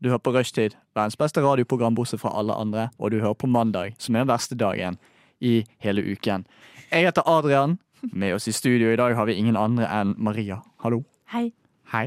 Du 0.00 0.08
hører 0.08 0.22
på 0.24 0.32
Rushtid, 0.32 0.74
verdens 0.96 1.18
beste 1.20 1.42
radioprogram 1.44 1.92
bortsett 1.96 2.22
fra 2.22 2.30
alle 2.40 2.54
andre, 2.56 2.86
og 2.96 3.10
du 3.12 3.18
hører 3.20 3.36
på 3.36 3.48
mandag, 3.52 3.92
som 4.00 4.16
er 4.16 4.22
den 4.24 4.30
verste 4.30 4.56
dagen 4.56 4.96
i 5.44 5.58
hele 5.84 6.00
uken. 6.00 6.46
Jeg 6.90 7.04
heter 7.04 7.26
Adrian. 7.28 7.78
Med 8.16 8.32
oss 8.32 8.48
i 8.48 8.52
studio 8.56 8.88
i 8.88 8.96
dag 8.96 9.12
har 9.12 9.26
vi 9.28 9.34
ingen 9.36 9.58
andre 9.60 9.84
enn 9.92 10.14
Maria. 10.16 10.56
Hallo. 10.80 11.02
Hei. 11.34 11.50
Hei. 11.92 12.06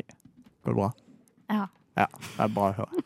Går 0.66 0.74
det 0.74 0.80
bra? 0.80 0.88
Ja. 1.54 1.68
Ja, 2.02 2.08
det 2.18 2.48
er 2.48 2.56
bra 2.56 2.72
å 2.72 2.78
høre. 2.80 3.04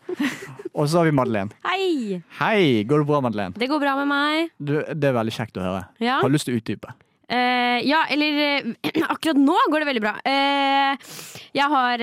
Og 0.71 0.88
så 0.88 1.01
har 1.01 1.09
vi 1.09 1.12
Madeleine. 1.20 1.51
Hei! 1.67 2.21
Hei, 2.40 2.85
går 2.88 3.04
det 3.04 3.09
bra, 3.09 3.20
Madeleine? 3.26 3.59
Det 3.59 3.67
går 3.67 3.81
bra 3.84 3.98
med 3.99 4.07
meg. 4.07 4.54
Du, 4.55 4.77
det 4.88 5.09
er 5.12 5.17
veldig 5.20 5.35
kjekt 5.35 5.59
å 5.59 5.65
høre. 5.67 5.84
Ja, 5.99 6.21
Har 6.23 6.31
lyst 6.31 6.48
til 6.48 6.55
å 6.55 6.62
utdype? 6.62 6.95
Eh, 7.27 7.84
ja 7.84 8.05
eller 8.09 8.63
uh, 8.63 8.73
akkurat 9.12 9.35
nå 9.35 9.55
går 9.72 9.84
det 9.84 9.88
veldig 9.90 10.04
bra. 10.04 10.13
Uh, 10.23 11.16
jeg 11.58 11.68
har 11.73 12.02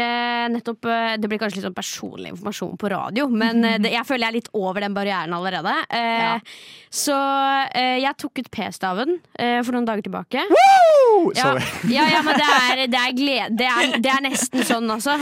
nettopp 0.51 0.87
Det 1.20 1.28
blir 1.30 1.38
kanskje 1.38 1.60
litt 1.60 1.66
sånn 1.69 1.77
personlig 1.77 2.32
informasjon 2.32 2.74
på 2.80 2.88
radio, 2.91 3.29
men 3.30 3.62
det, 3.62 3.92
jeg 3.92 4.05
føler 4.09 4.27
jeg 4.27 4.32
er 4.32 4.37
litt 4.41 4.48
over 4.59 4.82
den 4.82 4.96
barrieren 4.96 5.34
allerede. 5.37 5.73
Ja. 5.95 6.32
Så 6.91 7.15
jeg 7.15 8.18
tok 8.18 8.40
ut 8.40 8.48
p-staven 8.51 9.15
for 9.37 9.76
noen 9.76 9.87
dager 9.87 10.02
tilbake. 10.07 10.43
Woo! 10.51 11.30
Ja, 11.38 11.52
ja, 11.87 12.09
ja, 12.10 12.23
men 12.26 12.41
det 12.41 12.48
er, 12.48 12.82
det, 12.91 12.98
er 12.98 13.15
glede, 13.15 13.48
det, 13.60 13.68
er, 13.70 13.95
det 14.02 14.10
er 14.10 14.24
nesten 14.26 14.66
sånn, 14.66 14.91
altså. 14.91 15.15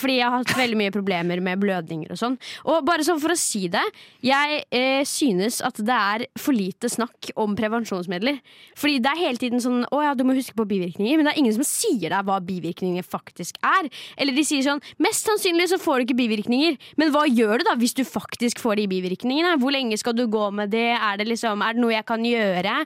Fordi 0.00 0.18
jeg 0.18 0.26
har 0.26 0.42
hatt 0.42 0.56
veldig 0.58 0.80
mye 0.82 0.94
problemer 0.96 1.44
med 1.44 1.62
blødninger 1.62 2.16
og 2.16 2.20
sånn. 2.20 2.38
Og 2.66 2.82
bare 2.88 3.06
sånn 3.06 3.22
for 3.22 3.36
å 3.36 3.38
si 3.38 3.68
det, 3.70 3.84
jeg 4.26 5.06
synes 5.06 5.62
at 5.66 5.78
det 5.78 6.00
er 6.16 6.26
for 6.40 6.56
lite 6.56 6.90
snakk 6.90 7.30
om 7.38 7.54
prevensjonsmidler. 7.58 8.42
Fordi 8.78 8.98
det 9.04 9.14
er 9.14 9.22
hele 9.28 9.37
tiden 9.42 9.62
sånn 9.62 9.84
å 9.94 10.02
ja, 10.04 10.14
du 10.18 10.24
må 10.26 10.36
huske 10.36 10.56
på 10.58 10.66
bivirkninger, 10.68 11.18
men 11.18 11.28
det 11.28 11.34
er 11.34 11.40
ingen 11.42 11.56
som 11.56 11.66
sier 11.66 12.12
deg 12.12 12.28
hva 12.28 12.38
bivirkninger 12.44 13.06
faktisk 13.06 13.58
er. 13.64 13.90
Eller 14.18 14.36
de 14.36 14.44
sier 14.46 14.64
sånn 14.66 14.82
mest 15.02 15.28
sannsynlig 15.28 15.68
så 15.72 15.80
får 15.82 16.00
du 16.00 16.08
ikke 16.08 16.18
bivirkninger, 16.22 16.78
men 17.00 17.12
hva 17.14 17.24
gjør 17.28 17.62
du 17.62 17.68
da 17.68 17.76
hvis 17.78 17.96
du 17.98 18.04
faktisk 18.08 18.62
får 18.62 18.82
de 18.82 18.88
bivirkningene? 18.90 19.56
Hvor 19.62 19.74
lenge 19.74 19.98
skal 20.00 20.16
du 20.18 20.26
gå 20.30 20.48
med 20.54 20.72
det? 20.74 20.90
Er 20.96 21.20
det, 21.20 21.28
liksom, 21.30 21.62
er 21.64 21.76
det 21.76 21.84
noe 21.84 21.94
jeg 21.94 22.06
kan 22.08 22.24
gjøre? 22.26 22.76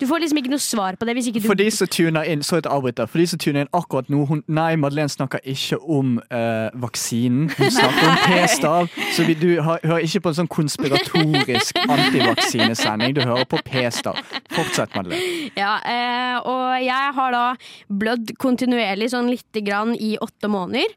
Du 0.00 0.06
får 0.06 0.20
liksom 0.22 0.38
ikke 0.42 0.52
noe 0.52 0.60
svar 0.60 0.96
på 1.00 1.08
det 1.08 1.16
hvis 1.16 1.30
ikke 1.30 1.40
du 1.40 1.48
For 1.48 1.58
de 1.58 1.70
som 1.72 1.88
tuner 1.88 2.28
inn, 2.28 2.42
så 2.44 2.58
et 2.60 2.68
avbryter. 2.68 3.08
For 3.08 3.22
de 3.22 3.26
som 3.30 3.40
tuner 3.40 3.64
inn 3.64 3.72
akkurat 3.76 4.10
nå 4.12 4.24
hun, 4.28 4.42
Nei, 4.46 4.76
Madeleine 4.76 5.08
snakker 5.12 5.40
ikke 5.44 5.78
om 5.80 6.18
uh, 6.28 6.68
vaksinen. 6.82 7.48
Hun 7.56 7.70
snakker 7.72 8.10
om 8.10 8.18
p-stav. 8.26 8.90
Så 9.16 9.24
vi, 9.26 9.34
du 9.40 9.62
har, 9.62 9.80
hører 9.84 10.04
ikke 10.04 10.20
på 10.26 10.32
en 10.32 10.38
sånn 10.40 10.50
konspiratorisk 10.52 11.80
antivaksinesending. 11.82 13.16
Du 13.16 13.22
hører 13.24 13.48
på 13.48 13.60
p-stav. 13.64 14.20
Fortsett, 14.52 14.92
Madeleine. 14.96 15.50
Ja, 15.56 15.78
eh, 15.96 16.36
og 16.46 16.82
jeg 16.84 17.14
har 17.18 17.34
da 17.34 17.44
blødd 17.88 18.36
kontinuerlig 18.42 19.10
sånn 19.12 19.30
lite 19.32 19.62
grann 19.64 19.94
i 19.96 20.16
åtte 20.22 20.50
måneder. 20.52 20.92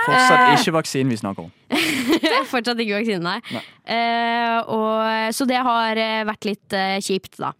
Fortsatt 0.00 0.60
ikke 0.60 0.74
vaksinen 0.78 1.12
vi 1.12 1.18
snakker 1.20 1.46
om. 1.46 1.52
Fortsatt 2.52 2.80
ikke 2.80 3.00
vaksinen, 3.00 3.26
nei. 3.26 3.38
Nei. 3.52 3.62
Eh, 3.96 4.58
og, 4.70 5.34
så 5.36 5.46
det 5.48 5.60
har 5.66 6.00
eh, 6.00 6.22
vært 6.28 6.48
litt 6.48 6.76
eh, 6.76 6.98
kjipt, 7.04 7.36
da. 7.40 7.52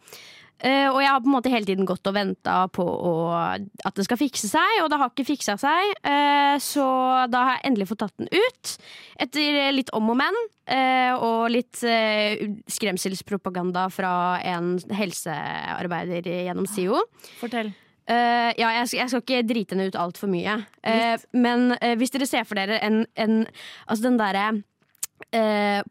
Eh, 0.61 0.87
og 0.91 0.99
jeg 1.01 1.09
har 1.09 1.21
på 1.25 1.31
en 1.31 1.37
måte 1.39 1.53
hele 1.53 1.69
tiden 1.69 1.89
gått 1.89 2.09
og 2.11 2.17
venta 2.17 2.67
på 2.73 2.85
å, 2.85 3.13
at 3.33 3.97
det 3.97 4.05
skal 4.05 4.21
fikse 4.21 4.51
seg, 4.51 4.83
og 4.83 4.91
det 4.93 4.99
har 5.01 5.13
ikke 5.13 5.31
fiksa 5.31 5.57
seg. 5.61 5.93
Eh, 6.05 6.57
så 6.61 6.87
da 7.33 7.45
har 7.47 7.59
jeg 7.59 7.71
endelig 7.71 7.89
fått 7.91 8.03
tatt 8.05 8.17
den 8.21 8.29
ut. 8.29 8.75
Etter 9.25 9.71
litt 9.73 9.93
om 9.97 10.11
og 10.13 10.19
men, 10.21 10.37
eh, 10.69 11.13
og 11.17 11.49
litt 11.55 11.81
skremselspropaganda 11.81 13.87
fra 13.95 14.13
en 14.45 14.75
helsearbeider 14.97 16.29
gjennom 16.29 16.69
SIO. 16.69 17.07
Fortell. 17.41 17.73
Uh, 18.11 18.51
ja, 18.59 18.73
jeg, 18.81 18.97
jeg 18.97 19.11
skal 19.13 19.23
ikke 19.23 19.45
drite 19.47 19.77
henne 19.77 19.87
ut 19.87 19.97
altfor 19.99 20.27
mye. 20.33 20.57
Uh, 20.83 21.15
men 21.37 21.77
uh, 21.77 21.93
hvis 22.01 22.11
dere 22.11 22.27
ser 22.27 22.49
for 22.49 22.59
dere 22.59 22.81
en, 22.83 23.05
en 23.15 23.45
Altså 23.87 24.09
den 24.09 24.19
derre 24.19 24.49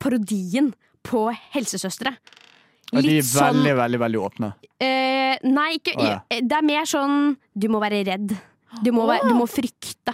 parodien 0.01 0.73
på 1.05 1.19
helsesøstre. 1.53 2.15
Og 2.93 3.03
de 3.05 3.17
er 3.19 3.25
sånn 3.25 3.59
veldig, 3.59 3.75
veldig 3.77 3.99
veldig 4.01 4.21
åpne. 4.25 4.51
eh, 4.81 5.35
Nei, 5.45 5.69
ikke 5.77 5.93
oh, 5.99 6.05
ja. 6.07 6.17
eh, 6.29 6.41
Det 6.41 6.57
er 6.57 6.65
mer 6.65 6.87
sånn 6.89 7.35
du 7.53 7.67
må 7.69 7.81
være 7.83 8.01
redd. 8.07 8.33
Du 8.83 8.91
må, 8.95 9.05
være, 9.09 9.29
du 9.29 9.35
må 9.37 9.45
frykte. 9.49 10.13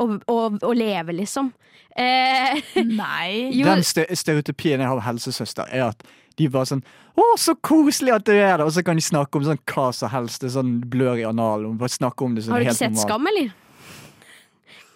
Og, 0.00 0.16
og, 0.26 0.56
og 0.64 0.72
leve, 0.74 1.14
liksom. 1.14 1.52
Eh, 1.94 2.58
Nei. 2.82 3.50
jo, 3.54 3.66
Den 3.68 3.84
ste 3.86 4.06
stereotypien 4.18 4.80
jeg 4.82 4.88
har 4.88 4.98
av 4.98 5.04
helsesøster, 5.06 5.68
er 5.70 5.92
at 5.92 6.02
de 6.34 6.48
bare 6.50 6.66
sånn 6.66 6.80
Å, 7.14 7.26
så 7.38 7.54
koselig 7.62 8.10
at 8.16 8.24
du 8.26 8.32
er 8.34 8.56
der! 8.56 8.64
Og 8.66 8.72
så 8.74 8.82
kan 8.82 8.98
de 8.98 9.04
snakke 9.06 9.38
om 9.38 9.44
sånn 9.46 9.60
hva 9.70 9.84
som 9.94 10.10
helst. 10.10 10.40
Det 10.42 10.48
er 10.48 10.56
sånn 10.56 10.72
blør 10.90 11.20
i 11.20 11.26
analen. 11.28 11.76
Sånn 11.78 12.08
har 12.08 12.16
du 12.58 12.66
ikke 12.66 12.74
sett. 12.74 12.98
Skam, 12.98 13.28
eller? 13.30 13.52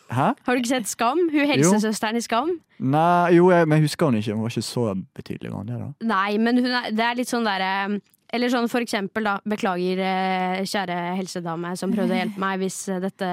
Hæ? 0.09 0.29
Har 0.45 0.57
du 0.57 0.63
ikke 0.63 0.71
sett 0.71 0.89
Skam? 0.89 1.19
Hun 1.29 1.51
helsesøsteren 1.51 2.17
i 2.17 2.23
Skam? 2.25 2.55
Nei, 2.81 3.35
jo, 3.37 3.51
jeg, 3.53 3.67
men 3.69 3.77
jeg 3.79 3.91
husker 3.91 4.09
hun 4.09 4.17
ikke. 4.21 4.33
Hun 4.37 4.45
var 4.47 4.55
ikke 4.55 4.65
så 4.65 4.85
betydelig. 5.19 5.51
Det, 5.69 5.81
da? 5.83 5.89
Nei, 6.09 6.39
men 6.41 6.61
er, 6.65 6.89
det 6.97 7.05
er 7.05 7.19
litt 7.19 7.29
sånn 7.29 7.45
derre 7.49 7.99
Eller 8.33 8.53
sånn 8.53 8.69
for 8.69 8.85
eksempel, 8.85 9.25
da. 9.25 9.39
Beklager, 9.49 10.01
eh, 10.05 10.63
kjære 10.69 10.97
helsedame 11.19 11.75
som 11.81 11.93
prøvde 11.93 12.17
å 12.17 12.19
hjelpe 12.23 12.41
meg 12.41 12.61
hvis 12.63 12.77
eh, 12.93 13.01
dette 13.05 13.31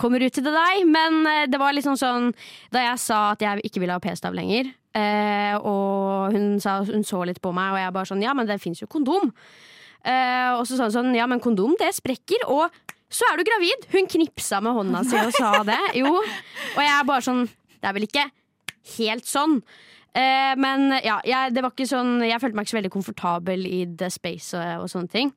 kommer 0.00 0.24
ut 0.24 0.36
til 0.36 0.44
deg. 0.48 0.84
Men 0.88 1.20
eh, 1.28 1.46
det 1.52 1.60
var 1.60 1.76
litt 1.76 1.88
sånn 1.88 2.00
sånn 2.00 2.30
Da 2.72 2.84
jeg 2.84 3.00
sa 3.04 3.22
at 3.34 3.44
jeg 3.44 3.64
ikke 3.68 3.82
ville 3.84 3.96
ha 3.96 4.02
p-stav 4.04 4.36
lenger, 4.36 4.72
eh, 4.96 5.56
og 5.60 6.36
hun, 6.36 6.54
sa, 6.60 6.80
hun 6.84 7.04
så 7.04 7.24
litt 7.28 7.42
på 7.44 7.52
meg, 7.56 7.74
og 7.74 7.82
jeg 7.82 7.96
bare 7.98 8.12
sånn 8.12 8.24
Ja, 8.24 8.36
men 8.36 8.48
det 8.48 8.60
fins 8.62 8.80
jo 8.80 8.88
kondom. 8.88 9.32
Eh, 10.00 10.52
og 10.56 10.64
så 10.64 10.78
sa 10.78 10.88
hun 10.88 10.96
sånn 10.96 11.16
Ja, 11.18 11.28
men 11.28 11.44
kondom, 11.44 11.76
det 11.80 11.92
sprekker. 11.96 12.48
Og 12.48 12.72
så 13.10 13.26
er 13.26 13.40
du 13.40 13.46
gravid! 13.46 13.86
Hun 13.90 14.08
knipsa 14.10 14.60
med 14.62 14.76
hånda 14.76 15.04
si 15.08 15.18
og 15.18 15.34
sa 15.34 15.52
det. 15.66 15.80
Jo. 15.98 16.14
Og 16.14 16.82
jeg 16.84 16.92
er 16.94 17.06
bare 17.08 17.24
sånn 17.26 17.46
Det 17.48 17.88
er 17.88 17.96
vel 17.96 18.06
ikke 18.06 18.26
helt 18.96 19.26
sånn. 19.26 19.60
Eh, 20.10 20.52
men 20.58 20.90
ja, 21.04 21.20
jeg, 21.26 21.52
det 21.54 21.62
var 21.62 21.70
ikke 21.70 21.86
sånn, 21.86 22.16
jeg 22.26 22.42
følte 22.42 22.58
meg 22.58 22.66
ikke 22.66 22.72
så 22.72 22.78
veldig 22.80 22.92
komfortabel 22.96 23.66
i 23.68 23.80
the 23.98 24.08
space 24.10 24.58
og, 24.58 24.84
og 24.84 24.90
sånne 24.90 25.12
ting. 25.12 25.30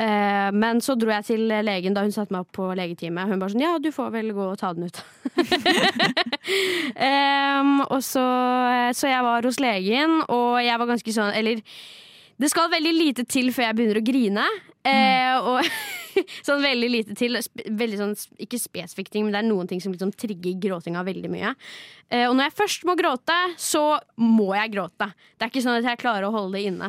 Eh, 0.00 0.48
men 0.56 0.82
så 0.84 0.94
dro 0.98 1.10
jeg 1.12 1.26
til 1.30 1.46
legen 1.66 1.96
da 1.96 2.04
hun 2.04 2.12
satte 2.14 2.34
meg 2.34 2.44
opp 2.44 2.52
på 2.56 2.68
legetime. 2.78 3.24
Hun 3.28 3.40
bare 3.40 3.54
sånn 3.54 3.64
Ja, 3.64 3.74
du 3.80 3.90
får 3.94 4.12
vel 4.16 4.32
gå 4.36 4.50
og 4.52 4.58
ta 4.60 4.72
den 4.76 4.88
ut. 4.88 5.00
eh, 7.08 7.72
og 7.86 8.00
så, 8.04 8.26
så 8.96 9.10
jeg 9.12 9.24
var 9.26 9.48
hos 9.48 9.60
legen, 9.62 10.20
og 10.28 10.60
jeg 10.64 10.80
var 10.80 10.88
ganske 10.94 11.16
sånn 11.16 11.34
Eller 11.36 11.64
det 12.40 12.48
skal 12.48 12.70
veldig 12.72 12.92
lite 12.96 13.26
til 13.28 13.50
før 13.52 13.66
jeg 13.68 13.76
begynner 13.76 14.00
å 14.00 14.04
grine. 14.04 14.46
Eh, 14.88 15.34
og 15.44 15.60
sånn 16.46 16.62
veldig 16.64 16.90
lite 16.90 17.16
til. 17.18 17.38
Veldig 17.64 18.00
sånn, 18.00 18.14
ikke 18.42 18.60
spesifikke 18.60 19.12
ting, 19.14 19.26
men 19.26 19.36
det 19.36 19.42
er 19.42 19.48
noen 19.48 19.70
ting 19.70 19.82
som 19.82 19.94
liksom 19.94 20.12
trigger 20.18 20.58
gråtinga 20.62 21.04
veldig 21.06 21.32
mye. 21.32 21.54
Eh, 22.10 22.26
og 22.26 22.34
når 22.34 22.48
jeg 22.48 22.56
først 22.58 22.86
må 22.88 22.96
gråte, 22.98 23.36
så 23.60 23.82
må 24.18 24.50
jeg 24.56 24.72
gråte. 24.74 25.10
Det 25.38 25.46
er 25.46 25.52
ikke 25.52 25.62
sånn 25.62 25.78
at 25.78 25.86
jeg 25.86 26.00
klarer 26.00 26.26
å 26.26 26.32
holde 26.34 26.58
det 26.58 26.64
inne. 26.72 26.88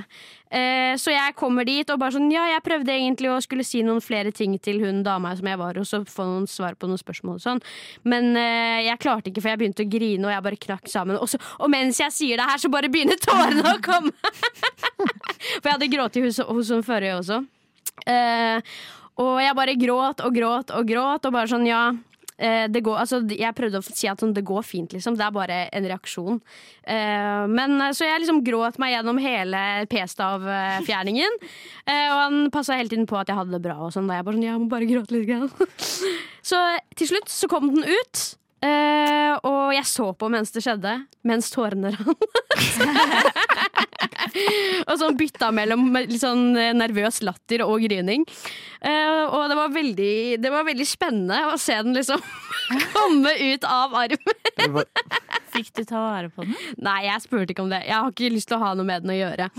Eh, 0.52 0.94
så 1.00 1.14
jeg 1.14 1.36
kommer 1.40 1.68
dit 1.68 1.88
og 1.94 2.00
bare 2.02 2.12
sånn 2.12 2.26
Ja, 2.34 2.44
jeg 2.50 2.64
prøvde 2.66 2.92
egentlig 2.92 3.30
å 3.32 3.38
skulle 3.44 3.64
si 3.64 3.84
noen 3.88 4.02
flere 4.04 4.34
ting 4.36 4.58
til 4.60 4.82
hun 4.84 5.00
dama 5.06 5.32
som 5.38 5.48
jeg 5.48 5.60
var 5.62 5.78
hos, 5.80 5.94
og 5.96 6.10
få 6.12 6.26
noen 6.28 6.48
svar 6.50 6.76
på 6.76 6.90
noen 6.90 7.00
spørsmål 7.00 7.38
og 7.38 7.44
sånn. 7.46 7.62
Men 8.04 8.34
eh, 8.40 8.88
jeg 8.90 9.02
klarte 9.04 9.32
ikke, 9.32 9.44
for 9.46 9.54
jeg 9.54 9.62
begynte 9.62 9.86
å 9.86 9.92
grine, 9.92 10.26
og 10.26 10.34
jeg 10.34 10.46
bare 10.50 10.62
knakk 10.68 10.90
sammen. 10.92 11.20
Og, 11.22 11.30
så, 11.32 11.40
og 11.62 11.72
mens 11.72 12.02
jeg 12.02 12.16
sier 12.16 12.42
det 12.42 12.50
her, 12.50 12.62
så 12.62 12.72
bare 12.74 12.92
begynner 12.92 13.22
tårene 13.22 13.76
å 13.76 13.78
komme! 13.86 14.16
For 15.42 15.68
jeg 15.68 15.74
hadde 15.74 15.90
grått 15.90 16.18
hos, 16.22 16.38
hos 16.46 16.70
hun 16.70 16.84
forrige 16.86 17.16
også. 17.18 17.40
Og 19.22 19.42
jeg 19.44 19.58
bare 19.58 19.78
gråt 19.80 20.24
og 20.26 20.36
gråt 20.36 20.74
og 20.76 20.88
gråt, 20.90 21.28
og 21.28 21.36
bare 21.36 21.52
sånn, 21.52 21.68
ja 21.70 21.90
eh, 22.42 22.82
går, 22.82 22.98
altså, 23.04 23.22
jeg 23.30 23.56
prøvde 23.58 23.82
å 23.82 23.86
si 23.86 24.10
at 24.10 24.22
sånn, 24.22 24.34
det 24.36 24.44
går 24.48 24.66
fint, 24.66 24.96
liksom. 24.96 25.18
Det 25.20 25.26
er 25.26 25.36
bare 25.36 25.60
en 25.70 25.88
reaksjon. 25.92 26.42
Uh, 26.82 27.46
men 27.52 27.78
eh, 27.78 27.94
Så 27.98 28.08
jeg 28.08 28.24
liksom 28.24 28.42
gråt 28.46 28.80
meg 28.82 28.96
gjennom 28.96 29.22
hele 29.22 29.62
p-stavfjerningen. 29.92 31.40
Uh, 31.86 32.08
og 32.10 32.18
han 32.18 32.42
passa 32.54 32.80
hele 32.80 32.92
tiden 32.92 33.08
på 33.10 33.20
at 33.20 33.32
jeg 33.32 33.38
hadde 33.38 33.56
det 33.56 33.64
bra. 33.64 33.78
Og 33.86 33.94
sånn, 33.96 34.10
da 34.10 34.20
jeg 34.20 34.28
bare 34.28 34.40
sånn, 34.40 34.48
jeg 34.50 34.64
må 34.64 34.70
bare 34.72 34.90
gråte 34.90 35.18
litt. 35.18 35.66
Så 36.50 36.60
til 36.98 37.14
slutt 37.14 37.30
så 37.32 37.50
kom 37.52 37.70
den 37.76 37.86
ut. 37.86 38.24
Eh, 38.62 39.34
og 39.48 39.72
jeg 39.74 39.88
så 39.90 40.12
på 40.14 40.28
mens 40.30 40.54
det 40.54 40.62
skjedde, 40.62 40.94
mens 41.26 41.50
tårene 41.54 41.94
rant. 41.96 42.42
og 44.90 44.94
sånn 45.02 45.18
bytta 45.18 45.50
mellom 45.56 45.88
litt 45.98 46.22
sånn 46.22 46.54
nervøs 46.78 47.22
latter 47.26 47.64
og 47.66 47.82
grining. 47.82 48.26
Uh, 48.82 49.26
og 49.34 49.50
det 49.50 49.58
var, 49.58 49.74
veldig, 49.74 50.14
det 50.42 50.52
var 50.54 50.66
veldig 50.68 50.88
spennende 50.90 51.40
å 51.52 51.58
se 51.62 51.76
den 51.82 51.98
liksom 51.98 52.22
komme 52.96 53.34
ut 53.54 53.68
av 53.68 53.98
armen. 54.04 54.86
Fikk 55.52 55.74
du 55.78 55.84
ta 55.86 56.00
vare 56.02 56.32
på 56.34 56.46
den? 56.46 56.56
Nei, 56.82 57.02
jeg 57.10 57.26
spurte 57.26 57.56
ikke 57.56 57.66
om 57.66 57.74
det. 57.74 57.84
Jeg 57.88 57.98
har 57.98 58.14
ikke 58.14 58.34
lyst 58.34 58.52
til 58.52 58.60
å 58.60 58.64
ha 58.66 58.74
noe 58.78 58.88
med 58.88 59.06
den 59.06 59.14
å 59.16 59.20
gjøre. 59.20 59.52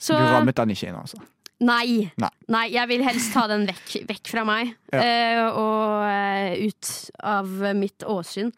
Så, 0.00 0.16
du 0.16 0.24
rammet 0.24 0.56
den 0.56 0.72
ikke 0.76 0.88
inn, 0.92 1.00
altså. 1.00 1.20
Nei. 1.60 2.06
Nei. 2.20 2.30
Nei, 2.48 2.62
jeg 2.72 2.88
vil 2.88 3.02
helst 3.04 3.34
ta 3.34 3.42
den 3.50 3.66
vekk, 3.68 3.90
vekk 4.08 4.30
fra 4.32 4.44
meg. 4.48 4.70
Ja. 4.94 5.02
uh, 5.04 5.58
og 5.60 6.06
uh, 6.08 6.54
ut 6.70 6.90
av 7.34 7.50
mitt 7.76 8.06
åsyn. 8.08 8.48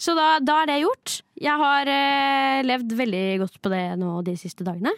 Så 0.00 0.14
da, 0.16 0.38
da 0.40 0.62
er 0.62 0.70
det 0.72 0.78
gjort. 0.80 1.18
Jeg 1.38 1.60
har 1.60 1.90
uh, 1.92 2.58
levd 2.64 2.94
veldig 3.02 3.24
godt 3.44 3.60
på 3.62 3.72
det 3.74 3.84
nå 4.00 4.14
de 4.26 4.34
siste 4.40 4.64
dagene. 4.66 4.94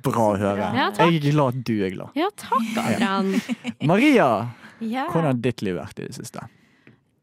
Bra 0.00 0.30
å 0.32 0.36
høre. 0.40 0.70
Ja, 0.72 0.86
jeg 0.96 1.18
er 1.20 1.26
glad 1.34 1.58
du 1.68 1.74
er 1.84 1.92
glad. 1.92 2.14
Ja, 2.16 2.30
takk, 2.40 2.70
Adrian. 2.80 3.34
Maria, 3.90 4.28
Ja. 4.80 5.04
hvordan 5.12 5.28
har 5.34 5.42
ditt 5.44 5.60
liv 5.66 5.76
vært 5.76 6.00
i 6.00 6.06
det 6.08 6.16
siste? 6.16 6.46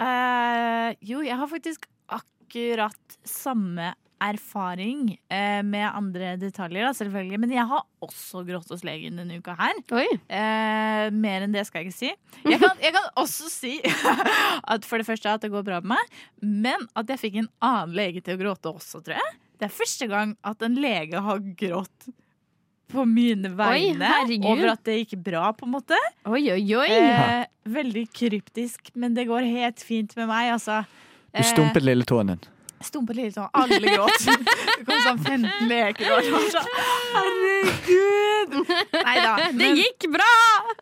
Eh, 0.01 0.91
jo, 1.09 1.23
jeg 1.25 1.37
har 1.41 1.49
faktisk 1.49 1.87
akkurat 2.13 3.17
samme 3.27 3.91
erfaring 4.21 5.15
eh, 5.33 5.61
med 5.65 5.87
andre 5.89 6.35
detaljer, 6.41 6.85
da, 6.85 6.93
selvfølgelig. 6.97 7.39
Men 7.41 7.53
jeg 7.55 7.65
har 7.71 7.83
også 8.05 8.43
grått 8.47 8.71
hos 8.73 8.85
legen 8.87 9.19
denne 9.19 9.39
uka 9.41 9.55
her. 9.59 9.81
Oi. 9.97 10.07
Eh, 10.29 11.07
mer 11.15 11.45
enn 11.45 11.55
det 11.55 11.65
skal 11.67 11.81
jeg 11.81 11.91
ikke 11.91 11.99
si. 11.99 12.11
Jeg 12.45 12.61
kan, 12.61 12.79
jeg 12.83 12.95
kan 12.95 13.09
også 13.21 13.49
si 13.51 13.75
at 14.73 14.87
for 14.87 15.01
det 15.01 15.09
første 15.09 15.33
at 15.33 15.45
det 15.45 15.51
går 15.53 15.65
bra 15.67 15.81
med 15.83 15.95
meg, 15.95 16.23
men 16.63 16.87
at 16.97 17.09
jeg 17.11 17.23
fikk 17.25 17.41
en 17.41 17.51
annen 17.65 17.97
lege 17.97 18.23
til 18.23 18.37
å 18.37 18.43
gråte 18.45 18.73
også, 18.73 19.03
tror 19.03 19.17
jeg. 19.17 19.37
Det 19.61 19.67
er 19.67 19.75
første 19.75 20.07
gang 20.09 20.33
at 20.47 20.63
en 20.65 20.77
lege 20.81 21.21
har 21.21 21.43
grått 21.57 22.11
på 22.91 23.05
mine 23.07 23.51
vegne 23.55 24.07
oi, 24.25 24.39
over 24.43 24.73
at 24.73 24.81
det 24.87 24.97
gikk 25.01 25.19
bra, 25.23 25.51
på 25.55 25.67
en 25.67 25.75
måte. 25.77 25.99
Oi, 26.27 26.43
oi, 26.51 26.63
oi. 26.75 26.87
Eh, 26.91 27.45
veldig 27.71 28.07
kryptisk, 28.15 28.91
men 28.99 29.15
det 29.15 29.27
går 29.29 29.47
helt 29.47 29.83
fint 29.85 30.15
med 30.19 30.27
meg, 30.31 30.51
altså. 30.57 30.81
Du 31.31 31.43
stumpet 31.47 31.85
lille 31.85 32.07
tåen 32.07 32.33
din. 32.33 32.49
Stumpet 32.85 33.17
litt 33.17 33.35
sånn, 33.35 33.49
alle 33.53 33.79
gråt. 33.83 34.25
Det 34.81 34.87
kom 34.87 35.03
sånn 35.05 35.19
15 35.21 35.67
leker 35.69 36.15
og 36.15 36.29
sånn, 36.55 36.71
herregud! 37.15 38.55
Nei 38.95 39.17
da. 39.21 39.35
det 39.53 39.69
gikk 39.77 40.07
bra! 40.13 40.31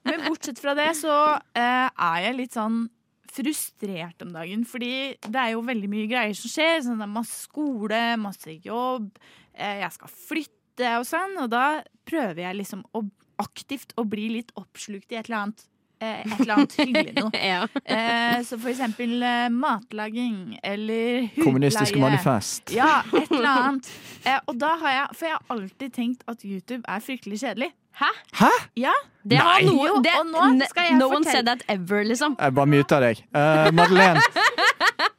Men 0.08 0.24
bortsett 0.28 0.62
fra 0.62 0.76
det 0.78 0.94
så 1.00 1.18
eh, 1.58 1.90
er 1.90 2.24
jeg 2.24 2.38
litt 2.38 2.56
sånn 2.56 2.86
frustrert 3.30 4.24
om 4.26 4.34
dagen. 4.34 4.64
Fordi 4.68 4.94
det 5.26 5.42
er 5.42 5.54
jo 5.54 5.66
veldig 5.66 5.90
mye 5.92 6.08
greier 6.10 6.38
som 6.38 6.52
skjer. 6.52 6.80
Sånn, 6.86 7.02
det 7.02 7.08
er 7.08 7.14
masse 7.14 7.44
skole, 7.46 8.02
masse 8.22 8.56
jobb. 8.66 9.12
Eh, 9.54 9.82
jeg 9.84 9.96
skal 9.96 10.14
flytte 10.14 10.94
og 11.00 11.08
sånn. 11.10 11.38
Og 11.44 11.52
da 11.54 11.66
prøver 12.10 12.46
jeg 12.48 12.62
liksom 12.62 12.86
å, 12.96 13.04
aktivt 13.44 13.94
å 14.00 14.08
bli 14.10 14.30
litt 14.40 14.54
oppslukt 14.60 15.12
i 15.14 15.20
et 15.20 15.30
eller 15.30 15.44
annet. 15.44 15.69
Eh, 16.02 16.20
et 16.24 16.40
eller 16.40 16.54
annet 16.56 16.76
hyggelig 16.80 17.14
noe. 17.18 17.32
Ja. 17.50 17.66
Eh, 17.84 18.40
så 18.48 18.56
for 18.60 18.72
eksempel 18.72 19.18
eh, 19.24 19.50
matlaging 19.52 20.58
eller 20.64 21.26
hudleie. 21.28 21.44
Kommunistiske 21.44 22.00
manifest. 22.00 22.72
Ja, 22.76 23.02
et 23.14 23.32
eller 23.32 23.50
annet. 23.50 23.92
Eh, 24.24 24.40
og 24.48 24.56
da 24.62 24.76
har 24.84 24.96
jeg, 24.96 25.06
for 25.20 25.26
jeg 25.30 25.36
har 25.38 25.58
alltid 25.58 25.94
tenkt 25.96 26.24
at 26.32 26.46
YouTube 26.48 26.84
er 26.88 27.04
fryktelig 27.04 27.42
kjedelig. 27.44 27.72
Hæ? 28.00 28.12
Hæ? 28.40 28.50
Ja, 28.80 28.92
Det 29.30 29.38
har 29.38 29.60
Nei. 29.60 29.66
noe, 29.68 29.88
Jo, 29.88 29.96
det, 30.04 30.12
og 30.20 30.26
nå 30.32 30.68
skal 30.70 30.86
jeg 30.88 30.98
no 30.98 31.10
one 31.12 31.26
said 31.28 31.46
that 31.46 31.64
ever, 31.68 32.04
liksom. 32.08 32.38
Jeg 32.40 32.54
bare 32.56 32.68
muter 32.72 33.00
deg. 33.04 33.20
Uh, 33.36 33.68
Madeleine. 33.76 34.22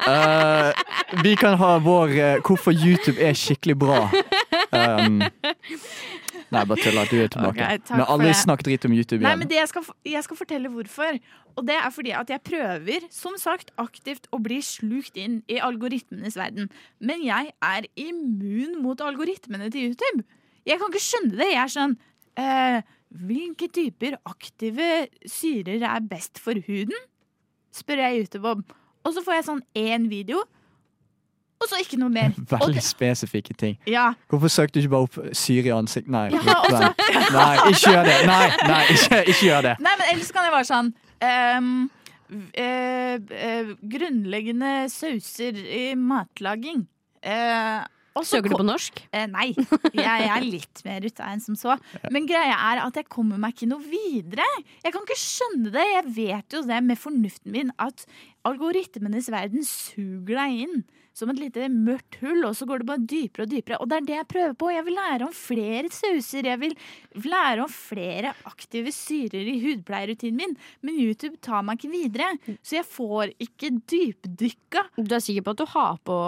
Uh, 0.09 0.73
vi 1.23 1.35
kan 1.37 1.59
ha 1.61 1.75
vår 1.85 2.15
uh, 2.17 2.41
hvorfor 2.47 2.73
YouTube 2.73 3.21
er 3.21 3.37
skikkelig 3.37 3.77
bra. 3.79 4.01
Um, 4.73 5.21
nei, 6.55 6.65
bare 6.69 6.83
tuller. 6.83 7.09
Du 7.11 7.17
er 7.21 7.31
tilbake. 7.33 7.67
Okay, 7.67 7.97
Men 7.97 8.05
aldri 8.15 8.33
snakk 8.37 8.65
dritt 8.67 8.87
om 8.89 8.95
YouTube 8.97 9.21
igjen. 9.21 9.29
Nei, 9.29 9.39
men 9.43 9.51
det 9.51 9.59
jeg, 9.59 9.71
skal, 9.73 9.87
jeg 10.09 10.25
skal 10.27 10.39
fortelle 10.39 10.73
hvorfor. 10.73 11.21
Og 11.59 11.67
det 11.69 11.77
er 11.79 11.91
fordi 11.95 12.13
at 12.17 12.31
jeg 12.33 12.43
prøver, 12.47 13.07
som 13.15 13.37
sagt, 13.41 13.73
aktivt 13.81 14.29
å 14.35 14.41
bli 14.43 14.61
slukt 14.65 15.19
inn 15.21 15.41
i 15.51 15.59
algoritmenes 15.63 16.39
verden. 16.39 16.71
Men 16.99 17.25
jeg 17.27 17.53
er 17.55 17.89
immun 18.01 18.79
mot 18.85 19.03
algoritmene 19.05 19.71
til 19.73 19.91
YouTube. 19.91 20.27
Jeg 20.69 20.81
kan 20.81 20.93
ikke 20.93 21.05
skjønne 21.05 21.37
det. 21.39 21.51
Jeg 21.53 21.63
er 21.65 21.75
sånn 21.75 21.99
eh, 22.41 22.97
Hvilke 23.11 23.67
typer 23.75 24.15
aktive 24.29 25.09
syrer 25.27 25.83
er 25.83 26.05
best 26.07 26.39
for 26.39 26.61
huden? 26.69 26.95
Spør 27.75 28.05
jeg 28.05 28.23
YouTube 28.23 28.53
om. 28.53 28.63
Og 29.03 29.17
så 29.17 29.25
får 29.25 29.39
jeg 29.39 29.47
sånn 29.49 29.63
én 29.79 30.07
video, 30.13 30.45
og 31.61 31.69
så 31.69 31.81
ikke 31.83 31.99
noe 32.01 32.13
mer. 32.13 32.33
Veldig 32.55 32.83
spesifikke 32.85 33.55
ting. 33.55 33.79
ja, 33.89 34.11
Hvorfor 34.33 34.49
søkte 34.53 34.79
du 34.79 34.85
ikke 34.85 34.95
bare 34.97 35.09
opp 35.09 35.19
syr 35.37 35.69
i 35.69 35.75
ansikt? 35.77 36.09
Nei, 36.09 36.27
Ja, 36.33 36.59
nei 37.37 37.55
ikke 37.71 37.95
gjør 37.95 38.09
det! 38.09 38.19
Nei, 38.31 38.43
nei 38.71 38.83
ikke, 38.97 39.23
ikke 39.27 39.47
gjør 39.47 39.69
det. 39.69 39.77
Nei, 39.85 39.95
men 40.01 40.13
ellers 40.15 40.35
kan 40.35 40.49
jeg 40.49 40.55
være 40.57 40.69
sånn 40.71 40.91
ehm, 41.29 41.71
uh, 42.33 43.17
uh, 43.21 43.73
Grunnleggende 43.95 44.75
sauser 44.93 45.61
i 45.61 45.87
matlaging. 45.99 46.87
Uh, 47.21 47.85
også, 48.17 48.39
Søker 48.41 48.51
du 48.51 48.59
på 48.59 48.67
norsk? 48.67 49.03
Eh, 49.15 49.27
nei, 49.31 49.53
jeg 49.95 50.25
er 50.27 50.43
litt 50.43 50.81
mer 50.83 51.05
ute 51.07 51.27
enn 51.31 51.43
som 51.45 51.55
så. 51.59 51.77
Men 52.11 52.27
greia 52.29 52.57
er 52.73 52.81
at 52.83 52.97
jeg 52.99 53.07
kommer 53.13 53.39
meg 53.39 53.55
ikke 53.55 53.69
noe 53.71 53.85
videre. 53.87 54.47
Jeg 54.83 54.95
kan 54.97 55.05
ikke 55.07 55.19
skjønne 55.21 55.71
det. 55.77 55.85
Jeg 55.93 56.15
vet 56.17 56.57
jo 56.57 56.65
det 56.67 56.81
med 56.89 56.99
fornuften 56.99 57.55
min 57.55 57.71
at 57.79 58.03
algoritmenes 58.49 59.31
verden 59.31 59.63
suger 59.67 60.41
deg 60.41 60.65
inn 60.67 60.83
som 61.21 61.33
et 61.33 61.41
lite 61.41 61.69
mørkt 61.73 62.19
hull, 62.23 62.43
og 62.49 62.57
så 62.57 62.67
går 62.69 62.83
det 62.83 62.89
bare 62.89 63.05
dypere 63.05 63.47
og 63.47 63.53
dypere. 63.53 63.79
Og 63.81 63.91
det 63.91 63.99
er 63.99 64.09
det 64.09 64.17
jeg 64.17 64.29
prøver 64.33 64.57
på. 64.59 64.73
Jeg 64.75 64.87
vil 64.89 64.99
lære 64.99 65.29
om 65.29 65.35
flere 65.37 65.93
sauser. 65.95 66.49
Jeg 66.51 66.63
vil 66.63 66.77
lære 67.27 67.65
om 67.65 67.73
flere 67.73 68.35
aktive 68.49 68.95
syrer 68.95 69.53
i 69.53 69.59
hudpleierrutinen 69.65 70.41
min. 70.41 70.57
Men 70.87 71.01
YouTube 71.01 71.41
tar 71.45 71.65
meg 71.67 71.79
ikke 71.79 71.93
videre, 71.95 72.31
så 72.63 72.81
jeg 72.81 72.89
får 72.89 73.35
ikke 73.43 73.75
dypdykka. 73.91 74.87
Du 74.99 75.17
er 75.17 75.25
sikker 75.25 75.47
på 75.47 75.57
at 75.57 75.63
du 75.63 75.69
har 75.75 75.99
på, 76.07 76.21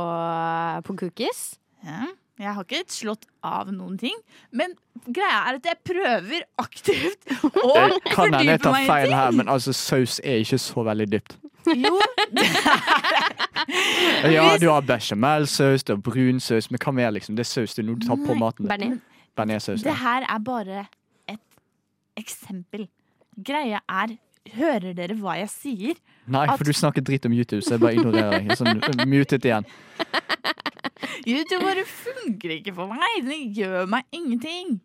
på 0.87 0.99
cookies? 1.05 1.45
Ja, 1.83 2.13
jeg 2.43 2.55
har 2.57 2.65
ikke 2.67 2.81
slått 2.91 3.27
av 3.47 3.69
noen 3.73 3.95
ting, 4.01 4.17
men 4.51 4.75
greia 5.07 5.39
er 5.49 5.59
at 5.61 5.69
jeg 5.71 5.79
prøver 5.87 6.45
aktivt 6.63 7.31
å 7.63 7.73
Det 7.93 8.01
kan 8.11 8.33
hende 8.35 8.43
jeg 8.43 8.59
fordype 8.59 8.63
tar 8.67 8.73
meg 8.77 8.83
i 8.85 8.91
feil 8.91 9.09
ting. 9.09 9.17
her, 9.21 9.37
men 9.39 9.49
altså, 9.53 9.75
saus 9.77 10.19
er 10.25 10.43
ikke 10.43 10.59
så 10.63 10.85
veldig 10.91 11.07
dypt. 11.15 11.37
Jo, 11.71 11.95
Ja, 14.33 14.57
du 14.59 14.69
har 14.69 14.83
bechamelsaus, 14.83 15.85
du 15.87 15.93
har 15.95 16.01
brunsaus, 16.03 16.71
men 16.73 16.83
hva 16.83 16.93
mer, 16.97 17.13
liksom? 17.15 17.37
Det 17.39 17.45
er 17.47 17.51
saus, 17.53 17.77
det 17.77 17.85
er 17.85 17.89
noe 17.91 18.01
du 18.03 18.07
tar 18.09 18.19
på 18.19 18.35
maten. 18.39 18.69
Bearnéssaus. 19.39 19.81
det 19.87 19.95
her 20.03 20.27
er 20.29 20.43
bare 20.45 20.83
et 21.31 21.41
eksempel. 22.21 22.89
Greia 23.39 23.81
er 23.89 24.19
Hører 24.57 24.91
dere 24.99 25.15
hva 25.21 25.37
jeg 25.39 25.51
sier? 25.53 25.99
Nei, 26.27 26.41
at- 26.51 26.59
for 26.59 26.67
du 26.67 26.73
snakker 26.75 27.01
dritt 27.07 27.23
om 27.29 27.33
YouTube, 27.33 27.63
så 27.63 27.77
jeg 27.77 27.81
bare 27.85 27.95
ignorerer 27.95 28.41
deg. 28.43 28.57
Sånn, 28.59 28.81
mutet 29.07 29.47
igjen. 29.47 29.63
YouTube 31.31 31.63
bare 31.65 31.85
funker 31.89 32.57
ikke 32.59 32.75
for 32.77 32.93
meg. 32.93 33.19
Den 33.29 33.49
gjør 33.57 33.87
meg 33.91 34.05
ingenting. 34.13 34.81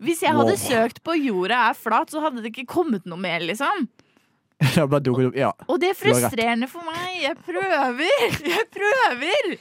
Hvis 0.00 0.22
jeg 0.24 0.32
hadde 0.32 0.54
Wow. 0.56 0.60
søkt 0.64 1.02
på 1.04 1.12
'jorda 1.18 1.58
er 1.70 1.74
flat', 1.76 2.10
så 2.10 2.22
hadde 2.24 2.40
det 2.42 2.54
ikke 2.54 2.66
kommet 2.72 3.04
noe 3.06 3.20
mer, 3.20 3.40
liksom. 3.44 3.88
Det 4.60 4.76
har 4.76 4.86
bare 4.92 5.00
dukket 5.00 5.26
opp. 5.30 5.36
Ja. 5.40 5.50
Og 5.72 5.78
det 5.80 5.88
er 5.90 5.96
frustrerende 5.96 6.66
for 6.68 6.84
meg. 6.84 7.22
Jeg 7.22 7.36
prøver! 7.46 8.24
Jeg 8.54 8.64
prøver! 8.74 9.54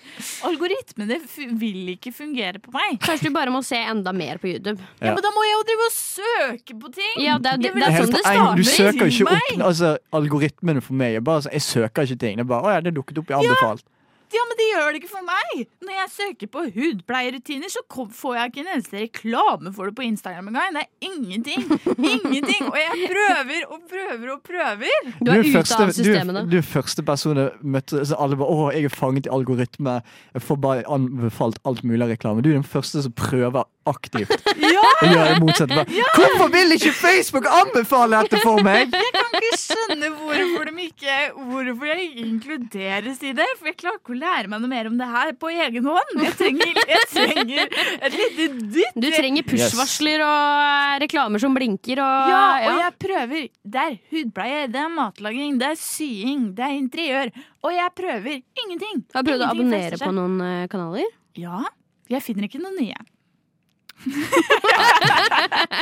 Algoritmene 0.50 1.18
vil 1.60 1.94
ikke 1.96 2.12
fungere 2.16 2.60
på 2.60 2.72
meg. 2.76 2.98
Kanskje 3.04 3.30
du 3.30 3.36
bare 3.36 3.52
må 3.54 3.62
se 3.64 3.80
enda 3.80 4.12
mer 4.12 4.40
på 4.44 4.52
YouTube. 4.52 4.76
Ja, 5.00 5.08
Ja. 5.08 5.14
Men 5.16 5.24
da 5.24 5.32
må 5.36 5.44
jeg 5.48 5.54
jo 5.56 5.62
drive 5.70 5.86
og 5.88 5.96
søke 5.96 6.76
på 6.84 6.92
ting! 6.98 7.16
Ja, 7.24 7.38
det 7.40 7.56
Jeg 7.64 7.74
det 7.76 7.84
er 7.88 7.96
sånn 7.96 8.12
det 8.16 8.24
starter. 8.26 8.56
Du 8.60 8.64
søker 8.68 9.08
ikke 9.08 9.30
opp 9.32 9.64
altså, 9.70 9.94
algoritmene 10.20 10.82
for 10.84 10.94
meg. 11.00 11.14
Jeg, 11.16 11.24
bare, 11.24 11.48
jeg 11.52 11.62
søker 11.62 12.04
ikke 12.04 12.20
ting. 12.20 12.36
Det 12.38 12.44
er 12.44 12.52
bare, 12.52 12.64
å 12.68 12.76
ja, 12.76 12.82
det 12.84 12.96
dukket 13.00 13.24
opp 13.24 13.32
Jeg 13.32 13.40
anbefalt. 13.40 13.84
Ja, 13.88 13.99
men 14.38 14.58
det 14.60 14.68
gjør 14.70 14.90
det 14.94 15.00
ikke 15.02 15.12
for 15.12 15.26
meg! 15.26 15.64
Når 15.86 15.96
jeg 15.96 16.12
søker 16.14 16.52
på 16.54 16.64
hudpleierrutiner, 16.76 17.72
så 17.74 17.82
kom, 17.90 18.10
får 18.14 18.36
jeg 18.38 18.52
ikke 18.52 18.62
en 18.64 18.72
eneste 18.76 19.02
reklame 19.02 19.74
for 19.74 19.90
det 19.90 19.96
på 19.98 20.06
Instagram 20.06 20.52
engang. 20.52 20.76
Det 20.76 20.84
er 20.84 21.10
ingenting! 21.10 21.66
Ingenting! 21.98 22.68
Og 22.70 22.78
jeg 22.78 23.10
prøver 23.10 23.66
og 23.74 23.80
prøver 23.90 24.34
og 24.36 24.42
prøver! 24.46 25.10
Du 25.20 25.32
er 25.32 25.40
er 25.40 25.48
ute 25.48 25.56
første, 25.58 25.82
av 25.84 25.94
systemene. 25.96 26.46
Du, 26.46 26.54
du 26.54 26.60
er 26.62 26.68
første 26.68 27.06
person 27.08 27.42
jeg 27.42 27.52
møtte 27.64 28.06
så 28.06 28.20
alle 28.20 28.38
bare 28.40 28.50
'Å, 28.54 28.70
jeg 28.76 28.90
er 28.90 28.94
fanget 28.94 29.30
i 29.30 29.34
algoritme'. 29.34 29.98
Jeg 30.36 30.46
får 30.46 30.62
bare 30.62 30.86
anbefalt 30.90 31.60
alt 31.66 31.84
mulig 31.84 32.06
av 32.06 32.14
reklame. 32.14 32.44
Du 32.46 32.50
er 32.50 32.60
den 32.60 32.68
første 32.68 33.04
som 33.06 33.16
prøver 33.16 33.66
aktivt 33.90 34.36
å 35.02 35.10
gjøre 35.10 35.34
det 35.34 35.42
motsatte. 35.42 35.76
Bare, 35.80 36.06
Hvorfor 36.16 36.52
vil 36.54 36.76
ikke 36.76 36.94
Facebook 36.94 37.48
anbefale 37.50 38.22
dette 38.24 38.42
for 38.44 38.62
meg?! 38.66 38.94
Jeg 39.00 39.14
kan 39.16 39.40
ikke 39.40 39.60
skjønne 39.62 40.10
hvorfor, 40.20 40.70
de 40.70 40.86
ikke, 40.86 41.16
hvorfor 41.50 41.90
jeg 41.90 42.06
ikke 42.06 42.26
inkluderes 42.26 43.22
i 43.26 43.32
det. 43.38 43.48
For 43.60 43.70
jeg 43.70 43.78
klarer 43.80 44.00
ikke 44.00 44.14
å 44.16 44.19
lære 44.20 44.52
meg 44.52 44.62
noe 44.64 44.72
mer 44.72 44.90
om 44.90 44.98
det 45.00 45.08
her 45.10 45.32
på 45.40 45.52
egen 45.54 45.90
hånd. 45.90 46.14
Jeg 46.26 46.36
trenger, 46.40 46.80
jeg 46.94 47.08
trenger 47.14 47.76
et 48.08 48.18
lite 48.18 48.48
dytt. 48.76 48.98
Du 49.00 49.08
trenger 49.14 49.48
push-varsler 49.48 50.24
og 50.26 51.04
reklamer 51.06 51.44
som 51.44 51.56
blinker 51.58 52.02
og 52.04 52.32
Ja, 52.34 52.44
og 52.70 52.82
jeg 52.84 52.96
prøver. 53.06 53.48
Det 53.64 53.86
er 53.86 54.00
hudpleie, 54.14 54.66
det 54.72 54.82
er 54.84 54.92
matlaging, 54.94 55.60
det 55.62 55.72
er 55.74 55.80
sying, 55.80 56.50
det 56.58 56.66
er 56.68 56.76
interiør. 56.78 57.34
Og 57.66 57.76
jeg 57.76 57.96
prøver 57.98 58.36
ingenting. 58.64 59.06
Har 59.16 59.24
du 59.24 59.32
prøvd 59.32 59.46
å 59.46 59.54
abonnere 59.54 60.02
på 60.02 60.12
noen 60.16 60.42
eh, 60.46 60.68
kanaler? 60.72 61.16
Ja. 61.40 61.64
Jeg 62.10 62.26
finner 62.26 62.48
ikke 62.50 62.62
noen 62.62 62.78
nye. 62.80 62.98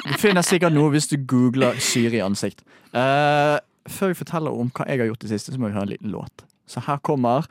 Du 0.07 0.13
finner 0.17 0.41
sikkert 0.45 0.73
noe 0.73 0.89
hvis 0.95 1.09
du 1.11 1.17
googler 1.29 1.77
syre 1.83 2.17
i 2.17 2.23
ansikt. 2.25 2.63
Uh, 2.89 3.57
før 3.87 4.11
vi 4.11 4.19
forteller 4.21 4.53
om 4.53 4.71
hva 4.73 4.87
jeg 4.89 5.01
har 5.01 5.11
gjort 5.11 5.23
det 5.23 5.31
siste, 5.31 5.53
så 5.53 5.61
må 5.61 5.69
vi 5.69 5.77
høre 5.77 5.87
en 5.87 5.93
liten 5.93 6.13
låt. 6.13 6.45
Så 6.67 6.83
her 6.83 6.99
kommer 7.05 7.47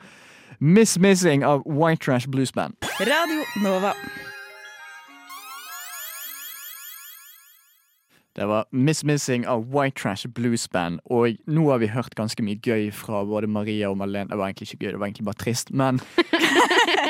Miss 0.59 0.97
Missing 0.97 1.43
av 1.45 1.61
White 1.65 2.03
Trash 2.03 2.27
Blues 2.27 2.51
Band. 2.51 2.73
Radio 2.99 3.43
Nova. 3.63 3.93
Det 8.35 8.45
var 8.45 8.65
Miss 8.71 9.03
Missing 9.03 9.47
av 9.47 9.71
White 9.71 10.01
Trash 10.01 10.27
Blues 10.27 10.67
Band. 10.69 10.99
Og 11.05 11.37
nå 11.47 11.69
har 11.69 11.77
vi 11.77 11.87
hørt 11.87 12.15
ganske 12.15 12.41
mye 12.45 12.57
gøy 12.61 12.91
fra 12.93 13.23
både 13.25 13.47
Maria 13.47 13.89
og 13.89 13.97
Malene. 13.97 14.29
Det 14.29 14.37
var 14.37 14.49
egentlig 14.49 14.67
ikke 14.71 14.85
gøy, 14.85 14.91
det 14.91 14.99
var 14.99 15.07
egentlig 15.07 15.25
bare 15.25 15.41
trist, 15.41 15.71
men 15.73 16.01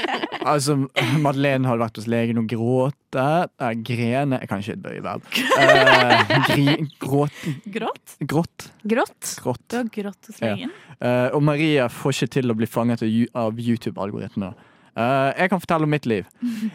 Altså, 0.47 0.75
Madeleine 1.25 1.67
hadde 1.67 1.81
vært 1.83 1.97
hos 2.00 2.07
legen 2.12 2.39
og 2.41 2.47
gråte. 2.51 3.25
Eh, 3.59 3.74
grene 3.88 4.39
Jeg 4.41 4.50
kan 4.51 4.62
ikke 4.63 4.75
et 4.77 4.83
bøye 4.86 5.03
verb. 5.05 5.27
Eh, 5.57 6.31
gri, 6.47 6.65
gråt, 7.01 7.33
Grått? 7.74 8.15
grått. 8.21 8.67
Grått? 8.88 9.33
Grått. 9.43 9.63
Du 9.71 9.77
har 9.79 9.89
grått 9.97 10.29
hos 10.31 10.39
Ja. 10.41 10.53
legen? 10.55 10.71
Eh, 11.01 11.27
og 11.36 11.43
Maria 11.43 11.88
får 11.91 12.15
ikke 12.15 12.31
til 12.38 12.51
å 12.53 12.57
bli 12.57 12.67
fanget 12.69 13.03
av 13.36 13.57
YouTube-algoritmene. 13.59 14.53
Uh, 14.97 15.29
jeg 15.38 15.51
kan 15.51 15.59
fortelle 15.62 15.86
om 15.86 15.91
mitt 15.93 16.07
liv. 16.09 16.25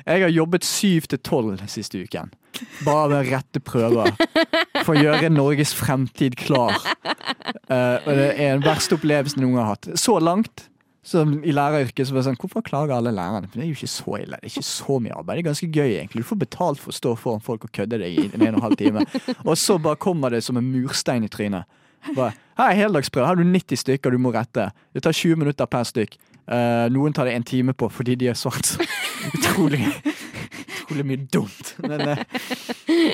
Jeg 0.06 0.22
har 0.22 0.30
jobbet 0.30 0.62
syv 0.62 1.08
til 1.10 1.18
tolv 1.26 1.58
siste 1.66 1.98
uken. 2.04 2.28
Bare 2.86 3.08
med 3.10 3.30
rette 3.32 3.58
prøver. 3.58 4.12
For 4.84 4.94
å 4.94 5.00
gjøre 5.02 5.26
Norges 5.34 5.72
fremtid 5.74 6.36
klar. 6.38 6.76
Uh, 7.66 7.98
og 8.04 8.12
det 8.14 8.28
er 8.36 8.52
den 8.54 8.62
verste 8.62 8.94
opplevelsen 8.94 9.40
jeg 9.40 9.48
noen 9.48 9.56
gang 9.58 9.66
har 9.66 9.74
hatt. 9.74 9.90
Så 9.98 10.20
langt 10.22 10.68
som 11.02 11.34
i 11.42 11.50
læreryrket 11.50 12.06
så 12.06 12.14
var 12.14 12.22
det 12.22 12.28
sånn, 12.28 12.38
Hvorfor 12.38 12.62
klager 12.62 12.94
alle 12.94 13.10
lærerne? 13.14 13.48
For 13.50 13.58
det 13.58 13.64
er 13.64 13.70
jo 13.72 13.78
ikke 13.78 13.90
så 13.90 14.16
ille. 14.20 14.38
Det 14.38 14.46
er 14.46 14.52
ikke 14.52 14.68
så 14.68 14.98
mye 15.02 15.14
arbeid. 15.18 15.34
Det 15.34 15.42
er 15.42 15.48
ganske 15.48 15.70
gøy, 15.74 15.94
egentlig. 15.96 16.22
Du 16.22 16.28
får 16.28 16.38
betalt 16.44 16.82
for 16.82 16.92
å 16.92 16.98
stå 16.98 17.14
foran 17.18 17.42
folk 17.42 17.66
og 17.66 17.72
kødde 17.74 17.98
deg 18.04 18.20
i 18.20 18.26
en 18.28 18.44
og 18.44 18.48
en 18.52 18.66
halv 18.68 18.78
time. 18.78 19.02
Og 19.42 19.56
så 19.58 19.80
bare 19.82 19.98
kommer 20.02 20.30
det 20.30 20.44
som 20.46 20.60
en 20.60 20.68
murstein 20.70 21.26
i 21.26 21.30
trynet. 21.32 21.66
Bare, 22.14 22.36
er 22.58 22.78
heldagsprøve. 22.78 23.26
Her 23.26 23.34
har 23.34 23.42
du 23.42 23.50
90 23.50 23.82
stykker 23.82 24.14
du 24.14 24.20
må 24.22 24.30
rette. 24.34 24.68
Det 24.94 25.02
tar 25.02 25.16
20 25.16 25.42
minutter 25.42 25.66
per 25.70 25.90
stykk. 25.90 26.14
Uh, 26.46 26.86
noen 26.94 27.14
tar 27.14 27.26
det 27.26 27.34
en 27.38 27.46
time 27.46 27.74
på 27.78 27.86
fordi 27.90 28.16
de 28.18 28.26
er 28.32 28.38
svart 28.38 28.66
så 28.66 28.82
utrolig, 29.38 29.84
utrolig 30.82 31.06
mye 31.06 31.26
dumt. 31.34 31.74
Men, 31.82 32.14
uh, 32.14 32.24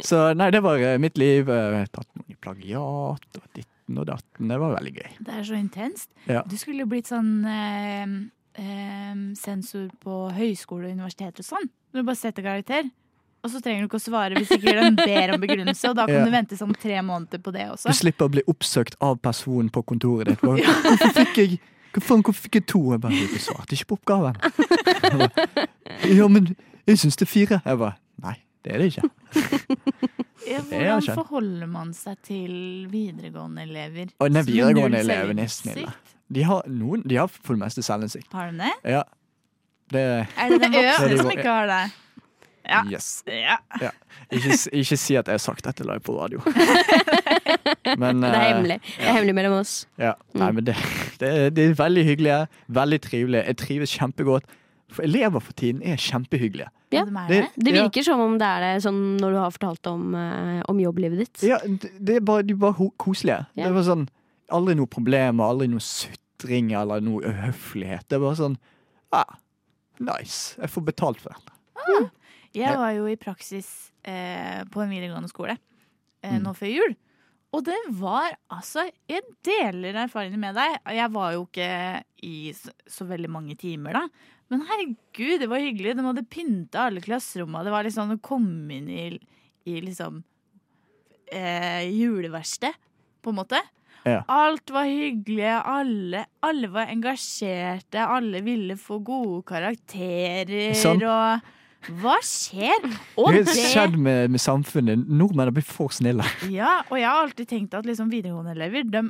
så 0.04 0.30
nei, 0.37 0.52
det 0.52 0.64
var 0.64 0.80
uh, 0.80 0.95
mitt 1.00 1.21
liv. 1.21 1.49
Uh, 1.49 1.85
tatt 1.88 2.09
noen 2.16 2.33
i 2.33 2.40
plagiat 2.40 3.40
og 3.40 3.49
ditten 3.88 3.99
og 4.00 4.07
datten. 4.09 4.49
Det 4.49 4.59
var 4.61 4.75
veldig 4.76 4.92
gøy. 4.95 5.11
Det 5.25 5.35
er 5.35 5.45
så 5.45 5.57
intenst. 5.57 6.11
Ja. 6.28 6.42
Du 6.47 6.57
skulle 6.57 6.85
jo 6.85 6.87
blitt 6.90 7.09
sånn 7.09 7.45
eh, 7.49 8.07
eh, 8.61 9.14
sensor 9.38 9.88
på 10.02 10.30
høyskole 10.37 10.88
og 10.88 10.92
universitet 10.99 11.38
og 11.40 11.45
sånn. 11.47 11.68
Du 11.95 12.02
bare 12.04 12.16
setter 12.16 12.42
karakter. 12.45 12.90
Og 13.45 13.52
så 13.52 13.61
trenger 13.62 13.85
du 13.85 13.87
ikke 13.87 14.00
å 14.00 14.02
svare 14.02 14.35
hvis 14.35 14.50
ikke 14.50 14.73
de 14.75 14.90
ber 14.99 15.33
om 15.37 15.40
begrunnelse. 15.40 15.88
Og 15.88 15.97
da 15.97 16.07
kan 16.07 16.14
Ja. 16.18 16.25
du 16.26 16.30
vente 16.35 16.57
sånn 16.59 16.75
tre 16.75 17.00
måneder 17.00 17.38
på 17.40 17.52
det 17.54 17.68
også. 17.71 17.88
Du 17.88 17.95
slipper 17.95 18.26
å 18.26 18.33
bli 18.35 18.42
oppsøkt 18.50 18.97
av 19.00 19.18
personen 19.23 19.71
på 19.71 19.83
kontoret 19.87 20.26
ditt. 20.26 20.40
Bare, 20.42 20.59
Hvorfor 20.62 21.14
fikk 21.25 21.37
jeg 21.38 21.61
hva 21.95 22.02
faen, 22.04 22.23
hvorfor 22.23 22.42
fikk 22.45 22.54
jeg 22.59 22.66
to? 22.68 22.83
Jeg 22.92 23.00
bare, 23.00 23.12
du 23.33 23.38
svarte 23.40 23.73
ikke 23.75 23.87
på 23.95 23.97
oppgaven. 23.97 24.37
Bare, 25.09 25.68
ja, 26.04 26.26
men 26.28 26.50
jeg 26.87 26.99
syns 27.00 27.16
det 27.16 27.25
er 27.25 27.30
fire. 27.33 27.62
Jeg 27.64 27.78
bare, 27.80 27.95
nei, 28.23 28.35
det 28.68 28.75
er 28.75 28.82
det 28.82 28.90
ikke. 28.92 29.08
Ja, 30.48 30.60
hvordan 30.62 31.02
forholder 31.18 31.68
man 31.68 31.90
seg 31.92 32.16
til 32.25 32.52
videregående 32.88 33.66
elever? 33.66 34.12
Og 34.22 34.30
den 34.32 34.46
videregående 34.46 35.02
elever 35.02 35.26
eleven 35.26 35.42
er 35.42 35.50
selvinnsikt? 35.52 36.14
De 36.32 36.44
har, 36.46 36.68
noen, 36.72 37.02
de 37.04 37.18
har 37.20 37.28
for 37.28 37.56
det 37.56 37.60
meste 37.66 37.84
selvinnsikt. 37.84 38.30
Har 38.32 38.52
de 38.52 38.62
det? 38.62 38.70
Ja. 38.94 39.02
Det 39.92 40.04
Er 40.38 40.52
det 40.54 40.60
den 40.62 40.72
voksne 40.78 41.18
som 41.20 41.32
ikke 41.34 41.48
har 41.50 41.68
det? 41.68 41.82
Ja. 42.68 42.80
Yes. 42.88 43.08
Ja. 43.28 43.58
Ikke, 44.32 44.56
ikke 44.76 44.96
si 45.00 45.16
at 45.16 45.28
jeg 45.28 45.38
har 45.38 45.42
sagt 45.42 45.64
dette 45.64 45.84
live 45.88 46.04
på 46.04 46.16
radio. 46.16 46.40
Men, 48.00 48.20
Det 48.22 48.28
er 48.28 48.40
eh, 48.40 48.48
hemmelig. 48.48 48.80
Det 48.84 49.04
er 49.04 49.12
hemmelig 49.16 49.34
mellom 49.34 49.58
oss. 49.58 49.75
Ja. 50.00 50.12
Nei, 50.37 50.50
men 50.52 50.66
det, 50.66 50.75
det, 51.20 51.30
det 51.56 51.64
er 51.64 51.76
veldig 51.78 52.04
hyggelige. 52.04 52.40
Veldig 52.76 52.98
trivelige. 53.04 53.44
Jeg 53.48 53.56
trives 53.62 53.94
kjempegodt. 53.96 54.44
For 54.90 55.02
elever 55.04 55.40
for 55.45 55.52
tiden 55.52 55.83
er 55.85 55.97
kjempehyggelige. 56.00 56.71
Ja, 56.90 57.04
det- 57.04 57.50
det. 57.59 57.73
virker 57.75 58.00
Ja. 58.00 58.02
som 58.02 58.21
om 58.21 58.38
det 58.38 58.47
er 58.47 58.61
det 58.61 58.83
sånn 58.83 59.18
når 59.21 59.30
du 59.33 59.37
har 59.38 59.50
fortalt 59.50 59.87
om, 59.87 60.14
eh, 60.14 60.62
om 60.68 60.78
jobblivet 60.78 61.18
ditt. 61.18 61.42
Ja, 61.42 61.59
det 61.59 61.90
det 62.02 62.16
er 62.16 62.21
bare, 62.21 62.42
de 62.42 62.54
er 62.54 62.57
bare 62.57 62.73
ho- 62.78 62.95
koselige. 62.99 63.47
Ja. 63.54 63.64
Det 63.68 63.75
var 63.75 63.83
sånn, 63.83 64.09
Aldri 64.50 64.75
noe 64.75 64.87
problemer, 64.87 65.45
aldri 65.45 65.68
noe 65.68 65.78
sutring 65.78 66.73
eller 66.73 67.00
noe 67.02 67.21
uhøflighet. 67.21 68.09
Det 68.09 68.16
er 68.16 68.21
bare 68.21 68.35
sånn 68.37 68.57
ah, 69.12 69.37
Nice. 70.00 70.57
Jeg 70.59 70.71
får 70.71 70.85
betalt 70.87 71.21
for 71.21 71.30
dette. 71.35 72.11
Jeg 72.54 72.76
var 72.76 72.92
jo 72.95 73.04
i 73.07 73.16
praksis 73.16 73.90
eh, 74.04 74.64
på 74.71 74.80
en 74.83 74.88
videregående 74.90 75.28
skole 75.28 75.59
eh, 76.23 76.33
Mm. 76.38 76.42
nå 76.45 76.54
før 76.57 76.73
jul. 76.73 76.97
Og 77.52 77.64
det 77.64 77.76
var 77.90 78.30
altså 78.50 78.90
Jeg 79.09 79.23
deler 79.45 79.92
erfaringene 80.07 80.38
med 80.38 80.54
deg. 80.54 80.78
Jeg 80.97 81.11
var 81.12 81.33
jo 81.33 81.47
ikke 81.47 82.02
i 82.23 82.52
så, 82.52 82.71
så 82.88 83.07
veldig 83.07 83.28
mange 83.28 83.57
timer 83.57 83.92
da. 83.92 84.09
Men 84.49 84.64
herregud, 84.64 85.40
det 85.43 85.49
var 85.50 85.61
hyggelig. 85.61 85.97
De 85.99 86.05
hadde 86.07 86.25
pynta 86.33 86.87
alle 86.88 87.02
klasserommene. 87.05 87.67
Det 87.67 87.75
var 87.75 87.85
liksom 87.85 88.14
å 88.14 88.21
komme 88.25 88.78
inn 88.78 88.88
i, 88.88 89.09
i 89.69 89.81
liksom 89.85 90.23
eh, 91.33 91.85
juleverksted, 91.93 92.76
på 93.23 93.35
en 93.35 93.38
måte. 93.43 93.61
Ja. 94.09 94.23
Alt 94.31 94.71
var 94.73 94.87
hyggelig, 94.88 95.50
alle, 95.69 96.25
alle 96.40 96.71
var 96.73 96.88
engasjerte, 96.93 98.00
alle 98.00 98.40
ville 98.47 98.76
få 98.81 99.00
gode 99.05 99.43
karakterer 99.50 100.73
Sånn. 100.78 101.02
og 101.05 101.90
Hva 102.00 102.14
skjer? 102.25 102.87
Og 103.19 103.35
Det 103.35 103.43
har 103.50 103.59
skjedd 103.75 103.99
med, 104.00 104.31
med 104.33 104.40
samfunnet. 104.43 105.02
Nordmenn 105.09 105.50
har 105.50 105.57
blitt 105.57 105.69
for 105.69 105.93
snille. 105.95 106.25
Ja, 106.49 106.78
og 106.88 106.97
jeg 107.00 107.09
har 107.11 107.26
alltid 107.26 107.50
tenkt 107.50 107.76
at 107.76 107.88
liksom 107.88 108.09
videregående-elever, 108.14 108.87
de, 108.88 109.05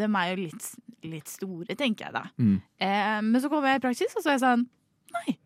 de 0.00 0.08
er 0.10 0.32
jo 0.32 0.40
litt, 0.48 0.68
litt 1.10 1.30
store, 1.30 1.76
tenker 1.78 2.08
jeg 2.08 2.14
da. 2.16 2.24
Mm. 2.40 2.56
Eh, 2.82 3.18
men 3.26 3.40
så 3.42 3.50
kom 3.52 3.64
jeg 3.68 3.80
i 3.80 3.84
praksis, 3.84 4.14
og 4.16 4.24
så 4.24 4.32
er 4.32 4.38
jeg 4.38 4.44
sånn 4.46 4.64
Nei, 5.14 5.36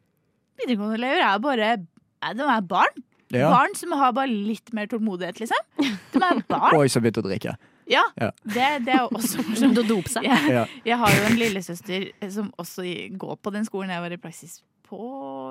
videregående-elever 0.62 1.25
er 1.27 1.41
bare 1.45 1.67
eh, 1.77 2.35
De 2.38 2.47
er 2.49 2.62
barn. 2.71 3.03
Ja. 3.35 3.50
Barn 3.53 3.75
som 3.77 3.93
har 4.00 4.15
bare 4.17 4.31
litt 4.33 4.73
mer 4.73 4.88
tålmodighet, 4.88 5.43
liksom. 5.43 5.67
De 6.15 6.23
er 6.25 6.41
barn. 6.53 6.79
Oi, 6.79 6.87
så 6.88 7.03
begynte 7.05 7.21
å 7.25 7.29
drikke. 7.29 7.57
Ja, 7.88 8.05
Ja. 8.21 8.31
Det, 8.45 8.65
det 8.85 8.93
er 8.95 9.05
jo 9.05 9.11
også 9.17 9.43
morsomt. 9.49 9.79
Å 9.81 9.85
dope 9.88 10.12
seg. 10.12 10.25
Jeg, 10.29 10.65
jeg 10.88 10.99
har 11.00 11.15
jo 11.15 11.29
en 11.29 11.38
lillesøster 11.41 12.09
som 12.33 12.50
også 12.61 12.85
går 13.21 13.38
på 13.41 13.53
den 13.55 13.69
skolen 13.69 13.93
jeg 13.93 14.05
var 14.05 14.17
i 14.17 14.21
praksis 14.21 14.59
på. 14.88 14.99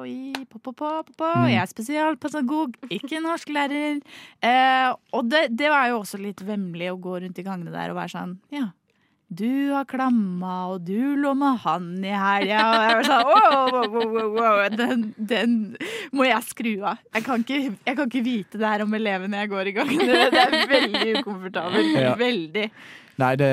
I, 0.10 0.34
på, 0.50 0.58
på, 0.60 0.74
på, 0.74 0.90
på, 1.06 1.14
på. 1.18 1.30
Mm. 1.30 1.48
Jeg 1.52 1.62
er 1.62 1.70
spesialpedagog, 1.72 2.78
ikke 2.94 3.22
norsklærer. 3.26 4.00
Eh, 4.42 4.90
og 5.14 5.30
det, 5.30 5.48
det 5.58 5.70
var 5.74 5.90
jo 5.92 6.00
også 6.02 6.18
litt 6.22 6.42
vemmelig 6.46 6.92
å 6.94 7.00
gå 7.02 7.20
rundt 7.26 7.38
i 7.42 7.46
gangene 7.46 7.74
der 7.74 7.94
og 7.94 8.00
være 8.02 8.14
sånn 8.16 8.36
Ja, 8.54 8.68
du 9.28 9.74
har 9.74 9.84
klamma, 9.84 10.54
og 10.72 10.86
du 10.88 11.18
lå 11.20 11.34
med 11.36 11.60
han 11.66 11.88
i 12.00 12.14
helga. 12.16 12.62
Og 12.64 12.84
jeg 12.86 12.94
var 12.96 13.08
sånn 13.10 13.26
wow, 13.34 13.88
wow, 13.92 14.14
wow, 14.14 14.30
wow. 14.38 14.62
Den, 14.72 15.04
den 15.20 15.58
må 16.16 16.30
jeg 16.30 16.48
skru 16.48 16.72
av. 16.88 17.02
Jeg 17.12 17.26
kan, 17.26 17.44
ikke, 17.44 17.60
jeg 17.76 17.98
kan 18.00 18.08
ikke 18.08 18.24
vite 18.24 18.62
det 18.62 18.72
her 18.72 18.86
om 18.86 18.96
elevene 18.96 19.44
jeg 19.44 19.52
går 19.52 19.72
i 19.72 19.76
gangene. 19.76 20.20
Det 20.32 20.44
er 20.46 20.72
veldig 20.72 21.14
ukomfortabelt. 21.20 21.92
Ja. 21.98 22.14
Veldig. 22.20 22.66
Nei, 23.20 23.34
det 23.42 23.52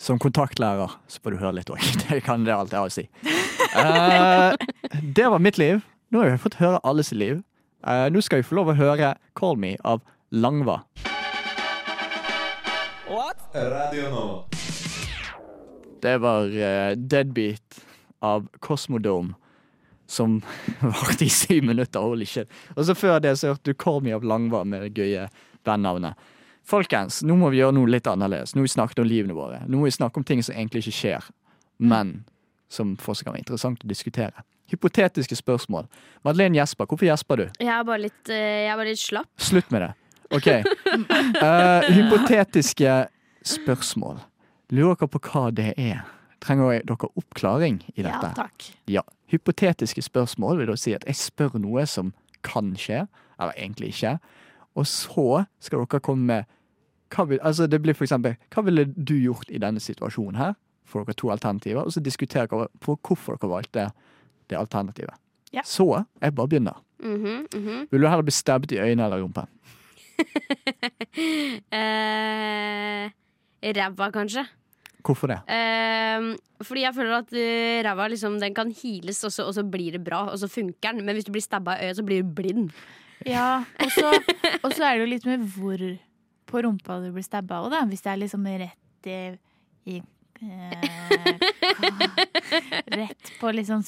som 0.00 0.20
kontaktlærer 0.22 0.94
så 1.10 1.20
får 1.24 1.34
du 1.34 1.40
høre 1.42 1.56
litt 1.58 1.74
òg. 1.74 1.82
Det 2.06 2.22
kan 2.24 2.46
det 2.46 2.54
alt 2.54 2.70
jeg 2.70 2.80
har 2.80 2.86
å 2.86 2.94
si. 2.94 3.08
Uh, 3.74 4.54
det 5.16 5.26
var 5.30 5.42
mitt 5.42 5.58
liv. 5.60 5.82
Nå 6.10 6.22
har 6.22 6.32
vi 6.32 6.40
fått 6.42 6.60
høre 6.62 6.80
alles 6.86 7.10
liv. 7.10 7.42
Uh, 7.82 8.06
nå 8.12 8.22
skal 8.22 8.40
vi 8.40 8.46
få 8.46 8.60
lov 8.60 8.72
å 8.72 8.78
høre 8.78 9.16
'Call 9.34 9.58
Me' 9.58 9.76
av 9.82 10.06
Langva. 10.30 10.84
Radio 13.54 14.10
Nova. 14.14 14.59
Det 16.02 16.16
var 16.22 16.48
uh, 16.48 16.96
'Deadbeat' 16.96 17.84
av 18.20 18.48
Cosmodome. 18.60 19.34
Som 20.06 20.40
varte 20.80 21.24
i 21.24 21.30
syv 21.30 21.64
minutter. 21.64 22.00
Holy 22.00 22.26
shit. 22.26 22.50
Og 22.76 22.84
så 22.84 22.94
før 22.94 23.20
det 23.22 23.36
så 23.38 23.54
hørte 23.54 23.70
du 23.70 23.74
'Call 23.74 24.12
av 24.14 24.24
Langvar 24.24 24.64
med 24.64 24.82
det 24.82 24.94
gøye 24.98 25.28
bandnavnet. 25.64 26.14
Folkens, 26.66 27.22
nå 27.22 27.34
må 27.36 27.50
vi 27.50 27.58
gjøre 27.58 27.74
noe 27.74 27.90
litt 27.90 28.06
annerledes. 28.06 28.54
Nå 28.54 28.62
har 28.62 28.68
vi 28.68 28.74
snakket 28.74 29.02
om 29.02 29.08
livene 29.08 29.34
våre. 29.34 29.62
Nå 29.66 29.80
må 29.80 29.88
vi 29.88 29.94
snakke 29.96 30.20
om 30.20 30.26
ting 30.26 30.42
som 30.42 30.54
egentlig 30.54 30.84
ikke 30.84 30.98
skjer, 30.98 31.30
men 31.78 32.20
som 32.70 32.94
fortsatt 33.00 33.26
kan 33.26 33.34
være 33.34 33.42
interessant 33.42 33.82
å 33.82 33.90
diskutere. 33.90 34.44
Hypotetiske 34.70 35.34
spørsmål. 35.34 35.88
Madeleine 36.22 36.60
gjesper. 36.60 36.86
Hvorfor 36.86 37.08
gjesper 37.08 37.42
du? 37.42 37.46
Jeg 37.58 37.72
er 37.74 37.86
bare 37.88 38.04
litt, 38.04 38.22
eh, 38.30 38.66
jeg 38.66 38.70
er 38.70 38.78
bare 38.78 38.92
litt 38.92 39.02
slapp. 39.02 39.30
Slutt 39.42 39.72
med 39.74 39.82
det. 39.82 39.90
OK. 40.30 40.46
Uh, 40.46 41.88
hypotetiske 41.96 42.92
spørsmål. 43.42 44.20
Lurer 44.70 44.94
dere 44.94 45.10
på 45.10 45.20
hva 45.26 45.48
det 45.54 45.72
er? 45.80 46.04
Trenger 46.40 46.80
dere 46.86 47.10
oppklaring 47.18 47.80
i 47.96 48.04
dette? 48.04 48.30
Ja, 48.30 48.34
takk. 48.36 48.68
Ja. 48.90 49.02
Hypotetiske 49.30 50.02
spørsmål 50.02 50.60
vil 50.60 50.70
da 50.70 50.76
si 50.78 50.94
at 50.96 51.04
jeg 51.06 51.18
spør 51.18 51.58
noe 51.60 51.84
som 51.90 52.12
kan 52.46 52.72
skje, 52.78 53.04
eller 53.40 53.56
egentlig 53.58 53.92
ikke. 53.94 54.16
Og 54.78 54.86
så 54.88 55.44
skal 55.62 55.84
dere 55.84 56.02
komme 56.04 56.26
med 56.30 56.56
hva 57.10 57.26
vil, 57.26 57.40
altså 57.42 57.66
det 57.66 57.80
blir 57.82 57.96
for 57.98 58.06
eksempel, 58.06 58.36
hva 58.54 58.62
ville 58.62 58.84
du 58.94 59.16
gjort 59.18 59.50
i 59.50 59.58
denne 59.58 59.82
situasjonen 59.82 60.38
her? 60.38 60.54
Får 60.86 61.08
dere 61.08 61.18
to 61.18 61.30
alternativer, 61.34 61.82
og 61.82 61.92
så 61.94 62.02
diskuterer 62.02 62.46
dere 62.50 62.68
på 62.82 62.94
hvorfor 63.06 63.38
dere 63.38 63.50
valgte 63.50 63.88
det 64.50 64.58
alternativet. 64.58 65.18
Ja. 65.52 65.64
Så 65.66 65.88
jeg 66.22 66.34
bare 66.34 66.48
begynner. 66.48 66.78
Mhm, 67.02 67.46
mhm. 67.54 67.86
Vil 67.90 68.00
du 68.00 68.06
heller 68.06 68.22
bli 68.22 68.34
stabbet 68.34 68.72
i 68.72 68.78
øynene 68.78 69.04
eller 69.10 69.22
rumpa? 69.24 69.46
Eh, 71.70 73.10
Ræva, 73.76 74.10
kanskje. 74.10 74.44
Hvorfor 75.06 75.32
det? 75.32 75.38
Eh, 75.50 76.26
fordi 76.64 76.84
jeg 76.84 76.96
føler 76.96 77.16
at 77.16 77.34
uh, 77.34 77.76
ræva 77.86 78.08
liksom, 78.12 78.38
den 78.42 78.54
kan 78.56 78.72
heales, 78.82 79.22
og 79.24 79.32
så, 79.32 79.46
og 79.48 79.54
så 79.56 79.64
blir 79.64 79.96
det 79.96 80.02
bra. 80.04 80.26
Og 80.32 80.38
så 80.42 80.48
funker 80.50 80.92
den. 80.92 81.04
Men 81.06 81.16
hvis 81.16 81.28
du 81.28 81.32
blir 81.34 81.44
stabba 81.44 81.78
i 81.78 81.88
øyet, 81.88 81.98
så 82.00 82.06
blir 82.06 82.22
du 82.22 82.34
blind. 82.36 82.70
Ja, 83.28 83.64
og 83.84 83.90
så 83.92 84.12
og 84.64 84.72
så 84.72 84.84
er 84.86 84.96
det 84.96 85.04
jo 85.04 85.10
litt 85.10 85.26
med 85.28 85.44
hvor 85.54 85.82
på 86.50 86.62
rumpa 86.64 86.98
du 87.04 87.10
blir 87.14 87.24
stabba 87.24 87.60
òg, 87.64 87.70
da. 87.74 87.84
Hvis 87.88 88.04
det 88.04 88.12
er 88.12 88.22
liksom 88.22 88.46
rett 88.48 89.10
i, 89.10 89.18
i 89.92 90.00
eh, 90.42 90.88
Rett 93.00 93.32
på 93.40 93.52
liksom 93.54 93.84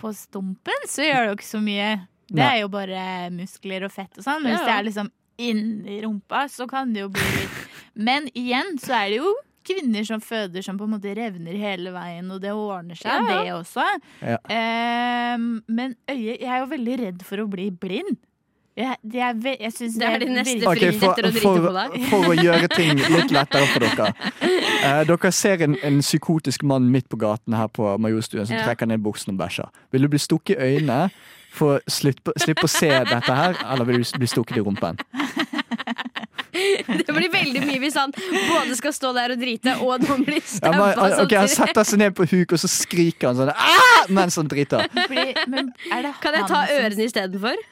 på 0.00 0.10
stumpen, 0.16 0.88
så 0.90 1.06
gjør 1.06 1.20
det 1.20 1.30
jo 1.30 1.36
ikke 1.38 1.48
så 1.48 1.62
mye. 1.64 1.90
Det 2.34 2.44
er 2.44 2.58
jo 2.62 2.70
bare 2.72 3.30
muskler 3.34 3.86
og 3.86 3.92
fett 3.94 4.18
og 4.18 4.26
sånn. 4.26 4.42
Men 4.42 4.54
hvis 4.54 4.66
det 4.66 4.74
er 4.74 4.86
liksom 4.88 5.10
inni 5.44 6.00
rumpa, 6.04 6.46
så 6.50 6.66
kan 6.70 6.92
det 6.94 7.04
jo 7.04 7.10
bli 7.14 7.24
litt 7.34 7.78
Men 7.94 8.28
igjen 8.38 8.76
så 8.82 8.94
er 9.00 9.12
det 9.12 9.18
jo 9.22 9.32
kvinner 9.64 10.04
som 10.06 10.20
føder 10.20 10.62
som 10.62 10.76
på 10.78 10.84
en 10.88 10.94
måte 10.96 11.14
revner 11.16 11.56
hele 11.58 11.90
veien, 11.94 12.30
og 12.34 12.40
det 12.44 12.52
ordner 12.52 12.94
seg, 13.00 13.10
Ja, 13.10 13.24
ja. 13.24 13.40
det 13.42 13.54
også. 13.56 13.86
Ja. 14.20 14.38
Ehm, 14.52 15.62
men 15.68 15.96
øyet 16.10 16.40
Jeg 16.40 16.48
er 16.50 16.58
jo 16.62 16.70
veldig 16.76 16.98
redd 17.00 17.22
for 17.26 17.42
å 17.42 17.48
bli 17.50 17.70
blind. 17.70 18.16
Jeg, 18.76 18.96
det 19.06 19.20
er, 19.22 19.34
ve 19.38 19.52
jeg 19.60 19.70
synes 19.72 19.94
Det 20.00 20.06
er 20.08 20.18
din 20.18 20.32
neste 20.34 20.54
virkelig- 20.58 20.88
okay, 20.88 20.98
for, 20.98 21.12
etter 21.12 21.28
å 21.28 21.30
drite 21.30 21.42
for, 21.44 21.60
på 21.62 21.74
deg. 21.76 22.08
for 22.10 22.24
å 22.32 22.34
gjøre 22.34 22.68
ting 22.74 22.98
litt 23.16 23.30
lettere 23.30 23.66
for 23.70 23.84
dere. 23.86 24.08
Eh, 24.82 25.04
dere 25.06 25.30
ser 25.32 25.62
en, 25.62 25.76
en 25.86 26.00
psykotisk 26.02 26.64
mann 26.66 26.88
midt 26.90 27.06
på 27.08 27.16
gaten 27.22 27.54
her 27.54 27.68
på 27.70 27.92
Majorstuen 28.02 28.46
som 28.50 28.56
Ja. 28.56 28.64
trekker 28.66 28.90
ned 28.90 28.98
buksen 29.04 29.30
og 29.34 29.38
bæsjer. 29.44 29.70
Vil 29.94 30.02
du 30.02 30.08
bli 30.08 30.18
stukket 30.18 30.58
i 30.58 30.74
øynene 30.74 31.10
for 31.54 31.78
å 31.78 31.80
slippe 31.86 32.34
å 32.34 32.68
se 32.68 32.90
dette 32.90 33.30
her, 33.38 33.54
eller 33.70 33.84
vil 33.86 34.02
du 34.02 34.18
bli 34.18 34.26
stukket 34.26 34.58
i 34.58 34.60
rumpen? 34.66 34.98
Det 37.04 37.14
blir 37.14 37.30
veldig 37.32 37.62
mye 37.64 37.80
hvis 37.82 37.98
han 37.98 38.14
både 38.14 38.78
skal 38.78 38.94
stå 38.94 39.12
der 39.16 39.34
og 39.34 39.42
drite, 39.42 39.76
og 39.82 40.04
noen 40.04 40.24
blir 40.26 40.40
Ja, 40.44 40.48
stabba 40.54 40.88
men, 40.94 41.18
ok, 41.24 41.36
han 41.42 41.52
setter 41.52 41.88
seg 41.88 42.02
ned 42.02 42.16
på 42.16 42.26
huk, 42.30 42.54
og 42.54 42.62
så 42.62 42.70
skriker 42.70 43.30
han 43.30 43.38
sånn 43.40 43.52
«Ah!» 43.54 44.08
mens 44.14 44.38
han 44.40 44.50
driter. 44.50 44.88
Fordi, 44.94 45.28
men 45.50 45.70
er 45.90 46.08
det 46.08 46.16
Kan 46.22 46.36
jeg 46.38 46.50
ta 46.50 46.64
ørene 46.74 47.08
istedenfor? 47.08 47.62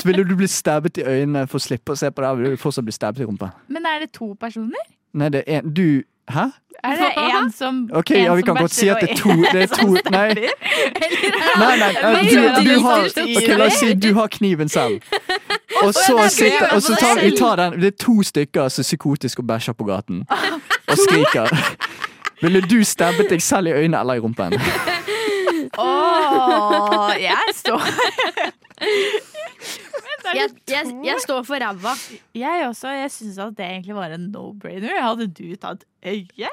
Så 0.00 0.08
Vil 0.08 0.24
du 0.26 0.34
bli 0.36 0.48
stabbet 0.50 0.98
i 0.98 1.06
øynene 1.06 1.46
for 1.46 1.60
å 1.60 1.64
slippe 1.64 1.94
å 1.94 1.98
se 1.98 2.10
på 2.10 2.24
det, 2.24 2.32
vil 2.40 2.56
du 2.56 2.60
fortsatt 2.60 2.86
bli 2.86 2.94
stabbet 2.94 3.24
i 3.24 3.28
rumpa? 3.28 3.52
Men 3.72 3.86
er 3.88 4.04
det 4.04 4.12
to 4.16 4.34
personer? 4.40 4.90
Nei, 5.14 5.30
det 5.30 5.44
er 5.46 5.62
en 5.62 5.74
Du 5.74 6.02
Hæ? 6.28 6.40
Er 6.84 6.96
det 6.96 7.10
én 7.16 7.52
som 7.52 7.88
Ok, 7.98 8.10
en 8.10 8.24
ja, 8.24 8.34
vi 8.34 8.42
kan 8.42 8.56
godt 8.56 8.72
si 8.72 8.88
at 8.88 8.96
det 9.00 9.10
er 9.10 9.16
to, 9.16 9.30
det 9.52 9.62
er 9.62 9.66
to 9.66 9.86
nei. 10.10 10.28
Nei, 11.58 11.76
nei, 11.78 11.92
nei 12.02 12.22
du, 12.28 12.40
du 12.64 12.80
har 12.80 13.04
okay, 13.08 13.56
la 13.56 13.68
oss 13.68 13.78
si 13.80 13.92
du 13.94 14.14
har 14.14 14.28
kniven 14.32 14.68
selv. 14.68 15.00
Og 15.86 15.94
så, 15.94 16.16
er 16.16 16.28
sitter, 16.28 16.68
og 16.72 16.82
så 16.82 16.96
tar 17.00 17.20
vi 17.20 17.30
tar 17.38 17.56
den 17.56 17.80
Det 17.82 17.92
er 17.92 17.96
to 18.04 18.22
stykker 18.22 18.68
som 18.68 18.82
er 18.82 18.88
psykotiske 18.88 19.42
og 19.42 19.46
bæsjer 19.46 19.72
på 19.72 19.84
gaten. 19.84 20.24
Og 20.88 20.96
skriker. 20.98 21.50
Ville 22.42 22.60
du 22.60 22.84
stabbet 22.84 23.30
deg 23.30 23.42
selv 23.42 23.66
i 23.66 23.72
øynene 23.72 24.00
eller 24.00 24.14
i 24.14 24.20
rumpen? 24.20 24.52
Åh, 25.78 27.10
jeg 27.20 27.54
står 27.54 27.82
Jeg, 30.34 30.48
jeg, 30.70 30.84
jeg 31.04 31.16
står 31.22 31.42
for 31.42 31.54
ræva. 31.54 31.94
Jeg 32.34 32.64
også. 32.68 32.88
Jeg 32.88 33.10
syns 33.10 33.38
at 33.38 33.56
det 33.56 33.66
egentlig 33.66 33.94
var 33.94 34.14
en 34.14 34.30
no-brainer. 34.34 35.00
Hadde 35.02 35.28
du 35.28 35.56
tatt 35.60 35.84
øye? 36.06 36.48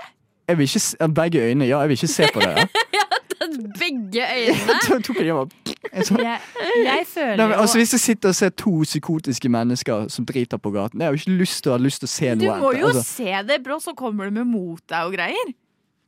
Jeg 0.48 0.58
vil 0.58 0.64
ikke 0.64 1.08
begge 1.16 1.40
øynene. 1.40 1.66
Ja, 1.66 1.80
jeg 1.80 1.90
vil 1.90 2.00
ikke 2.00 2.08
se 2.08 2.28
på 2.34 2.40
det. 2.40 2.56
Ja. 2.94 3.08
Begge 3.82 4.26
øynene. 4.26 4.78
Så 4.86 5.00
tok 5.06 5.20
jeg 5.20 5.28
Jeg, 5.28 6.40
jeg 6.86 7.06
føler 7.08 7.44
jo 7.48 7.54
altså, 7.54 7.78
Hvis 7.78 7.94
jeg 7.94 8.00
sitter 8.00 8.30
og 8.30 8.36
ser 8.36 8.50
to 8.50 8.74
psykotiske 8.84 9.50
mennesker 9.50 10.08
som 10.14 10.26
driter 10.26 10.58
på 10.62 10.72
gaten 10.72 11.02
Jeg 11.02 11.08
har 11.08 11.16
jo 11.16 11.20
ikke 11.20 11.40
lyst 11.42 11.64
til 11.64 11.74
å 11.74 11.78
lyst 11.82 12.04
til 12.04 12.10
å 12.10 12.14
se 12.14 12.36
noe. 12.36 12.42
Du 12.44 12.62
må 12.62 12.74
jo 12.78 12.92
altså, 12.92 13.04
se 13.08 13.34
det, 13.50 13.62
bro, 13.66 13.80
så 13.82 13.96
kommer 13.98 14.30
du 14.30 14.38
med 14.40 14.50
mot 14.52 14.82
deg 14.90 15.10
og 15.10 15.16
greier. 15.18 15.54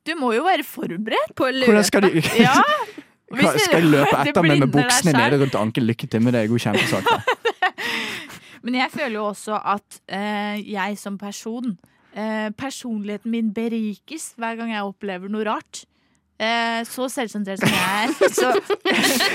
Du 0.04 0.13
må 0.20 0.34
jo 0.36 0.44
være 0.46 0.66
forberedt. 0.68 1.34
På 1.36 1.48
løpet. 1.50 1.70
hvordan 1.70 1.90
skal 1.90 2.08
de 2.08 2.24
Ja. 2.42 2.60
Hva, 3.34 3.54
Skal 3.58 3.80
jeg 3.82 3.90
løpe 3.90 4.18
etter 4.28 4.46
meg 4.46 4.60
med 4.62 4.70
buksene 4.70 5.13
nede 5.16 5.40
rundt 5.42 5.56
ankelen? 5.58 5.88
Lykke 5.90 6.06
til 6.12 6.22
med 6.22 6.36
det. 6.36 6.44
God 6.52 6.62
kjempesak. 6.62 7.08
Men 8.63 8.78
jeg 8.78 8.92
føler 8.94 9.18
jo 9.18 9.24
også 9.32 9.58
at 9.58 9.98
eh, 10.08 10.60
jeg 10.69 11.00
som 11.02 11.17
person 11.17 11.74
eh, 12.13 12.52
Personligheten 12.56 13.34
min 13.34 13.50
berikes 13.56 14.34
hver 14.38 14.60
gang 14.60 14.72
jeg 14.76 14.86
opplever 14.86 15.34
noe 15.34 15.48
rart. 15.50 15.84
Eh, 16.43 16.79
så 16.89 17.08
selvsentrert 17.12 17.62
som 17.62 17.71
jeg 17.71 18.06
er, 18.06 18.13
så 18.39 18.49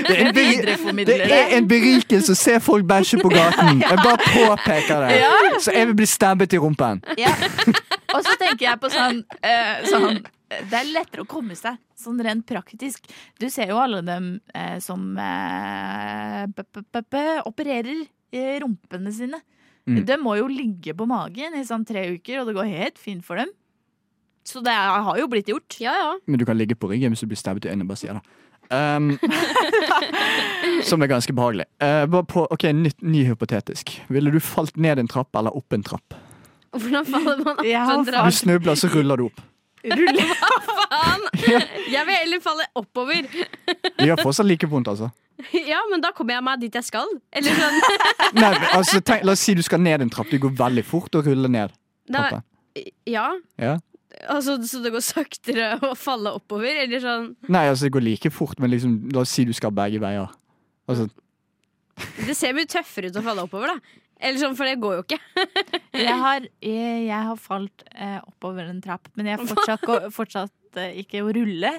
Det 0.04 0.16
er 0.16 0.28
en, 0.28 0.98
det 1.06 1.18
er 1.32 1.52
en 1.56 1.68
berikelse 1.70 2.34
å 2.34 2.38
se 2.38 2.56
folk 2.62 2.86
bæsje 2.88 3.20
på 3.22 3.30
gaten. 3.32 3.80
Jeg 3.88 4.00
bare 4.02 4.18
påpeker 4.24 5.04
det. 5.06 5.20
Så 5.64 5.74
jeg 5.74 5.88
vil 5.90 5.96
bli 5.98 6.08
stabbet 6.08 6.54
i 6.54 6.60
rumpen. 6.60 7.00
Ja. 7.20 7.32
Og 8.14 8.24
så 8.24 8.34
tenker 8.40 8.64
jeg 8.66 8.80
på 8.80 8.90
sånn, 8.92 9.20
eh, 9.44 9.84
sånn 9.88 10.20
Det 10.48 10.78
er 10.78 10.90
lettere 10.94 11.24
å 11.24 11.28
komme 11.28 11.56
seg 11.58 11.76
sånn 11.98 12.20
rent 12.24 12.46
praktisk. 12.48 13.04
Du 13.40 13.48
ser 13.52 13.72
jo 13.72 13.80
alle 13.80 14.00
dem 14.06 14.30
eh, 14.56 14.78
som 14.84 15.10
eh, 15.20 16.46
b 16.48 16.64
-b 16.64 17.24
opererer 17.48 18.06
rumpene 18.62 19.12
sine. 19.12 19.40
Mm. 19.88 20.04
De 20.04 20.16
må 20.20 20.36
jo 20.36 20.48
ligge 20.52 20.94
på 20.96 21.06
magen 21.08 21.56
i 21.56 21.64
sånn 21.64 21.86
tre 21.88 22.04
uker, 22.12 22.40
og 22.40 22.48
det 22.48 22.56
går 22.58 22.72
helt 22.72 22.98
fint 23.00 23.24
for 23.24 23.40
dem. 23.40 23.52
Så 24.48 24.62
det 24.64 24.72
har 24.72 25.18
jo 25.20 25.28
blitt 25.28 25.50
gjort. 25.50 25.76
Ja, 25.82 25.92
ja. 25.92 26.12
Men 26.26 26.40
du 26.40 26.46
kan 26.48 26.56
ligge 26.56 26.76
på 26.78 26.88
ryggen 26.88 27.12
hvis 27.12 27.24
du 27.24 27.28
blir 27.28 27.40
stabbet 27.40 27.66
i 27.66 27.72
øynene. 27.72 27.88
Bare 27.88 28.00
sier 28.00 28.16
det. 28.16 28.22
Um, 28.68 29.18
som 30.88 31.02
er 31.04 31.10
ganske 31.10 31.32
behagelig. 31.36 31.68
Uh, 31.82 32.04
bare 32.08 32.24
på, 32.28 32.46
ok, 32.50 32.70
nytt, 32.76 33.02
Ny 33.02 33.26
hypotetisk. 33.28 33.92
Ville 34.08 34.32
du 34.32 34.40
falt 34.40 34.76
ned 34.76 35.00
en 35.00 35.08
trapp 35.08 35.36
eller 35.36 35.56
opp 35.56 35.76
en 35.76 35.84
trapp? 35.84 36.16
Hvordan 36.76 37.06
faller 37.08 37.44
man 37.44 37.54
opp 37.54 37.64
ja, 37.68 37.84
en 37.92 38.04
trapp? 38.08 38.28
Du 38.28 38.36
snubler, 38.40 38.76
så 38.76 38.90
ruller 38.92 39.20
du 39.20 39.28
opp. 39.28 39.40
Hva 39.84 40.50
Faen! 40.66 41.24
Jeg 41.94 42.04
vil 42.08 42.14
heller 42.16 42.42
falle 42.44 42.66
oppover. 42.76 43.28
Det 43.28 44.08
gjør 44.08 44.20
fortsatt 44.24 44.48
like 44.48 44.68
vondt, 44.68 44.90
altså. 44.94 45.10
Ja, 45.72 45.78
men 45.90 46.02
da 46.02 46.10
kommer 46.16 46.34
jeg 46.34 46.42
meg 46.42 46.62
dit 46.64 46.74
jeg 46.74 46.82
skal. 46.82 47.06
Eller 47.30 47.54
sånn 47.54 47.76
Nei, 48.40 48.48
altså 48.74 48.98
tenk, 48.98 49.22
La 49.22 49.36
oss 49.36 49.44
si 49.46 49.54
du 49.54 49.62
skal 49.62 49.78
ned 49.78 50.02
en 50.02 50.10
trapp. 50.10 50.32
Du 50.32 50.40
går 50.42 50.50
veldig 50.58 50.82
fort 50.82 51.14
og 51.14 51.28
ruller 51.30 51.52
ned 51.52 51.76
da. 52.10 52.40
Ja. 53.06 53.28
Ja. 53.60 53.76
Altså, 54.26 54.56
så 54.66 54.80
det 54.82 54.90
går 54.94 55.04
saktere 55.04 55.70
å 55.90 55.94
falle 55.98 56.32
oppover? 56.38 56.82
Eller 56.84 57.02
sånn 57.02 57.30
Nei, 57.46 57.66
altså 57.70 57.86
det 57.86 57.94
går 57.94 58.06
like 58.06 58.32
fort, 58.34 58.58
men 58.62 58.72
liksom, 58.74 58.98
la 59.14 59.22
oss 59.22 59.32
si 59.36 59.46
du 59.48 59.54
skal 59.56 59.74
begge 59.74 60.00
veier. 60.02 60.28
Altså, 60.88 61.08
Det 62.26 62.36
ser 62.38 62.56
mye 62.56 62.68
tøffere 62.70 63.10
ut 63.10 63.18
å 63.20 63.24
falle 63.26 63.44
oppover, 63.46 63.74
da. 63.76 64.04
Eller 64.18 64.40
sånn, 64.42 64.56
for 64.58 64.66
det 64.66 64.80
går 64.82 64.96
jo 64.98 65.04
ikke. 65.04 65.18
Jeg 66.08 66.14
har, 66.20 66.44
jeg, 66.62 67.06
jeg 67.08 67.26
har 67.28 67.38
falt 67.42 67.82
eh, 67.90 68.18
oppover 68.22 68.68
en 68.70 68.80
trapp, 68.82 69.08
men 69.18 69.26
jeg 69.32 69.46
fortsatt, 69.50 69.82
går, 69.82 70.04
fortsatt 70.14 70.78
eh, 70.78 71.00
ikke 71.02 71.24
å 71.26 71.32
rulle. 71.34 71.72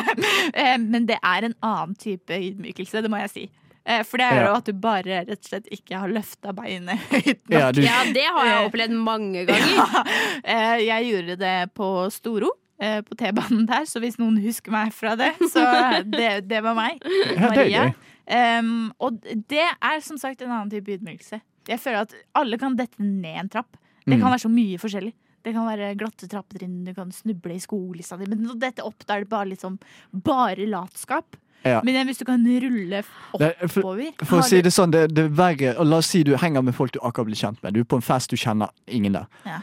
eh, 0.60 0.74
men 0.82 1.06
det 1.06 1.18
er 1.18 1.46
en 1.46 1.54
annen 1.66 1.94
type 1.98 2.34
ydmykelse, 2.34 3.02
det 3.04 3.10
må 3.12 3.20
jeg 3.22 3.30
si. 3.30 3.44
Eh, 3.90 4.02
for 4.06 4.20
det 4.22 4.26
er 4.30 4.36
Ja. 4.38 4.46
jo 4.46 4.54
at 4.60 4.64
du 4.68 4.72
bare 4.78 5.02
rett 5.26 5.30
og 5.34 5.48
slett 5.50 5.66
ikke 5.74 5.98
har 5.98 6.12
løfta 6.14 6.52
beinet 6.54 6.98
høyt 7.10 7.40
nok. 7.48 7.56
ja, 7.56 7.70
du, 7.74 7.80
Ja, 7.82 7.98
det 8.14 8.26
har 8.36 8.46
jeg 8.46 8.68
opplevd 8.70 8.94
mange 9.02 9.42
ganger. 9.48 10.04
Ja. 10.46 10.76
jeg 10.78 11.08
gjorde 11.10 11.36
det 11.40 11.56
på 11.74 11.88
Storo. 12.14 12.52
eh, 12.80 13.00
På 13.02 13.16
T-banen 13.18 13.66
der, 13.68 13.84
så 13.90 14.00
hvis 14.00 14.16
noen 14.20 14.38
husker 14.44 14.70
meg 14.72 14.92
fra 14.96 15.16
det, 15.18 15.32
så 15.52 15.64
det, 16.16 16.30
det 16.48 16.62
var 16.64 16.74
meg. 16.78 17.02
Maria. 17.40 17.88
Em, 18.30 18.92
og 19.02 19.18
det 19.50 19.66
er 19.82 20.00
som 20.06 20.16
sagt 20.22 20.40
en 20.42 20.52
annen 20.54 20.70
type 20.70 20.86
ydmykelse. 20.94 21.40
Jeg 21.68 21.80
føler 21.82 22.06
at 22.06 22.14
alle 22.38 22.56
kan 22.62 22.76
dette 22.78 23.02
ned 23.02 23.42
en 23.44 23.48
trapp. 23.52 23.76
Det 24.06 24.16
Mm. 24.16 24.20
kan 24.22 24.30
være 24.32 24.42
så 24.46 24.48
mye 24.50 24.78
forskjellig. 24.80 25.12
Det 25.44 25.52
kan 25.54 25.66
være 25.68 25.90
glatte 25.96 26.26
trappetrinn, 26.28 26.84
du 26.84 26.92
kan 26.96 27.10
snuble 27.12 27.54
i 27.54 27.60
skolissa 27.62 28.16
di. 28.18 28.26
Men 28.28 28.58
dette 28.60 28.82
opp, 28.84 29.04
da 29.06 29.16
er 29.16 29.20
det 29.24 29.28
bare 29.30 29.48
liksom 29.52 29.78
bare 30.12 30.66
latskap. 30.68 31.36
Ja. 31.64 31.80
Men 31.84 32.06
hvis 32.08 32.18
du 32.18 32.24
kan 32.24 32.40
rulle 32.46 33.02
Det 33.38 33.48
er 33.60 33.68
for- 33.68 33.82
oppover 33.82 34.12
For 34.24 34.38
å 34.40 34.44
si 34.48 34.62
det 34.62 34.72
sånn, 34.72 34.90
det, 34.90 35.02
det 35.14 35.24
er 35.26 35.28
verre 35.28 35.74
La 35.84 35.98
oss 35.98 36.06
si 36.08 36.22
du 36.24 36.34
henger 36.36 36.62
med 36.64 36.74
folk 36.74 36.92
du 36.92 36.98
akkurat 37.02 37.26
blir 37.28 37.36
kjent 37.36 37.62
med. 37.62 37.74
Du 37.74 37.80
er 37.80 37.84
på 37.84 37.96
en 38.00 38.02
fest, 38.06 38.30
du 38.30 38.36
kjenner 38.36 38.70
ingen 38.88 39.12
der. 39.12 39.26
Ja. 39.44 39.58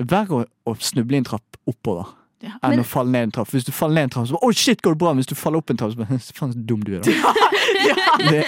Er 0.00 0.04
verre 0.08 0.42
å, 0.42 0.46
å 0.66 0.76
snuble 0.80 1.14
i 1.14 1.20
en 1.20 1.24
trapp 1.28 1.58
oppover. 1.68 2.06
Ja. 2.42 2.56
enn 2.66 2.80
å 2.82 2.84
falle 2.84 3.12
ned 3.14 3.22
en 3.28 3.30
trapp. 3.36 3.46
Hvis 3.54 3.62
du 3.64 3.70
faller 3.70 3.94
ned 3.94 4.08
en 4.08 4.10
trapp, 4.10 4.24
så 4.26 4.34
bare, 4.34 4.48
oh 4.48 4.50
shit, 4.50 4.80
går 4.82 4.96
det 4.96 4.98
bra? 4.98 5.12
Hvis 5.14 5.28
du 5.30 5.34
faller 5.38 5.60
opp 5.62 5.70
en 5.70 5.76
trapp, 5.78 5.92
så 5.92 6.00
bare 6.00 6.16
faen 6.40 6.50
så 6.56 6.58
dum 6.66 6.80
du 6.82 6.96
er. 6.96 7.04
da. 7.04 7.12
Det, 8.22 8.40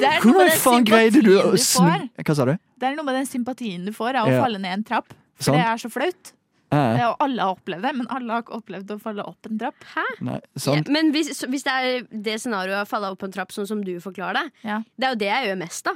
Det 0.00 0.08
er 0.08 0.20
hvordan 0.24 0.50
faen 0.60 0.84
greide 0.88 1.22
du 1.22 1.30
å 1.38 1.52
snu 1.56 1.86
får. 1.86 2.08
Hva 2.26 2.34
sa 2.36 2.44
du? 2.48 2.56
Det 2.80 2.88
er 2.88 2.96
noe 2.98 3.06
med 3.06 3.14
den 3.20 3.28
sympatien 3.30 3.84
du 3.86 3.92
får 3.94 4.18
av 4.18 4.26
å 4.28 4.32
Ja. 4.34 4.42
falle 4.42 4.58
ned 4.58 4.72
en 4.80 4.82
trapp. 4.84 5.14
For 5.38 5.50
sånn. 5.52 5.60
det 5.60 5.66
er 5.68 5.76
så 5.80 5.90
flaut. 5.92 6.32
Eh, 6.72 7.02
Og 7.08 7.16
alle 7.20 7.40
har 7.42 7.54
opplevd 7.54 7.82
det, 7.82 7.92
men 7.96 8.06
alle 8.10 8.32
har 8.32 8.42
ikke 8.42 8.56
opplevd 8.58 8.90
å 8.90 9.00
falle 9.00 9.22
opp 9.22 9.46
en 9.46 9.58
trapp. 9.58 9.84
nei, 10.20 10.40
Ja, 10.66 10.74
men 10.90 11.12
hvis, 11.12 11.44
hvis 11.46 11.62
det 11.62 11.72
er 11.72 12.02
det 12.10 12.40
scenarioet 12.42 12.82
å 12.82 12.88
falle 12.90 13.10
opp 13.12 13.22
en 13.22 13.32
trapp, 13.32 13.52
sånn 13.54 13.66
som 13.68 13.84
du 13.84 13.94
forklarer 14.00 14.34
det, 14.34 14.52
Ja. 14.64 14.82
det 14.98 15.04
er 15.06 15.10
jo 15.14 15.16
det 15.22 15.30
jeg 15.30 15.46
gjør 15.50 15.58
mest, 15.58 15.84
da. 15.84 15.92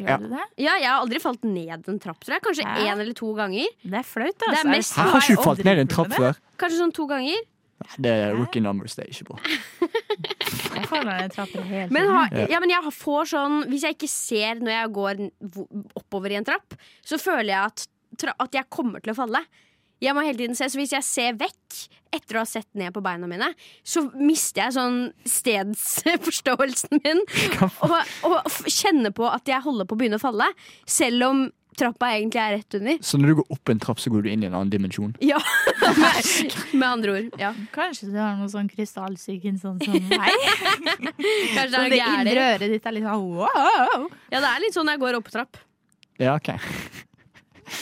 Gjør 0.00 0.08
Ja. 0.08 0.16
du 0.16 0.28
det? 0.28 0.44
Ja, 0.56 0.74
jeg 0.78 0.88
har 0.88 1.00
aldri 1.04 1.20
falt 1.20 1.44
ned 1.44 1.86
en 1.88 1.98
trapp, 2.00 2.20
tror 2.24 2.32
jeg. 2.38 2.42
Kanskje 2.42 2.64
Hæ? 2.64 2.88
én 2.88 3.00
eller 3.00 3.12
to 3.12 3.34
ganger. 3.34 3.66
Det 3.84 3.94
er 3.94 4.02
flaut, 4.02 4.38
Det 4.38 4.48
er 4.48 4.54
altså. 4.56 4.68
mest- 4.70 4.96
Jeg 4.96 5.04
har 5.12 5.20
ikke 5.20 5.36
du 5.36 5.42
falt 5.42 5.64
ned 5.64 5.78
en 5.78 5.86
trapp 5.88 6.08
før. 6.08 6.36
Kanskje 6.58 6.78
sånn 6.80 6.92
to 6.94 7.06
ganger. 7.06 7.36
Det 7.98 8.10
er 8.12 8.34
rookie 8.36 8.60
numbers, 8.60 8.94
det 8.94 9.04
er 9.06 9.10
ikke 9.12 9.24
bra. 9.28 9.38
Jeg 10.80 10.86
faller 10.88 11.18
ned 11.20 11.32
trapper 11.32 11.62
hele 11.62 11.90
Men, 11.90 12.06
har, 12.08 12.28
Ja. 12.32 12.46
ja, 12.50 12.60
men 12.60 12.70
jeg 12.70 12.82
får 12.92 13.24
sånn 13.32 13.64
Hvis 13.68 13.82
jeg 13.82 13.96
ikke 13.98 14.08
ser 14.08 14.54
når 14.60 14.70
jeg 14.70 14.92
går 14.92 15.30
oppover 15.96 16.30
i 16.30 16.36
en 16.36 16.44
trapp, 16.44 16.74
så 17.04 17.18
føler 17.20 17.46
jeg 17.52 17.64
at, 17.64 17.86
at 18.40 18.52
jeg 18.52 18.64
kommer 18.70 19.00
til 19.02 19.12
å 19.12 19.16
falle. 19.16 19.44
Jeg 20.00 20.16
må 20.16 20.24
hele 20.24 20.38
tiden 20.40 20.56
se, 20.58 20.68
så 20.70 20.80
Hvis 20.80 20.94
jeg 20.96 21.06
ser 21.06 21.38
vekk 21.40 21.80
etter 22.10 22.38
å 22.38 22.42
ha 22.42 22.48
sett 22.48 22.66
ned 22.74 22.90
på 22.94 23.02
beina 23.04 23.28
mine, 23.30 23.52
så 23.86 24.02
mister 24.18 24.64
jeg 24.64 24.74
sånn 24.74 24.98
stedsforståelsen 25.30 26.98
min. 27.04 27.20
Og, 27.86 27.94
og 28.26 28.50
kjenner 28.66 29.14
på 29.14 29.28
at 29.30 29.46
jeg 29.46 29.62
holder 29.62 29.86
på 29.86 29.94
å 29.94 30.00
begynne 30.00 30.18
å 30.18 30.22
falle, 30.22 30.48
selv 30.90 31.28
om 31.28 31.44
trappa 31.78 32.10
egentlig 32.16 32.40
er 32.42 32.56
rett 32.58 32.76
under. 32.80 32.98
Så 33.06 33.18
når 33.20 33.30
du 33.30 33.34
går 33.40 33.54
opp 33.54 33.72
en 33.72 33.82
trapp, 33.82 34.00
så 34.02 34.12
går 34.12 34.24
du 34.26 34.30
inn 34.32 34.44
i 34.44 34.48
en 34.48 34.56
annen 34.56 34.72
dimensjon. 34.72 35.12
Ja, 35.24 35.38
med, 36.02 36.56
med 36.72 36.86
andre 36.88 37.14
ord. 37.14 37.36
Ja. 37.40 37.52
Kanskje 37.74 38.10
du 38.10 38.18
har 38.20 38.34
noe 38.40 38.50
sånn 38.52 38.70
krystallsyken 38.72 39.60
sånn 39.62 39.78
som 39.84 40.10
meg? 40.10 40.48
Kanskje 41.54 41.68
det 41.70 41.84
er 41.84 41.94
det 41.94 42.00
noe 42.00 42.16
indre 42.16 42.48
øret 42.54 42.74
ditt 42.74 42.90
er 42.90 42.96
litt 42.98 43.06
sånn 43.06 43.28
wow. 43.36 44.08
Ja, 44.32 44.42
det 44.42 44.48
er 44.50 44.66
litt 44.66 44.76
sånn 44.76 44.90
når 44.90 44.98
jeg 44.98 45.04
går 45.06 45.20
opp 45.20 45.30
trapp. 45.36 45.62
Ja, 46.20 46.34
ok. 46.36 46.52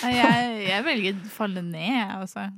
Jeg, 0.02 0.48
jeg 0.68 0.84
velger 0.86 1.16
å 1.16 1.30
falle 1.32 1.62
ned, 1.64 1.86
jeg 1.88 2.18
også. 2.22 2.48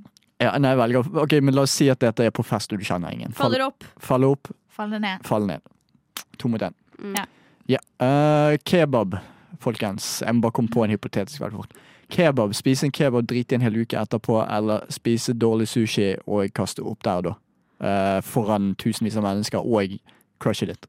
Ja, 0.41 0.55
nei, 0.63 0.73
velger. 0.79 1.11
Ok, 1.21 1.37
men 1.45 1.55
La 1.55 1.67
oss 1.67 1.75
si 1.77 1.91
at 1.93 2.01
dette 2.01 2.25
er 2.25 2.33
på 2.35 2.45
fest 2.47 2.73
og 2.73 2.81
du 2.81 2.87
kjenner 2.87 3.13
ingen. 3.13 3.35
Fall, 3.37 3.51
Faller 3.51 3.67
opp. 3.67 3.87
Faller 4.01 4.35
opp, 4.37 4.51
Faller 4.73 5.03
ned. 5.03 5.27
Faller 5.27 5.55
ned. 5.55 6.25
To 6.41 6.49
mot 6.49 6.63
én. 6.65 6.77
Mm. 6.99 7.19
Ja. 7.19 7.27
Ja. 7.71 7.81
Uh, 8.01 8.57
kebab, 8.65 9.19
folkens. 9.61 10.21
Jeg 10.25 10.37
må 10.37 10.47
bare 10.47 10.57
komme 10.57 10.73
på 10.73 10.85
en 10.85 10.95
hypotetisk 10.95 11.43
veldig 11.45 11.61
fort. 11.61 11.77
Kebab, 12.11 12.55
Spise 12.59 12.89
en 12.89 12.95
kebab, 12.95 13.29
drite 13.31 13.55
i 13.55 13.61
en 13.61 13.63
hel 13.63 13.77
uke 13.85 14.01
etterpå, 14.01 14.41
eller 14.43 14.89
spise 14.91 15.37
dårlig 15.37 15.69
sushi 15.71 16.15
og 16.27 16.51
kaste 16.57 16.83
opp 16.83 17.05
der 17.07 17.29
da. 17.29 17.37
Uh, 17.81 18.19
foran 18.27 18.73
tusenvis 18.81 19.17
av 19.21 19.29
mennesker 19.29 19.63
og 19.63 19.95
crushe 20.43 20.67
litt. 20.69 20.89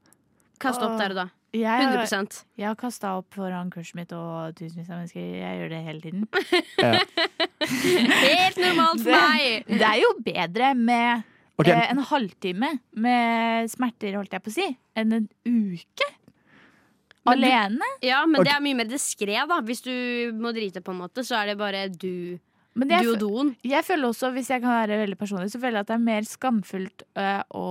Kaste 0.64 0.88
opp 0.88 0.98
der 1.00 1.14
da. 1.18 1.28
Jeg, 1.52 1.68
har- 1.68 2.06
100 2.08 2.46
jeg 2.56 2.68
har 2.70 2.76
kasta 2.80 3.10
opp 3.20 3.34
foran 3.36 3.70
kurset 3.74 3.96
mitt 4.00 4.14
og 4.16 4.54
tusenvis 4.56 4.88
av 4.90 5.02
mennesker. 5.02 5.26
Jeg 5.42 5.58
gjør 5.60 5.70
det 5.74 5.82
hele 5.84 6.02
tiden. 6.06 6.28
Helt 7.62 8.62
normalt 8.62 9.04
for 9.04 9.12
meg! 9.12 9.66
Det 9.68 9.84
er 9.84 10.00
jo 10.02 10.12
bedre 10.24 10.70
med 10.80 11.26
okay. 11.60 11.74
eh, 11.76 11.92
en 11.92 12.00
halvtime 12.08 12.70
med 13.04 13.70
smerter, 13.74 14.16
holdt 14.20 14.32
jeg 14.38 14.46
på 14.46 14.52
å 14.54 14.56
si, 14.56 14.68
enn 14.98 15.18
en 15.20 15.28
uke. 15.46 16.08
Men 17.28 17.38
du- 17.44 17.46
Alene. 17.46 17.90
Ja, 18.02 18.24
men 18.26 18.40
okay. 18.42 18.48
det 18.50 18.56
er 18.56 18.64
mye 18.66 18.80
mer 18.80 18.90
diskré, 18.90 19.36
da. 19.52 19.60
Hvis 19.68 19.84
du 19.86 19.94
må 20.42 20.54
drite, 20.56 20.82
på 20.82 20.96
en 20.96 21.04
måte, 21.04 21.22
så 21.28 21.38
er 21.44 21.52
det 21.52 21.58
bare 21.60 21.84
du, 21.94 22.40
Men 22.74 22.88
du 22.90 22.96
jeg, 22.96 23.08
og 23.12 23.20
doen. 23.22 23.52
jeg 23.68 23.86
føler 23.86 24.08
også, 24.10 24.32
hvis 24.34 24.50
jeg 24.50 24.64
kan 24.64 24.72
være 24.88 25.04
veldig 25.04 25.20
personlig, 25.20 25.52
så 25.54 25.60
føler 25.62 25.82
jeg 25.82 25.86
at 25.86 25.92
det 25.92 26.00
er 26.00 26.06
mer 26.08 26.26
skamfullt 26.32 27.04
øh, 27.20 27.44
å 27.60 27.66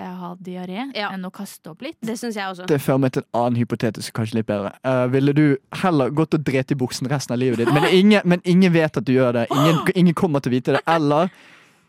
ha 0.00 0.34
diaré 0.40 0.86
Ja. 0.96 1.10
enn 1.12 1.24
å 1.24 1.30
kaste 1.30 1.70
opp 1.70 1.82
litt. 1.82 1.96
Det 2.00 2.16
syns 2.18 2.34
jeg 2.36 2.44
også. 2.48 2.66
det 2.66 2.80
fører 2.80 2.98
meg 2.98 3.12
til 3.12 3.22
en 3.22 3.40
annen 3.42 3.56
hypotetisk, 3.60 4.12
kanskje 4.16 4.34
litt 4.40 4.46
bedre. 4.46 4.72
Uh, 4.86 5.06
ville 5.12 5.32
du 5.36 5.56
heller 5.82 6.10
gått 6.10 6.34
og 6.34 6.44
drept 6.44 6.72
i 6.72 6.74
buksen 6.74 7.08
resten 7.10 7.32
av 7.34 7.38
livet 7.38 7.58
ditt, 7.58 7.72
men 7.72 7.84
ingen, 7.92 8.20
men 8.24 8.40
ingen 8.44 8.72
vet 8.72 8.96
at 8.96 9.04
du 9.04 9.12
gjør 9.12 9.32
det? 9.32 9.46
Ingen, 9.50 9.78
ingen 9.94 10.14
kommer 10.14 10.40
til 10.40 10.50
å 10.52 10.56
vite 10.56 10.72
det. 10.78 10.80
Eller 10.88 11.28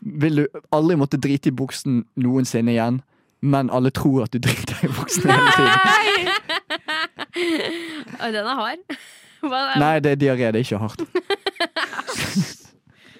vil 0.00 0.36
du 0.42 0.46
aldri 0.70 0.96
måtte 1.00 1.16
drite 1.16 1.48
i 1.48 1.52
buksen 1.56 2.04
noensinne 2.20 2.70
igjen, 2.74 3.00
men 3.40 3.70
alle 3.70 3.90
tror 3.90 4.24
at 4.24 4.32
du 4.32 4.38
driter 4.38 4.76
i 4.84 4.88
buksen 4.92 5.30
hele 5.30 5.50
tiden? 5.56 5.78
Oi, 8.20 8.30
den 8.32 8.46
er 8.46 8.54
hard. 8.60 8.78
Hva, 9.44 9.74
Nei, 9.80 9.98
det 10.00 10.12
er 10.12 10.16
diaré, 10.20 10.52
det 10.52 10.60
er 10.60 10.64
ikke 10.64 10.78
hardt. 10.78 11.00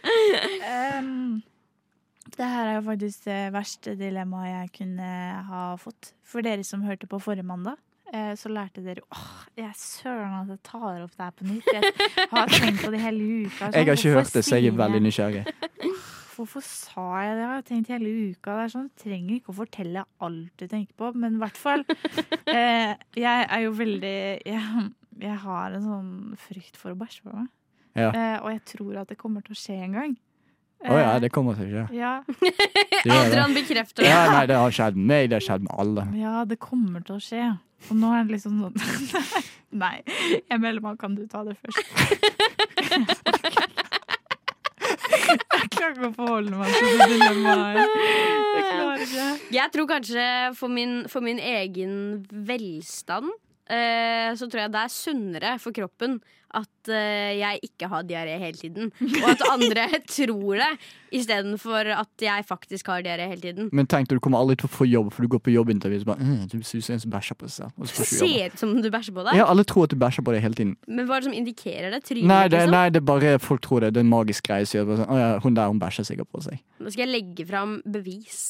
Um, 0.05 1.42
det 2.38 2.47
her 2.51 2.68
er 2.70 2.77
jo 2.79 2.85
faktisk 2.88 3.25
det 3.29 3.40
verste 3.55 3.94
dilemmaet 3.99 4.51
jeg 4.51 4.70
kunne 4.81 5.09
ha 5.49 5.64
fått. 5.81 6.12
For 6.27 6.44
dere 6.44 6.64
som 6.66 6.83
hørte 6.87 7.09
på 7.11 7.20
forrige 7.23 7.47
mandag, 7.47 7.77
eh, 8.12 8.33
så 8.38 8.51
lærte 8.53 8.83
dere 8.85 9.05
åh, 9.12 9.44
jeg 9.59 9.77
søren 9.79 10.35
at 10.42 10.53
jeg 10.55 10.62
tar 10.66 11.05
opp 11.05 11.14
det 11.14 11.25
her 11.25 11.37
på 11.38 11.47
nytt. 11.49 11.70
Jeg 11.73 12.29
har 12.33 12.53
tenkt 12.55 12.83
på 12.85 12.90
det 12.94 13.01
hele 13.05 13.31
uka. 13.44 13.68
sånn, 13.68 13.73
Jeg 13.79 13.87
har 13.87 13.94
ikke 13.94 14.11
hvorfor 14.11 14.18
hørt 14.20 14.35
det, 14.38 14.44
så 14.44 14.59
jeg 14.59 14.73
er 14.73 14.79
veldig 14.83 15.03
nysgjerrig. 15.07 15.44
Hvorfor 16.35 16.64
sa 16.66 17.07
jeg 17.23 17.35
det? 17.37 17.42
Jeg 17.44 17.51
har 17.53 17.62
tenkt 17.68 17.90
hele 17.94 18.12
uka. 18.33 18.55
Det 18.59 18.64
er 18.64 18.73
sånn, 18.75 18.90
Du 18.90 19.03
trenger 19.05 19.35
ikke 19.37 19.53
å 19.55 19.59
fortelle 19.61 20.05
alt 20.27 20.53
du 20.59 20.66
tenker 20.66 20.94
på, 20.99 21.12
men 21.14 21.37
i 21.38 21.42
hvert 21.44 21.61
fall 21.61 21.85
eh, 22.51 22.94
Jeg 23.14 23.47
er 23.49 23.61
jo 23.62 23.75
veldig 23.79 24.16
jeg, 24.42 24.87
jeg 25.23 25.37
har 25.44 25.77
en 25.77 25.87
sånn 25.87 26.14
frykt 26.49 26.77
for 26.81 26.90
å 26.90 26.99
bæsje 26.99 27.23
på 27.23 27.35
meg. 27.37 27.51
Ja. 27.94 28.11
Eh, 28.11 28.38
og 28.42 28.51
jeg 28.51 28.64
tror 28.73 28.97
at 29.05 29.12
det 29.12 29.18
kommer 29.20 29.44
til 29.47 29.55
å 29.55 29.61
skje 29.61 29.79
en 29.87 29.94
gang. 29.94 30.16
Å 30.85 30.92
ja, 31.01 31.14
Eh, 31.14 31.20
det 31.25 31.31
kommer 31.33 31.55
til 31.57 31.64
å 31.64 31.66
skje. 31.73 31.85
ja. 31.97 32.11
Adrian 33.14 33.55
bekrefter 33.57 34.03
det. 34.05 34.11
Ja, 34.11 34.27
nei, 34.33 34.44
det 34.51 34.57
har 34.61 34.70
skjedd 34.75 34.94
med 35.01 35.07
meg, 35.09 35.23
det 35.33 35.37
har 35.40 35.44
skjedd 35.47 35.62
med 35.64 35.73
alle. 35.81 36.03
ja, 36.20 36.35
det 36.44 36.59
kommer 36.61 37.01
til 37.07 37.14
å 37.16 37.20
skje. 37.25 37.44
Og 37.90 37.97
nå 38.01 38.09
er 38.16 38.20
det 38.25 38.33
liksom 38.37 38.55
sånn 38.64 38.77
Nei, 39.85 39.97
jeg 40.49 40.59
melder 40.61 40.83
meg. 40.85 40.94
Kan 41.01 41.14
du 41.18 41.23
ta 41.29 41.40
det 41.44 41.57
først? 41.61 41.79
Jeg 45.55 45.68
klarer 45.73 45.94
ikke 45.94 46.09
å 46.11 46.14
forholde 46.14 46.57
meg 46.59 46.68
til 46.75 46.99
det 47.01 47.07
dilemmaet. 47.14 47.77
Jeg 48.55 48.64
klarer 48.68 49.03
ikke. 49.05 49.27
Jeg 49.57 49.68
tror 49.75 49.87
kanskje 49.90 50.25
for 50.59 50.68
min, 50.73 50.92
for 51.11 51.20
min 51.25 51.40
egen 51.40 51.94
velstand 52.47 53.31
eh, 53.73 54.31
så 54.38 54.49
tror 54.51 54.61
jeg 54.66 54.73
det 54.75 54.83
er 54.85 54.92
sunnere 54.92 55.55
for 55.62 55.73
kroppen 55.77 56.12
at 56.55 56.90
eh, 56.93 57.35
jeg 57.40 57.61
ikke 57.69 57.88
har 57.90 58.05
diaré 58.09 58.37
hele 58.40 58.59
tiden. 58.59 58.90
Og 59.01 59.27
at 59.33 59.43
andre 59.51 59.87
tror 60.17 60.61
det, 60.61 60.71
istedenfor 61.14 61.90
at 61.95 62.25
jeg 62.27 62.47
faktisk 62.49 62.90
har 62.93 63.05
diaré 63.07 63.29
hele 63.31 63.40
tiden. 63.43 63.71
Men 63.73 63.88
tenk 63.90 64.09
deg, 64.11 64.19
du 64.19 64.25
kommer 64.25 64.43
aldri 64.43 64.59
til 64.61 64.69
å 64.71 64.73
få 64.75 64.88
jobb, 64.88 65.12
for 65.14 65.27
du 65.27 65.33
går 65.35 65.43
på 65.45 65.55
jobbintervju 65.55 66.01
og 66.01 66.05
så 66.05 66.11
bare 66.12 66.27
mm, 66.27 66.43
Du 66.53 66.57
ser 66.62 66.81
ut 66.81 66.88
som 66.88 66.97
en 66.97 67.05
som 67.05 67.14
bæsjer 67.14 67.40
på 67.40 67.49
seg 67.51 67.57
selv. 67.61 67.79
Og 67.79 67.90
så. 67.93 68.09
Ser 68.11 68.53
ut 68.53 68.64
som 68.64 68.75
du 68.81 68.90
bæsjer 68.90 69.17
på 69.17 69.27
deg. 69.29 69.40
Ja, 69.40 69.49
alle 69.53 69.67
tror 69.69 69.88
at 69.88 69.95
du 69.95 69.99
bæsjer 70.01 70.27
på 70.27 70.37
deg 70.37 70.45
hele 70.45 70.61
tiden. 70.61 70.77
Men 70.88 71.09
hva 71.09 71.19
er 71.19 71.25
det 71.25 71.31
som 71.31 71.38
indikerer 71.40 71.95
det? 71.95 72.03
Trynet, 72.09 72.29
Nei, 72.31 72.43
det, 72.49 72.61
liksom? 72.64 72.77
nei, 72.79 72.85
det 72.95 73.03
er 73.03 73.09
bare 73.12 73.35
folk 73.43 73.64
tror 73.64 73.87
det. 73.87 73.95
Det 73.95 74.03
er 74.03 74.09
en 74.09 74.14
magisk 74.14 74.51
greie. 74.51 74.69
Så 74.69 74.85
bare 74.85 75.03
sånn, 75.03 75.11
å 75.11 75.19
ja, 75.21 75.33
hun 75.45 75.59
der 75.59 75.73
hun 75.73 75.83
bæsjer 75.83 76.09
sikkert 76.11 76.31
på 76.33 76.45
seg. 76.47 76.62
Nå 76.81 76.95
skal 76.95 77.07
jeg 77.07 77.14
legge 77.14 77.49
fram 77.49 77.79
bevis. 77.85 78.45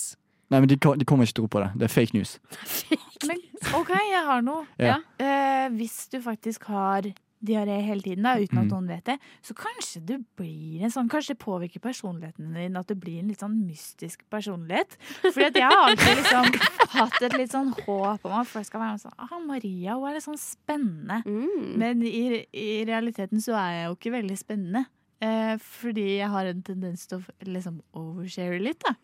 Nei, 0.52 0.60
men 0.60 0.68
de, 0.68 0.76
de 0.76 1.06
kommer 1.08 1.26
ikke 1.26 1.38
til 1.38 1.46
å 1.46 1.48
tro 1.48 1.52
på 1.56 1.62
det. 1.64 1.70
Det 1.80 1.86
er 1.88 1.92
fake 1.92 2.16
news. 2.16 2.36
Men 3.28 3.40
OK, 3.74 3.90
jeg 3.96 4.24
har 4.26 4.42
noe. 4.44 4.66
Ja. 4.78 4.98
Eh, 5.18 5.68
hvis 5.74 6.04
du 6.12 6.18
faktisk 6.22 6.68
har 6.68 7.08
diaré 7.44 7.76
hele 7.84 8.02
tiden, 8.04 8.24
da, 8.26 8.32
uten 8.40 8.58
at 8.58 8.64
Mm. 8.64 8.70
noen 8.72 8.88
vet 8.88 9.04
det, 9.04 9.16
så 9.44 9.54
kanskje 9.54 10.00
du 10.08 10.14
blir 10.38 10.82
en 10.82 10.90
sånn 10.94 11.08
Kanskje 11.12 11.34
det 11.36 11.42
påvirker 11.44 11.80
personligheten 11.84 12.54
din 12.56 12.76
at 12.80 12.88
du 12.88 12.94
blir 12.96 13.20
en 13.20 13.28
litt 13.28 13.40
sånn 13.44 13.58
mystisk 13.66 14.24
personlighet. 14.32 14.96
Fordi 15.22 15.46
at 15.50 15.54
jeg 15.60 15.68
har 15.68 15.90
alltid 15.90 16.16
liksom 16.22 16.50
hatt 16.96 17.20
et 17.22 17.36
litt 17.38 17.52
sånn 17.52 17.72
håp 17.84 18.24
om 18.24 18.32
at 18.40 18.48
folk 18.48 18.66
skal 18.66 18.80
være 18.80 19.02
sånn 19.04 19.12
ah, 19.18 19.38
Maria 19.44 19.94
hun 19.98 20.08
er 20.08 20.14
litt 20.18 20.26
sånn 20.26 20.40
spennende. 20.40 21.20
Mm. 21.28 21.76
Men 21.78 22.02
i, 22.02 22.44
i 22.52 22.84
realiteten 22.88 23.40
så 23.44 23.54
er 23.60 23.70
jeg 23.76 23.86
jo 23.90 23.96
ikke 23.98 24.14
veldig 24.16 24.38
spennende. 24.40 24.84
Eh, 25.24 25.54
fordi 25.62 26.18
jeg 26.18 26.28
har 26.28 26.46
en 26.50 26.62
tendens 26.66 27.06
til 27.08 27.20
å 27.22 27.48
liksom 27.48 27.78
overshare 27.96 28.58
litt, 28.60 28.80
da. 28.84 28.96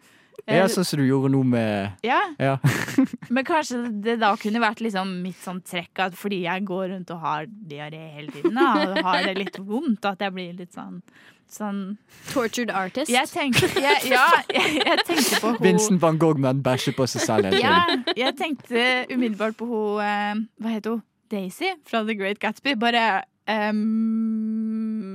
Eh, 0.46 0.58
Ja, 0.58 0.68
sånn 0.70 0.86
du 1.00 1.06
gjorde 1.06 1.30
noe 1.32 1.46
med 1.46 2.04
ja, 2.06 2.20
Ja. 2.38 2.56
men 3.34 3.44
kanskje 3.44 3.82
det 4.04 4.18
da 4.22 4.34
kunne 4.40 4.62
vært 4.62 4.80
liksom 4.84 5.20
mitt 5.24 5.40
sånn 5.42 5.60
trekk 5.62 6.06
at 6.06 6.16
fordi 6.18 6.42
jeg 6.44 6.64
går 6.68 6.88
rundt 6.94 7.10
og 7.14 7.20
har 7.24 7.46
diaré 7.48 8.06
hele 8.16 8.32
tiden, 8.34 8.54
da, 8.54 8.70
og 8.90 9.02
har 9.04 9.26
det 9.28 9.36
litt 9.38 9.58
vondt, 9.58 10.04
at 10.04 10.22
jeg 10.24 10.36
blir 10.36 10.56
litt 10.62 10.72
sånn 10.76 11.02
Sånn 11.50 11.96
Tortured 12.30 12.70
artist. 12.70 13.10
Jeg 13.10 13.26
tenkte 13.26 13.66
jeg, 13.74 14.12
Ja, 14.12 14.28
jeg, 14.54 14.84
jeg 14.86 15.02
tenkte 15.02 15.40
på 15.42 15.50
hun 15.56 15.64
Vincent 15.64 15.98
van 15.98 16.20
Gogh 16.22 16.38
med 16.38 16.50
en 16.52 16.60
bæsje 16.62 16.94
på 16.94 17.08
seg 17.10 17.24
selv 17.24 17.56
Ja, 17.58 17.80
jeg 18.14 18.36
tenkte 18.38 18.84
umiddelbart 19.10 19.58
på 19.58 19.66
hun 19.66 20.04
eh, 20.04 20.44
Hva 20.62 20.76
heter 20.76 20.94
hun? 20.94 21.02
Daisy 21.30 21.72
fra 21.86 22.04
The 22.06 22.14
Great 22.18 22.40
Gatsby. 22.42 22.74
Bare 22.78 23.22
um, 23.46 24.49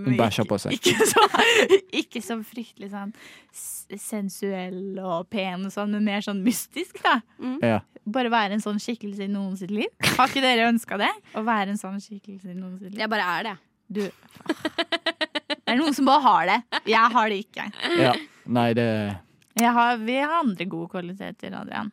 Hun 0.05 0.17
bæsja 0.19 0.45
på 0.47 0.57
seg. 0.61 0.75
Ikke 0.77 1.07
så, 1.09 1.23
ikke 2.01 2.21
så 2.23 2.37
fryktelig 2.45 2.91
sånn 2.93 3.13
sensuell 4.01 4.97
og 5.01 5.27
pen 5.31 5.65
og 5.67 5.73
sånn, 5.73 5.93
men 5.95 6.05
mer 6.07 6.23
sånn 6.25 6.41
mystisk, 6.45 7.01
da. 7.05 7.19
Ja. 7.63 7.79
Bare 8.05 8.29
være 8.33 8.57
en 8.57 8.61
sånn 8.63 8.77
skikkelse 8.81 9.25
i 9.25 9.31
noen 9.31 9.55
sitt 9.57 9.73
liv. 9.73 9.89
Har 10.17 10.29
ikke 10.29 10.43
dere 10.43 10.67
ønska 10.69 10.99
det? 11.01 11.09
Å 11.37 11.41
være 11.45 11.73
en 11.73 11.81
sånn 11.81 11.97
skikkelse 12.03 12.51
i 12.53 12.57
noen 12.57 12.77
sitt 12.79 12.91
liv? 12.91 13.01
Jeg 13.01 13.11
bare 13.11 13.29
er 13.39 13.49
det. 13.49 13.55
Du 13.87 14.01
Det 14.05 15.73
er 15.73 15.77
noen 15.79 15.93
som 15.97 16.05
bare 16.09 16.21
har 16.25 16.49
det. 16.49 16.81
Jeg 16.89 17.13
har 17.15 17.29
det 17.31 17.41
ikke. 17.47 17.65
Ja. 17.97 18.13
Nei, 18.45 18.69
det 18.77 18.85
Jeg 19.57 19.71
har, 19.73 19.97
vi 19.97 20.17
har 20.19 20.39
andre 20.43 20.65
gode 20.69 20.91
kvaliteter, 20.93 21.53
Adrian. 21.57 21.91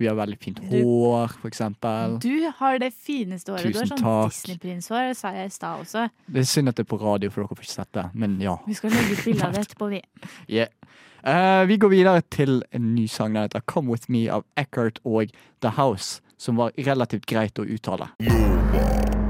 Vi 0.00 0.08
har 0.08 0.16
veldig 0.18 0.38
fint 0.42 0.58
hår, 0.70 1.36
for 1.38 1.48
eksempel. 1.50 2.18
Du 2.22 2.50
har 2.58 2.78
det 2.82 2.90
fineste 2.94 3.54
håret. 3.54 3.72
Du 3.72 3.78
har 3.78 3.90
sånn. 3.92 4.32
Disney-prinshår, 4.32 5.12
sa 5.18 5.32
jeg 5.36 5.52
i 5.52 5.54
stad 5.54 5.86
også. 5.86 6.08
Det 6.26 6.42
er 6.44 6.50
synd 6.50 6.72
at 6.72 6.80
det 6.80 6.86
er 6.86 6.90
på 6.90 7.00
radio, 7.02 7.32
for 7.32 7.42
dere 7.42 7.52
får 7.52 7.62
ikke 7.62 7.72
sett 7.72 7.92
det. 7.98 8.06
Men 8.14 8.36
ja. 8.42 8.58
Vi 8.66 8.76
skal 8.78 8.94
legge 8.96 9.16
ut 9.16 9.24
bilde 9.28 9.48
av 9.48 9.56
det 9.56 9.62
etterpå, 9.66 9.90
vi. 9.94 10.02
Yeah. 10.50 10.72
Uh, 11.22 11.62
vi 11.70 11.78
går 11.78 11.94
videre 11.94 12.26
til 12.34 12.62
en 12.74 12.94
ny 12.96 13.06
sang. 13.06 13.36
Den 13.36 13.46
heter 13.46 13.62
Come 13.70 13.94
With 13.94 14.10
Me 14.10 14.26
av 14.26 14.44
Eckhart 14.58 14.98
og 15.04 15.30
The 15.62 15.76
House, 15.78 16.20
som 16.36 16.58
var 16.58 16.74
relativt 16.76 17.30
greit 17.30 17.62
å 17.62 17.68
uttale. 17.68 18.10
Nothing 18.20 19.21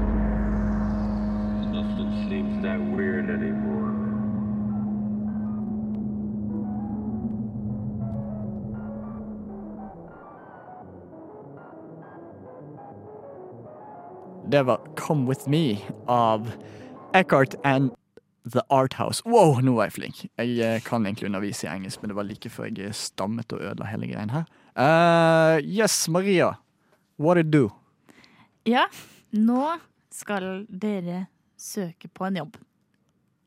Det 14.53 14.63
var 14.63 14.81
Come 14.97 15.27
With 15.27 15.49
Me 15.49 15.77
av 16.05 16.51
Eckhart 17.13 17.55
and 17.63 17.91
The 18.53 18.61
Art 18.69 18.93
House. 18.93 19.21
Wow, 19.25 19.57
nå 19.65 19.71
var 19.73 19.87
jeg 19.87 19.95
flink. 19.95 20.19
Jeg 20.37 20.59
eh, 20.61 20.75
kan 20.85 21.07
egentlig 21.09 21.25
undervise 21.25 21.65
i 21.65 21.71
engelsk, 21.71 22.03
men 22.03 22.11
det 22.11 22.17
var 22.19 22.27
like 22.27 22.51
før 22.53 22.67
jeg 22.69 22.93
stammet 22.93 23.49
og 23.49 23.63
ødela 23.65 23.87
hele 23.89 24.11
greien 24.11 24.29
her. 24.29 24.45
Uh, 24.77 25.57
yes, 25.65 26.05
Maria. 26.05 26.51
What 27.17 27.41
it 27.41 27.49
do? 27.49 27.71
Ja, 28.69 28.85
nå 29.33 29.73
skal 30.13 30.67
dere 30.69 31.23
søke 31.57 32.13
på 32.13 32.29
en 32.29 32.37
jobb. 32.43 32.61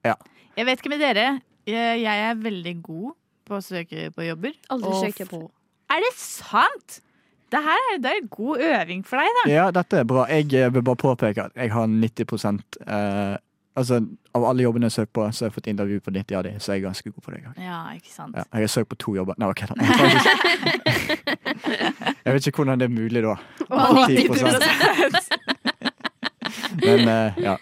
Ja. 0.03 0.19
Jeg 0.59 0.67
vet 0.73 0.83
ikke 0.83 0.95
med 0.97 1.07
dere. 1.07 1.29
Jeg 1.71 2.03
jeg 2.03 2.29
er 2.33 2.45
veldig 2.51 2.77
god 2.83 3.15
på 3.47 3.61
å 3.61 3.63
søke 3.63 4.11
på 4.11 4.27
jobber. 4.27 4.59
Aldri 4.75 4.99
søkt 5.07 5.23
jobb. 5.23 5.53
Er 5.87 6.03
det 6.03 6.17
sant?! 6.19 6.99
Det 7.55 7.63
her 7.63 7.83
er, 7.93 7.99
det 8.03 8.11
er 8.13 8.29
god 8.31 8.63
øving 8.69 9.03
for 9.07 9.23
deg, 9.23 9.35
da. 9.39 9.51
Ja, 9.51 9.67
dette 9.75 10.01
er 10.03 10.07
bra. 10.09 10.25
Jeg 10.31 10.51
eh, 10.55 10.73
vil 10.75 10.83
bare 10.87 10.99
påpeke 10.99 11.45
at 11.47 11.53
jeg 11.55 11.73
har 11.73 11.87
90 11.87 12.63
eh, 12.87 13.37
Altså, 13.77 13.99
av 14.33 14.45
alle 14.49 14.65
jobbene 14.65 14.89
jeg 14.89 14.93
har 14.95 14.95
søkt 15.03 15.13
på, 15.13 15.25
så 15.37 15.45
har 15.45 15.51
jeg 15.51 15.55
fått 15.59 15.67
intervju 15.69 15.99
på 16.01 16.13
90 16.15 16.37
av 16.39 16.45
de, 16.47 16.53
så 16.65 16.73
jeg 16.73 16.81
er 16.81 16.85
ganske 16.87 17.11
god 17.11 17.23
på 17.27 17.33
det. 17.35 17.41
Ja, 17.61 17.81
ikke 17.93 18.09
sant. 18.09 18.33
ja, 18.33 18.45
jeg 18.55 18.65
har 18.65 18.73
søkt 18.73 18.89
på 18.89 18.97
to 19.03 19.13
jobber. 19.19 19.37
Nei, 19.37 19.51
ok, 19.53 19.61
da. 19.69 19.75
Jeg 22.27 22.35
vet 22.35 22.47
ikke 22.49 22.63
hvordan 22.63 22.81
det 22.81 22.87
er 22.89 22.95
mulig, 22.95 23.23
da. 23.23 23.37
10%. 23.69 25.29
Men 26.87 27.09
eh, 27.13 27.39
ja. 27.45 27.55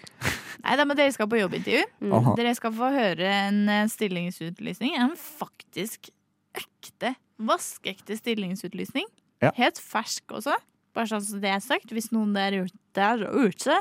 Nei, 0.65 0.77
da, 0.79 0.85
men 0.87 0.97
Dere 0.97 1.13
skal 1.13 1.27
på 1.29 1.37
jobbintervju. 1.37 1.83
Mm. 2.01 2.31
Dere 2.39 2.55
skal 2.57 2.73
få 2.73 2.89
høre 2.95 3.27
en 3.45 3.59
eh, 3.69 3.85
stillingsutlysning. 3.91 4.95
En 4.97 5.13
faktisk 5.19 6.09
ekte, 6.57 7.13
vaskeekte 7.37 8.17
stillingsutlysning. 8.17 9.05
Ja. 9.43 9.51
Helt 9.57 9.79
fersk 9.81 10.35
også. 10.37 10.55
Bare 10.95 11.09
sånn 11.11 11.23
som 11.25 11.41
det 11.43 11.51
er 11.51 11.63
sagt. 11.63 11.91
Hvis 11.91 12.11
noen 12.15 12.31
der 12.35 12.61
ute, 12.63 12.77
der 12.95 13.25
ute 13.35 13.75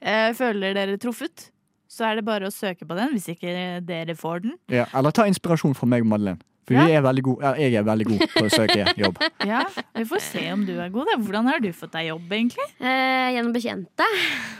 eh, 0.00 0.30
føler 0.36 0.76
dere 0.76 0.96
truffet, 1.00 1.50
så 1.90 2.08
er 2.08 2.18
det 2.18 2.24
bare 2.26 2.48
å 2.48 2.54
søke 2.54 2.86
på 2.88 2.96
den. 2.98 3.12
Hvis 3.14 3.28
ikke 3.34 3.52
dere 3.84 4.16
får 4.18 4.46
den. 4.46 4.56
ja. 4.72 4.86
Eller 4.96 5.14
ta 5.14 5.26
inspirasjon 5.28 5.76
fra 5.76 5.86
meg 5.90 6.06
og 6.06 6.10
Madeleine. 6.14 6.40
For 6.64 6.72
vi 6.80 6.94
er 6.96 7.02
veldig 7.04 7.22
god, 7.26 7.42
ja, 7.44 7.50
jeg 7.60 7.74
er 7.76 7.82
veldig 7.84 8.04
god 8.08 8.22
på 8.32 8.40
å 8.46 8.48
søke 8.52 8.84
jobb. 8.96 9.18
Ja, 9.44 9.58
Vi 9.98 10.04
får 10.08 10.20
se 10.24 10.44
om 10.52 10.62
du 10.64 10.72
er 10.80 10.88
god. 10.94 11.04
Da. 11.10 11.16
Hvordan 11.20 11.44
har 11.50 11.58
du 11.60 11.68
fått 11.76 11.92
deg 11.92 12.06
jobb, 12.08 12.30
egentlig? 12.32 12.64
Eh, 12.80 13.34
gjennom 13.36 13.52
bekjente. 13.52 14.06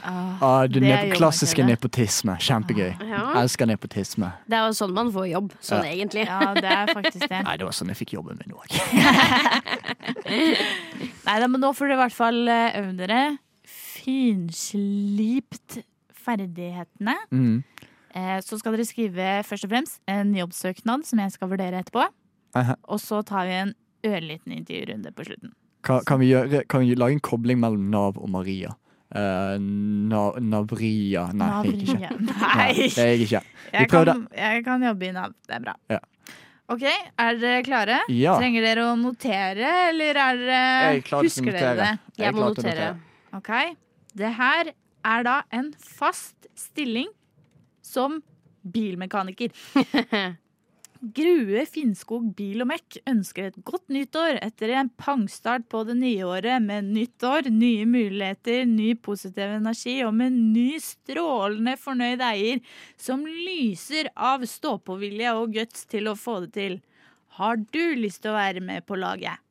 Ah, 0.05 0.37
Ah, 0.45 0.67
Det 0.69 0.83
er 0.85 1.09
klassiske 1.15 1.63
nepotisme. 1.65 2.35
Kjempegøy. 2.37 2.91
Ja. 3.09 3.23
Elsker 3.41 3.65
nepotisme. 3.69 4.29
Det 4.45 4.53
er 4.59 4.67
jo 4.67 4.73
sånn 4.77 4.93
man 4.93 5.09
får 5.15 5.25
jobb. 5.31 5.49
Sånn 5.65 5.81
Ja. 5.83 5.89
egentlig. 5.95 6.25
ja, 6.27 6.53
det 6.53 6.69
er 6.69 6.85
faktisk 6.93 7.25
det. 7.27 7.41
Nei, 7.43 7.57
det 7.57 7.65
var 7.65 7.73
sånn 7.73 7.87
jeg 7.89 7.97
fikk 8.03 8.13
jobben 8.19 8.37
min 8.45 8.53
òg. 8.53 8.69
Nei, 11.25 11.39
da, 11.41 11.47
men 11.49 11.57
nå 11.61 11.73
får 11.73 11.87
dere 11.89 11.97
i 11.97 12.01
hvert 12.03 12.13
fall 12.17 12.47
eh, 12.51 12.77
øve 12.83 12.93
dere. 13.01 13.21
Finslipt 13.65 15.79
ferdighetene. 16.25 17.15
Mm. 17.33 17.63
Eh, 18.15 18.39
Så 18.41 18.57
skal 18.59 18.75
dere 18.77 18.85
skrive 18.87 19.43
først 19.43 19.67
og 19.67 19.73
fremst 19.73 19.99
en 20.07 20.33
jobbsøknad 20.37 21.03
som 21.05 21.19
jeg 21.19 21.33
skal 21.35 21.51
vurdere 21.51 21.81
etterpå. 21.83 22.05
Aha. 22.55 22.77
Og 22.87 23.01
så 23.03 23.19
tar 23.27 23.45
vi 23.49 23.57
en 23.59 23.73
ørliten 24.07 24.55
intervjurunde 24.55 25.11
på 25.15 25.25
slutten. 25.27 25.51
Kan, 25.85 26.01
kan, 26.07 26.19
vi 26.21 26.31
gjøre, 26.31 26.63
kan 26.71 26.81
vi 26.81 26.95
lage 26.97 27.17
en 27.17 27.19
kobling 27.25 27.59
mellom 27.61 27.89
Nav 27.91 28.17
og 28.17 28.29
Maria? 28.33 28.71
Uh, 29.15 29.55
na, 29.61 30.31
Navria 30.41 31.27
Nei, 31.37 31.49
jeg 31.61 31.75
er 31.75 31.83
ikke. 31.85 32.09
Nei, 32.25 32.39
Nei, 32.41 32.71
det 32.89 33.03
er 33.03 33.11
jeg 33.11 33.27
ikke. 33.27 33.41
Jeg 33.75 33.89
kan, 33.91 34.23
jeg 34.35 34.63
kan 34.65 34.85
jobbe 34.87 35.07
i 35.07 35.11
Nav. 35.15 35.35
Det 35.45 35.55
er 35.59 35.61
bra. 35.67 35.75
Ja. 35.93 35.99
OK, 36.73 36.83
er 37.21 37.37
dere 37.37 37.61
klare? 37.67 37.99
Ja. 38.09 38.33
Trenger 38.41 38.65
dere 38.65 38.87
å 38.89 38.95
notere, 38.97 39.69
eller 39.91 40.17
er 40.17 40.39
dere 40.41 40.61
Jeg 40.95 41.03
er 41.05 41.27
Husker 41.27 41.51
dere 41.53 41.75
det? 41.77 41.91
Jeg 42.17 42.25
Jeg 42.25 42.33
må 42.33 42.47
notere. 42.49 42.87
notere. 42.89 43.37
Ok, 43.37 43.51
Det 44.15 44.31
her 44.39 44.71
er 45.05 45.23
da 45.27 45.35
en 45.53 45.69
fast 45.77 46.49
stilling 46.57 47.11
som 47.95 48.19
bilmekaniker. 48.75 49.53
Grue 51.15 51.65
Finnskog 51.69 52.31
Bil 52.37 52.63
og 52.63 52.69
Mek 52.71 52.95
ønsker 53.11 53.49
et 53.49 53.57
godt 53.67 53.91
nyttår 53.93 54.39
etter 54.41 54.71
en 54.79 54.87
pangstart 54.97 55.67
på 55.69 55.83
det 55.85 55.97
nye 55.99 56.23
året 56.25 56.63
med 56.63 56.87
nytt 56.95 57.25
år, 57.27 57.49
nye 57.51 57.83
muligheter, 57.85 58.63
ny 58.65 58.93
positiv 59.05 59.53
energi 59.59 59.99
og 60.07 60.15
med 60.17 60.33
ny 60.39 60.79
strålende 60.81 61.75
fornøyd 61.77 62.23
eier 62.25 62.63
som 62.97 63.25
lyser 63.27 64.09
av 64.15 64.47
stå-på-vilje 64.49 65.35
og 65.37 65.53
guts 65.59 65.85
til 65.91 66.09
å 66.09 66.15
få 66.17 66.39
det 66.47 66.53
til. 66.57 66.79
Har 67.37 67.59
du 67.59 67.83
lyst 67.99 68.23
til 68.23 68.31
å 68.31 68.39
være 68.39 68.63
med 68.63 68.87
på 68.87 68.97
laget? 68.97 69.43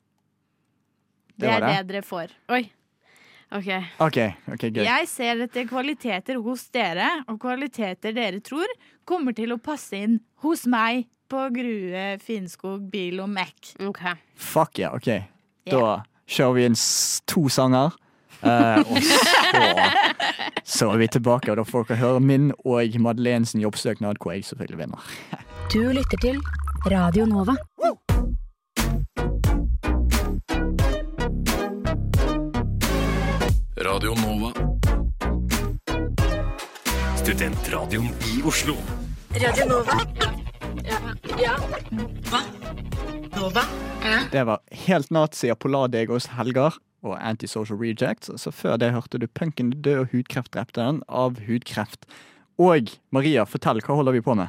Det, 1.37 1.45
Det 1.45 1.53
er 1.53 1.61
det 1.61 1.75
det. 1.77 1.87
dere 1.93 2.03
får. 2.09 2.35
Oi. 2.57 2.65
OK. 3.55 3.71
okay, 4.03 4.33
okay. 4.51 4.71
Jeg 4.83 5.07
ser 5.07 5.45
etter 5.45 5.67
kvaliteter 5.71 6.41
hos 6.43 6.67
dere, 6.75 7.07
og 7.31 7.39
kvaliteter 7.43 8.15
dere 8.17 8.41
tror 8.43 8.71
kommer 9.07 9.37
til 9.37 9.55
å 9.55 9.61
passe 9.63 10.01
inn 10.03 10.17
hos 10.43 10.65
meg 10.67 11.07
på 11.31 11.45
Grue 11.55 12.07
Finnskog 12.23 12.89
Bil 12.91 13.23
og 13.23 13.31
Mac. 13.31 13.75
Okay. 13.79 14.19
Fuck 14.35 14.83
yeah, 14.83 14.95
OK. 14.95 15.23
Da 15.71 16.03
kjører 16.27 16.59
vi 16.59 16.67
inn 16.71 16.81
to 17.31 17.47
sanger. 17.53 17.95
Uh, 18.45 18.83
og 18.83 18.99
så, 19.07 19.23
så 20.77 20.91
er 20.93 21.05
vi 21.05 21.09
tilbake, 21.15 21.53
og 21.55 21.63
da 21.63 21.65
får 21.69 21.87
dere 21.89 22.03
høre 22.03 22.25
min 22.25 22.51
og 22.67 22.99
Madeleine 23.01 23.47
sin 23.49 23.63
jobbsøknad, 23.63 24.19
hvor 24.21 24.35
jeg 24.35 24.45
selvfølgelig 24.51 24.83
vinner. 24.83 25.15
Du 25.73 25.81
lytter 25.95 26.21
til 26.27 26.43
Radio 26.91 27.31
Nova. 27.31 27.57
Radio 33.85 34.15
Nova. 34.17 34.53
Studentradioen 37.17 38.07
i 38.07 38.43
Oslo. 38.45 38.75
Radio 39.35 39.67
Nova. 39.69 39.93
Ja. 40.85 40.97
ja. 41.43 41.57
Nova. 41.91 42.41
Nova. 43.37 43.61
Ja. 44.05 44.19
Det 44.33 44.45
var 44.45 44.59
Helt 44.71 45.11
nazi 45.11 45.51
av 45.51 45.55
Polardegos 45.61 46.27
Helgar 46.33 46.75
og 47.05 47.19
Antisocial 47.21 47.79
Rejects. 47.81 48.31
Så 48.41 48.51
før 48.53 48.77
det 48.81 48.93
hørte 48.97 49.19
du 49.21 49.27
Punken 49.29 49.71
død 49.85 49.99
og 49.99 50.09
hudkreft 50.15 50.53
drepte 50.57 50.81
den 50.81 51.03
av 51.09 51.37
hudkreft. 51.45 52.07
Og 52.57 52.89
Maria, 53.13 53.45
fortell, 53.45 53.81
hva 53.85 53.95
holder 54.01 54.13
vi 54.17 54.21
på 54.25 54.35
med? 54.39 54.49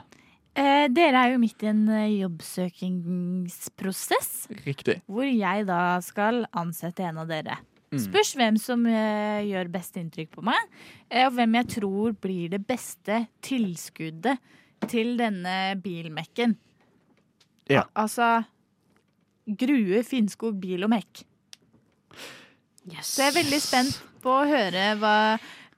Eh, 0.56 0.88
dere 0.96 1.18
er 1.26 1.30
jo 1.36 1.40
midt 1.44 1.64
i 1.66 1.68
en 1.74 1.84
eh, 1.92 2.16
jobbsøkingsprosess, 2.22 4.48
Riktig. 4.64 5.02
hvor 5.12 5.28
jeg 5.28 5.66
da 5.68 6.00
skal 6.00 6.46
ansette 6.56 7.04
en 7.04 7.18
av 7.26 7.28
dere. 7.28 7.58
Spørs 8.02 8.34
hvem 8.38 8.58
som 8.62 8.86
uh, 8.88 9.42
gjør 9.46 9.72
best 9.74 9.98
inntrykk 10.00 10.32
på 10.36 10.44
meg, 10.46 10.70
uh, 11.10 11.26
og 11.28 11.36
hvem 11.38 11.58
jeg 11.62 11.70
tror 11.78 12.16
blir 12.22 12.54
det 12.56 12.62
beste 12.68 13.24
tilskuddet 13.46 14.38
til 14.92 15.16
denne 15.20 15.76
bilmekken. 15.82 16.58
Ja. 17.72 17.88
Al 17.96 18.06
altså 18.06 18.44
Grue 19.46 20.02
Finnskog 20.06 20.58
Bil 20.62 20.86
og 20.86 20.92
Mekk. 20.94 21.24
Yes. 22.86 23.16
Så 23.16 23.24
jeg 23.24 23.32
er 23.32 23.38
veldig 23.40 23.62
spent 23.62 24.02
på 24.22 24.34
å 24.34 24.46
høre, 24.50 24.90
hva, 25.02 25.14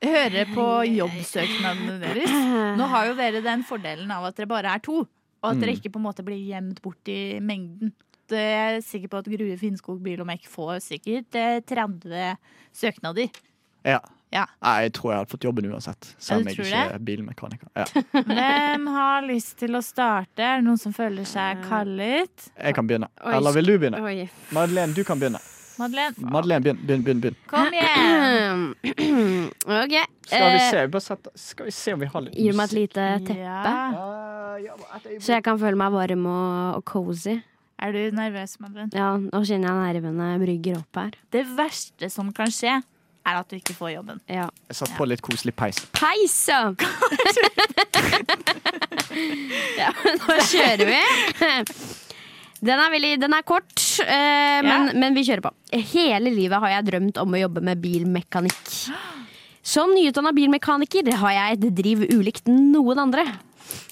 høre 0.04 0.44
på 0.52 0.66
jobbsøknadene 0.92 1.98
deres. 2.02 2.34
Nå 2.80 2.88
har 2.92 3.10
jo 3.10 3.16
dere 3.20 3.44
den 3.44 3.64
fordelen 3.68 4.12
av 4.12 4.28
at 4.28 4.40
dere 4.40 4.52
bare 4.52 4.76
er 4.76 4.84
to, 4.84 5.06
og 5.08 5.48
at 5.52 5.60
dere 5.62 5.76
Mm. 5.76 5.80
ikke 5.80 5.94
på 5.94 6.00
en 6.00 6.08
måte 6.08 6.26
blir 6.28 6.40
gjemt 6.40 6.82
bort 6.84 7.08
i 7.12 7.40
mengden. 7.40 7.94
Det 8.32 8.44
er 8.44 8.78
sikker 8.86 9.12
på 9.12 9.22
at 9.22 9.30
Grue 9.32 9.58
Finnskog 9.60 10.02
Bil 10.04 10.22
og 10.24 10.28
Mekk 10.30 10.48
får 10.52 10.82
sikkert 10.84 11.38
eh, 11.40 11.60
30 11.64 12.38
søknader. 12.76 13.42
Ja. 13.88 14.02
Ja. 14.34 14.44
Nei, 14.60 14.74
jeg 14.84 14.92
tror 14.98 15.14
jeg 15.14 15.22
hadde 15.22 15.32
fått 15.32 15.46
jobben 15.48 15.68
uansett. 15.72 16.10
Selv 16.20 16.44
om 16.44 16.50
jeg 16.52 16.60
ikke 16.66 16.82
er 16.98 17.04
bilmekaniker. 17.08 17.70
Ja. 17.80 17.86
Hvem 18.28 18.88
har 18.92 19.28
lyst 19.28 19.56
til 19.62 19.78
å 19.80 19.82
starte? 19.86 20.44
Er 20.44 20.60
det 20.60 20.68
noen 20.68 20.82
som 20.82 20.96
føler 20.96 21.28
seg 21.28 21.64
kallet? 21.70 22.50
Jeg 22.58 22.76
kan 22.76 22.90
begynne. 22.90 23.08
Oi. 23.24 23.38
Eller 23.38 23.56
vil 23.56 23.72
du 23.72 23.78
begynne? 23.78 24.02
Oi. 24.04 24.28
Madeleine, 24.56 24.92
du 24.98 25.06
kan 25.08 25.22
begynne. 25.22 25.40
Madeleine, 25.78 26.30
Madeleine, 26.34 26.64
begynn. 26.66 26.80
begynn, 26.90 27.04
begynn, 27.06 27.20
begynn. 27.22 27.36
kom 27.52 27.76
igjen! 27.78 28.64
Ok. 29.78 29.94
Skal 30.28 30.48
vi 30.50 30.58
eh, 30.58 30.70
se, 30.72 30.80
bare 30.92 31.04
sette, 31.06 31.32
skal 31.38 31.68
vi 31.70 31.74
se 31.78 31.94
om 31.94 32.02
vi 32.02 32.08
har 32.10 32.24
litt 32.26 32.34
musikk? 32.34 32.48
Gi 32.48 32.56
meg 32.58 32.66
et 32.66 32.76
lite 32.76 33.06
teppe, 33.28 33.36
Ja. 33.46 34.72
Så 35.22 35.36
jeg 35.36 35.44
kan 35.46 35.60
føle 35.62 35.78
meg 35.78 35.94
varm 35.94 36.26
og, 36.32 36.80
og 36.80 36.84
cozy. 36.90 37.36
Er 37.78 37.94
du 37.94 38.00
nervøs, 38.18 38.56
Madeleine? 38.58 38.90
Ja, 38.98 39.12
nå 39.22 39.44
kjenner 39.46 39.70
jeg 39.70 40.00
nervene 40.00 40.32
brygger 40.42 40.80
opp 40.80 40.98
her. 40.98 41.12
Det 41.34 41.44
verste 41.58 42.10
som 42.10 42.32
kan 42.34 42.50
skje, 42.54 42.80
er 43.28 43.38
at 43.38 43.50
du 43.52 43.56
ikke 43.60 43.76
får 43.78 43.92
jobben. 43.94 44.22
Ja. 44.32 44.48
Jeg 44.72 44.78
satt 44.80 44.96
på 44.98 45.06
litt 45.06 45.22
koselig 45.26 45.54
peis. 45.58 45.78
Peis, 45.94 46.38
ja! 46.50 46.74
ja, 49.82 49.92
nå 49.94 50.40
kjører 50.50 50.86
vi. 50.90 51.02
Den 52.58 52.82
er, 52.82 52.90
veldig, 52.90 53.12
den 53.22 53.34
er 53.38 53.44
kort, 53.46 53.78
eh, 54.02 54.66
men, 54.66 54.90
men 54.98 55.14
vi 55.14 55.22
kjører 55.28 55.46
på. 55.46 55.52
Hele 55.94 56.34
livet 56.34 56.58
har 56.64 56.72
jeg 56.80 56.88
drømt 56.90 57.20
om 57.22 57.30
å 57.36 57.42
jobbe 57.44 57.62
med 57.68 57.78
bilmekanikk. 57.84 58.64
Som 59.68 59.94
nyutdanna 59.94 60.32
bilmekaniker 60.34 61.12
har 61.22 61.32
jeg 61.36 61.60
et 61.60 61.66
driv 61.78 62.00
ulikt 62.10 62.50
noen 62.50 62.98
andre. 63.06 63.28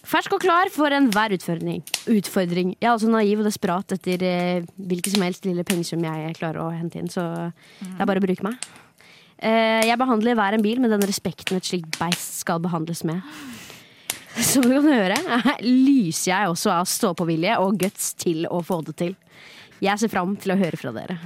Fersk 0.05 0.35
og 0.37 0.41
klar 0.43 0.69
for 0.73 0.93
enhver 0.93 1.33
utfordring. 1.35 1.83
utfordring. 2.07 2.75
Jeg 2.79 2.87
er 2.87 2.93
altså 2.93 3.09
naiv 3.11 3.41
og 3.41 3.47
desperat 3.47 3.95
etter 3.97 4.23
eh, 4.25 4.65
hvilket 4.77 5.15
som 5.15 5.25
helst 5.25 5.47
lille 5.47 5.65
pengesum 5.67 6.03
jeg 6.05 6.35
klarer 6.37 6.61
å 6.63 6.71
hente 6.73 7.01
inn, 7.01 7.11
så 7.11 7.25
det 7.81 7.99
er 7.99 8.09
bare 8.09 8.21
å 8.21 8.25
bruke 8.25 8.45
meg. 8.45 8.59
Eh, 9.35 9.83
jeg 9.89 9.99
behandler 9.99 10.37
hver 10.37 10.55
en 10.55 10.63
bil 10.63 10.79
med 10.83 10.93
den 10.93 11.03
respekten 11.03 11.57
et 11.57 11.67
slikt 11.67 11.99
beist 11.99 12.39
skal 12.45 12.61
behandles 12.63 13.03
med. 13.07 13.25
Som 14.35 14.65
du 14.67 14.73
kan 14.75 14.87
høre, 14.91 15.19
lyser 15.63 16.31
jeg 16.31 16.51
også 16.51 16.73
av 16.75 16.89
stå-på-vilje 16.91 17.59
og 17.63 17.77
guts 17.79 18.13
til 18.19 18.47
å 18.51 18.61
få 18.65 18.81
det 18.87 18.97
til. 18.99 19.13
Jeg 19.83 19.99
ser 19.99 20.11
fram 20.11 20.35
til 20.39 20.55
å 20.55 20.59
høre 20.59 20.79
fra 20.79 20.91
dere. 20.95 21.19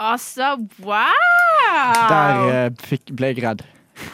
Altså, 0.00 0.54
wow! 0.82 2.08
Der 2.10 2.42
eh, 2.48 2.70
fikk, 2.84 3.12
ble 3.14 3.32
jeg 3.32 3.44
redd. 3.44 3.64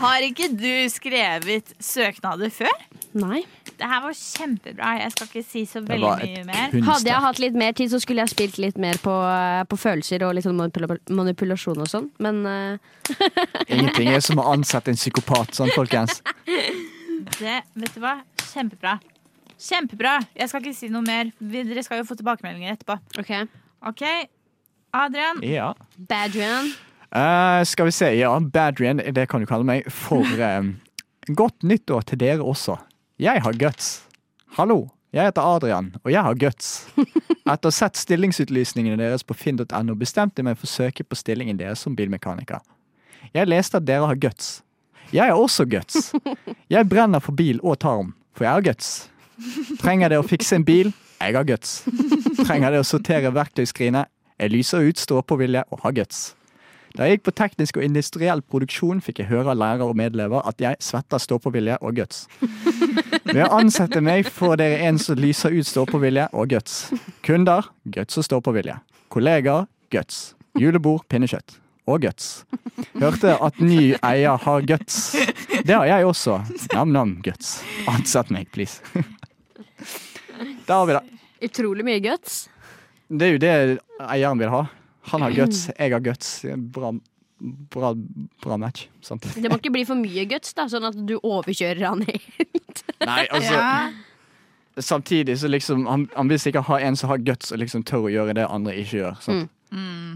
Har 0.01 0.25
ikke 0.25 0.51
du 0.53 0.89
skrevet 0.93 1.73
søknader 1.81 2.53
før? 2.53 2.83
Nei. 3.17 3.43
Det 3.81 3.89
her 3.89 4.03
var 4.05 4.17
kjempebra. 4.17 4.91
Jeg 5.01 5.13
skal 5.15 5.29
ikke 5.31 5.43
si 5.47 5.63
så 5.69 5.81
veldig 5.81 6.11
mye 6.21 6.43
mer. 6.45 6.67
kunstverk. 6.73 6.89
Hadde 6.91 7.11
jeg 7.11 7.25
hatt 7.25 7.41
litt 7.43 7.57
mer 7.63 7.77
tid, 7.77 7.93
så 7.93 8.01
skulle 8.03 8.25
jeg 8.27 8.33
spilt 8.35 8.59
litt 8.61 8.81
mer 8.81 9.01
på, 9.01 9.15
på 9.71 9.79
følelser 9.81 10.25
og 10.27 10.35
litt 10.37 10.45
sånn 10.45 10.61
manipulasjon 10.61 11.81
og 11.81 11.89
sånn, 11.91 12.11
men 12.21 12.43
uh... 12.45 13.15
Ingenting 13.73 14.13
er 14.13 14.21
som 14.25 14.41
å 14.43 14.51
ansette 14.53 14.93
en 14.93 15.01
psykopat, 15.01 15.57
sånn, 15.57 15.73
folkens. 15.75 16.21
Det, 16.45 17.57
vet 17.75 17.97
du 17.97 18.03
hva? 18.05 18.19
Kjempebra. 18.51 18.99
Kjempebra. 19.61 20.19
Jeg 20.37 20.53
skal 20.53 20.63
ikke 20.65 20.77
si 20.77 20.93
noe 20.93 21.05
mer. 21.05 21.33
Dere 21.41 21.85
skal 21.85 22.01
jo 22.03 22.07
få 22.09 22.17
tilbakemeldinger 22.21 22.77
etterpå. 22.77 23.01
OK. 23.21 23.33
okay. 23.93 24.29
Adrian. 24.97 25.43
Ja. 25.47 25.73
Badrian. 25.97 26.73
Eh, 27.11 27.65
skal 27.65 27.89
vi 27.89 27.93
se. 27.93 28.13
Ja, 28.15 28.41
Badrian, 28.41 29.03
det 29.15 29.27
kan 29.27 29.43
du 29.43 29.47
kalle 29.51 29.67
meg. 29.67 29.89
For 29.93 30.27
eh, 30.47 30.63
godt 31.35 31.67
nyttår 31.67 32.07
til 32.11 32.23
dere 32.23 32.47
også. 32.47 32.79
Jeg 33.21 33.43
har 33.45 33.59
guts. 33.59 34.01
Hallo, 34.57 34.89
jeg 35.13 35.27
heter 35.27 35.43
Adrian, 35.43 35.95
og 36.05 36.13
jeg 36.13 36.23
har 36.23 36.39
guts. 36.39 36.71
Etter 37.51 37.67
å 37.67 37.73
ha 37.73 37.75
sett 37.75 37.99
stillingsutlysningene 37.99 38.99
deres 39.01 39.27
på 39.27 39.35
finn.no 39.35 39.97
bestemte 39.99 40.41
jeg 40.41 40.47
meg 40.47 40.59
for 40.59 40.71
å 40.71 40.73
søke 40.73 41.07
på 41.07 41.19
stillingen 41.19 41.59
deres 41.59 41.83
som 41.83 41.97
bilmekaniker. 41.99 42.63
Jeg 43.35 43.51
leste 43.51 43.79
at 43.79 43.87
dere 43.87 44.07
har 44.07 44.19
guts. 44.19 44.61
Jeg 45.11 45.27
har 45.27 45.39
også 45.39 45.67
guts. 45.67 46.13
Jeg 46.71 46.87
brenner 46.87 47.19
for 47.19 47.35
bil 47.35 47.59
og 47.67 47.81
tarm, 47.83 48.13
for 48.39 48.47
jeg 48.47 48.55
har 48.55 48.63
guts. 48.63 48.91
Trenger 49.81 50.13
det 50.13 50.21
å 50.21 50.27
fikse 50.27 50.55
en 50.55 50.63
bil? 50.63 50.93
Jeg 51.19 51.35
har 51.35 51.49
guts. 51.49 51.81
Trenger 52.45 52.71
det 52.71 52.85
å 52.85 52.87
sortere 52.87 53.33
verktøyskrinet? 53.35 54.07
Jeg 54.39 54.55
lyser 54.55 54.87
ut, 54.87 55.03
står 55.03 55.25
på 55.27 55.41
vilje 55.43 55.65
og 55.75 55.83
har 55.83 55.97
guts. 55.99 56.29
Da 56.97 57.07
jeg 57.07 57.19
gikk 57.19 57.29
på 57.29 57.35
teknisk 57.39 57.79
og 57.79 57.85
industriell 57.87 58.43
produksjon, 58.43 58.99
fikk 59.05 59.23
jeg 59.23 59.31
høre 59.31 59.53
av 59.53 59.61
lærer 59.61 59.87
og 59.87 59.99
medlever 59.99 60.43
at 60.49 60.59
jeg 60.63 60.79
svetter 60.83 61.23
stå-på-vilje 61.23 61.79
og 61.81 62.01
guts. 62.01 62.25
Ved 63.31 63.45
å 63.45 63.61
ansette 63.61 64.03
meg 64.03 64.27
får 64.27 64.57
dere 64.59 64.81
en 64.89 64.99
som 64.99 65.19
lyser 65.21 65.55
ut 65.55 65.69
stå-på-vilje 65.69 66.27
og 66.35 66.51
guts. 66.51 66.81
Kunder 67.27 67.71
guts 67.95 68.19
og 68.19 68.27
stå-på-vilje. 68.27 68.75
Kollegaer 69.13 69.69
guts. 69.95 70.33
Julebord 70.59 71.07
pinnekjøtt. 71.11 71.61
Og 71.91 72.03
guts. 72.05 72.43
Hørte 72.99 73.37
at 73.43 73.63
ny 73.63 73.95
eier 74.07 74.43
har 74.43 74.67
guts. 74.67 74.99
Det 75.63 75.75
har 75.75 75.87
jeg 75.89 76.07
også. 76.07 76.41
Nam-nam 76.75 77.17
guts. 77.25 77.61
Ansett 77.91 78.35
meg, 78.35 78.51
please. 78.55 78.83
Der 80.67 80.75
har 80.75 80.87
vi 80.87 80.99
det. 80.99 81.03
Utrolig 81.51 81.87
mye 81.87 82.03
guts. 82.03 82.45
Det 83.11 83.27
er 83.27 83.33
jo 83.35 83.41
det 83.43 83.55
eieren 84.07 84.39
vil 84.39 84.53
ha. 84.53 84.67
Han 85.09 85.23
har 85.25 85.33
guts, 85.33 85.63
jeg 85.79 85.93
har 85.95 86.01
guts. 86.05 86.33
Bra, 86.77 86.91
bra, 87.73 87.95
bra 88.45 88.57
match. 88.61 88.87
Sant? 89.01 89.25
Det 89.35 89.49
må 89.51 89.57
ikke 89.59 89.73
bli 89.73 89.85
for 89.89 89.97
mye 89.97 90.27
guts, 90.29 90.53
da, 90.55 90.67
sånn 90.69 90.85
at 90.91 90.99
du 91.09 91.17
overkjører 91.23 91.87
han 91.89 92.05
helt. 92.09 92.85
Nei, 93.07 93.25
altså 93.31 93.53
Ja. 93.57 93.91
Samtidig 94.81 95.35
så 95.41 95.49
liksom 95.51 95.83
Han, 95.91 96.05
han 96.15 96.29
vil 96.31 96.39
sikkert 96.41 96.65
ha 96.69 96.77
en 96.81 96.95
som 96.97 97.11
har 97.11 97.19
guts 97.19 97.51
og 97.53 97.59
liksom 97.59 97.83
tør 97.85 98.05
å 98.07 98.11
gjøre 98.13 98.35
det 98.39 98.45
andre 98.47 98.77
ikke 98.81 98.97
gjør. 99.01 99.17
Sant? 99.21 99.51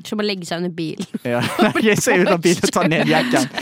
Som 0.06 0.20
å 0.22 0.24
legge 0.24 0.46
seg 0.46 0.62
under 0.62 0.70
bil. 0.74 1.02
Ja. 1.34 1.40
Jeg 1.82 1.98
ser 2.02 2.22
ut 2.22 2.30
av 2.30 2.40
bilen 2.44 2.62
og 2.64 2.72
tar 2.72 2.88
ned 2.88 3.10
jekken. 3.10 3.48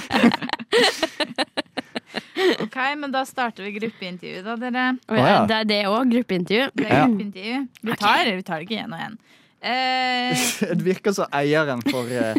OK, 2.62 2.76
men 2.98 3.12
da 3.12 3.22
starter 3.28 3.64
vi 3.66 3.72
gruppeintervjuet, 3.76 4.44
da, 4.46 4.54
dere. 4.60 4.84
Oh, 5.08 5.18
ja. 5.18 5.42
Det 5.48 5.56
er 5.62 5.68
det 5.68 5.80
òg. 5.88 6.10
Gruppeintervju. 6.12 6.68
Det 6.76 6.86
er 6.88 7.06
gruppeintervju. 7.06 7.60
Vi 7.88 7.96
tar, 8.00 8.30
vi 8.36 8.44
tar 8.46 8.60
det 8.62 8.68
ikke 8.68 8.82
én 8.84 8.94
og 8.96 9.04
én. 9.06 9.16
Eh, 9.62 10.36
Det 10.74 10.82
virker 10.84 11.14
som 11.14 11.30
eieren 11.32 11.82
for 11.86 12.08
eh, 12.10 12.34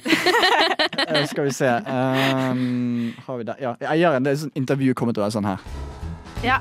eh, 1.08 1.26
Skal 1.32 1.46
vi 1.48 1.54
se 1.56 1.70
um, 1.88 3.14
Har 3.28 3.38
vi 3.40 3.46
det? 3.48 3.56
Ja, 3.64 3.76
eieren. 3.94 4.26
Det 4.28 4.34
er 4.34 4.42
sånn 4.44 4.52
intervju 4.60 4.92
kommer 4.98 5.16
til 5.16 5.24
å 5.24 5.28
være 5.30 5.38
sånn 5.38 5.48
her. 5.48 5.64
ja. 6.44 6.58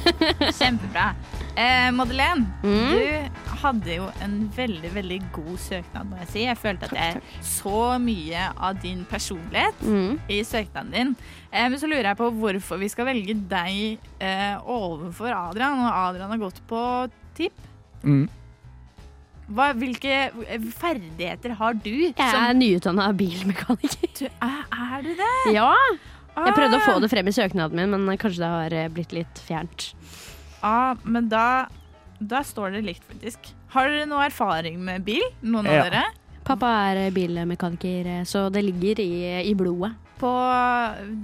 Kjempebra. 0.58 1.10
Eh, 1.58 1.90
Madeleine, 1.92 2.46
du 2.62 3.54
hadde 3.60 3.96
jo 3.98 4.06
en 4.22 4.36
veldig, 4.54 4.92
veldig 4.94 5.16
god 5.34 5.56
søknad, 5.60 6.06
må 6.08 6.20
jeg 6.22 6.28
si. 6.30 6.44
Jeg 6.46 6.56
følte 6.60 6.86
at 6.86 6.94
jeg 6.94 7.42
så 7.44 7.80
mye 8.00 8.44
av 8.54 8.78
din 8.80 9.02
personlighet 9.10 9.82
Mm. 9.82 10.20
i 10.30 10.38
søknaden 10.46 10.92
din. 10.94 11.10
Eh, 11.52 11.66
men 11.68 11.76
så 11.82 11.90
lurer 11.90 12.12
jeg 12.12 12.20
på 12.20 12.30
hvorfor 12.38 12.78
vi 12.80 12.88
skal 12.92 13.08
velge 13.10 13.34
deg 13.50 13.98
eh, 14.22 14.56
overfor 14.64 15.34
Adrian, 15.34 15.82
og 15.82 15.90
Adrian 16.06 16.30
har 16.30 16.40
gått 16.46 16.62
på 16.70 16.80
TIP. 17.36 17.52
Mm. 18.06 18.28
Hva, 19.48 19.70
hvilke 19.80 20.16
ferdigheter 20.76 21.54
har 21.56 21.76
du? 21.80 21.90
Jeg 22.10 22.14
er 22.18 22.52
nyutdanna 22.58 23.06
bilmekaniker. 23.16 24.10
du, 24.20 24.26
er, 24.28 24.60
er 24.76 25.02
du 25.06 25.12
det? 25.16 25.32
Ja! 25.56 25.70
Jeg 26.38 26.54
prøvde 26.54 26.78
å 26.78 26.84
få 26.84 26.92
Ah. 26.94 27.00
det 27.02 27.08
frem 27.10 27.26
i 27.26 27.32
søknaden 27.34 27.74
min, 27.80 27.90
men 28.06 28.18
kanskje 28.20 28.44
det 28.44 28.48
har 28.52 28.74
eh, 28.76 28.88
blitt 28.94 29.10
litt 29.16 29.40
fjernt. 29.42 29.88
Ja, 30.62 30.94
men 31.02 31.26
da, 31.32 31.66
da 32.20 32.44
står 32.46 32.76
det 32.76 32.84
likt, 32.86 33.02
faktisk. 33.08 33.48
Har 33.74 33.88
dere 33.90 34.06
noe 34.06 34.26
erfaring 34.28 34.78
med 34.84 35.02
bil? 35.08 35.24
Noen 35.42 35.66
Ja. 35.66 35.80
av 35.80 35.88
dere? 35.88 36.04
Pappa 36.46 36.68
er 36.92 37.00
eh, 37.06 37.10
bilmekaniker, 37.16 38.06
eh, 38.20 38.22
så 38.28 38.46
det 38.54 38.62
ligger 38.68 39.00
i, 39.02 39.10
i 39.50 39.54
blodet. 39.58 39.94
På 40.20 40.30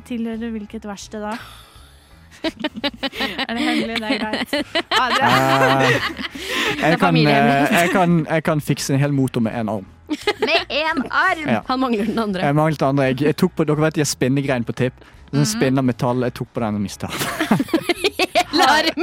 Tilhører 0.08 0.50
hvilket 0.54 0.84
verksted 0.86 1.22
da? 1.24 1.36
er 3.48 3.54
det 3.54 3.62
hemmelig? 3.64 3.96
Det 4.00 4.10
er 4.10 4.18
greit. 4.18 4.54
Adrian, 4.90 5.84
Eh, 6.74 6.90
jeg, 6.90 6.98
kan, 7.00 7.16
eh, 7.16 7.72
jeg, 7.72 7.90
kan, 7.92 8.26
jeg 8.30 8.44
kan 8.44 8.60
fikse 8.60 8.94
en 8.94 9.00
hel 9.00 9.12
motor 9.12 9.40
med 9.40 9.52
én 9.52 9.70
arm. 9.70 9.86
med 10.40 10.60
én 10.70 11.02
arm! 11.10 11.48
Ja. 11.48 11.60
Han 11.68 11.80
mangler 11.80 12.04
den 12.04 12.18
andre. 12.18 12.44
Jeg 12.44 12.54
manglet 12.54 12.82
andre. 12.82 13.04
Jeg, 13.04 13.22
jeg 13.22 13.36
tok 13.36 13.54
på, 13.56 13.64
dere 13.64 13.80
vet 13.86 13.94
de 13.94 14.00
har 14.04 14.10
spinnegrein 14.10 14.64
på 14.64 14.72
tipp? 14.72 14.94
Sånn 15.30 15.40
-hmm. 15.42 15.52
spinner 15.56 15.82
metall. 15.82 16.22
Jeg 16.22 16.34
tok 16.34 16.48
på 16.54 16.60
den 16.60 16.74
og 16.74 16.80
mista 16.80 17.06
den. 17.06 17.18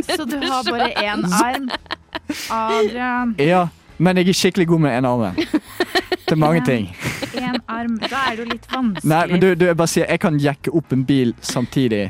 Så 0.04 0.26
du 0.26 0.38
har 0.38 0.64
bare 0.64 0.92
én 0.96 1.26
arm? 1.44 1.70
Adrian, 2.50 3.36
Ja, 3.40 3.68
men 3.98 4.18
jeg 4.18 4.30
er 4.30 4.34
skikkelig 4.34 4.68
god 4.68 4.80
med 4.80 5.04
én 5.04 5.08
arm. 5.08 5.36
Til 6.28 6.38
mange 6.38 6.66
ting. 6.66 6.96
Én 7.38 7.60
arm. 7.68 7.98
Da 8.02 8.26
er 8.30 8.38
det 8.40 8.46
jo 8.46 8.50
litt 8.54 8.68
vanskelig. 8.72 9.12
Nei, 9.12 9.22
men 9.32 9.44
du, 9.44 9.52
du, 9.56 9.68
jeg 9.70 9.78
bare 9.80 9.92
sier, 9.92 10.10
jeg 10.10 10.22
kan 10.24 10.40
jekke 10.42 10.74
opp 10.78 10.96
en 10.96 11.06
bil 11.08 11.36
samtidig 11.42 12.04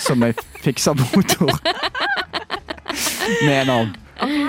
som 0.00 0.22
jeg 0.26 0.36
fikser 0.64 0.98
motor. 0.98 1.54
Med 3.44 3.56
en 3.62 3.72
arm. 3.74 3.96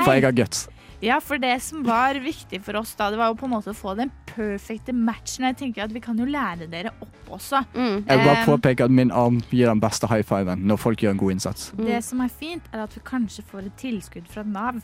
For 0.03 0.13
jeg 0.15 0.25
har 0.25 0.35
guts. 0.35 0.67
Ja, 0.99 1.21
for 1.23 1.39
det 1.39 1.53
som 1.63 1.83
var 1.87 2.17
viktig 2.19 2.59
for 2.65 2.75
oss 2.81 2.91
da, 2.99 3.07
det 3.11 3.19
var 3.21 3.29
jo 3.31 3.37
på 3.39 3.47
en 3.47 3.53
måte 3.53 3.71
å 3.71 3.77
få 3.77 3.93
den 3.95 4.09
perfekte 4.27 4.91
matchen. 4.91 5.45
Jeg 5.47 5.55
tenker 5.61 5.85
at 5.85 5.93
vi 5.95 6.01
kan 6.03 6.17
jo 6.19 6.27
lære 6.27 6.67
dere 6.71 6.91
opp 6.99 7.31
også. 7.37 7.61
Mm. 7.71 8.03
Jeg 8.03 8.19
vil 8.19 8.25
bare 8.25 8.43
Um, 8.43 8.49
påpeke 8.49 8.83
at 8.83 8.91
min 8.91 9.11
arm 9.11 9.39
gir 9.51 9.69
den 9.69 9.79
beste 9.79 10.09
high 10.11 10.25
fiven 10.27 10.65
når 10.67 10.81
folk 10.81 11.03
gjør 11.03 11.15
en 11.15 11.21
god 11.21 11.37
innsats. 11.37 11.69
Det 11.77 12.01
som 12.03 12.19
er 12.25 12.31
fint, 12.33 12.67
er 12.73 12.83
at 12.83 12.95
vi 12.95 13.03
kanskje 13.07 13.45
får 13.47 13.69
et 13.69 13.77
tilskudd 13.79 14.27
fra 14.27 14.43
Nav 14.43 14.81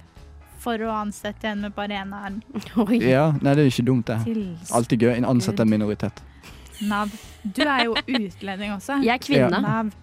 for 0.65 0.81
å 0.85 0.91
ansette 1.03 1.47
en 1.53 1.61
med 1.67 1.75
bare 1.77 2.01
én 2.01 2.11
arm. 2.17 2.41
Oi. 2.87 2.99
Ja, 3.05 3.29
nei, 3.37 3.53
det 3.55 3.63
er 3.65 3.69
jo 3.69 3.75
ikke 3.77 3.87
dumt, 3.91 4.09
det. 4.09 4.37
Alltid 4.75 5.05
gøy. 5.05 5.13
En 5.19 5.29
ansatt 5.35 5.61
en 5.63 5.69
minoritet. 5.71 6.23
Nav. 6.89 7.13
Du 7.45 7.61
er 7.63 7.85
jo 7.87 7.93
utlending 7.95 8.73
også. 8.75 8.97
Jeg 9.05 9.13
er 9.15 9.23
kvinne. 9.23 9.61
Nav. 9.63 9.93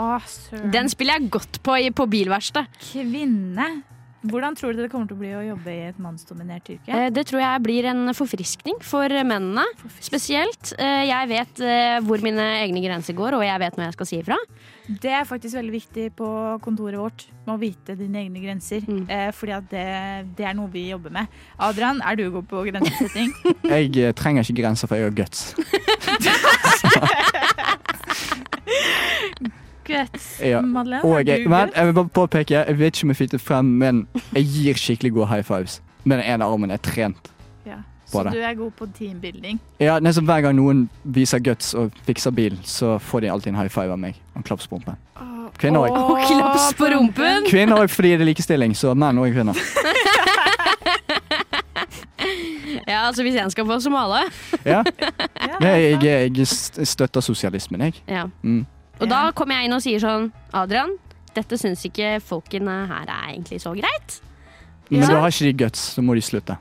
Å, 0.00 0.08
søren. 0.30 0.70
Den 0.72 0.88
spiller 0.88 1.18
jeg 1.18 1.28
godt 1.34 1.58
på 1.66 1.74
i, 1.76 1.90
på 1.92 2.06
bilverksted. 2.08 2.70
Kvinne. 2.92 3.66
Hvordan 4.20 4.52
tror 4.56 4.74
du 4.76 4.82
det 4.82 4.90
kommer 4.92 5.08
til 5.08 5.16
å 5.16 5.20
bli 5.22 5.30
å 5.32 5.42
jobbe 5.44 5.72
i 5.72 5.82
et 5.88 6.00
mannsdominert 6.00 6.66
yrke? 6.72 6.92
Eh, 6.92 7.06
Det 7.16 7.22
tror 7.28 7.40
jeg 7.40 7.62
blir 7.64 7.86
en 7.88 8.10
forfriskning 8.16 8.76
for 8.84 9.08
mennene. 9.24 9.64
Spesielt. 10.04 10.74
Eh, 10.76 11.06
Jeg 11.08 11.30
vet 11.30 11.62
eh, 11.64 11.96
hvor 12.04 12.20
mine 12.24 12.44
egne 12.60 12.82
grenser 12.84 13.16
går, 13.16 13.38
og 13.38 13.44
jeg 13.46 13.62
vet 13.64 13.78
når 13.80 13.88
jeg 13.88 13.96
skal 13.96 14.10
si 14.10 14.18
ifra. 14.20 14.36
Det 14.90 15.10
er 15.10 15.24
faktisk 15.24 15.54
veldig 15.54 15.72
viktig 15.72 16.04
på 16.18 16.28
kontoret 16.64 16.98
vårt. 16.98 17.26
Med 17.46 17.54
å 17.54 17.60
vite 17.60 17.94
dine 17.98 18.24
egne 18.24 18.42
grenser. 18.42 18.82
Mm. 18.88 19.04
Eh, 19.06 19.30
fordi 19.36 19.52
at 19.54 19.68
det, 19.70 19.84
det 20.38 20.46
er 20.50 20.56
noe 20.58 20.70
vi 20.72 20.88
jobber 20.90 21.14
med. 21.14 21.30
Adrian, 21.62 22.02
er 22.02 22.18
du 22.18 22.24
god 22.34 22.48
på 22.50 22.64
grensesetting? 22.66 23.30
Jeg 23.70 23.92
eh, 24.02 24.14
trenger 24.18 24.42
ikke 24.42 24.62
grenser, 24.62 24.90
for 24.90 24.98
jeg 24.98 25.04
har 25.10 25.14
guts. 25.14 25.54
Guts. 29.90 30.40
Ja. 30.40 30.60
Madeleine, 30.60 31.04
Og 31.04 31.26
jeg, 31.26 31.48
men 31.50 31.70
jeg 31.74 31.86
vil 31.86 31.94
bare 31.94 32.08
påpeke, 32.14 32.54
jeg 32.54 32.78
vet 32.78 32.96
ikke 32.96 33.06
om 33.08 33.10
jeg 33.10 33.16
fikk 33.18 33.32
det 33.32 33.40
frem, 33.42 33.64
men 33.80 34.06
jeg 34.36 34.46
gir 34.46 34.78
skikkelig 34.78 35.12
gode 35.16 35.26
high 35.32 35.42
fives. 35.46 35.80
Med 36.04 36.20
den 36.20 36.26
ene 36.30 36.46
armen 36.46 36.70
er 36.70 36.78
trent. 36.78 37.29
På 38.10 38.18
Så 38.18 38.24
det. 38.26 38.32
du 38.32 38.44
er 38.44 38.54
god 38.58 38.70
på 38.78 38.86
teambuilding. 38.98 39.60
Ja, 39.80 39.98
nesten 40.02 40.26
Hver 40.26 40.40
gang 40.48 40.56
noen 40.58 40.88
viser 41.04 41.38
guts 41.38 41.74
og 41.78 41.92
fikser 42.06 42.34
bil, 42.34 42.58
så 42.66 42.96
får 42.98 43.20
de 43.24 43.30
alltid 43.30 43.52
en 43.54 43.60
high 43.60 43.70
five 43.70 43.92
av 43.94 43.98
meg. 43.98 44.18
Og 44.34 44.42
en 44.42 44.46
klaps 44.50 44.66
på 44.66 44.76
rumpen. 44.80 44.96
Kvinner 45.60 45.80
òg. 45.86 45.96
Og 45.96 46.18
klaps 46.26 46.72
på 46.78 46.88
rumpen! 46.92 47.46
Kvinner 47.50 47.82
òg 47.84 47.90
fordi 47.92 48.14
det 48.16 48.24
er 48.24 48.30
likestilling, 48.30 48.74
så 48.78 48.94
menn 48.98 49.18
og 49.18 49.30
kvinner. 49.34 49.54
Ja, 52.90 53.06
altså 53.06 53.22
Hvis 53.22 53.34
jeg 53.34 53.50
skal 53.52 53.66
få 53.66 53.80
som 53.80 53.94
alle. 53.94 54.22
Ja. 54.66 54.82
Sant. 54.84 56.02
jeg, 56.04 56.36
jeg 56.36 56.46
støtter 56.86 57.20
sosialismen, 57.24 57.80
jeg. 57.80 57.94
Ja. 58.08 58.24
Mm. 58.42 58.66
Og 59.00 59.08
da 59.08 59.30
kommer 59.36 59.56
jeg 59.56 59.68
inn 59.68 59.76
og 59.76 59.80
sier 59.84 60.02
sånn 60.02 60.26
Adrian, 60.52 60.92
dette 61.36 61.56
syns 61.60 61.84
ikke 61.88 62.18
folkene 62.24 62.82
her 62.90 63.06
er 63.08 63.30
egentlig 63.32 63.60
så 63.62 63.72
greit. 63.76 64.18
Men 64.90 65.00
Ja. 65.00 65.06
da 65.06 65.20
har 65.20 65.28
ikke 65.30 65.44
de 65.52 65.64
guts, 65.64 65.80
så 65.94 66.02
må 66.02 66.14
de 66.14 66.20
slutte. 66.20 66.56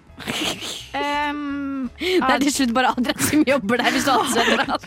Um, 0.93 1.89
Det 1.99 2.21
er 2.30 2.39
til 2.39 2.51
slutt 2.53 2.73
bare 2.73 2.91
Adrian 2.97 3.19
som 3.19 3.43
jobber 3.47 3.77
der, 3.77 3.91
hvis 3.91 4.05
du 4.05 4.11
ansetter 4.11 4.65
han. 4.65 4.80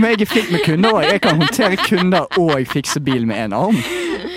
Men 0.00 0.10
jeg 0.10 0.20
er 0.22 0.30
flink 0.30 0.50
med 0.52 0.60
kunder 0.64 0.92
òg. 0.92 1.02
Jeg 1.12 1.20
kan 1.20 1.36
håndtere 1.42 1.76
kunder 1.76 2.38
og 2.38 2.66
fikse 2.66 3.00
bil 3.00 3.26
med 3.26 3.36
én 3.36 3.54
arm. 3.56 3.76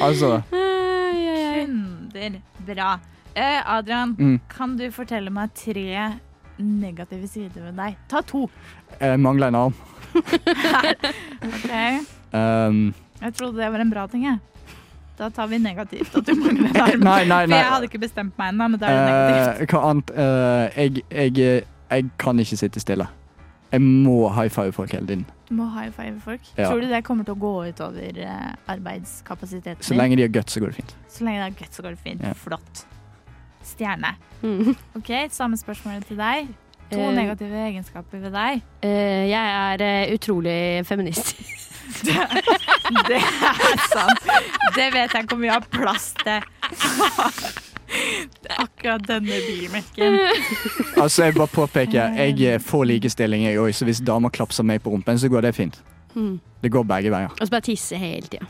Altså 0.02 0.42
kunder. 0.52 2.42
Bra. 2.68 3.00
Eh, 3.36 3.62
Adrian, 3.78 4.16
Mm. 4.20 4.40
kan 4.50 4.78
du 4.78 4.90
fortelle 4.92 5.30
meg 5.32 5.54
tre 5.56 6.12
negative 6.60 7.28
sider 7.28 7.62
ved 7.64 7.76
deg? 7.78 7.96
Ta 8.10 8.22
to. 8.22 8.50
Jeg 9.00 9.20
mangler 9.20 9.48
en 9.48 9.56
arm. 9.56 9.74
Ok. 11.42 11.72
Um, 12.34 12.94
Jeg 13.22 13.34
trodde 13.34 13.58
det 13.58 13.72
var 13.72 13.80
en 13.80 13.90
bra 13.92 14.08
ting, 14.08 14.24
jeg. 14.26 14.38
Da 15.22 15.28
tar 15.30 15.48
vi 15.52 15.60
negativt 15.62 16.16
at 16.18 16.26
du 16.26 16.34
mangler 16.40 16.72
en 16.74 16.82
arm. 16.82 17.04
Nei, 17.06 17.20
nei, 17.30 17.42
For 17.46 17.54
jeg 17.60 17.72
hadde 17.76 17.90
ikke 17.92 18.02
bestemt 18.02 18.38
meg 18.42 18.56
ennå, 18.56 18.68
men 18.74 18.82
da 18.82 18.90
er 18.90 18.98
det 18.98 19.10
negativt. 19.12 19.62
eh, 19.62 19.74
hva 19.76 19.82
annet? 19.92 20.14
Eh, 20.18 20.80
jeg, 20.82 21.04
jeg, 21.38 21.66
jeg 21.92 22.10
kan 22.26 22.42
ikke 22.42 22.58
sitte 22.64 22.82
stille. 22.82 23.06
Jeg 23.72 23.82
må 23.86 24.16
high 24.36 24.50
five 24.52 24.74
folk 24.76 24.92
hele 24.98 25.06
tiden. 25.08 25.22
Du 25.48 25.54
må 25.56 25.68
high 25.78 25.92
five 25.96 26.18
folk. 26.26 26.42
Ja. 26.58 26.66
Tror 26.72 26.82
du 26.84 26.90
det 26.92 27.04
kommer 27.08 27.24
til 27.28 27.38
å 27.38 27.40
gå 27.40 27.52
ut 27.70 27.80
over 27.86 28.18
arbeidskapasiteten 28.74 29.84
Så 29.84 29.94
din? 29.94 30.02
lenge 30.02 30.18
de 30.20 30.26
har 30.26 30.34
guts, 30.34 30.54
så 30.58 30.60
går 30.64 30.74
det 30.74 30.76
fint. 30.82 30.96
Så 31.08 31.24
lenge 31.28 31.40
de 31.40 31.46
er 31.52 31.56
guts, 31.62 31.78
så 31.78 31.86
går 31.86 31.96
det 31.96 32.02
fint. 32.04 32.26
Ja. 32.26 32.34
Flott. 32.36 32.84
Stjerne. 33.72 34.16
Mm. 34.42 34.74
OK, 35.00 35.12
samme 35.32 35.58
spørsmål 35.62 36.04
til 36.10 36.18
deg. 36.20 36.52
To 36.92 37.00
Eh. 37.00 37.14
negative 37.16 37.56
egenskaper 37.70 38.20
ved 38.20 38.34
deg. 38.36 38.62
Eh, 38.84 39.30
jeg 39.32 39.56
er 39.56 39.82
eh, 39.86 40.14
utrolig 40.18 40.86
feministisk. 40.86 41.70
Det, 42.02 42.16
det 43.08 43.18
er 43.22 43.82
sant. 43.92 44.30
Det 44.76 44.88
vet 44.94 45.14
jeg 45.14 45.26
ikke 45.26 45.36
om 45.38 45.44
vi 45.44 45.52
har 45.52 45.66
plass 45.74 46.12
til. 46.22 46.46
Akkurat 48.58 49.04
denne 49.08 49.38
bilmerken. 49.48 50.18
Altså, 50.96 51.28
jeg 51.28 51.36
bare 51.36 51.52
påpeker, 51.52 52.16
jeg 52.18 52.62
får 52.64 52.88
likestilling, 52.88 53.46
jeg 53.50 53.60
òg, 53.60 53.74
så 53.76 53.88
hvis 53.88 54.02
damer 54.08 54.34
klapser 54.34 54.66
meg 54.68 54.82
på 54.84 54.94
rumpen, 54.94 55.20
så 55.20 55.30
går 55.32 55.50
det 55.50 55.56
fint. 55.58 55.82
Mm. 56.16 56.40
Det 56.64 56.72
går 56.72 56.88
begge 56.88 57.12
veier. 57.14 57.32
Og 57.38 57.46
så 57.48 57.52
bare 57.54 57.68
tisse 57.68 58.00
hele 58.00 58.28
tida. 58.28 58.48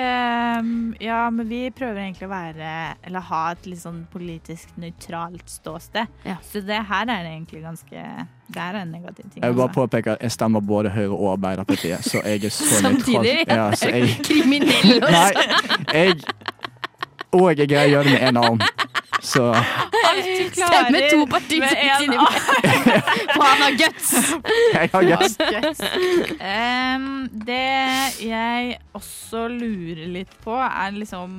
Ehm, 0.00 0.94
ja, 1.00 1.30
men 1.30 1.48
vi 1.48 1.66
prøver 1.70 1.98
egentlig 2.00 2.24
å 2.24 2.30
være 2.30 2.68
Eller 3.04 3.20
ha 3.28 3.40
et 3.52 3.66
litt 3.68 3.82
sånn 3.82 4.06
politisk 4.12 4.70
nøytralt 4.80 5.44
ståsted. 5.52 6.08
Ja. 6.24 6.38
Så 6.48 6.62
det 6.64 6.78
her 6.88 7.10
er 7.12 7.28
egentlig 7.28 7.60
ganske 7.62 8.04
Det 8.52 8.62
er 8.62 8.78
en 8.80 8.90
negativ 8.92 9.26
ting. 9.30 9.42
Jeg 9.42 9.52
vil 9.52 9.58
bare 9.60 9.68
altså. 9.68 9.82
påpeke 9.82 10.14
at 10.16 10.24
jeg 10.24 10.32
stemmer 10.32 10.60
både 10.64 10.90
Høyre 10.92 11.12
og 11.16 11.32
Arbeiderpartiet, 11.34 12.04
så 12.04 12.22
jeg 12.24 12.44
er 12.44 12.52
så 12.56 12.64
Samtidig? 12.86 13.36
nøytral. 13.44 13.56
Ja, 13.56 13.68
så 13.76 13.88
jeg, 13.92 14.16
Kriminell 14.28 15.02
også. 15.02 15.12
nei, 15.12 15.32
jeg 15.92 16.16
Og 17.32 17.48
jeg 17.56 17.68
greier 17.70 17.88
å 17.88 17.92
gjøre 17.96 18.10
det 18.10 18.12
med 18.18 18.28
én 18.28 18.40
arm. 18.42 18.60
Så 19.22 19.44
Du 19.52 20.58
Stemme 20.58 21.00
to 21.12 21.22
partier 21.30 22.02
inni. 22.02 22.18
For 23.36 23.44
han 23.46 23.62
har 23.62 23.76
guts. 23.78 24.10
jeg 24.74 24.90
har 24.92 25.06
guts. 25.08 25.82
Ehm, 26.42 27.06
det 27.46 27.60
jeg 28.26 28.76
også 28.98 29.46
lurer 29.52 30.06
litt 30.18 30.34
på, 30.44 30.56
er 30.58 30.92
liksom 30.98 31.38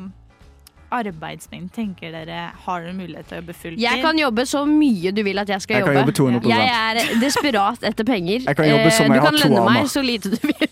arbeidsmengden. 0.94 1.70
Tenker 1.74 2.12
dere 2.14 2.42
Har 2.66 2.84
dere 2.86 2.94
mulighet 2.98 3.26
til 3.30 3.38
å 3.38 3.42
jobbe 3.42 3.56
fulltid? 3.58 3.82
Jeg 3.84 4.02
kan 4.04 4.20
jobbe 4.22 4.46
så 4.50 4.64
mye 4.70 5.14
du 5.18 5.24
vil 5.26 5.42
at 5.44 5.50
jeg 5.50 5.62
skal 5.66 5.80
Jeg 5.82 5.88
kan 5.90 6.02
jobbe. 6.02 6.18
200%. 6.18 6.50
Jeg 6.50 6.74
er 6.74 7.16
desperat 7.22 7.88
etter 7.92 8.08
penger. 8.10 8.46
Jeg 8.48 8.60
kan 8.60 8.70
jobbe 8.70 8.92
som 8.94 9.06
Eh, 9.06 9.10
jeg 9.10 9.14
du 9.14 9.20
har 9.20 9.26
kan 9.30 9.40
to 9.40 9.48
lønne 9.48 9.64
meg 9.70 9.82
armer. 9.84 9.90
så 9.94 10.02
lite 10.06 10.34
du 10.34 10.38
vil. 10.42 10.68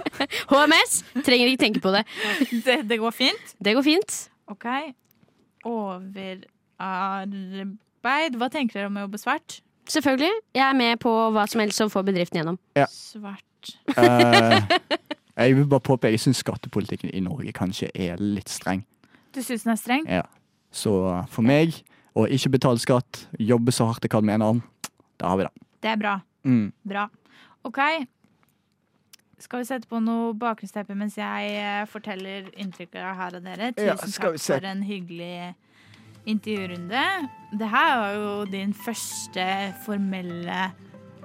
HMS 0.54 1.00
trenger 1.26 1.50
ikke 1.50 1.64
tenke 1.66 1.82
på 1.84 1.90
det. 1.94 2.04
det, 2.64 2.78
det 2.88 2.98
går 3.02 3.10
fint? 3.14 3.54
Det 3.62 3.74
går 3.78 3.84
fint. 3.92 4.22
OK. 4.52 4.66
Overarbeid. 5.64 6.46
Hva 8.36 8.48
tenker 8.52 8.80
dere 8.80 8.90
om 8.90 8.98
å 8.98 9.04
jobbe 9.06 9.18
svart? 9.22 9.60
Selvfølgelig. 9.90 10.32
Jeg 10.56 10.64
er 10.64 10.76
med 10.76 11.00
på 11.02 11.12
hva 11.34 11.44
som 11.50 11.60
helst 11.60 11.80
som 11.80 11.90
får 11.92 12.02
bedriften 12.08 12.40
gjennom. 12.40 12.58
Svart. 12.92 13.44
uh, 13.96 14.60
jeg 15.40 15.56
vil 15.56 15.66
bare 15.68 15.84
påpeke 15.84 16.12
jeg 16.14 16.24
syns 16.26 16.42
skattepolitikken 16.44 17.10
i 17.12 17.20
Norge 17.24 17.52
kanskje 17.56 17.88
er 17.94 18.20
litt 18.20 18.52
streng. 18.52 18.84
Du 19.34 19.40
syns 19.42 19.64
den 19.66 19.74
er 19.74 19.80
streng? 19.80 20.04
Ja. 20.08 20.24
Så 20.74 20.92
for 21.32 21.42
meg, 21.46 21.76
å 22.14 22.26
ikke 22.30 22.52
betale 22.56 22.78
skatt, 22.82 23.24
jobbe 23.40 23.72
så 23.74 23.88
hardt 23.88 24.04
jeg 24.04 24.12
kan 24.14 24.24
med 24.26 24.34
en 24.38 24.46
annen, 24.48 24.62
da 25.20 25.32
har 25.32 25.40
vi 25.40 25.46
det. 25.46 25.54
Det 25.84 25.90
er 25.92 25.98
bra. 26.00 26.14
Mm. 26.46 26.72
Bra. 26.86 27.08
OK. 27.64 27.80
Skal 29.44 29.60
vi 29.60 29.68
sette 29.68 29.88
på 29.90 30.00
noe 30.00 30.32
bakgrunnsteppe 30.40 30.96
mens 30.96 31.18
jeg 31.20 31.50
eh, 31.60 31.82
forteller 31.90 32.48
inntrykket 32.56 32.96
jeg 33.02 33.16
har 33.20 33.36
av 33.36 33.44
dere? 33.44 33.72
Tusen 33.76 33.90
ja, 33.90 33.96
takk 34.00 34.38
for 34.40 34.68
en 34.70 34.82
hyggelig 34.86 35.52
intervjurunde. 36.24 37.02
Det 37.52 37.68
her 37.68 37.92
var 38.00 38.16
jo 38.16 38.32
din 38.48 38.72
første 38.74 39.46
formelle 39.84 40.70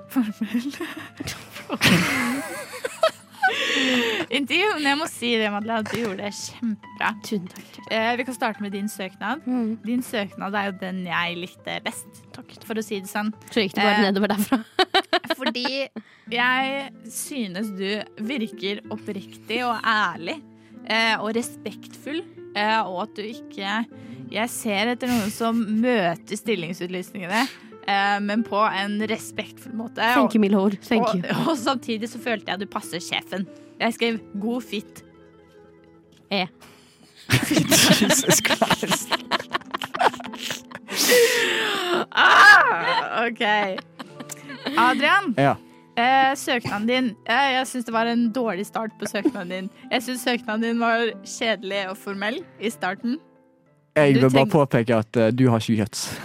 Formelle 0.09 0.87
Intervju. 4.39 4.67
Men 4.77 4.87
jeg 4.91 4.99
må 4.99 5.07
si 5.11 5.31
det, 5.39 5.49
Madeleine, 5.53 5.85
du 5.89 5.97
gjorde 6.01 6.25
det 6.25 6.31
kjempebra. 6.37 7.11
Tusen 7.25 7.47
takk. 7.51 7.79
Eh, 7.91 8.09
vi 8.19 8.25
kan 8.27 8.35
starte 8.37 8.63
med 8.65 8.73
din 8.75 8.89
søknad. 8.91 9.45
Mm. 9.47 9.71
Din 9.85 10.03
søknad 10.05 10.57
er 10.59 10.69
jo 10.69 10.75
den 10.81 11.01
jeg 11.07 11.37
likte 11.39 11.79
best, 11.85 12.21
takk. 12.35 12.53
for 12.67 12.79
å 12.79 12.83
si 12.85 12.99
det 13.01 13.09
sånn. 13.11 13.31
Så 13.49 13.63
gikk 13.65 13.75
det 13.77 13.85
bare 13.85 13.97
Eh, 13.99 14.05
nedover 14.09 14.33
derfra. 14.33 14.61
Fordi 15.39 15.87
jeg 16.29 16.91
synes 17.09 17.71
du 17.79 17.87
virker 18.27 18.81
oppriktig 18.93 19.61
og 19.65 19.79
ærlig 19.87 20.37
eh, 20.85 21.15
og 21.19 21.31
respektfull, 21.37 22.21
eh, 22.55 22.79
og 22.83 23.03
at 23.07 23.17
du 23.17 23.25
ikke 23.27 23.79
Jeg 24.29 24.49
ser 24.53 24.91
etter 24.91 25.09
noen 25.09 25.31
som 25.33 25.57
møter 25.57 26.37
stillingsutlysningene, 26.37 27.47
men 28.21 28.43
på 28.45 28.59
en 28.61 28.99
respektfull 29.09 29.73
måte. 29.73 30.03
Thank 30.13 30.35
you, 30.35 30.41
Milhor. 30.43 30.75
Thank 30.85 31.07
og, 31.07 31.15
you. 31.15 31.37
og 31.49 31.57
samtidig 31.57 32.09
så 32.11 32.19
følte 32.21 32.51
jeg 32.51 32.61
du 32.61 32.67
passer 32.69 33.01
sjefen. 33.01 33.47
Jeg 33.79 33.93
skrev 33.95 34.19
'god 34.41 34.61
fit'. 34.61 35.03
E. 36.31 36.45
Jesus 38.01 38.41
Christ. 38.45 39.09
Ah, 42.11 43.25
OK. 43.25 43.41
Adrian. 44.77 45.33
Ja. 45.37 45.55
Eh, 45.99 46.35
søknaden 46.35 46.87
din 46.87 47.07
eh, 47.27 47.53
Jeg 47.53 47.67
syns 47.67 47.85
det 47.85 47.93
var 47.93 48.07
en 48.07 48.29
dårlig 48.31 48.65
start 48.65 48.93
på 48.99 49.07
søknaden 49.09 49.49
din. 49.49 49.69
Jeg 49.91 50.03
syns 50.03 50.21
søknaden 50.23 50.63
din 50.63 50.79
var 50.79 51.09
kjedelig 51.25 51.89
og 51.89 51.97
formell 51.97 52.39
i 52.59 52.69
starten. 52.69 53.17
Jeg 53.99 54.15
vil 54.17 54.33
bare 54.33 54.49
påpeke 54.51 54.99
at 55.03 55.19
uh, 55.19 55.29
du 55.35 55.47
har 55.51 55.63
ikke 55.63 55.83
guts. 55.83 56.07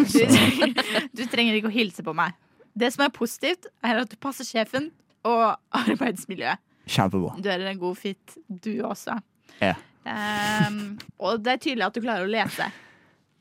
Du, 1.15 1.23
du 1.23 1.31
trenger 1.31 1.57
ikke 1.59 1.71
å 1.71 1.75
hilse 1.75 2.03
på 2.07 2.15
meg. 2.17 2.35
Det 2.75 2.91
som 2.95 3.05
er 3.07 3.13
positivt, 3.15 3.69
er 3.87 4.01
at 4.03 4.11
du 4.11 4.17
passer 4.21 4.47
sjefen 4.47 4.91
og 5.27 5.45
arbeidsmiljøet. 5.85 6.63
Kjempebra. 6.91 7.37
Du 7.41 7.49
er 7.49 7.63
en 7.71 7.81
god 7.81 7.97
fit, 7.97 8.39
du 8.49 8.73
også. 8.85 9.17
Ja. 9.63 9.77
Um, 10.05 10.99
og 11.17 11.41
det 11.45 11.55
er 11.55 11.63
tydelig 11.63 11.87
at 11.87 11.97
du 11.97 12.03
klarer 12.05 12.27
å 12.27 12.33
lese. 12.33 12.67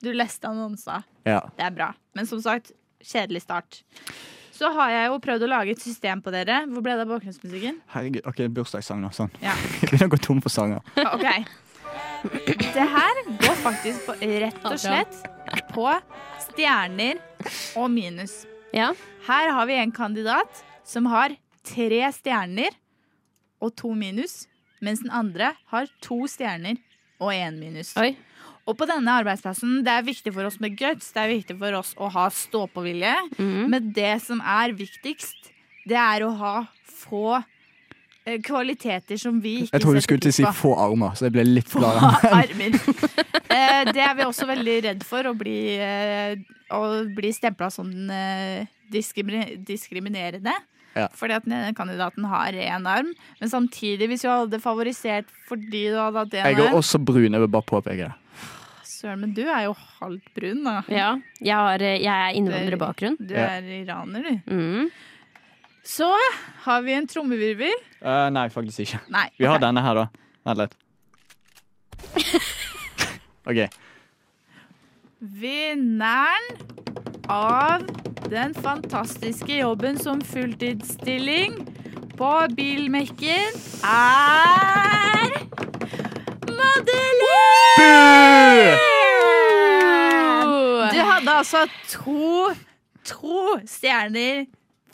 Du 0.04 0.12
leste 0.16 0.48
annonser. 0.48 1.04
Ja. 1.28 1.42
Det 1.58 1.66
er 1.66 1.74
bra. 1.76 1.90
Men 2.16 2.30
som 2.30 2.40
sagt, 2.44 2.72
kjedelig 3.04 3.44
start. 3.44 3.82
Så 4.54 4.70
har 4.76 4.92
jeg 4.94 5.10
jo 5.10 5.18
prøvd 5.24 5.48
å 5.48 5.50
lage 5.50 5.74
et 5.74 5.82
system 5.82 6.22
på 6.24 6.32
dere. 6.32 6.62
Hvor 6.70 6.86
ble 6.86 6.94
det 6.96 7.08
av 7.08 7.12
bakgrunnsmusikken? 7.12 7.82
Herregud, 7.96 8.24
ok, 8.30 8.46
bursdagssang 8.54 9.02
nå. 9.04 9.10
Sånn. 9.16 9.34
Ja. 9.44 9.56
Vi 9.82 9.90
begynner 9.90 10.12
å 10.12 10.14
gå 10.14 10.22
tom 10.24 10.44
for 10.46 10.54
sanger. 10.54 10.84
OK. 11.04 11.28
Det 12.24 12.86
her 12.88 13.22
går 13.28 13.56
faktisk 13.64 14.06
på, 14.08 14.16
rett 14.22 14.66
og 14.66 14.80
slett 14.80 15.18
på 15.74 15.88
stjerner 16.46 17.20
og 17.80 17.90
minus. 17.92 18.44
Ja. 18.74 18.94
Her 19.28 19.52
har 19.58 19.68
vi 19.70 19.78
en 19.82 19.92
kandidat 19.94 20.64
som 20.88 21.08
har 21.12 21.36
tre 21.68 22.02
stjerner 22.16 22.76
og 23.64 23.74
to 23.80 23.94
minus, 23.96 24.46
mens 24.84 25.04
den 25.04 25.12
andre 25.16 25.54
har 25.72 25.92
to 26.04 26.24
stjerner 26.32 26.80
og 27.20 27.32
én 27.36 27.60
minus. 27.60 27.94
Oi. 28.00 28.14
Og 28.64 28.78
på 28.80 28.88
denne 28.88 29.12
arbeidsplassen, 29.20 29.82
det 29.84 29.92
er 29.92 30.06
viktig 30.08 30.32
for 30.32 30.48
oss 30.48 30.60
med 30.64 30.78
guts, 30.80 31.12
det 31.12 31.20
er 31.20 31.34
viktig 31.34 31.58
for 31.60 31.76
oss 31.82 31.92
å 32.00 32.08
ha 32.12 32.30
stå-på-vilje. 32.32 33.16
Mhm. 33.36 33.66
Men 33.72 33.92
det 33.96 34.22
som 34.24 34.40
er 34.40 34.72
viktigst, 34.72 35.52
det 35.84 36.00
er 36.00 36.24
å 36.24 36.32
ha 36.40 36.56
få 36.88 37.44
kvaliteter 38.44 39.20
som 39.20 39.40
vi 39.44 39.64
ikke 39.64 39.76
Jeg 39.76 39.84
tror 39.84 39.98
du 39.98 40.02
skulle 40.06 40.24
til 40.24 40.32
å 40.32 40.38
si 40.38 40.46
få 40.58 40.74
armer, 40.80 41.16
så 41.18 41.28
jeg 41.28 41.36
ble 41.36 41.44
litt 41.50 41.70
Få 41.72 41.84
glad. 41.84 42.04
armer. 42.32 42.80
Eh, 43.54 43.84
det 43.94 44.02
er 44.02 44.16
vi 44.18 44.24
også 44.26 44.48
veldig 44.50 44.76
redd 44.82 45.04
for, 45.06 45.28
å 45.30 45.36
bli, 45.38 45.76
eh, 45.78 47.34
stempla 47.38 47.68
som 47.70 47.86
eh, 48.10 48.64
diskriminerende. 48.90 50.56
Ja. 50.98 51.06
Fordi 51.14 51.36
at 51.38 51.46
den 51.46 51.76
kandidaten 51.78 52.26
har 52.30 52.54
én 52.58 52.88
arm. 52.90 53.12
Men 53.40 53.52
samtidig, 53.52 54.08
hvis 54.10 54.26
du 54.26 54.30
hadde 54.32 54.60
favorisert 54.62 55.30
fordi 55.50 55.88
du 55.92 56.00
hadde 56.00 56.24
hatt 56.24 56.34
én 56.34 56.50
Jeg 56.50 56.66
er 56.66 56.78
også 56.78 57.02
brun, 57.02 57.30
jeg 57.30 57.46
vil 57.46 57.54
bare 57.54 57.70
påpeke 57.70 58.10
det. 58.10 58.14
Søren, 58.90 59.20
men 59.22 59.34
du 59.36 59.44
er 59.44 59.66
jo 59.68 59.74
halvt 60.00 60.30
brun, 60.34 60.62
da. 60.66 60.78
Ja. 60.90 61.10
Jeg, 61.42 61.54
har, 61.54 61.82
eh, 61.84 62.00
jeg 62.02 62.14
er 62.14 62.38
innvandrerbakgrunn. 62.40 63.18
Du 63.20 63.34
er 63.38 63.66
iraner, 63.84 64.30
du. 64.30 64.54
Mhm. 64.54 64.94
Så 65.84 66.08
har 66.64 66.82
vi 66.82 66.94
en 66.96 67.08
trommevirvel. 67.08 67.76
Uh, 68.00 68.30
nei, 68.32 68.48
faktisk 68.52 68.86
ikke. 68.86 69.00
Nei. 69.12 69.28
Vi 69.38 69.48
har 69.48 69.60
denne 69.60 69.84
her, 69.84 70.00
da. 70.00 70.06
Vent 70.48 70.62
litt. 70.64 70.78
OK. 73.50 73.60
Vinneren 75.20 76.48
av 77.32 77.84
den 78.32 78.56
fantastiske 78.56 79.60
jobben 79.60 80.00
som 80.00 80.22
fulltidsstilling 80.24 81.60
på 82.18 82.32
Bilmekken 82.56 83.56
er 83.88 85.38
Madeleine! 86.48 87.94
Du 90.94 91.00
hadde 91.00 91.32
altså 91.32 91.66
to, 91.92 92.52
to 93.08 93.60
stjerner 93.68 94.46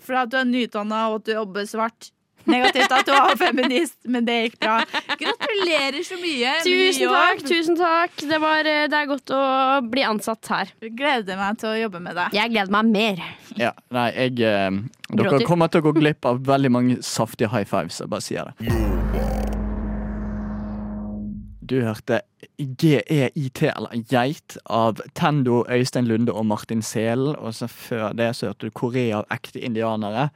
for 0.09 0.17
at 0.23 0.31
du 0.33 0.39
er 0.41 0.47
nyutdanna 0.49 1.05
og 1.11 1.21
at 1.21 1.29
du 1.29 1.37
jobber 1.37 1.69
svart. 1.69 2.09
Negativt 2.49 2.93
at 2.95 3.05
du 3.05 3.11
var 3.13 3.35
feminist, 3.37 3.97
men 4.09 4.25
det 4.25 4.35
gikk 4.45 4.55
bra. 4.63 4.79
Gratulerer 5.19 5.99
så 6.07 6.17
mye. 6.21 6.53
Tusen 6.65 7.11
takk, 7.13 7.43
tusen 7.45 7.77
takk. 7.77 8.15
Det, 8.23 8.39
var, 8.41 8.65
eh, 8.65 8.85
det 8.89 8.97
er 9.01 9.09
godt 9.11 9.33
å 9.35 9.41
bli 9.85 10.05
ansatt 10.07 10.49
her. 10.49 10.71
Gleder 10.81 11.37
meg 11.39 11.59
til 11.61 11.73
å 11.73 11.75
jobbe 11.83 12.01
med 12.07 12.17
deg. 12.17 12.37
Jeg 12.39 12.55
gleder 12.55 12.73
meg 12.79 12.93
mer. 12.95 13.25
Ja, 13.59 13.73
nei, 13.93 14.07
jeg 14.15 14.39
eh, 14.41 14.79
Dere 15.09 15.27
Gråter. 15.27 15.45
kommer 15.49 15.69
til 15.69 15.83
å 15.83 15.89
gå 15.89 15.97
glipp 15.99 16.25
av 16.29 16.41
veldig 16.47 16.73
mange 16.73 17.01
saftige 17.05 17.51
high 17.53 17.67
fives. 17.69 18.01
Jeg 18.01 18.09
bare 18.15 18.25
sier 18.25 18.49
det. 18.55 19.38
Du 21.69 21.77
hørte 21.85 22.21
GEIT, 22.57 23.61
eller 23.69 23.91
Geit, 24.09 24.57
av 24.65 25.01
Tendo, 25.13 25.61
Øystein 25.69 26.07
Lunde 26.09 26.33
og 26.33 26.47
Martin 26.49 26.81
Selen. 26.81 27.35
Og 27.37 27.53
så 27.53 27.67
før 27.69 28.15
det 28.17 28.31
så 28.35 28.49
hørte 28.49 28.69
du 28.69 28.73
Korea 28.73 29.19
av 29.19 29.27
ekte 29.33 29.61
indianere. 29.61 30.29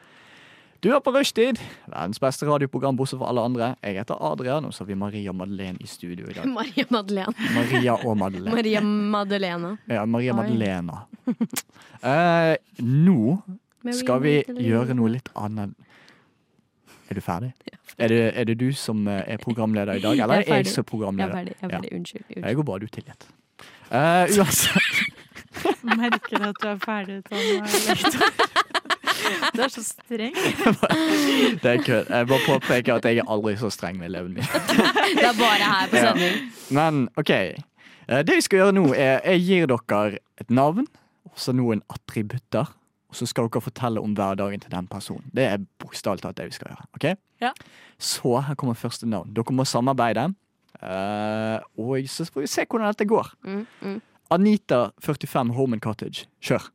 Du 0.84 0.90
er 0.92 1.00
på 1.00 1.14
rushtid, 1.16 1.62
verdens 1.88 2.20
beste 2.20 2.46
radioprogram 2.46 2.98
bortsett 3.00 3.22
fra 3.22 3.30
alle 3.32 3.46
andre. 3.48 3.70
Jeg 3.82 4.02
heter 4.02 4.20
Adrian, 4.20 4.66
og 4.68 4.74
så 4.76 4.84
har 4.84 4.90
vi 4.92 4.98
Maria 5.00 5.32
Madeleine 5.32 5.80
i 5.80 5.88
studio 5.88 6.28
i 6.28 6.36
dag. 6.36 6.46
Maria 6.60 6.86
Madeleine. 6.92 7.50
Maria 7.56 7.96
og 7.96 8.18
Madeleine. 8.20 8.56
Maria 8.58 8.82
Madelena. 8.84 9.74
Ja, 9.88 10.06
Maria 10.06 10.36
Oi. 10.36 10.38
Madalena. 10.42 11.00
Eh, 12.04 12.58
nå 12.84 13.38
skal 13.96 14.22
vi 14.26 14.36
gjøre 14.60 14.94
noe 15.00 15.16
litt 15.16 15.32
annet. 15.40 15.72
Er 17.14 17.20
du 17.20 17.22
ferdig? 17.32 17.52
Er 18.02 18.10
det, 18.10 18.20
er 18.34 18.50
det 18.50 18.58
du 18.60 18.72
som 18.74 19.06
eh, 19.08 19.22
er 19.36 19.38
programleder 19.38 20.00
i 20.02 20.04
dag, 20.04 20.18
eller 20.18 20.34
Jeg 20.42 20.50
er 20.50 20.54
er 20.58 20.64
jeg 20.64 20.74
som 20.74 20.84
er 20.84 21.14
Jeg 21.22 21.30
er 21.30 21.34
ferdig. 21.38 21.54
Jeg 21.62 21.70
er 21.70 21.70
Ja. 21.70 21.78
ferdig. 21.78 21.94
Unnskyld. 22.00 22.44
Det 22.44 22.56
går 22.58 22.64
bra, 22.72 22.78
du 22.82 22.86
er 22.90 22.94
tilgitt. 22.98 23.28
Uh, 23.94 24.26
uansett 24.42 25.84
Merker 26.02 26.48
at 26.50 26.58
du 26.64 26.68
er 26.68 26.80
ferdig 26.82 27.20
Tom. 27.30 27.38
Du 29.54 29.62
er 29.62 29.70
så 29.72 29.84
streng. 29.86 30.34
Det 31.62 31.70
er 31.70 31.78
kødd. 31.86 32.10
Jeg 32.10 32.28
bare 32.28 32.40
påpeker 32.48 32.96
at 32.98 33.06
jeg 33.06 33.22
er 33.22 33.30
aldri 33.30 33.54
så 33.62 33.70
streng 33.72 34.00
med 34.02 34.10
elevene 34.10 34.40
mine. 34.40 34.48
Det 35.14 35.28
er 35.30 35.38
bare 35.38 35.70
her 35.70 35.92
på 35.92 36.02
Ja. 36.02 36.32
Men 36.74 37.04
OK. 37.18 37.30
Eh, 37.30 38.24
Det 38.26 38.36
vi 38.36 38.42
skal 38.42 38.58
gjøre 38.64 38.74
nå, 38.80 38.86
er 38.98 39.22
jeg 39.30 39.46
gir 39.46 39.68
dere 39.72 40.18
et 40.42 40.50
navn, 40.52 40.88
og 41.30 41.38
så 41.40 41.54
noen 41.56 41.84
attributter. 41.94 42.74
Og 43.14 43.18
så 43.20 43.28
skal 43.30 43.46
dere 43.46 43.62
fortelle 43.62 44.02
om 44.02 44.16
hverdagen 44.18 44.64
til 44.64 44.72
den 44.74 44.88
personen. 44.90 45.28
Det 45.38 45.44
er 45.46 45.62
bokstavelig 45.84 46.24
talt 46.26 46.40
det 46.40 46.48
vi 46.50 46.56
skal 46.56 46.72
gjøre. 46.72 46.86
ok? 46.98 47.06
Ja. 47.46 47.52
Så 48.02 48.40
her 48.48 48.58
kommer 48.58 48.74
første 48.74 49.06
navn. 49.06 49.30
Dere 49.38 49.54
må 49.54 49.66
samarbeide. 49.70 50.32
Uh, 50.82 51.62
og 51.78 52.10
så 52.10 52.26
får 52.26 52.42
vi 52.42 52.50
se 52.50 52.66
hvordan 52.66 52.90
dette 52.90 53.06
går. 53.08 53.30
Mm, 53.46 53.68
mm. 53.86 54.00
Anita, 54.34 54.88
45, 55.06 55.54
Home 55.54 55.78
and 55.78 55.84
Cottage. 55.86 56.26
Kjør. 56.42 56.72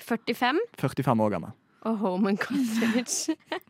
45 0.00 0.62
45 0.78 1.24
år 1.26 1.34
gammel. 1.34 1.50
og 1.82 1.98
Home 1.98 2.28
and 2.28 2.38
Cottage. 2.38 3.36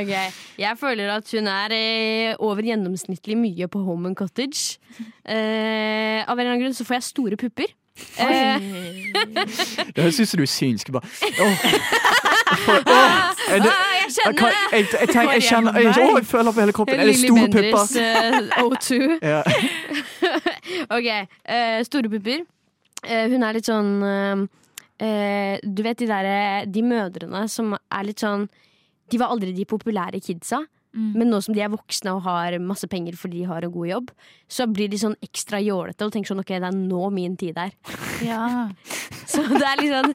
ok. 0.00 0.12
Jeg 0.58 0.78
føler 0.80 1.10
at 1.16 1.30
hun 1.34 1.46
er 1.50 1.74
eh, 1.76 2.34
over 2.38 2.62
gjennomsnittlig 2.66 3.36
mye 3.38 3.68
på 3.70 3.82
Home 3.86 4.08
and 4.12 4.16
Cottage. 4.18 4.78
Eh, 5.26 6.22
av 6.24 6.34
en 6.34 6.40
eller 6.40 6.52
annen 6.54 6.62
grunn 6.66 6.76
så 6.76 6.84
får 6.86 6.98
jeg 7.00 7.08
store 7.10 7.36
pupper. 7.40 7.72
Eh, 8.18 8.58
Det 9.94 10.02
høres 10.02 10.20
ut 10.20 10.28
som 10.28 10.38
du 10.40 10.42
er 10.46 10.50
synsk. 10.50 10.90
Bare, 10.94 11.06
åh. 11.40 11.66
For- 12.64 12.82
åh, 12.86 13.30
er 13.50 13.58
det, 13.62 13.70
ah, 13.70 13.92
jeg 13.94 14.04
jeg, 14.04 14.12
kjenner 14.14 14.38
kan, 14.38 14.48
det! 14.48 14.56
jeg, 14.72 14.86
jeg, 15.00 15.08
tenker, 15.08 15.32
jeg, 15.32 15.42
kjenner, 15.42 15.78
jeg, 15.80 15.94
åh, 16.02 16.18
jeg 16.18 16.26
føler 16.26 16.52
på 16.54 16.60
hele 16.64 16.74
kroppen. 16.76 16.94
Er 16.94 17.06
det 17.06 17.14
Lilly 17.14 17.28
store 17.28 17.48
Bendriss, 17.50 17.94
pupper? 17.94 18.02
eh, 18.02 18.64
O2. 18.64 18.90
Ja. 19.32 19.40
Ok, 20.96 21.08
eh, 21.48 21.80
store 21.86 22.08
pupper. 22.12 22.44
Eh, 23.04 23.26
hun 23.32 23.42
er 23.44 23.56
litt 23.58 23.66
sånn 23.68 23.90
eh, 24.08 24.44
eh, 25.06 25.58
Du 25.62 25.82
vet 25.84 25.98
de 26.00 26.06
derre 26.08 26.36
De 26.72 26.80
mødrene 26.86 27.42
som 27.52 27.74
er 27.76 28.06
litt 28.08 28.22
sånn 28.24 28.46
De 29.12 29.20
var 29.20 29.34
aldri 29.34 29.52
de 29.56 29.66
populære 29.68 30.22
kidsa. 30.24 30.64
Men 30.94 31.26
nå 31.26 31.40
som 31.42 31.54
de 31.56 31.62
er 31.64 31.72
voksne 31.72 32.12
og 32.14 32.22
har 32.22 32.54
masse 32.62 32.86
penger 32.86 33.16
fordi 33.18 33.40
de 33.40 33.48
har 33.50 33.64
en 33.66 33.72
god 33.74 33.88
jobb, 33.88 34.10
så 34.46 34.68
blir 34.70 34.86
de 34.92 35.00
sånn 35.00 35.16
ekstra 35.26 35.58
jålete 35.58 36.06
og 36.06 36.12
tenker 36.14 36.30
sånn 36.30 36.42
ok, 36.44 36.52
det 36.62 36.68
er 36.70 36.76
nå 36.76 37.08
min 37.10 37.34
tid 37.40 37.58
er. 37.58 37.74
Ja. 38.22 38.68
Så 39.30 39.42
det 39.42 39.66
er 39.66 39.82
sånn 39.90 40.14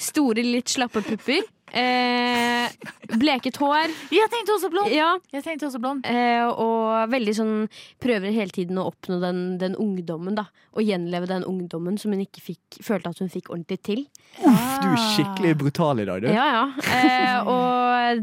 store, 0.00 0.42
litt 0.44 0.68
slappe 0.72 1.02
pupper. 1.04 1.42
Eh, 1.74 2.70
bleket 3.18 3.56
hår. 3.58 3.90
Jeg 4.14 4.30
tenkte 4.30 4.54
også 4.54 4.68
blond. 4.70 4.92
Ja, 4.94 5.16
Jeg 5.34 5.42
tenkte 5.42 5.66
også 5.66 5.80
blond. 5.82 6.04
Eh, 6.06 6.44
og 6.46 7.10
veldig 7.10 7.34
sånn 7.34 7.54
prøver 8.02 8.30
hele 8.30 8.54
tiden 8.54 8.78
å 8.78 8.84
oppnå 8.92 9.18
den, 9.22 9.40
den 9.58 9.74
ungdommen, 9.74 10.36
da. 10.38 10.44
Og 10.78 10.86
gjenleve 10.86 11.26
den 11.30 11.42
ungdommen 11.48 11.98
som 11.98 12.14
hun 12.14 12.22
ikke 12.22 12.44
fikk, 12.44 12.78
følte 12.84 13.10
at 13.10 13.18
hun 13.24 13.32
fikk 13.32 13.50
ordentlig 13.50 13.80
til. 13.90 14.04
Uff, 14.38 14.68
du 14.84 14.86
er 14.92 15.02
skikkelig 15.16 15.56
brutal 15.64 16.04
i 16.04 16.06
dag, 16.06 16.22
du. 16.22 16.30
Ja, 16.30 16.46
ja. 16.60 16.64
Eh, 16.94 17.50
og 17.50 18.22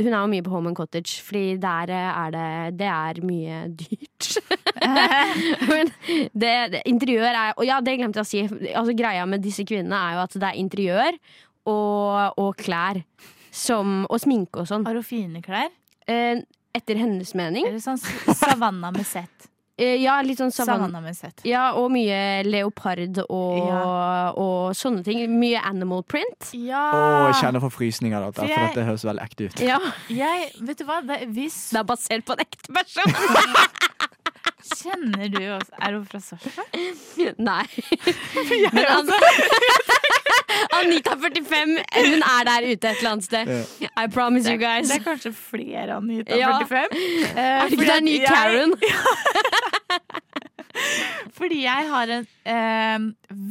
hun 0.00 0.08
er 0.08 0.20
jo 0.22 0.32
mye 0.32 0.46
på 0.46 0.54
Home 0.56 0.72
and 0.72 0.78
Cottage, 0.80 1.20
fordi 1.26 1.58
der 1.60 1.92
eh, 1.92 2.10
er 2.24 2.32
det 2.36 2.48
Det 2.80 2.88
er 2.94 3.20
mye 3.28 3.60
dyrt. 3.76 4.32
Men 5.70 5.90
det, 6.34 6.52
det, 6.74 6.82
interiør 6.90 7.28
er 7.30 7.54
Og 7.56 7.64
ja, 7.68 7.80
det 7.84 7.96
glemte 7.98 8.22
jeg 8.22 8.26
å 8.26 8.30
si. 8.30 8.70
Altså, 8.72 8.94
greia 8.98 9.24
med 9.28 9.42
disse 9.44 9.64
kvinnene 9.68 9.96
er 9.98 10.16
jo 10.18 10.24
at 10.26 10.38
det 10.38 10.50
er 10.52 10.60
interiør 10.62 11.18
og, 11.66 12.38
og 12.42 12.52
klær. 12.60 13.02
Som, 13.56 14.02
og 14.12 14.20
sminke 14.20 14.60
og 14.62 14.68
sånn. 14.68 14.84
Har 14.86 14.98
hun 14.98 15.06
fine 15.06 15.40
klær? 15.44 15.70
Eh, 16.06 16.42
etter 16.76 16.98
hennes 17.00 17.30
mening. 17.38 17.64
Eller 17.70 17.80
sånn 17.80 17.96
savanna 18.36 18.90
med 18.92 19.06
sett? 19.08 19.46
Eh, 19.76 19.98
ja, 20.00 20.14
litt 20.24 20.38
sånn 20.40 20.52
savanne. 20.52 20.86
Savanna 20.86 21.00
med 21.04 21.16
sett. 21.16 21.42
Ja, 21.44 21.70
og 21.76 21.90
mye 21.92 22.42
leopard 22.46 23.18
og, 23.26 23.56
Ja. 23.66 23.80
og 24.36 24.76
sånne 24.76 25.02
ting. 25.04 25.24
Mye 25.40 25.60
animal 25.68 26.04
print. 26.08 26.50
Ja. 26.56 26.84
Oh, 26.96 27.24
jeg 27.30 27.40
kjenner 27.42 27.64
for 27.64 27.72
frysninger 27.74 28.16
av 28.20 28.32
dette, 28.32 28.40
For 28.44 28.48
for 28.48 28.54
jeg- 28.60 28.74
dette 28.76 28.86
høres 28.88 29.04
veldig 29.08 29.24
ekte 29.26 29.48
ut. 29.48 29.60
Ja, 29.64 29.80
Jeg, 30.08 30.50
vet 30.60 30.78
du 30.80 30.84
hva, 30.88 31.00
det, 31.04 31.18
hvis 31.32 31.58
Det 31.72 31.80
er 31.80 31.84
basert 31.84 32.24
på 32.28 32.36
en 32.36 32.44
ekte 32.46 32.72
person. 32.72 33.12
Kjenner 34.74 35.28
du 35.32 35.38
også 35.54 35.72
Er 35.82 35.92
hun 35.96 36.06
fra 36.10 36.18
Sarpsborg? 36.20 36.66
Nei. 37.38 37.66
Men 38.72 38.84
altså 38.84 39.14
Anita 40.76 41.10
45, 41.20 41.78
hun 41.96 42.22
er 42.26 42.44
der 42.48 42.60
ute 42.66 42.88
et 42.88 42.96
eller 42.98 43.10
annet 43.10 43.24
sted. 43.24 43.46
I 43.86 44.06
promise 44.12 44.50
you 44.50 44.56
guys. 44.60 44.88
Det 44.90 44.96
er 45.00 45.04
kanskje 45.04 45.32
flere 45.36 45.96
Anita 45.96 46.36
Ja. 46.38 46.58
45. 46.64 46.86
Uh, 46.92 46.98
Er 47.36 47.68
det 47.68 47.72
ikke 47.72 47.84
det 47.84 47.90
er 47.96 48.00
ny 48.06 48.14
at 48.14 48.20
jeg- 48.20 48.28
Karen? 48.34 48.72
Fordi 51.36 51.62
jeg 51.62 51.86
har 51.90 52.06
en 52.18 52.26
uh, 52.46 52.98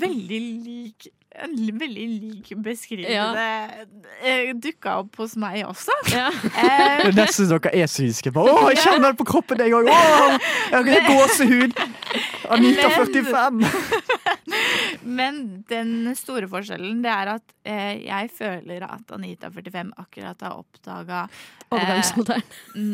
veldig 0.02 0.42
lik 0.66 1.08
en 1.44 1.80
veldig 1.80 2.06
lik 2.08 2.52
beskrivelse 2.64 3.46
ja. 4.24 4.54
dukka 4.64 4.98
opp 5.02 5.18
hos 5.20 5.36
meg 5.40 5.66
også. 5.68 5.96
Ja. 6.14 6.30
Eh, 6.56 7.02
Det 7.02 7.12
er 7.12 7.18
nesten 7.18 7.50
dere 7.50 7.72
er 7.76 7.90
synske. 7.92 8.32
Bare, 8.34 8.54
Å, 8.54 8.70
jeg 8.72 8.80
kjenner 8.86 9.12
det 9.12 9.20
på 9.20 9.28
kroppen, 9.28 9.60
jeg 9.60 9.74
òg! 9.76 9.90
Jeg 9.90 10.86
har 10.88 11.10
gåsehud! 11.10 11.76
Anita 12.56 12.90
Men- 12.90 12.96
45! 12.96 13.66
Men 15.06 15.64
den 15.70 16.10
store 16.18 16.50
forskjellen 16.50 17.04
det 17.04 17.12
er 17.14 17.32
at 17.36 17.54
eh, 17.68 18.02
jeg 18.08 18.32
føler 18.34 18.86
at 18.88 19.12
Anita 19.14 19.52
45 19.54 19.94
akkurat 20.02 20.42
har 20.42 20.58
oppdaga 20.58 21.26
Overgangsalderen. 21.70 22.44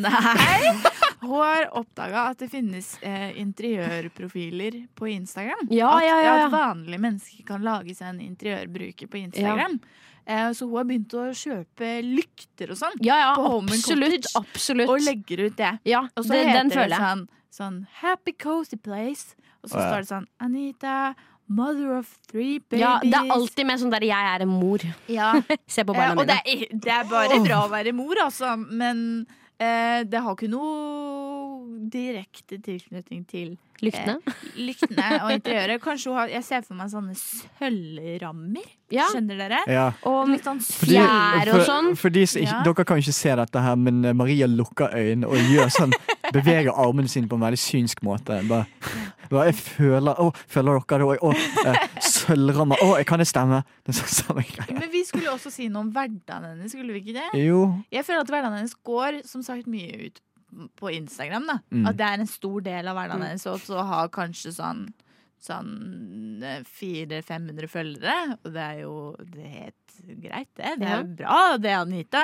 Nei! 0.03 0.73
Hun 1.21 1.35
har 1.37 1.67
oppdaga 1.77 2.27
at 2.31 2.39
det 2.41 2.49
finnes 2.51 2.95
eh, 3.05 3.31
interiørprofiler 3.39 4.79
på 4.97 5.07
Instagram. 5.11 5.67
Ja, 5.69 5.91
at, 5.97 6.05
ja, 6.07 6.15
ja, 6.17 6.37
ja. 6.37 6.45
at 6.47 6.55
vanlige 6.55 7.01
mennesker 7.03 7.45
kan 7.47 7.65
lage 7.65 7.93
seg 7.95 8.15
en 8.15 8.23
interiørbruker 8.25 9.11
på 9.11 9.21
Instagram. 9.21 9.77
Eh, 10.25 10.51
så 10.57 10.65
hun 10.65 10.79
har 10.79 10.87
begynt 10.89 11.13
å 11.17 11.27
kjøpe 11.35 11.91
lykter 12.05 12.73
og 12.73 12.79
sånn. 12.81 12.97
Ja, 13.05 13.19
ja, 13.21 13.29
På 13.37 13.45
Home 13.47 13.71
and 13.71 13.79
absolutt. 13.79 14.25
Cottage. 14.27 14.41
absolutt. 14.55 14.89
Og 14.93 15.05
legger 15.05 15.45
ut 15.47 15.59
det. 15.61 15.75
ja, 15.89 16.03
Og 16.15 16.25
så 16.25 16.33
det, 16.33 16.41
heter 16.47 16.59
den 16.59 16.73
det 16.73 16.97
sånn, 16.97 17.23
sånn 17.53 17.79
Happy 18.01 18.35
cozy 18.37 18.77
place. 18.81 19.37
Og 19.61 19.69
så 19.69 19.77
står 19.77 20.01
det 20.01 20.09
sånn 20.09 20.27
Anita, 20.41 21.13
mother 21.51 21.97
of 21.97 22.07
three 22.31 22.59
babies. 22.59 22.79
Ja, 22.85 22.93
det 23.03 23.13
er 23.19 23.31
alltid 23.35 23.65
med 23.67 23.79
sånn 23.81 23.91
der 23.91 24.05
'jeg 24.07 24.35
er 24.35 24.41
en 24.45 24.49
mor'. 24.61 24.85
Ja. 25.07 25.33
Se 25.67 25.83
på 25.83 25.93
Eh, 25.93 25.99
barna 25.99 26.25
det 26.25 26.27
mine. 26.27 26.41
er, 26.45 26.77
det 26.85 26.93
er 26.99 27.03
bare 27.11 27.39
bra 27.43 27.59
å 27.67 27.69
være 27.69 27.93
mor, 27.93 28.15
altså. 28.23 28.55
Men 28.57 29.27
eh, 29.59 30.03
det 30.03 30.19
har 30.21 30.33
ikke 30.35 30.49
noe 30.49 31.20
direkte 31.91 32.57
tilknytning 32.63 33.25
til 33.29 33.57
Lyktene. 33.81 34.19
lyktene 34.67 35.05
og 35.25 35.31
interiøret. 35.33 35.81
Kanskje 35.81 36.11
hun 36.11 36.19
har, 36.19 36.29
Jeg 36.29 36.45
ser 36.45 36.61
for 36.67 36.77
meg 36.77 36.91
sånne 36.91 37.15
sølvrammer. 37.17 38.67
Ja. 38.93 39.07
Skjønner 39.09 39.39
dere? 39.39 39.61
Ja. 39.71 39.85
Og 40.05 40.29
Litt 40.29 40.45
sånn 40.45 40.59
fjær 40.61 41.47
og 41.49 41.55
for- 41.55 41.65
sånn. 41.65 41.89
For 41.97 42.13
de 42.13 42.25
Ja. 42.43 42.61
Dere 42.63 42.85
kan 42.85 42.99
jo 42.99 43.05
ikke 43.07 43.17
se 43.17 43.35
dette 43.35 43.61
her, 43.63 43.75
men 43.75 44.05
eh, 44.05 44.13
Maria 44.13 44.45
lukker 44.47 44.93
øynene 44.93 45.25
og 45.27 45.37
gjør 45.49 45.71
sånn 45.73 45.93
beveger 46.35 46.71
armene 46.77 47.09
sine 47.09 47.27
på 47.27 47.35
en 47.39 47.41
veldig 47.47 47.59
synsk 47.59 48.03
måte. 48.05 48.37
Bare, 48.47 48.65
bare 49.31 49.45
jeg 49.49 49.55
føler 49.55 50.13
Å, 50.21 50.29
føler 50.47 50.79
dere 50.85 50.99
det 50.99 51.19
òg? 51.25 51.41
Eh, 51.65 51.81
sølvrammer. 52.05 52.77
Å, 52.85 53.03
kan 53.07 53.19
det 53.23 53.27
stemme? 53.31 53.63
Det 53.87 53.95
er 53.95 54.13
samme 54.13 54.43
greie. 54.45 54.77
Men 54.77 54.91
vi 54.93 55.03
skulle 55.07 55.31
også 55.33 55.49
si 55.49 55.69
noe 55.69 55.87
om 55.87 55.91
hverdagen 55.95 56.51
hennes, 56.51 56.71
skulle 56.75 56.93
vi 56.93 57.01
ikke 57.01 57.17
det? 57.17 57.29
Jo. 57.47 57.65
Jeg 57.91 58.05
føler 58.05 58.21
at 58.21 58.29
hverdagen 58.29 58.59
hennes 58.61 58.75
går 58.85 59.23
som 59.25 59.41
sagt 59.41 59.65
mye 59.71 60.05
ut 60.05 60.21
på 60.75 60.91
Instagram. 60.93 61.45
da 61.47 61.59
Mm. 61.71 61.87
At 61.87 61.97
det 61.97 62.05
er 62.07 62.19
en 62.19 62.27
stor 62.27 62.61
del 62.61 62.87
av 62.87 62.95
Mm. 62.95 62.99
hverdagen 63.01 63.21
deres. 63.27 63.45
Og 63.47 63.59
så 63.59 63.85
har 63.85 64.09
kanskje 64.09 64.51
sånn 64.53 64.93
Sånn 65.41 66.37
400-500 66.69 67.67
følgere. 67.71 68.37
Og 68.45 68.51
det 68.53 68.61
er 68.61 68.79
jo 68.83 68.95
det 69.33 69.41
er 69.45 69.55
helt 69.57 69.95
greit, 70.21 70.49
det. 70.55 70.73
Det 70.81 70.87
er 70.87 70.99
jo 71.01 71.15
bra, 71.17 71.39
det, 71.57 71.71
Anita. 71.73 72.23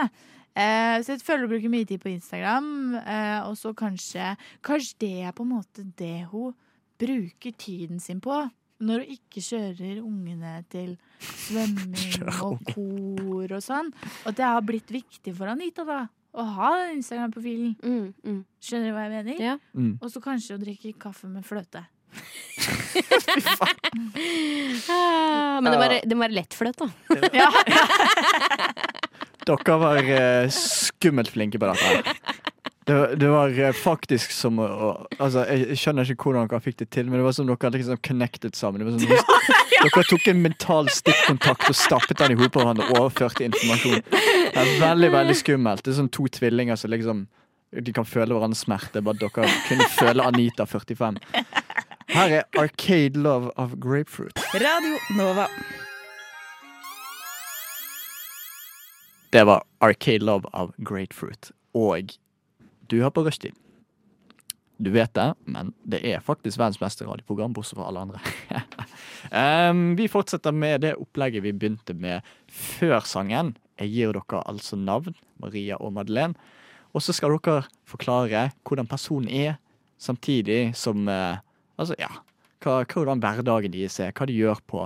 Eh, 0.57 0.99
så 1.05 1.13
jeg 1.15 1.21
føler 1.25 1.45
hun 1.47 1.51
bruker 1.55 1.69
mye 1.73 1.88
tid 1.89 2.01
på 2.03 2.11
Instagram. 2.13 2.69
Eh, 3.01 3.39
og 3.47 3.55
så 3.59 3.73
kanskje 3.78 4.36
Kanskje 4.65 4.97
det 4.99 5.11
er 5.28 5.32
på 5.38 5.45
en 5.45 5.53
måte 5.55 5.86
det 5.97 6.28
hun 6.32 6.53
bruker 6.99 7.53
tiden 7.57 7.99
sin 8.01 8.21
på. 8.21 8.51
Når 8.82 9.01
hun 9.05 9.15
ikke 9.17 9.41
kjører 9.41 10.01
ungene 10.03 10.63
til 10.69 10.95
svømming 11.47 12.21
og 12.43 12.59
kor 12.69 13.53
og 13.57 13.63
sånn. 13.65 13.91
Og 14.25 14.36
det 14.38 14.45
har 14.45 14.61
blitt 14.61 14.93
viktig 14.93 15.34
for 15.38 15.49
Anita 15.49 15.86
da 15.86 16.03
å 16.38 16.45
ha 16.57 16.71
den 16.83 16.99
Instagram-profilen. 16.99 17.75
Mm, 17.81 18.13
mm. 18.23 18.41
Skjønner 18.63 18.91
du 18.91 18.95
hva 18.95 19.05
jeg 19.07 19.13
mener? 19.15 19.41
Ja. 19.41 19.55
Mm. 19.73 19.93
Og 20.01 20.11
så 20.13 20.21
kanskje 20.23 20.57
å 20.57 20.61
drikke 20.61 20.93
kaffe 21.01 21.29
med 21.31 21.45
fløte. 21.47 21.83
Ah, 24.89 25.59
men 25.61 25.71
det 26.07 26.15
må 26.17 26.27
det 26.27 26.38
lett 26.38 26.53
fløt 26.57 26.79
da. 26.79 26.88
Dere 29.47 29.75
var 29.79 30.03
uh, 30.03 30.49
skummelt 30.51 31.31
flinke 31.31 31.59
på 31.61 31.69
dette. 31.71 32.43
Det, 32.88 32.93
var- 32.95 33.15
det 33.19 33.27
var 33.27 33.49
eh, 33.59 33.71
faktisk 33.75 34.31
som 34.31 34.59
å 34.63 34.67
Altså, 35.19 35.41
jeg, 35.49 35.75
skjønner 35.79 36.07
ikke 36.13 36.29
hvordan 36.29 36.47
dere 36.47 36.61
fikk 36.63 36.77
det 36.79 36.88
til, 36.95 37.09
men 37.09 37.19
det 37.19 37.25
var 37.25 37.33
som 37.35 37.47
dere 37.49 37.71
liksom 37.73 37.97
connected 38.07 38.55
sammen. 38.55 38.79
Det 38.79 38.88
var 38.88 38.99
som, 38.99 39.33
dere 39.83 40.03
tok 40.07 40.27
en 40.31 40.39
mental 40.45 40.88
stikkontakt 40.95 41.67
og 41.67 41.75
stappet 41.75 42.21
den 42.21 42.35
i 42.35 42.38
hodet 42.39 42.53
på 42.55 42.61
hverandre 42.63 42.88
og 42.88 43.01
overførte 43.01 43.43
informasjon. 43.47 44.05
Det 44.07 44.61
er 44.63 44.71
veldig, 44.81 45.09
veldig 45.17 45.35
skummelt. 45.35 45.83
Det 45.83 45.91
er 45.93 45.97
sånn 45.99 46.11
to 46.15 46.29
tvillinger 46.39 46.79
som 46.79 46.93
liksom 46.95 47.25
De 47.83 47.91
kan 47.91 48.05
føle 48.07 48.31
hverandres 48.31 48.61
smerte, 48.63 49.01
bare 49.03 49.19
dere 49.19 49.49
kunne 49.67 49.88
føle 49.97 50.23
Anita 50.23 50.63
45. 50.65 51.17
Her 52.13 52.38
er 52.38 52.45
Arcade 52.63 53.19
Love 53.19 53.51
of 53.59 53.73
Grapefruit. 53.83 54.39
Radio 54.55 54.95
Nova. 55.19 55.49
Det 59.35 59.43
var 59.43 59.63
Arcade 59.83 60.23
Love 60.23 60.47
of 60.53 60.71
Grapefruit. 60.79 61.51
Og 61.75 62.15
du 62.91 62.99
hører 62.99 63.13
på 63.15 63.25
Rushtid. 63.27 63.55
Du 64.77 64.91
vet 64.93 65.09
det, 65.17 65.31
men 65.49 65.71
det 65.89 66.03
er 66.05 66.21
faktisk 66.21 66.59
verdens 66.59 66.77
beste 66.77 67.05
radioprogram, 67.07 67.53
bortsett 67.55 67.79
fra 67.79 67.88
alle 67.89 68.03
andre. 68.05 68.21
um, 69.71 69.95
vi 69.99 70.05
fortsetter 70.11 70.53
med 70.53 70.83
det 70.85 70.93
opplegget 71.01 71.45
vi 71.45 71.53
begynte 71.55 71.95
med 71.97 72.25
før 72.45 73.01
sangen. 73.09 73.55
Jeg 73.81 73.93
gir 73.93 74.13
dere 74.13 74.43
altså 74.45 74.77
navn, 74.77 75.17
Maria 75.41 75.79
og 75.81 75.95
Madeleine. 75.97 76.38
Og 76.93 77.01
så 77.01 77.13
skal 77.13 77.33
dere 77.38 77.65
forklare 77.89 78.51
hvordan 78.67 78.89
personen 78.89 79.33
er, 79.33 79.57
samtidig 79.97 80.75
som 80.77 81.07
uh, 81.09 81.41
Altså, 81.77 81.93
ja. 82.01 82.09
Hva, 82.65 82.79
hvordan 82.89 83.19
hverdagen 83.21 83.73
deres 83.73 83.99
er, 84.01 84.09
hva 84.17 84.25
de 84.25 84.33
gjør 84.33 84.61
på. 84.65 84.79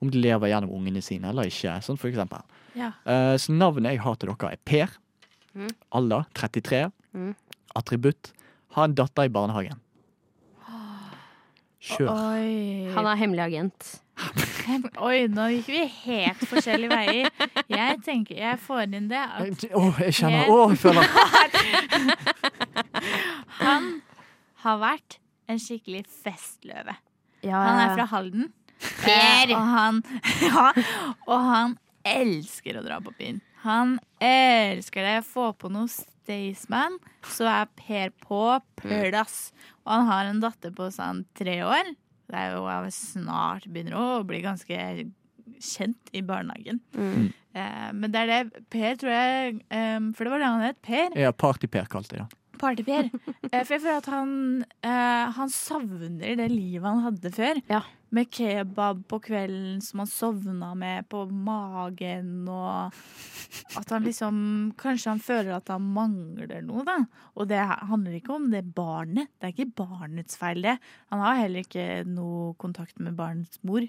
Om 0.00 0.08
de 0.12 0.22
lever 0.24 0.48
gjennom 0.48 0.72
ungene 0.72 1.02
sine 1.04 1.28
eller 1.28 1.50
ikke. 1.50 1.74
Sånn 1.84 2.00
for 2.00 2.08
eksempel. 2.08 2.44
Ja. 2.76 2.94
Uh, 3.04 3.36
så 3.40 3.52
navnet 3.52 3.92
jeg 3.92 4.04
har 4.04 4.16
til 4.16 4.32
dere 4.32 4.52
er 4.56 4.62
Per. 4.64 4.94
Mm. 5.52 5.68
Alder 6.00 6.24
33. 6.40 6.86
Mm. 7.14 7.34
Attributt. 7.78 8.32
Ha 8.76 8.84
en 8.88 8.94
datter 8.98 9.24
i 9.28 9.30
barnehagen. 9.32 9.78
Kjør. 11.84 12.08
Oi. 12.08 12.88
Han 12.94 13.04
er 13.10 13.16
hemmelig 13.20 13.42
agent. 13.44 13.80
Oi, 15.04 15.26
nå 15.28 15.44
gikk 15.52 15.66
vi 15.68 15.82
helt 16.06 16.40
forskjellige 16.48 16.88
veier. 16.94 17.26
Jeg 17.68 17.98
tenker 18.06 18.38
jeg 18.40 18.56
får 18.62 18.84
inn 18.96 19.08
det 19.10 19.20
at 19.20 19.64
Åh, 19.74 19.98
jeg 20.06 20.14
kjenner 20.16 20.48
Åh, 20.54 20.70
jeg 20.72 20.78
føler 20.80 21.04
han 23.66 23.82
har 24.64 24.76
vært 24.80 25.18
en 25.50 25.58
skikkelig 25.60 26.04
festløve. 26.22 26.94
Ja, 27.44 27.58
Han 27.60 27.80
er 27.82 27.92
fra 27.98 28.06
Halden. 28.14 28.46
Per. 29.02 29.50
Eh, 29.50 29.52
Og 29.52 29.60
han, 29.74 30.00
ja, 30.46 30.70
og 31.26 31.38
han 31.50 31.76
elsker 32.08 32.78
å 32.80 32.82
dra 32.86 32.96
på 33.04 33.12
byen. 33.18 33.42
Han 33.64 33.98
elsker 34.22 35.04
det. 35.06 35.18
Få 35.26 35.50
på 35.56 35.70
noe 35.72 35.88
Staysman, 35.90 36.98
så 37.28 37.48
er 37.50 37.70
Per 37.76 38.12
på 38.24 38.40
plass. 38.80 39.52
Og 39.84 39.92
han 39.92 40.08
har 40.08 40.30
en 40.30 40.42
datter 40.44 40.72
på 40.74 40.88
sånn 40.92 41.24
tre 41.36 41.58
år. 41.66 41.94
Det 42.28 42.40
er 42.40 42.54
jo 42.56 42.92
snart 42.94 43.66
begynner 43.68 43.98
å 44.00 44.22
bli 44.26 44.40
ganske 44.44 44.78
kjent 45.60 46.12
i 46.16 46.22
barnehagen. 46.24 46.80
Mm. 46.96 47.26
Eh, 47.54 47.90
men 47.94 48.12
det 48.12 48.22
er 48.24 48.30
det 48.32 48.62
Per, 48.72 48.96
tror 48.98 49.12
jeg 49.12 49.58
eh, 49.70 49.98
For 50.16 50.26
det 50.26 50.32
var 50.32 50.40
det 50.42 50.48
han 50.48 50.64
het. 50.64 50.80
Per. 50.84 51.18
Ja, 51.20 51.30
Party-Per 51.36 51.86
kalte 51.92 52.16
jeg 52.16 52.24
det. 52.24 52.40
Party-Per. 52.60 53.10
Eh, 53.52 53.60
For 53.62 53.76
jeg 53.76 53.82
føler 53.84 54.00
at 54.00 54.08
han, 54.10 54.30
eh, 54.82 55.26
han 55.36 55.52
savner 55.52 56.34
det 56.40 56.48
livet 56.50 56.88
han 56.88 57.04
hadde 57.04 57.30
før. 57.34 57.60
Ja. 57.70 57.84
Med 58.14 58.28
kebab 58.30 59.00
på 59.10 59.18
kvelden 59.24 59.80
som 59.82 60.04
han 60.04 60.10
sovna 60.10 60.68
med 60.78 61.08
på 61.10 61.24
magen, 61.34 62.44
og 62.46 62.94
at 63.80 63.90
han 63.90 64.06
liksom 64.06 64.36
Kanskje 64.78 65.10
han 65.16 65.22
føler 65.24 65.56
at 65.56 65.72
han 65.72 65.82
mangler 65.96 66.62
noe, 66.62 66.84
da. 66.86 67.00
Og 67.34 67.48
det 67.50 67.58
handler 67.58 68.14
ikke 68.20 68.36
om 68.36 68.46
det 68.52 68.62
barnet. 68.76 69.32
Det 69.38 69.50
er 69.50 69.56
ikke 69.56 69.74
barnets 69.82 70.38
feil, 70.38 70.62
det. 70.62 70.76
Han 71.10 71.22
har 71.24 71.42
heller 71.42 71.66
ikke 71.66 72.04
noe 72.06 72.54
kontakt 72.62 72.98
med 73.02 73.16
barnets 73.18 73.58
mor. 73.66 73.82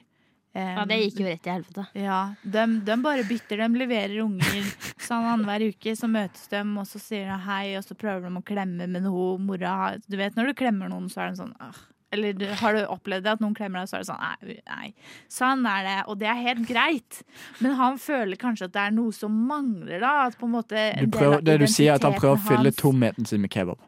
Um, 0.56 0.62
Ja, 0.62 0.84
det 0.88 0.98
gikk 1.02 1.18
jo 1.20 1.26
rett 1.28 1.48
i 1.50 1.52
helvete. 1.52 1.84
ja, 2.00 2.20
de, 2.42 2.62
de 2.88 2.96
bare 3.04 3.26
bytter. 3.28 3.60
De 3.60 3.82
leverer 3.82 4.22
unger 4.24 4.70
sånn 5.04 5.26
annenhver 5.28 5.66
uke. 5.74 5.94
Så 6.00 6.08
møtes 6.10 6.48
de, 6.50 6.62
og 6.80 6.88
så 6.88 7.02
sier 7.04 7.28
de 7.28 7.40
hei, 7.46 7.76
og 7.78 7.84
så 7.84 7.98
prøver 8.00 8.30
de 8.30 8.40
å 8.40 8.46
klemme. 8.48 8.88
Men 8.88 9.06
hun 9.12 9.44
mora 9.50 9.98
Du 10.08 10.16
vet 10.18 10.38
når 10.40 10.54
du 10.54 10.58
klemmer 10.64 10.90
noen, 10.90 11.12
så 11.12 11.26
er 11.26 11.34
de 11.36 11.42
sånn 11.44 11.54
«Åh». 11.60 11.84
Eller 12.16 12.56
har 12.62 12.78
du 12.78 12.82
opplevd 12.96 13.26
det 13.28 13.34
at 13.36 13.44
noen 13.44 13.56
klemmer 13.58 13.84
deg, 13.84 13.92
så 13.92 14.00
er 14.00 14.04
det 14.06 14.10
sånn 14.10 14.24
nei, 14.24 14.58
nei. 14.72 14.90
Sånn 15.32 15.66
er 15.70 15.88
det, 15.88 15.96
og 16.12 16.20
det 16.22 16.30
er 16.32 16.42
helt 16.42 16.66
greit. 16.70 17.22
Men 17.64 17.76
han 17.80 18.00
føler 18.02 18.40
kanskje 18.42 18.70
at 18.70 18.76
det 18.76 18.84
er 18.88 18.96
noe 18.96 19.16
som 19.16 19.36
mangler, 19.50 20.00
da. 20.04 20.14
At 20.30 20.40
på 20.40 20.50
en 20.50 20.56
måte 20.58 20.86
Du 21.02 21.12
prøver, 21.14 21.44
det 21.46 21.60
du 21.62 21.68
sier, 21.68 21.94
er 21.94 22.00
at 22.00 22.08
han 22.08 22.18
prøver 22.18 22.40
å 22.40 22.46
fylle 22.48 22.74
tomheten 22.76 23.28
sin 23.30 23.44
med 23.44 23.54
kebab. 23.54 23.82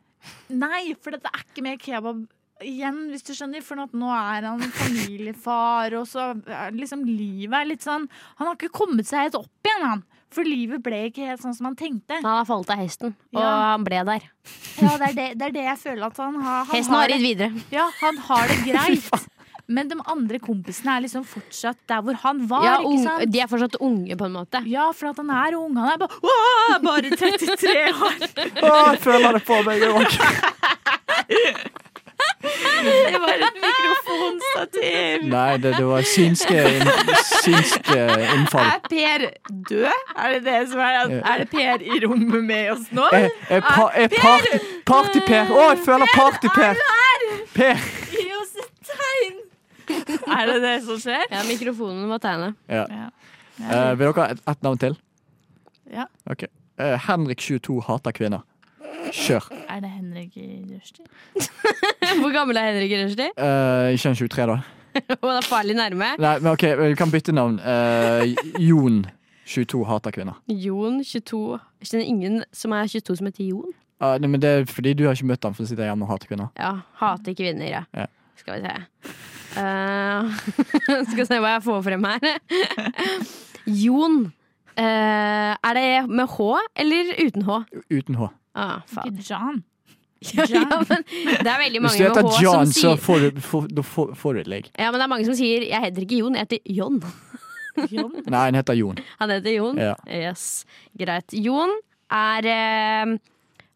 Nei, 0.52 0.92
for 1.00 1.16
det 1.16 1.32
er 1.32 1.46
ikke 1.46 1.64
mer 1.66 1.80
kebab 1.82 2.26
igjen, 2.66 3.04
hvis 3.14 3.26
du 3.28 3.34
skjønner. 3.38 3.64
For 3.66 3.80
nå 3.80 4.12
er 4.14 4.48
han 4.50 4.64
familiefar, 4.82 5.96
og 6.00 6.08
så 6.10 6.30
liksom 6.76 7.06
livet 7.08 7.58
er 7.62 7.72
litt 7.72 7.86
sånn 7.86 8.08
Han 8.40 8.50
har 8.50 8.58
ikke 8.58 8.74
kommet 8.74 9.10
seg 9.10 9.28
helt 9.28 9.40
opp 9.40 9.70
igjen, 9.70 9.86
han. 9.86 10.06
For 10.34 10.44
livet 10.44 10.82
ble 10.84 11.06
ikke 11.08 11.26
helt 11.30 11.42
sånn 11.42 11.56
som 11.56 11.70
han 11.70 11.76
tenkte. 11.80 12.18
Han 12.20 12.26
har 12.42 12.46
falt 12.50 12.70
av 12.74 12.82
hesten, 12.82 13.14
og 13.34 13.40
Ja. 13.42 13.54
han 13.72 13.84
ble 13.88 14.04
der. 14.10 14.26
Ja, 14.82 14.98
det 15.00 15.08
er 15.10 15.14
det, 15.16 15.28
det, 15.40 15.48
er 15.48 15.52
det 15.56 15.64
jeg 15.70 15.78
føler 15.86 16.06
at 16.10 16.18
han 16.18 16.36
har. 16.42 16.66
Han 16.68 16.76
Hesten 16.76 16.94
har 16.94 17.02
har 17.08 17.14
ridd 17.16 17.24
videre. 17.24 17.64
ja, 17.72 17.90
han 18.02 18.18
har 18.28 18.48
det 18.48 18.58
greit. 18.70 19.28
Men 19.70 19.90
de 19.92 19.98
andre 20.08 20.40
kompisene 20.40 20.94
er 20.96 21.02
liksom 21.04 21.26
fortsatt 21.28 21.78
der 21.92 22.00
hvor 22.02 22.16
han 22.22 22.38
var. 22.48 22.64
Ja, 22.64 22.76
ikke 22.80 23.04
sant? 23.04 23.32
de 23.34 23.40
er 23.44 23.50
fortsatt 23.52 23.76
unge, 23.84 24.16
på 24.16 24.26
en 24.30 24.32
måte. 24.38 24.62
Ja, 24.72 24.86
for 24.96 25.10
at 25.10 25.18
han 25.20 25.30
er 25.30 25.58
ung. 25.60 25.76
Han 25.76 25.90
er 25.92 25.98
bare, 25.98 26.80
bare 26.84 27.12
33 27.20 27.74
år. 27.92 28.22
Å, 28.64 28.76
jeg 28.94 29.02
føler 29.04 29.40
det 29.40 29.44
på 29.48 29.60
meg 29.68 29.84
òg! 29.90 30.08
Det 32.88 33.20
var 33.22 33.34
et 33.48 33.58
mikrofonstativ. 33.64 35.26
Nei, 35.32 35.58
det, 35.64 35.74
det 35.78 35.86
var 35.88 36.06
synske, 36.08 36.58
inn, 36.78 36.92
synske 37.44 37.98
innfall. 38.36 38.70
Er 38.72 38.82
Per 38.90 39.26
død? 39.70 40.06
Er 40.16 40.36
det 40.36 40.42
det 40.46 40.60
som 40.72 40.84
er 40.84 41.00
Er 41.18 41.44
det 41.44 41.50
Per 41.52 41.84
i 41.84 42.00
rommet 42.06 42.44
med 42.44 42.72
oss 42.76 42.88
nå? 42.92 43.08
Er, 43.14 43.30
er, 43.50 43.62
pa, 43.66 43.90
er 43.94 44.14
party, 44.14 44.62
Party-Per. 44.88 45.52
Å, 45.52 45.68
jeg 45.74 45.84
føler 45.86 46.14
Party-Per! 46.16 46.84
Per! 47.56 47.86
Gi 48.14 48.28
oss 48.38 48.56
et 48.64 48.94
tegn! 48.94 49.42
Er 50.38 50.52
det 50.52 50.62
det 50.64 50.78
som 50.86 51.00
skjer? 51.02 51.26
Ja, 51.32 51.44
mikrofonen 51.48 52.08
må 52.10 52.20
tegne. 52.24 52.54
Ja. 52.72 52.86
Ja. 52.92 53.10
Eh, 53.58 53.92
vil 53.98 54.10
dere 54.10 54.22
ha 54.22 54.30
et, 54.36 54.42
et 54.52 54.64
navn 54.66 54.78
til? 54.82 54.98
Ja. 55.94 56.06
Ok. 56.30 56.46
Uh, 56.78 56.94
Henrik 57.08 57.42
22 57.42 57.82
hater 57.88 58.12
kvinner. 58.14 58.44
Kjør. 59.12 59.48
Er 59.72 59.80
det 59.80 59.90
Henrik 59.90 60.07
i 60.36 60.76
Rushdie? 60.76 61.06
Hvor 62.22 62.34
gammel 62.34 62.58
er 62.58 62.72
Henrik 62.72 62.92
Rushdie? 63.00 63.30
Uh, 63.38 63.94
ikke 63.94 64.16
23, 64.28 64.48
da. 64.52 64.58
Det 65.08 65.30
er 65.30 65.46
farlig 65.46 65.76
nærme. 65.78 66.16
Nei, 66.20 66.40
men 66.40 66.52
ok, 66.52 66.64
vi 66.80 66.96
kan 66.98 67.12
bytte 67.14 67.32
navn. 67.32 67.60
Uh, 67.62 68.26
Jon 68.60 69.06
22 69.48 69.84
hater 69.86 70.12
kvinner. 70.12 70.40
Jon 70.50 71.04
22. 71.04 71.60
Jeg 71.80 71.92
kjenner 71.92 72.06
ingen 72.06 72.40
som 72.54 72.74
er 72.76 72.88
22 72.90 73.20
som 73.20 73.30
heter 73.30 73.46
Jon? 73.48 73.76
Uh, 74.02 74.16
nei, 74.22 74.30
men 74.30 74.42
det 74.42 74.50
er 74.50 74.66
fordi 74.70 74.94
du 74.98 75.06
har 75.08 75.16
ikke 75.18 75.30
møtt 75.32 75.46
ham, 75.48 75.56
for 75.58 75.66
å 75.66 75.70
sitte 75.70 75.86
hjemme 75.86 76.06
og 76.06 76.12
hate 76.12 76.30
kvinner. 76.30 76.50
Ja, 76.60 76.74
hater 77.00 77.38
kvinner, 77.38 77.70
ja. 77.70 77.84
Ja. 77.98 78.10
Skal 78.38 78.60
vi 78.60 78.68
se. 78.68 79.14
Uh, 79.58 80.34
skal 81.10 81.22
vi 81.24 81.30
se 81.30 81.40
hva 81.42 81.56
jeg 81.56 81.64
får 81.66 81.86
frem 81.88 82.10
her. 82.10 82.28
Jon. 83.66 84.20
Uh, 84.78 85.54
er 85.66 85.74
det 85.74 85.88
med 86.10 86.28
H 86.36 86.52
eller 86.78 87.16
uten 87.18 87.48
H? 87.48 87.64
Uten 87.90 88.20
H. 88.20 88.30
Ah, 88.58 88.84
faen. 88.86 89.10
Ikke 89.10 89.26
John. 89.26 89.64
Ja, 90.38 90.46
ja, 90.50 90.80
men 90.90 91.04
det 91.06 91.52
er 91.52 91.60
veldig 91.62 91.82
Hvis 91.84 91.86
mange 91.86 91.98
du 91.98 92.04
med 92.04 92.10
heter 92.10 92.28
H 92.28 92.42
John, 92.42 92.72
som 92.72 92.74
så 92.74 92.94
sier 92.98 94.16
får 94.18 94.34
du, 94.34 94.42
legg. 94.50 94.70
Ja, 94.74 94.90
men 94.90 95.00
det 95.00 95.06
er 95.06 95.12
mange 95.12 95.28
som 95.28 95.38
sier 95.38 95.66
'jeg 95.68 95.84
heter 95.84 96.06
ikke 96.08 96.22
Jon, 96.24 96.36
jeg 96.36 96.48
heter 96.48 96.60
Jon'. 96.66 97.02
John. 97.94 98.14
Nei, 98.26 98.44
han 98.48 98.58
heter 98.58 98.74
Jon. 98.74 98.98
Han 99.20 99.30
heter 99.30 99.54
Jon? 99.54 99.78
Ja. 99.78 99.94
Yes, 100.10 100.66
Greit. 100.98 101.30
Jon 101.38 101.70
er 102.10 102.48
eh, 102.50 103.18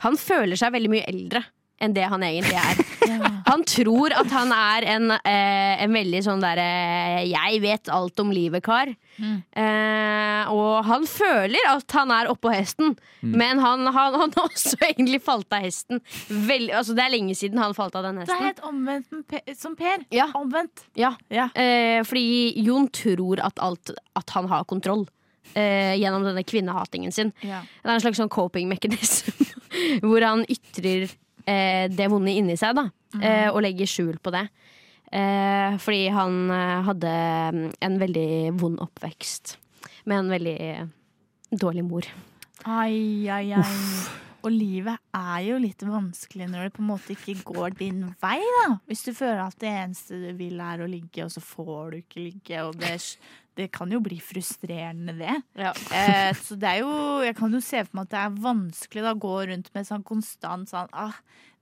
Han 0.02 0.18
føler 0.18 0.58
seg 0.58 0.74
veldig 0.74 0.90
mye 0.90 1.06
eldre 1.06 1.44
enn 1.82 1.96
det 1.98 2.08
han 2.12 2.24
egentlig 2.24 2.58
er. 2.62 2.82
Han 3.52 3.66
tror 3.68 4.14
at 4.16 4.30
han 4.32 4.54
er 4.56 4.86
en, 4.94 5.12
eh, 5.12 5.82
en 5.84 5.92
veldig 5.92 6.22
sånn 6.24 6.40
derre 6.40 7.26
'jeg 7.28 7.60
vet 7.60 7.90
alt 7.92 8.20
om 8.24 8.30
livet'-kar. 8.32 8.94
Eh, 9.20 10.52
og 10.52 10.86
han 10.88 11.06
føler 11.10 11.68
at 11.68 11.92
han 11.92 12.14
er 12.16 12.30
oppå 12.32 12.52
hesten, 12.54 12.96
men 13.22 13.60
han, 13.60 13.86
han, 13.92 14.16
han 14.22 14.34
har 14.38 14.48
også 14.48 14.80
egentlig 14.88 15.22
falt 15.26 15.52
av 15.54 15.66
hesten. 15.66 16.02
Vel, 16.30 16.70
altså, 16.72 16.96
det 16.98 17.06
er 17.06 17.14
lenge 17.14 17.36
siden 17.38 17.62
han 17.62 17.76
falt 17.78 17.98
av 18.00 18.08
den 18.08 18.22
hesten. 18.24 18.34
Det 18.34 18.40
er 18.40 18.52
helt 18.54 18.66
omvendt 18.72 19.58
som 19.60 19.76
Per. 19.76 20.06
Ja. 20.16 20.30
Omvendt. 20.38 20.86
Ja. 20.96 21.16
Ja. 21.30 21.50
Eh, 21.54 22.02
fordi 22.08 22.54
Jon 22.64 22.88
tror 22.94 23.44
at, 23.44 23.60
alt, 23.60 23.94
at 24.16 24.38
han 24.38 24.50
har 24.52 24.68
kontroll. 24.70 25.08
Uh, 25.52 25.98
gjennom 26.00 26.24
denne 26.24 26.46
kvinnehatingen 26.48 27.12
sin. 27.12 27.34
Ja. 27.44 27.58
Det 27.82 27.90
er 27.90 27.98
en 27.98 28.04
slags 28.04 28.22
sånn 28.22 28.30
coping 28.32 28.70
mechanism 28.72 29.36
hvor 30.06 30.24
han 30.24 30.46
ytrer 30.48 31.10
eh, 31.46 31.86
det 31.92 32.10
vonde 32.12 32.34
inni 32.34 32.58
seg, 32.60 32.76
da. 32.78 32.88
Eh, 33.20 33.50
og 33.52 33.62
legger 33.66 33.90
skjul 33.90 34.18
på 34.24 34.34
det. 34.34 34.46
Eh, 35.12 35.76
fordi 35.84 36.06
han 36.16 36.42
eh, 36.56 36.78
hadde 36.88 37.14
mm, 37.52 37.64
en 37.84 38.00
veldig 38.00 38.32
vond 38.62 38.80
oppvekst 38.80 39.58
med 40.08 40.22
en 40.22 40.32
veldig 40.32 40.58
dårlig 41.52 41.84
mor. 41.84 42.08
Ai, 42.64 43.28
ai, 43.28 43.52
ai. 43.58 44.20
Og 44.42 44.50
livet 44.54 44.98
er 45.14 45.42
jo 45.46 45.58
litt 45.62 45.84
vanskelig 45.86 46.48
når 46.50 46.66
det 46.66 46.74
på 46.78 46.82
en 46.82 46.90
måte 46.90 47.14
ikke 47.14 47.36
går 47.52 47.76
din 47.78 48.06
vei, 48.24 48.40
da. 48.40 48.80
Hvis 48.90 49.04
du 49.06 49.12
føler 49.14 49.44
at 49.44 49.60
det 49.62 49.70
eneste 49.84 50.18
du 50.18 50.32
vil 50.40 50.62
er 50.64 50.82
å 50.82 50.90
ligge, 50.90 51.28
og 51.28 51.34
så 51.34 51.44
får 51.46 51.92
du 51.92 51.98
ikke 52.00 52.24
ligge. 52.24 52.64
Og 52.66 52.80
det, 52.82 52.96
det 53.60 53.68
kan 53.76 53.92
jo 53.92 54.00
bli 54.04 54.18
frustrerende, 54.24 55.14
det. 55.20 55.34
Eh, 55.92 56.32
så 56.40 56.56
det 56.60 56.68
er 56.70 56.78
jo 56.82 56.92
Jeg 57.26 57.36
kan 57.38 57.52
jo 57.54 57.60
se 57.64 57.82
for 57.86 57.96
meg 58.00 58.06
at 58.08 58.12
det 58.14 58.20
er 58.22 58.38
vanskelig 58.46 59.04
da, 59.04 59.12
å 59.12 59.20
gå 59.26 59.34
rundt 59.52 59.68
med 59.76 59.88
sånn 59.90 60.04
konstant 60.08 60.70
sånn 60.72 60.88
ah, 60.94 61.18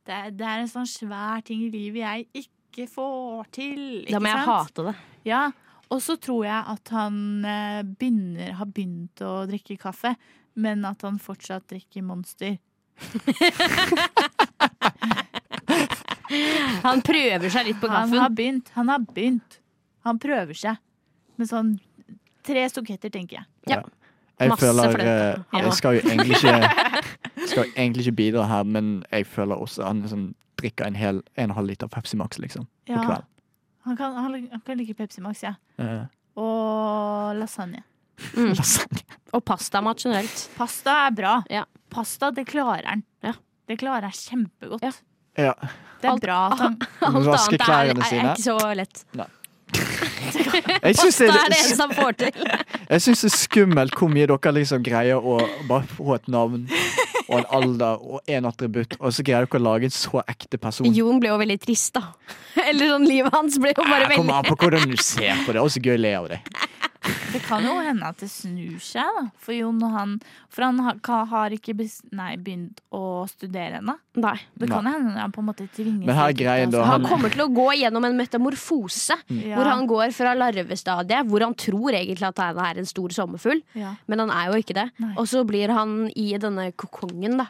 det, 0.06 0.14
er, 0.14 0.30
det 0.38 0.46
er 0.46 0.58
en 0.64 0.70
sånn 0.72 0.88
svær 0.90 1.42
ting 1.46 1.60
i 1.66 1.72
livet 1.74 2.02
jeg 2.04 2.28
ikke 2.46 2.86
får 2.90 3.50
til. 3.58 3.82
Da 4.06 4.10
ikke 4.14 4.22
må 4.24 4.30
jeg 4.32 4.46
hate 4.48 4.82
det. 4.90 4.96
Ja, 5.28 5.42
og 5.90 6.00
så 6.06 6.14
tror 6.22 6.46
jeg 6.46 6.62
at 6.76 6.86
han 6.94 7.16
eh, 7.46 7.82
begynner, 7.84 8.54
har 8.60 8.68
begynt 8.70 9.22
å 9.26 9.46
drikke 9.50 9.78
kaffe, 9.82 10.14
men 10.60 10.86
at 10.86 11.02
han 11.06 11.18
fortsatt 11.22 11.68
drikker 11.74 12.04
Monster. 12.06 12.58
Han 16.84 17.02
prøver 17.06 17.50
seg 17.52 17.70
litt 17.70 17.80
på 17.82 17.90
Han 17.90 18.12
har 18.14 18.28
kaffen. 18.28 18.36
begynt, 18.38 18.70
han 18.76 18.92
har 18.92 19.02
begynt. 19.02 19.60
Han 20.06 20.20
prøver 20.22 20.58
seg. 20.58 20.78
Med 21.40 21.48
sånn 21.50 21.72
tre 22.46 22.66
stuketter, 22.72 23.12
tenker 23.14 23.40
jeg. 23.40 23.46
Ja. 23.72 23.82
Jeg 24.40 24.50
Masse 24.54 24.64
føler 24.64 24.94
fløte. 24.94 25.08
eh, 25.56 25.60
Jeg 25.64 25.74
skal 25.76 25.98
jo 25.98 26.02
egentlig 26.08 26.38
ikke 26.38 26.54
Skal 27.50 27.64
jo 27.66 27.72
egentlig 27.76 28.06
ikke 28.08 28.16
bidra 28.20 28.46
her, 28.48 28.64
men 28.64 28.92
jeg 29.12 29.26
føler 29.28 29.60
også 29.60 29.84
han 29.88 30.02
liksom 30.04 30.30
drikker 30.60 30.88
en 30.88 30.96
hel 31.00 31.20
en 31.40 31.52
og 31.52 31.56
halv 31.60 31.68
liter 31.72 31.88
Pepsi 31.92 32.16
Max, 32.20 32.38
liksom. 32.40 32.66
På 32.88 32.94
Ja, 32.94 33.04
kveld. 33.08 33.26
han, 33.88 33.98
kan, 33.98 34.14
han, 34.16 34.36
han 34.52 34.62
kan 34.68 34.78
like 34.80 34.94
Pepsi 35.00 35.22
Max, 35.24 35.44
ja. 35.44 35.54
Uh. 35.80 36.06
Og 36.40 37.36
lasagne. 37.40 37.84
Mm. 38.36 38.54
lasagne. 38.60 39.04
Og 39.34 39.44
pastamat 39.48 40.04
generelt. 40.04 40.50
Pasta 40.58 40.96
er 41.08 41.12
bra. 41.16 41.34
Ja. 41.50 41.64
Pasta, 41.90 42.32
det 42.36 42.48
klarer 42.52 42.86
han. 42.92 43.04
Ja. 43.24 43.34
Det 43.68 43.80
klarer 43.82 44.08
han 44.10 44.16
kjempegodt. 44.16 44.84
Ja. 44.84 44.92
Ja. 45.40 45.54
Det 46.02 46.08
er 46.08 46.12
Alt- 46.16 46.24
bra 46.24 46.40
at 46.52 46.60
han 46.64 46.78
Alt 47.02 47.16
annet 47.28 47.62
er, 47.62 47.92
er, 47.92 48.04
er 48.04 48.32
ikke 48.34 48.44
så 48.44 48.58
lett. 48.76 49.04
Det, 49.16 49.28
Pasta 50.84 51.26
er 51.26 51.52
det 51.52 51.60
eneste 51.60 51.84
han 51.84 51.96
får 51.98 52.18
til. 52.24 52.50
jeg 52.94 53.06
synes 53.06 53.24
det 53.26 53.30
er 53.32 53.36
skummelt 53.36 53.98
hvor 54.00 54.12
mye 54.12 54.30
dere 54.30 54.56
liksom 54.60 54.84
greier 54.86 55.20
å 55.20 55.40
bare 55.70 55.88
få 55.96 56.16
et 56.18 56.30
navn 56.32 56.66
og 57.30 57.36
en 57.38 57.48
alder 57.60 58.02
og 58.02 58.32
en 58.32 58.50
attributt, 58.50 58.96
og 59.00 59.14
så 59.14 59.26
greier 59.26 59.46
dere 59.46 59.62
å 59.62 59.64
lage 59.64 59.90
en 59.90 59.94
så 59.94 60.24
ekte 60.26 60.60
person. 60.62 60.90
Jon 60.96 61.22
ble 61.22 61.32
jo 61.32 61.38
veldig 61.42 61.60
trist, 61.62 61.94
da. 61.98 62.10
Eller 62.70 62.96
sånn, 62.96 63.08
livet 63.10 63.36
hans 63.36 63.60
ble 63.62 63.74
jo 63.76 63.86
bare 63.86 64.10
veldig 64.10 64.24
kommer 64.24 64.42
an 64.42 64.50
på 64.50 64.58
hvordan 64.64 64.90
du 64.90 64.98
ser 64.98 65.46
på 65.46 65.54
det. 65.54 65.60
Er 65.60 65.66
også 65.66 65.84
gøy 65.84 65.98
le 66.02 66.16
av 66.18 66.30
det. 66.32 66.42
Det 67.32 67.40
kan 67.46 67.64
jo 67.64 67.78
hende 67.80 68.08
at 68.10 68.20
det 68.20 68.28
snur 68.32 68.80
seg, 68.84 69.08
da. 69.16 69.22
For 69.40 69.56
Jon 69.56 69.80
og 69.86 69.94
han 69.94 70.16
For 70.52 70.66
han 70.66 70.80
har, 70.84 70.98
har 71.32 71.54
ikke 71.56 71.76
nei, 72.12 72.34
begynt 72.42 72.82
å 72.92 73.24
studere 73.30 73.80
ennå. 73.80 73.96
Det 74.14 74.68
kan 74.68 74.84
nei. 74.84 74.94
hende 74.98 75.16
han 75.16 75.32
på 75.32 75.40
en 75.44 75.48
måte 75.48 75.68
tvinger 75.76 76.10
er 76.10 76.34
seg 76.36 76.76
Han 76.76 77.02
han- 77.06 77.08
kommer 77.08 77.32
til 77.32 77.46
å 77.46 77.50
gå 77.54 77.68
gjennom 77.80 78.06
en 78.06 78.18
metamorfose. 78.18 79.16
Ja. 79.30 79.56
Hvor 79.56 79.70
han 79.72 79.88
går 79.88 80.12
fra 80.16 80.34
larvestadiet, 80.36 81.28
hvor 81.30 81.46
han 81.46 81.56
tror 81.56 81.94
egentlig 81.94 82.28
at 82.28 82.38
han 82.44 82.58
er 82.58 82.80
en 82.80 82.90
stor 82.90 83.10
sommerfugl, 83.10 83.62
ja. 83.76 83.96
men 84.08 84.20
han 84.26 84.30
er 84.32 84.52
jo 84.52 84.60
ikke 84.60 84.76
det. 84.76 84.90
Nei. 85.00 85.14
Og 85.16 85.28
så 85.28 85.46
blir 85.48 85.70
han 85.70 86.10
i 86.16 86.34
denne 86.38 86.72
kokongen, 86.74 87.38
da. 87.38 87.48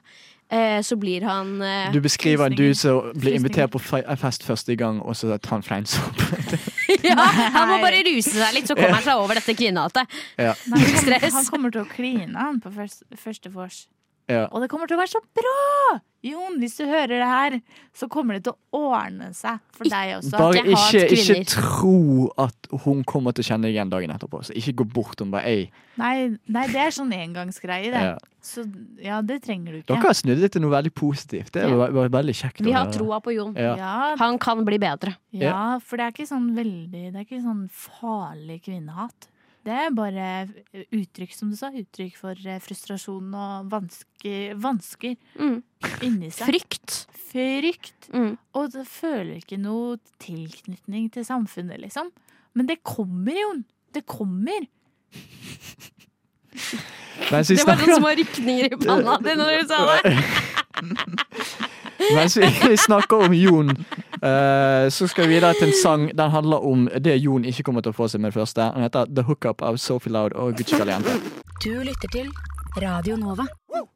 Eh, 0.49 0.79
så 0.81 0.95
blir 0.97 1.21
han 1.29 1.61
eh, 1.61 1.91
Du 1.93 1.99
beskriver 2.01 2.49
en 2.49 2.55
dude 2.57 2.73
som 2.75 3.11
blir 3.13 3.35
invitert 3.37 3.69
på 3.69 3.77
fe- 3.79 4.01
fest 4.17 4.41
første 4.47 4.73
gang, 4.75 4.97
og 5.05 5.13
så 5.15 5.35
tar 5.37 5.59
han 5.59 5.63
fleinsopp. 5.63 6.23
Ja, 7.05 7.15
han 7.53 7.67
må 7.69 7.75
bare 7.83 7.99
ruse 8.07 8.33
seg 8.33 8.55
litt, 8.55 8.65
så 8.67 8.73
kommer 8.75 8.97
han 8.97 9.05
seg 9.05 9.21
over 9.21 9.37
dette 9.37 9.53
kvinnehatet. 9.53 10.09
Ja. 10.41 10.55
Han, 10.73 10.81
kommer, 10.81 11.29
han 11.37 11.45
kommer 11.53 11.71
til 11.75 11.83
å 11.83 11.87
kline 11.91 12.33
han 12.33 12.57
på 12.63 12.71
første 12.73 13.51
vors. 13.53 13.83
Ja. 14.29 14.45
Og 14.53 14.61
det 14.61 14.69
kommer 14.71 14.89
til 14.89 14.97
å 14.97 15.01
være 15.01 15.11
så 15.17 15.21
bra! 15.35 15.99
Jon, 16.21 16.57
hvis 16.59 16.73
du 16.75 16.83
hører 16.83 17.13
det 17.21 17.27
her, 17.29 17.53
så 17.95 18.09
kommer 18.11 18.35
det 18.35 18.49
til 18.49 18.51
å 18.75 18.79
ordne 18.91 19.29
seg 19.33 19.61
for 19.71 19.87
deg 19.87 20.17
også. 20.17 20.33
Bare 20.35 20.63
ikke 20.67 21.03
ikke, 21.15 21.37
tro 21.47 22.25
at 22.43 22.67
hun 22.83 23.05
kommer 23.07 23.31
til 23.35 23.45
å 23.45 23.47
kjenne 23.47 23.69
deg 23.69 23.77
igjen 23.77 23.93
dagen 23.93 24.11
etterpå. 24.11 24.41
Så 24.43 24.55
ikke 24.59 24.73
gå 24.81 24.87
bort 24.99 25.23
og 25.23 25.31
bare 25.31 25.47
ei. 25.47 25.63
Nei, 25.99 26.35
nei, 26.51 26.65
det 26.73 26.83
er 26.83 26.91
sånn 26.95 27.15
engangsgreie, 27.15 27.93
det. 27.95 28.03
Ja. 28.11 28.17
Så 28.43 28.65
ja, 29.03 29.21
det 29.23 29.39
trenger 29.47 29.71
du 29.71 29.79
ikke. 29.79 29.93
Dere 29.93 30.11
har 30.11 30.19
snudd 30.19 30.43
det 30.43 30.51
til 30.51 30.63
noe 30.65 30.75
veldig 30.75 30.91
positivt. 30.99 31.53
Det 31.55 31.65
var, 31.71 31.95
var 31.95 32.11
veldig 32.19 32.35
kjekt. 32.35 32.61
Vi 32.67 32.75
har 32.75 32.91
troa 32.91 33.23
på 33.23 33.37
Jon. 33.37 33.55
Ja. 33.55 33.73
Ja, 33.79 33.95
Han 34.19 34.39
kan 34.43 34.67
bli 34.67 34.79
bedre. 34.81 35.15
ja, 35.31 35.79
for 35.79 35.99
det 35.99 36.09
er 36.09 36.15
ikke 36.17 36.27
sånn 36.27 36.51
veldig 36.57 37.09
Det 37.13 37.15
er 37.15 37.25
ikke 37.25 37.43
sånn 37.47 37.67
farlig 37.71 38.59
kvinnehat. 38.67 39.31
Det 39.69 39.75
er 39.77 39.91
bare 39.93 40.27
uttrykk, 40.95 41.33
som 41.37 41.51
du 41.53 41.57
sa. 41.59 41.69
Uttrykk 41.69 42.15
for 42.17 42.33
eh, 42.49 42.57
frustrasjon 42.63 43.29
og 43.37 43.67
vansker, 43.69 44.55
vansker 44.57 45.13
Mm. 45.37 45.59
inni 46.07 46.31
seg. 46.33 46.49
Frykt. 46.49 46.95
Frykt. 47.29 48.09
Mm. 48.11 48.31
Og 48.57 48.71
det 48.73 48.87
føler 48.89 49.37
ikke 49.43 49.59
noe 49.61 49.99
tilknytning 50.23 51.11
til 51.13 51.23
samfunnet, 51.27 51.77
liksom. 51.85 52.09
Men 52.57 52.65
det 52.65 52.79
kommer, 52.83 53.37
Jon. 53.37 53.61
Det 53.93 54.03
kommer. 54.09 54.65
Vi 57.29 57.41
Det 57.55 57.65
var 57.67 57.77
noen 57.77 57.99
små 58.01 58.11
rykninger 58.17 58.73
i 58.73 58.77
panna 58.81 59.17
di 59.23 59.35
når 59.37 59.61
du 59.61 59.67
sa 59.69 59.79
det. 60.01 60.15
mens 62.15 62.37
vi 62.39 62.77
snakker 62.79 63.25
om 63.27 63.33
Jon, 63.37 63.73
eh, 64.21 64.89
så 64.89 65.07
skal 65.07 65.27
vi 65.27 65.35
videre 65.37 65.53
til 65.57 65.69
en 65.69 65.77
sang. 65.81 66.05
Den 66.17 66.31
handler 66.31 66.65
om 66.65 66.87
det 66.99 67.17
Jon 67.23 67.45
ikke 67.45 67.63
kommer 67.67 67.85
til 67.85 67.93
å 67.93 67.97
få 67.97 68.09
seg 68.11 68.23
med 68.23 68.33
det 68.33 68.39
første. 68.39 68.69
Den 68.75 68.85
heter 68.87 69.09
The 69.09 69.25
Hookup 69.27 69.63
av 69.65 69.79
Sophie 69.81 70.13
Loud 70.13 70.35
og 70.35 70.57
Gucci 70.59 70.79
Caliente. 70.79 71.17
Du 71.63 71.73
lytter 71.83 72.11
til 72.13 72.31
Radio 72.79 73.15
Nova. 73.17 73.45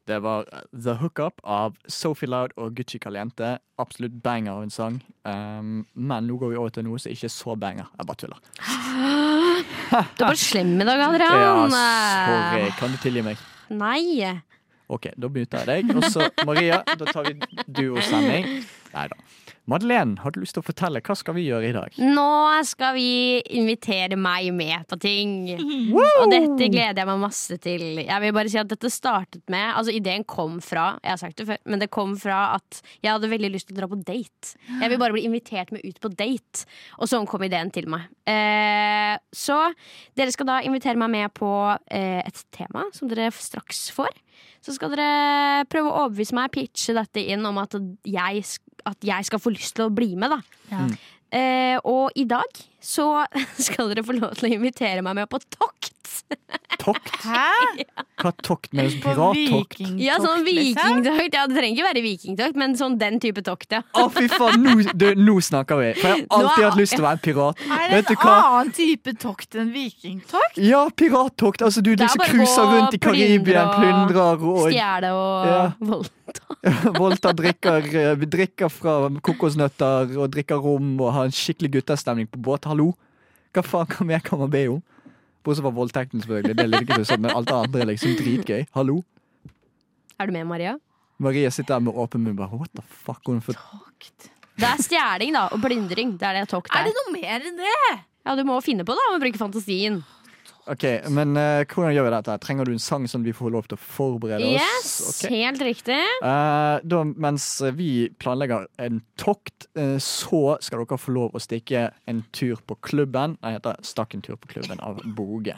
Det 0.07 0.19
var 0.19 0.47
The 0.73 0.93
Hookup 0.99 1.41
av 1.43 1.75
Sophie 1.87 2.29
Loud 2.29 2.55
og 2.57 2.73
Gucci 2.75 2.99
Caliente. 2.99 3.57
Absolutt 3.79 4.15
banger 4.23 4.51
av 4.51 4.63
en 4.63 4.73
sang. 4.73 5.01
Um, 5.23 5.85
men 5.93 6.27
nå 6.27 6.37
går 6.41 6.53
vi 6.53 6.59
over 6.59 6.73
til 6.73 6.87
noe 6.87 6.99
som 6.99 7.13
ikke 7.13 7.29
er 7.29 7.33
så 7.33 7.55
banger. 7.59 7.91
Jeg 7.97 8.09
bare 8.09 8.21
tuller. 8.23 8.41
Du 9.93 9.99
er 9.99 10.09
bare 10.17 10.39
slem 10.39 10.73
i 10.81 10.87
dag, 10.87 11.03
Ja, 11.21 11.67
sorry. 11.69 12.71
Kan 12.79 12.91
du 12.91 12.97
tilgi 13.03 13.23
meg? 13.25 13.37
Nei. 13.69 14.33
Ok, 14.91 15.07
da 15.15 15.29
begynner 15.29 15.63
jeg 15.63 15.85
deg. 15.87 15.95
Og 15.97 16.09
så 16.11 16.27
Maria, 16.45 16.81
da 16.99 17.07
tar 17.07 17.29
vi 17.29 17.37
duosending. 17.67 18.49
Nei 18.93 19.07
da. 19.11 19.21
Madeleine, 19.65 20.17
har 20.19 20.33
du 20.35 20.41
lyst 20.41 20.57
til 20.57 20.63
å 20.63 20.65
fortelle? 20.67 20.99
Hva 20.99 21.15
skal 21.15 21.37
vi 21.37 21.45
gjøre 21.45 21.69
i 21.69 21.75
dag? 21.75 21.95
Nå 22.03 22.25
skal 22.67 22.97
vi 22.97 23.39
invitere 23.55 24.17
meg 24.19 24.49
med 24.55 24.83
på 24.91 24.97
ting. 24.99 25.53
Og 26.19 26.33
dette 26.33 26.67
gleder 26.67 26.99
jeg 26.99 27.07
meg 27.07 27.21
masse 27.21 27.57
til. 27.63 27.85
Jeg 28.01 28.23
vil 28.25 28.35
bare 28.35 28.51
si 28.51 28.59
at 28.59 28.71
dette 28.71 28.91
startet 28.91 29.43
med 29.51 29.71
Altså 29.73 29.93
Ideen 29.95 30.25
kom 30.27 30.57
fra 30.63 30.97
Jeg 30.99 31.13
har 31.13 31.21
sagt 31.21 31.39
det 31.39 31.47
før, 31.47 31.61
men 31.69 31.79
det 31.79 31.89
kom 31.93 32.17
fra 32.19 32.41
at 32.57 32.81
jeg 32.99 33.11
hadde 33.13 33.31
veldig 33.31 33.53
lyst 33.53 33.69
til 33.69 33.77
å 33.77 33.81
dra 33.81 33.89
på 33.93 34.01
date. 34.03 34.53
Jeg 34.81 34.91
vil 34.91 34.99
bare 34.99 35.15
bli 35.15 35.23
invitert 35.29 35.71
med 35.71 35.85
ut 35.87 36.03
på 36.03 36.11
date. 36.11 36.67
Og 36.99 37.07
sånn 37.11 37.27
kom 37.29 37.47
ideen 37.47 37.71
til 37.73 37.87
meg. 37.91 38.11
Eh, 38.27 39.15
så 39.31 39.61
dere 40.19 40.35
skal 40.35 40.49
da 40.49 40.59
invitere 40.67 40.99
meg 40.99 41.13
med 41.15 41.33
på 41.39 41.53
eh, 41.87 42.19
et 42.19 42.45
tema 42.55 42.89
som 42.95 43.07
dere 43.11 43.31
straks 43.31 43.87
får. 43.95 44.11
Så 44.63 44.75
skal 44.75 44.93
dere 44.93 45.65
prøve 45.71 45.89
å 45.89 46.05
overbevise 46.05 46.35
meg, 46.37 46.53
pitche 46.53 46.95
dette 46.95 47.23
inn 47.33 47.43
om 47.45 47.59
at 47.61 47.75
jeg, 48.07 48.45
at 48.87 49.09
jeg 49.09 49.27
skal 49.27 49.41
få 49.43 49.53
lyst 49.55 49.75
til 49.77 49.89
å 49.89 49.93
bli 49.93 50.13
med, 50.19 50.33
da. 50.33 50.39
Ja. 50.71 50.85
Eh, 51.33 51.77
og 51.89 52.13
i 52.19 52.27
dag 52.29 52.61
så 52.83 53.07
skal 53.67 53.89
dere 53.91 54.05
få 54.05 54.15
lov 54.19 54.37
til 54.37 54.51
å 54.51 54.55
invitere 54.59 55.03
meg 55.05 55.17
med 55.17 55.31
på 55.31 55.41
tokt. 55.57 55.92
Tokt? 56.83 57.11
Hæ? 57.23 57.85
Hva 58.21 58.31
tokt 58.43 58.73
med 58.75 58.91
På 59.03 59.13
pirattokt? 59.13 59.79
Ja, 60.01 60.15
sånn 60.21 60.43
liksom? 60.43 61.03
vikingtokt. 61.03 61.33
Ja, 61.35 61.43
det 61.47 61.55
trenger 61.57 61.77
ikke 61.77 61.85
være 61.87 62.03
vikingtokt, 62.05 62.57
men 62.59 62.75
sånn 62.79 62.97
den 63.01 63.19
type 63.23 63.43
tokt, 63.45 63.71
ja. 63.75 63.81
Å, 63.97 64.07
fy 64.13 64.25
faen! 64.31 64.63
Nå, 64.63 64.75
du, 64.97 65.05
nå 65.19 65.35
snakker 65.43 65.79
vi. 65.79 65.89
For 65.99 66.09
jeg 66.13 66.25
har 66.29 66.39
alltid 66.39 66.63
er- 66.63 66.69
hatt 66.69 66.79
lyst 66.81 66.95
til 66.95 67.03
å 67.03 67.07
være 67.07 67.19
en 67.19 67.23
pirat. 67.27 67.63
Er 67.77 67.95
det 67.95 68.15
en 68.17 68.27
annen 68.33 68.73
type 68.75 69.15
tokt 69.21 69.59
enn 69.59 69.71
vikingtokt? 69.75 70.59
Ja, 70.63 70.83
pirattokt. 71.03 71.63
Altså, 71.67 71.83
du 71.85 71.93
liksom 71.93 72.21
bare 72.23 72.31
cruiser 72.33 72.69
rundt 72.73 72.97
i 72.97 73.01
Karibia, 73.07 73.65
og 73.67 73.79
plyndrer 73.79 74.47
og 74.53 74.61
Stjeler 74.67 75.11
og 75.17 75.47
Ja. 75.53 75.63
voldta. 75.79 76.59
voldtar, 77.01 77.33
drikker, 77.35 77.87
eh, 77.99 78.15
drikker 78.33 78.69
fra 78.71 78.97
kokosnøtter 79.23 80.13
og 80.17 80.29
drikker 80.31 80.61
rom 80.63 80.93
og 81.03 81.11
har 81.15 81.27
en 81.27 81.35
skikkelig 81.35 81.73
guttastemning 81.79 82.29
på 82.31 82.39
båt. 82.39 82.65
Hallo? 82.71 82.93
Hva 83.53 83.61
faen 83.65 83.89
hva 83.91 84.05
mer 84.07 84.23
kan 84.25 84.39
man 84.41 84.49
be 84.53 84.63
om? 84.71 84.81
Bortsett 85.43 85.65
fra 85.65 85.73
voldtekten, 85.75 86.21
selvfølgelig. 86.23 86.55
Det 86.55 86.63
er 86.63 86.71
like 86.71 86.97
sånn, 87.07 87.21
men 87.25 87.33
alt 87.35 87.49
det 87.49 87.55
andre 87.57 87.81
er 87.83 87.89
liksom 87.91 88.13
dritgøy. 88.19 88.61
Hallo? 88.77 89.01
Er 90.21 90.29
du 90.29 90.35
med, 90.35 90.47
Maria? 90.47 90.77
Maria 91.23 91.51
sitter 91.51 91.75
der 91.77 91.83
med 91.89 91.99
åpen 91.99 92.23
munn 92.23 92.37
bare 92.39 92.55
What 92.59 92.71
the 92.77 92.83
fuck? 92.87 93.19
Hun 93.27 93.41
for... 93.43 93.57
Tokt. 93.59 94.29
Det 94.59 94.67
er 94.69 94.81
stjeling, 94.85 95.33
da, 95.35 95.47
og 95.51 95.61
plyndring. 95.63 96.15
Det 96.21 96.27
er 96.29 96.39
det 96.41 96.47
tokt 96.51 96.71
Er 96.71 96.83
er. 96.83 96.89
det 96.91 96.95
noe 96.99 97.13
mer 97.15 97.47
enn 97.49 97.57
det? 97.59 97.75
Ja, 98.23 98.35
du 98.39 98.43
må 98.47 98.59
finne 98.63 98.85
på 98.87 98.95
det, 98.95 99.05
og 99.11 99.19
bruke 99.23 99.39
fantasien. 99.41 99.99
OK, 100.65 100.83
men 101.11 101.35
uh, 101.35 101.65
hvordan 101.67 101.91
gjør 101.91 102.05
vi 102.07 102.11
dette? 102.13 102.35
Trenger 102.39 102.67
du 102.67 102.71
en 102.71 102.79
sang 102.79 103.03
som 103.11 103.23
vi 103.25 103.33
får 103.35 103.51
lov 103.51 103.65
til 103.67 103.75
å 103.75 103.81
forberede 103.83 104.47
oss? 104.47 104.61
Yes, 104.61 104.93
okay. 105.09 105.41
helt 105.41 105.59
riktig. 105.65 105.97
Uh, 106.23 106.79
da, 106.87 107.01
mens 107.03 107.47
vi 107.75 108.07
planlegger 108.23 108.69
en 108.79 109.01
tokt, 109.19 109.67
uh, 109.75 109.97
så 109.99 110.55
skal 110.63 110.85
dere 110.85 110.99
få 111.01 111.15
lov 111.17 111.35
å 111.35 111.43
stikke 111.43 111.89
en 112.07 112.23
tur 112.31 112.63
på 112.63 112.79
klubben. 112.79 113.35
Den 113.43 113.57
heter 113.57 113.75
'Stakk 113.83 114.15
en 114.15 114.23
tur 114.23 114.39
på 114.39 114.55
klubben' 114.55 114.79
av 114.79 115.03
Boge. 115.17 115.57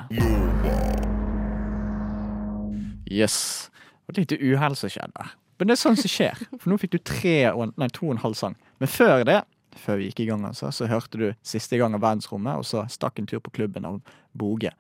Yes. 3.06 3.70
Et 4.10 4.18
lite 4.18 4.42
uhell 4.42 4.76
som 4.76 4.90
skjedde. 4.90 5.30
Men 5.60 5.70
det 5.70 5.76
er 5.78 5.84
sånn 5.86 6.00
som 6.00 6.12
skjer. 6.12 6.42
For 6.58 6.72
nå 6.72 6.80
fikk 6.82 6.98
du 6.98 7.04
tre 7.06 7.38
og, 7.54 7.78
nei, 7.78 7.88
to 7.94 8.10
og 8.10 8.18
en 8.18 8.24
halv 8.26 8.36
sang. 8.40 8.58
Men 8.82 8.92
før 8.92 9.24
det, 9.28 9.44
før 9.76 10.00
vi 10.00 10.10
gikk 10.10 10.24
i 10.24 10.30
gang, 10.30 10.46
altså, 10.48 10.72
så 10.74 10.88
hørte 10.90 11.20
du 11.20 11.26
siste 11.46 11.78
gang 11.80 11.96
av 11.98 12.04
Verdensrommet, 12.04 12.58
og 12.62 12.66
så 12.68 12.86
'Stakk 12.90 13.20
en 13.20 13.28
tur 13.28 13.40
på 13.40 13.52
klubben' 13.52 13.86
av 13.86 14.02
Boge. 14.34 14.72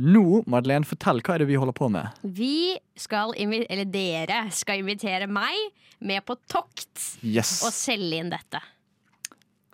Nå, 0.00 0.42
Madeleine, 0.48 0.86
fortell 0.88 1.20
hva 1.20 1.34
er 1.34 1.42
det 1.42 1.48
vi 1.50 1.58
holder 1.60 1.76
på 1.76 1.90
med? 1.92 2.08
Vi 2.24 2.78
skal 2.96 3.34
eller 3.36 3.84
dere 3.84 4.46
skal 4.54 4.80
invitere 4.80 5.26
meg 5.28 5.56
med 6.00 6.24
på 6.24 6.36
tokt 6.48 7.18
Yes. 7.22 7.60
og 7.66 7.74
selge 7.74 8.20
inn 8.22 8.30
dette. 8.32 8.62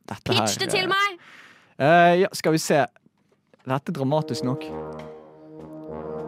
Dette 0.07 0.32
Pitch 0.32 0.59
det 0.59 0.70
til 0.72 0.87
eh, 0.87 0.91
meg! 0.91 1.20
Uh, 1.78 2.14
ja, 2.24 2.30
skal 2.34 2.57
vi 2.57 2.62
se. 2.62 2.80
Dette 3.66 3.93
er 3.93 3.99
dramatisk 3.99 4.47
nok. 4.47 4.66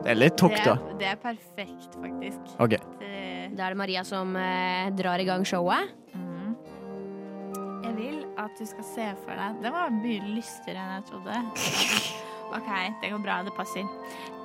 Det 0.05 0.13
er 0.15 0.19
litt 0.19 0.39
tokt, 0.39 0.61
da. 0.63 0.77
er, 0.79 0.97
det 1.01 1.11
er 1.11 1.19
perfekt, 1.23 1.99
faktisk. 1.99 2.55
Okay. 2.59 2.79
Det, 3.01 3.57
Da 3.59 3.67
er 3.67 3.75
det 3.75 3.81
Maria 3.81 4.05
som 4.07 4.37
uh, 4.37 4.91
drar 4.95 5.19
i 5.19 5.27
gang 5.27 5.47
showet. 5.47 5.91
mm. 6.15 6.28
Jeg 7.85 7.95
vil 7.97 8.19
at 8.41 8.59
du 8.59 8.65
skal 8.67 8.87
se 8.87 9.07
for 9.25 9.39
deg 9.39 9.61
Det 9.63 9.71
var 9.75 9.93
mye 9.95 10.33
lystigere 10.35 10.83
enn 10.83 10.95
jeg 10.97 11.07
trodde. 11.11 11.41
OK, 12.57 12.71
det 13.03 13.11
går 13.13 13.23
bra. 13.23 13.41
Det 13.47 13.55
passer. 13.57 13.89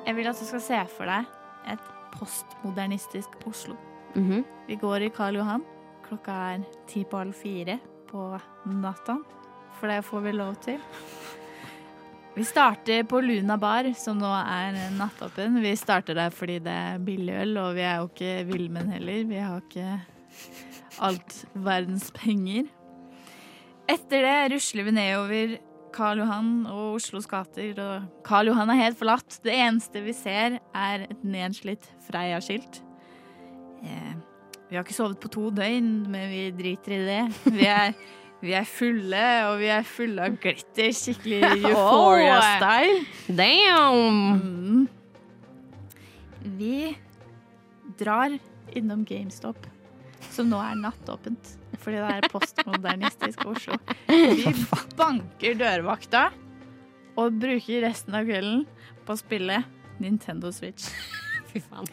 Jeg 0.06 0.18
vil 0.18 0.28
at 0.30 0.40
du 0.40 0.46
skal 0.48 0.64
se 0.64 0.80
for 0.94 1.10
deg 1.10 1.30
et 1.74 1.92
postmodernistisk 2.14 3.38
Oslo. 3.50 3.78
Mhm. 4.14 4.44
Vi 4.68 4.76
går 4.80 5.08
i 5.08 5.14
Karl 5.14 5.40
Johan. 5.40 5.64
Klokka 6.06 6.36
er 6.54 6.66
ti 6.88 7.04
på 7.08 7.22
halv 7.22 7.34
fire 7.38 7.80
på 8.10 8.28
natta. 8.70 9.18
For 9.80 9.90
det 9.90 10.04
får 10.06 10.22
vi 10.28 10.36
lov 10.36 10.56
til. 10.64 10.82
Vi 12.36 12.44
starter 12.46 13.04
på 13.06 13.20
Luna 13.22 13.58
bar, 13.62 13.86
som 13.94 14.18
nå 14.18 14.30
er 14.30 14.78
nattåpen. 14.98 15.60
Vi 15.62 15.74
starter 15.78 16.18
der 16.18 16.34
fordi 16.34 16.60
det 16.66 16.74
er 16.74 17.02
billig 17.04 17.34
øl, 17.44 17.58
og 17.62 17.76
vi 17.78 17.84
er 17.86 18.00
jo 18.02 18.08
ikke 18.10 18.32
villmenn 18.50 18.90
heller. 18.90 19.20
Vi 19.30 19.42
har 19.42 19.62
ikke 19.62 20.00
alt 21.02 21.36
verdens 21.54 22.10
penger. 22.16 22.70
Etter 23.90 24.24
det 24.24 24.40
rusler 24.54 24.88
vi 24.88 24.94
nedover 24.96 25.56
Karl 25.94 26.24
Johan 26.24 26.52
og 26.72 26.96
Oslos 26.98 27.28
gater, 27.30 27.78
og 27.82 28.24
Karl 28.26 28.50
Johan 28.50 28.72
er 28.74 28.82
helt 28.82 28.98
forlatt. 29.00 29.38
Det 29.46 29.54
eneste 29.54 30.02
vi 30.06 30.16
ser, 30.18 30.58
er 30.74 31.06
et 31.06 31.26
nedslitt 31.28 31.86
Freia-skilt. 32.08 32.82
Eh, 33.84 34.14
vi 34.70 34.78
har 34.78 34.86
ikke 34.86 34.96
sovet 34.96 35.20
på 35.22 35.30
to 35.30 35.52
døgn, 35.54 35.92
men 36.10 36.32
vi 36.32 36.44
driter 36.58 36.96
i 36.96 37.04
det. 37.06 37.22
Vi 37.54 37.68
er, 37.70 37.94
vi 38.42 38.56
er 38.58 38.66
fulle, 38.66 39.26
og 39.52 39.60
vi 39.62 39.70
er 39.76 39.86
fulle 39.86 40.26
av 40.26 40.40
glitter. 40.42 40.90
Skikkelig 40.98 41.44
euphoria-style. 41.70 43.04
Damn! 43.38 44.42
Mm. 44.42 44.88
Vi 46.58 46.96
drar 48.00 48.34
innom 48.74 49.06
GameStop, 49.06 49.60
som 50.32 50.50
nå 50.50 50.60
er 50.64 50.80
nattåpent. 50.80 51.54
Fordi 51.84 52.00
det 52.00 52.10
er 52.16 52.30
postmodernistisk 52.32 53.46
Oslo. 53.52 53.78
Vi 54.08 54.54
banker 54.98 55.58
dørvakta 55.60 56.30
og 57.20 57.40
bruker 57.42 57.84
resten 57.86 58.16
av 58.18 58.28
kvelden 58.28 58.64
på 59.06 59.16
å 59.16 59.20
spille 59.20 59.62
Nintendo 60.02 60.52
Switch. 60.56 60.90
Fy 61.52 61.62
faen. 61.62 61.90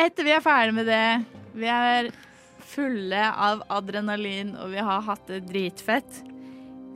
Etter 0.00 0.24
vi 0.24 0.34
er 0.34 0.44
ferdig 0.44 0.76
med 0.76 0.88
det, 0.88 1.06
vi 1.58 1.68
er 1.68 2.12
fulle 2.72 3.24
av 3.28 3.64
adrenalin 3.72 4.54
og 4.56 4.72
vi 4.72 4.80
har 4.80 5.04
hatt 5.04 5.26
det 5.28 5.42
dritfett, 5.50 6.22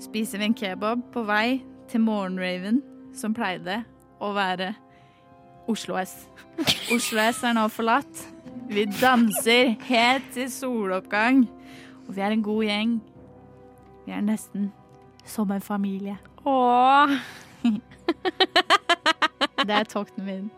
spiser 0.00 0.40
vi 0.40 0.48
en 0.48 0.56
kebab 0.56 1.02
på 1.12 1.24
vei 1.28 1.60
til 1.90 2.02
Morgenraven, 2.04 2.80
som 3.16 3.34
pleide 3.36 3.82
å 4.22 4.32
være 4.36 4.72
Oslo 5.70 5.98
S. 6.00 6.14
Oslo 6.94 7.20
S 7.20 7.42
er 7.44 7.56
nå 7.56 7.66
forlatt. 7.72 8.24
Vi 8.68 8.84
danser 9.00 9.74
helt 9.86 10.26
til 10.34 10.50
soloppgang. 10.50 11.44
Og 12.08 12.16
vi 12.16 12.20
er 12.20 12.34
en 12.34 12.42
god 12.42 12.64
gjeng. 12.64 12.96
Vi 14.06 14.12
er 14.14 14.22
nesten 14.26 14.72
som 15.26 15.50
en 15.50 15.62
familie. 15.62 16.18
Åh. 16.46 17.16
Det 19.66 19.74
er 19.74 19.88
tokten 19.90 20.24
min. 20.26 20.50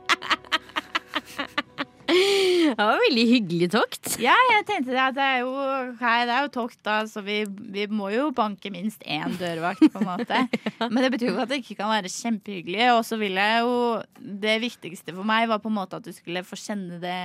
Det 2.08 2.76
var 2.76 2.94
en 2.96 3.02
veldig 3.04 3.24
hyggelig 3.28 3.68
tokt. 3.72 4.14
Ja, 4.20 4.34
jeg 4.52 4.64
tenkte 4.68 4.92
det 4.92 5.00
at 5.00 5.16
det 5.16 5.24
er 5.24 5.38
jo, 5.44 5.52
hei, 6.00 6.16
det 6.28 6.34
er 6.34 6.46
jo 6.46 6.52
tokt, 6.52 6.78
da, 6.84 6.98
så 7.08 7.22
vi, 7.24 7.42
vi 7.72 7.84
må 7.92 8.08
jo 8.12 8.30
banke 8.36 8.72
minst 8.72 9.04
én 9.04 9.36
dørvakt, 9.40 9.84
på 9.92 10.02
en 10.02 10.08
måte. 10.08 10.40
Men 10.92 11.02
det 11.04 11.12
betyr 11.14 11.32
jo 11.32 11.42
at 11.44 11.52
det 11.52 11.60
ikke 11.62 11.78
kan 11.82 11.92
være 11.92 12.12
kjempehyggelig. 12.12 12.86
Og 12.96 13.04
så 13.08 13.20
vil 13.20 13.36
jeg 13.40 13.64
jo 13.64 13.76
Det 14.18 14.56
viktigste 14.64 15.14
for 15.14 15.28
meg 15.28 15.48
var 15.48 15.60
på 15.62 15.72
en 15.72 15.78
måte 15.78 16.00
at 16.00 16.08
du 16.08 16.12
skulle 16.16 16.44
få 16.44 16.58
kjenne 16.60 17.00
det 17.02 17.20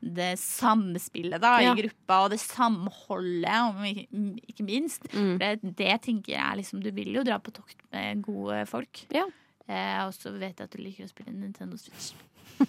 det 0.00 0.36
samspillet 0.38 1.40
da, 1.42 1.56
Ja. 1.62 1.72
i 1.74 1.82
gruppa, 1.82 2.20
og 2.24 2.30
det 2.30 2.38
samholdet, 2.40 3.58
om 3.66 3.84
ikke, 3.84 4.06
ikke 4.48 4.64
minst. 4.66 5.08
Mm. 5.12 5.38
Det, 5.40 5.50
det 5.76 6.00
tenker 6.06 6.34
jeg 6.36 6.42
er 6.44 6.56
liksom 6.60 6.82
Du 6.82 6.90
vil 6.94 7.10
jo 7.14 7.24
dra 7.26 7.38
på 7.42 7.50
tokt 7.54 7.76
med 7.92 8.22
gode 8.22 8.64
folk. 8.70 9.04
Ja. 9.14 9.24
Eh, 9.68 9.98
og 10.06 10.14
så 10.14 10.32
vet 10.38 10.58
jeg 10.58 10.64
at 10.68 10.72
du 10.72 10.80
liker 10.80 11.04
å 11.04 11.10
spille 11.10 11.34
Nintendo 11.34 11.76
Switch. 11.76 12.14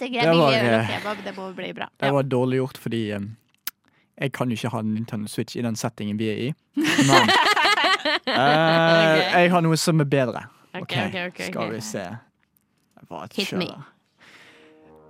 Jeg 0.00 0.12
Det 0.16 0.22
var, 0.24 0.32
øl 0.32 0.40
og 0.40 0.54
eh, 0.54 0.88
kebab, 0.88 1.18
det 1.24 1.32
må 1.36 1.50
bli 1.52 1.72
bra. 1.76 1.86
Det 2.00 2.08
var 2.12 2.24
dårlig 2.24 2.56
gjort 2.56 2.78
fordi 2.80 3.00
um, 3.12 3.26
jeg 4.16 4.32
kan 4.32 4.48
jo 4.48 4.56
ikke 4.56 4.70
ha 4.72 4.80
Nintendo 4.84 5.28
Switch 5.28 5.56
i 5.56 5.64
den 5.64 5.76
settingen 5.76 6.16
vi 6.20 6.28
er 6.32 6.40
i. 6.46 6.48
Men 6.80 7.28
eh, 8.32 9.42
jeg 9.42 9.52
har 9.52 9.64
noe 9.64 9.76
som 9.80 10.00
er 10.00 10.08
bedre. 10.08 10.46
Ok, 10.72 10.82
okay, 10.82 11.08
ok, 11.10 11.20
ok, 11.28 11.40
Skal 11.50 11.72
vi 11.74 11.80
se. 11.84 12.06
Hit 13.36 13.52
me. 13.60 13.68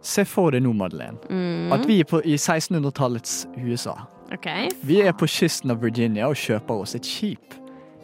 Se 0.03 0.25
for 0.25 0.51
deg 0.55 0.63
nå, 0.65 0.73
Madeleine, 0.73 1.19
Mm. 1.29 1.73
at 1.73 1.87
vi 1.87 2.01
er 2.01 2.05
på, 2.09 2.21
i 2.25 2.37
1600-tallets 2.37 3.47
USA. 3.59 3.95
Okay. 4.33 4.69
Vi 4.87 5.01
er 5.03 5.13
på 5.13 5.27
kysten 5.27 5.71
av 5.71 5.81
Virginia 5.83 6.29
og 6.29 6.37
kjøper 6.37 6.81
oss 6.85 6.95
et 6.95 7.05
skip. 7.05 7.55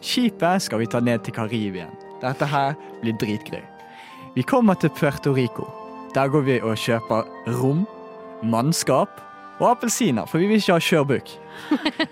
Skipet 0.01 0.61
skal 0.61 0.79
vi 0.79 0.85
ta 0.85 0.99
ned 0.99 1.23
til 1.23 1.33
Karibien. 1.33 1.89
Dette 2.21 2.45
her 2.45 2.75
blir 3.01 3.13
dritgøy. 3.17 3.63
Vi 4.35 4.43
kommer 4.43 4.75
til 4.75 4.89
Puerto 4.89 5.31
Rico. 5.33 5.65
Der 6.13 6.27
går 6.29 6.41
vi 6.45 6.59
og 6.61 6.75
kjøper 6.77 7.25
rom, 7.61 7.85
mannskap 8.43 9.09
og 9.59 9.71
appelsiner, 9.71 10.27
for 10.29 10.37
vi 10.37 10.47
vil 10.51 10.57
ikke 10.61 10.73
ha 10.77 10.79
kjørbukk. 10.79 11.33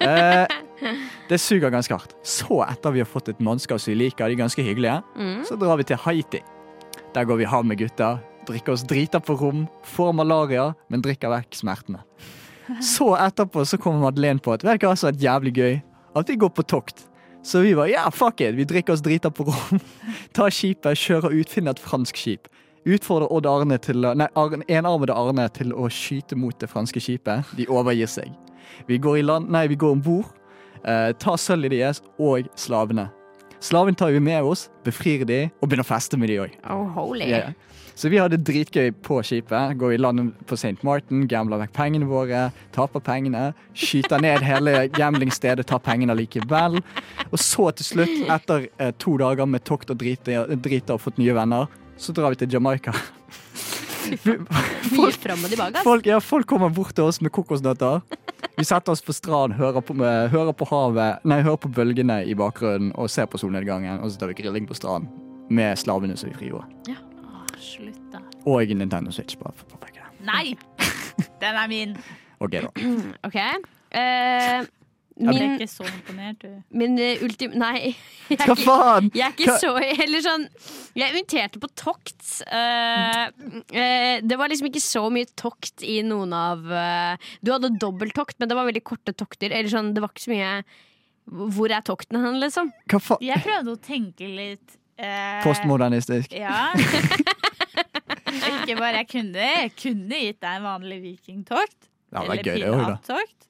Eh, 0.06 0.48
det 1.30 1.38
suger 1.40 1.70
ganske 1.72 1.94
hardt. 1.94 2.16
Så, 2.26 2.58
etter 2.66 2.92
vi 2.92 3.00
har 3.00 3.08
fått 3.08 3.30
et 3.32 3.40
mannskap 3.40 3.80
som 3.80 3.94
vi 3.94 4.00
liker, 4.04 4.28
de 4.28 4.34
er 4.36 4.42
ganske 4.42 4.62
hyggelige, 4.66 4.98
så 5.48 5.56
drar 5.58 5.78
vi 5.80 5.84
til 5.88 5.96
Haiti. 6.04 6.42
Der 7.16 7.24
går 7.26 7.38
vi 7.40 7.46
hard 7.48 7.66
med 7.66 7.78
gutta, 7.80 8.18
drikker 8.48 8.76
oss 8.76 8.86
drita 8.88 9.20
på 9.24 9.36
rom, 9.40 9.66
får 9.84 10.14
malaria, 10.18 10.70
men 10.90 11.04
drikker 11.06 11.32
vekk 11.34 11.58
smertene. 11.58 12.04
Så 12.82 13.12
etterpå 13.18 13.66
så 13.66 13.78
kommer 13.78 14.08
Madeleine 14.08 14.42
på 14.42 14.56
at 14.56 14.64
vet 14.66 14.82
du 14.82 14.88
hva 14.88 14.96
som 14.98 15.12
er 15.12 15.20
jævlig 15.22 15.54
gøy? 15.56 15.76
At 16.18 16.30
vi 16.32 16.38
går 16.40 16.50
på 16.56 16.66
tokt. 16.66 17.06
Så 17.46 17.62
vi 17.62 17.76
var 17.78 17.90
ja, 17.92 18.08
fuck 18.10 18.42
it, 18.42 18.56
vi 18.58 18.66
drikker 18.66 18.96
oss 18.96 19.04
drita 19.06 19.30
på 19.30 19.46
rom. 19.46 19.82
Tar 20.38 20.54
skipet, 20.54 20.98
kjører 20.98 21.36
ut, 21.36 21.52
finner 21.52 21.76
et 21.76 21.82
fransk 21.84 22.18
skip. 22.18 22.50
Utfordrer 22.86 23.30
Odd 23.34 23.48
Arne 23.50 23.78
til 23.82 24.02
nei, 24.18 24.28
enarmede 24.70 25.14
Arne 25.14 25.46
til 25.54 25.74
å 25.74 25.90
skyte 25.90 26.38
mot 26.38 26.58
det 26.62 26.70
franske 26.70 27.02
skipet. 27.02 27.46
De 27.58 27.68
overgir 27.70 28.10
seg. 28.10 28.34
Vi 28.90 28.98
går 29.02 29.22
i 29.22 29.26
land, 29.26 29.50
nei, 29.54 29.68
vi 29.70 29.78
går 29.78 29.94
om 29.98 30.02
bord, 30.06 30.34
eh, 30.84 31.12
tar 31.22 31.38
sølvet 31.42 31.74
deres 31.74 32.02
og 32.18 32.50
slavene. 32.58 33.10
Slaven 33.66 33.96
tar 33.98 34.12
vi 34.14 34.20
med 34.20 34.44
oss, 34.46 34.68
befrir 34.86 35.26
de 35.26 35.46
og 35.62 35.70
begynner 35.70 35.86
å 35.86 35.90
feste 35.90 36.18
med 36.22 36.30
de 36.30 36.42
òg. 36.44 36.58
Oh, 36.70 36.86
holy. 36.98 37.30
Ja. 37.30 37.54
Så 37.96 38.10
vi 38.12 38.20
hadde 38.20 38.42
dritgøy 38.44 38.92
på 39.06 39.22
skipet. 39.24 39.78
Går 39.80 39.96
i 39.96 40.00
land 40.02 40.34
på 40.50 40.58
St. 40.60 40.76
Martin, 40.84 41.24
gambler 41.32 41.62
vekk 41.64 41.74
pengene 41.78 42.10
våre, 42.10 42.50
taper 42.76 43.04
pengene, 43.04 43.48
skyter 43.72 44.20
ned 44.24 44.44
hele 44.44 44.88
gamblingstedet, 44.96 45.68
tar 45.70 45.80
pengene 45.84 46.16
likevel. 46.20 46.82
Og 47.32 47.40
så 47.40 47.70
til 47.80 47.90
slutt, 47.94 48.16
etter 48.36 48.68
eh, 48.76 48.92
to 49.00 49.16
dager 49.22 49.48
med 49.48 49.64
tokt 49.68 49.94
og 49.96 50.00
drite, 50.04 50.44
drite 50.60 50.98
og 50.98 51.06
fått 51.06 51.22
nye 51.22 51.36
venner, 51.38 51.72
så 51.98 52.16
drar 52.16 52.36
vi 52.36 52.44
til 52.44 52.58
Jamaica. 52.58 52.94
Mye 54.06 55.16
fram 55.18 55.48
og 55.48 55.50
tilbake. 55.50 55.82
Folk, 55.86 56.06
ja, 56.06 56.20
folk 56.22 56.48
kommer 56.52 56.70
bort 56.70 56.94
til 56.98 57.08
oss 57.08 57.22
med 57.24 57.34
kokosnøtter. 57.34 58.04
Vi 58.56 58.68
setter 58.68 58.94
oss 58.94 59.02
på 59.04 59.16
stranden, 59.16 59.58
hører 59.58 59.82
på, 59.84 59.96
hører 60.04 60.54
på 60.56 60.68
havet, 60.70 61.24
nei, 61.28 61.42
hører 61.48 61.64
på 61.64 61.72
bølgene 61.76 62.22
i 62.28 62.36
bakgrunnen 62.38 62.94
og 63.00 63.10
ser 63.12 63.32
på 63.32 63.42
solnedgangen. 63.42 64.04
Og 64.04 64.12
så 64.12 64.22
tar 64.22 64.32
vi 64.32 64.38
grilling 64.44 64.68
på 64.70 64.78
stranden 64.78 65.10
med 65.50 65.78
slavene 65.80 66.16
som 66.18 66.32
vi 66.32 66.38
frigjorde. 66.38 66.96
Slutt, 67.62 68.00
da. 68.14 68.22
Og 68.46 68.72
Nintendo 68.76 69.12
Switch. 69.16 69.38
Bare 69.42 69.54
for 69.58 69.66
å 69.70 69.76
påpeke 69.78 70.02
det. 70.04 70.26
Nei! 70.28 70.56
Den 71.42 71.56
er 71.62 71.68
min. 71.72 71.98
Ok, 72.44 72.52
da. 72.60 72.68
Ok. 73.30 73.36
Eh, 73.96 74.66
Jeg 75.16 75.30
ble 75.30 75.34
min 75.40 75.54
ikke 75.56 75.68
så 75.72 75.86
imponert, 75.88 76.42
du. 76.44 76.58
min 76.76 76.98
eh, 77.00 77.22
ultim... 77.24 77.54
Nei. 77.56 77.94
Jeg 78.30 78.36
er 78.42 78.50
Hva 78.50 78.56
ikke- 78.58 78.66
faen? 78.68 79.08
Jeg 79.16 79.24
er 79.30 79.32
ikke 79.38 79.48
Hva- 79.54 79.62
så 79.64 80.02
Eller 80.04 80.24
sånn 80.26 80.44
Jeg 81.00 81.14
inviterte 81.14 81.62
på 81.64 81.70
tokt. 81.80 82.26
Eh, 82.52 83.22
eh, 83.72 84.20
det 84.26 84.38
var 84.42 84.52
liksom 84.52 84.68
ikke 84.68 84.84
så 84.84 85.06
mye 85.16 85.30
tokt 85.40 85.86
i 85.88 86.02
noen 86.04 86.36
av 86.36 86.68
eh, 86.68 87.30
Du 87.40 87.54
hadde 87.56 87.72
dobbelttokt, 87.80 88.36
men 88.44 88.52
det 88.52 88.58
var 88.60 88.68
veldig 88.68 88.84
korte 88.92 89.16
tokter. 89.16 89.56
Eller 89.56 89.72
sånn, 89.72 89.94
det 89.96 90.04
var 90.04 90.12
ikke 90.12 90.26
så 90.28 90.34
mye 90.36 90.52
Hvor 91.56 91.72
er 91.72 91.88
tokten 91.88 92.20
hen, 92.20 92.42
liksom? 92.44 92.74
Hva 92.92 93.00
faen? 93.02 93.24
Jeg 93.32 93.42
prøvde 93.48 93.78
å 93.78 93.82
tenke 93.88 94.28
litt 94.28 94.76
eh, 94.98 95.42
Postmodernistisk. 95.44 96.34
Ja. 96.36 96.70
ikke 98.36 98.78
bare 98.80 99.02
jeg 99.02 99.10
kunne 99.12 99.50
Jeg 99.50 99.74
kunne 99.80 100.22
gitt 100.28 100.42
deg 100.42 100.60
en 100.60 100.68
vanlig 100.68 101.02
vikingtokt. 101.04 101.90
Ja, 102.14 102.24
eller 102.24 102.44
pirattokt. 102.46 103.50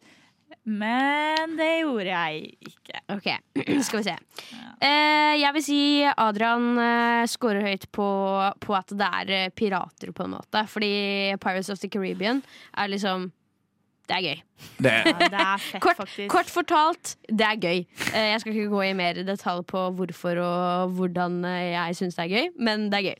Men 0.65 1.53
det 1.59 1.69
gjorde 1.83 2.09
jeg 2.09 2.55
ikke. 2.65 3.01
Ok, 3.13 3.27
skal 3.85 4.01
vi 4.01 4.05
se. 4.07 4.15
Eh, 4.81 5.35
jeg 5.37 5.53
vil 5.57 5.63
si 5.65 5.79
Adrian 6.09 6.71
eh, 6.81 7.25
scorer 7.29 7.67
høyt 7.67 7.85
på, 7.93 8.07
på 8.65 8.77
at 8.77 8.93
det 8.97 9.09
er 9.21 9.53
pirater, 9.53 10.13
på 10.15 10.25
en 10.25 10.33
måte. 10.39 10.65
Fordi 10.71 11.35
Pirates 11.41 11.69
of 11.69 11.81
the 11.83 11.91
Caribbean 11.91 12.41
er 12.73 12.89
liksom 12.89 13.29
Det 14.05 14.15
er 14.15 14.21
gøy. 14.21 14.41
Det, 14.77 14.91
Ja, 15.05 15.13
det 15.17 15.39
er 15.41 15.57
fett, 15.61 15.81
Kort, 15.81 15.97
faktisk. 15.97 16.27
kort 16.31 16.51
fortalt, 16.53 17.15
det 17.29 17.45
er 17.47 17.57
gøy. 17.57 17.79
Eh, 18.13 18.27
jeg 18.33 18.43
skal 18.43 18.53
ikke 18.53 18.69
gå 18.75 18.83
i 18.85 18.93
mer 18.97 19.17
detalj 19.25 19.63
på 19.67 19.81
hvorfor 19.97 20.37
og 20.45 20.93
hvordan 20.99 21.39
eh, 21.49 21.71
jeg 21.73 21.97
syns 22.01 22.19
det 22.19 22.27
er 22.27 22.35
gøy, 22.35 22.51
men 22.69 22.85
det 22.93 22.99
er 23.01 23.07
gøy. 23.09 23.17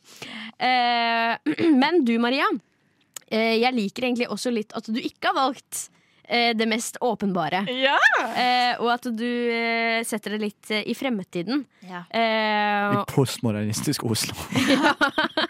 Eh, 0.68 1.68
men 1.82 2.04
du, 2.06 2.14
Maria. 2.22 2.46
Eh, 3.26 3.58
jeg 3.58 3.74
liker 3.74 4.06
egentlig 4.06 4.30
også 4.30 4.54
litt 4.54 4.72
at 4.78 4.86
du 4.86 4.98
ikke 5.02 5.32
har 5.32 5.38
valgt 5.48 5.88
det 6.26 6.66
mest 6.66 6.96
åpenbare. 7.06 7.60
Ja! 7.70 7.94
Eh, 8.34 8.80
og 8.82 8.88
at 8.96 9.04
du 9.14 9.22
eh, 9.22 10.00
setter 10.02 10.34
det 10.34 10.40
litt 10.42 10.70
eh, 10.74 10.82
i 10.90 10.94
fremtiden. 10.98 11.60
Ja. 11.86 12.00
Eh, 12.10 12.96
I 12.96 13.04
postmodernistisk 13.12 14.02
Oslo. 14.10 14.34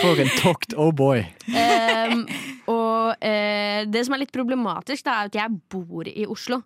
For 0.00 0.20
en 0.22 0.30
tokt, 0.38 0.74
oh 0.78 0.92
boy. 0.96 1.24
Um, 1.48 2.26
og 2.70 3.16
uh, 3.16 3.80
det 3.90 4.04
som 4.06 4.16
er 4.16 4.24
litt 4.24 4.34
problematisk, 4.34 5.06
da, 5.06 5.20
er 5.20 5.32
at 5.32 5.40
jeg 5.40 5.58
bor 5.72 6.08
i 6.10 6.26
Oslo. 6.30 6.62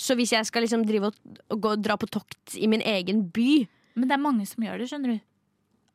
Så 0.00 0.16
hvis 0.16 0.32
jeg 0.32 0.46
skal 0.48 0.64
liksom 0.64 0.86
drive 0.88 1.10
og, 1.10 1.18
og 1.52 1.60
gå, 1.60 1.74
dra 1.82 1.98
på 2.00 2.08
tokt 2.08 2.56
i 2.56 2.70
min 2.70 2.80
egen 2.80 3.26
by 3.28 3.66
Men 3.98 4.08
det 4.08 4.16
er 4.16 4.22
mange 4.22 4.46
som 4.48 4.64
gjør 4.64 4.80
det, 4.80 4.88
skjønner 4.88 5.12
du. 5.12 5.26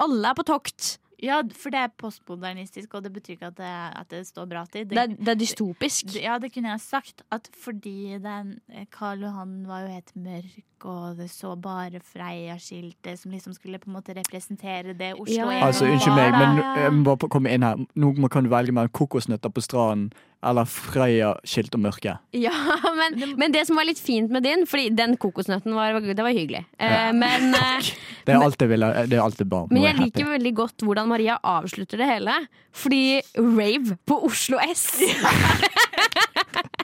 Alle 0.05 0.29
er 0.29 0.37
på 0.37 0.45
tokt. 0.45 0.97
Ja, 1.23 1.39
for 1.55 1.71
det 1.73 1.79
er 1.79 1.93
postmodernistisk, 1.97 2.97
og 2.97 3.05
det 3.05 3.11
betyr 3.15 3.37
ikke 3.37 3.49
at 3.53 3.57
det, 3.57 3.71
at 4.01 4.11
det 4.11 4.21
står 4.27 4.49
bra 4.51 4.65
til. 4.71 4.83
Det 4.89 4.99
er, 4.99 5.13
det 5.15 5.31
er 5.31 5.39
dystopisk. 5.39 6.11
Ja, 6.19 6.35
det 6.41 6.51
kunne 6.53 6.73
jeg 6.73 6.83
sagt. 6.83 7.23
At 7.31 7.47
fordi 7.55 8.17
den 8.21 8.57
Karl 8.93 9.23
Johan 9.23 9.63
var 9.69 9.85
jo 9.85 9.93
helt 9.95 10.11
mørk, 10.15 10.74
og 10.83 11.15
det 11.17 11.29
så 11.31 11.53
bare 11.55 12.01
Freia-skiltet 12.03 13.19
som 13.21 13.31
liksom 13.31 13.53
skulle 13.55 13.79
på 13.79 13.87
en 13.89 13.95
måte 13.95 14.15
representere 14.17 14.93
det 14.97 15.13
Oslo 15.15 15.33
Ja. 15.33 15.49
en 15.51 15.63
Altså, 15.63 15.85
Unnskyld 15.87 16.15
meg, 16.15 16.31
men 16.35 16.57
jeg 16.83 16.93
må 16.93 17.15
bare 17.15 17.29
komme 17.31 17.53
inn 17.53 17.63
her. 17.63 17.79
Nå 17.95 18.29
kan 18.29 18.43
du 18.43 18.49
velge 18.49 18.73
mellom 18.75 18.91
kokosnøtter 18.91 19.49
på 19.49 19.63
stranden 19.63 20.11
eller 20.45 20.67
Freia-skilt 20.69 21.73
og 21.73 21.81
mørke. 21.81 22.17
Ja, 22.37 22.53
men, 22.99 23.37
men 23.39 23.51
det 23.55 23.63
som 23.69 23.79
var 23.79 23.87
litt 23.87 23.99
fint 24.01 24.29
med 24.29 24.43
din, 24.45 24.65
Fordi 24.69 24.89
den 24.93 25.15
kokosnøtten 25.17 25.73
var, 25.73 25.97
det 26.01 26.21
var 26.21 26.35
hyggelig. 26.35 26.65
Ja. 26.79 27.11
men, 27.15 27.53
eh, 27.55 27.93
Det 28.25 28.33
er 28.35 28.43
alt 28.43 28.61
jeg 28.61 28.69
vil. 28.69 28.85
Det 29.09 29.17
er 29.17 29.23
alt 29.23 29.39
jeg 29.39 29.49
ba 29.49 29.63
om. 29.65 29.69
men 29.71 29.83
er 29.83 29.93
jeg 29.93 29.99
liker 30.03 30.29
veldig 30.35 30.53
godt 30.57 30.85
hvordan 30.85 31.07
Maria 31.09 31.37
avslutter 31.43 31.97
det 32.01 32.07
hele. 32.09 32.35
Fordi 32.75 33.21
rave 33.37 33.97
på 34.05 34.19
Oslo 34.27 34.57
S 34.73 34.99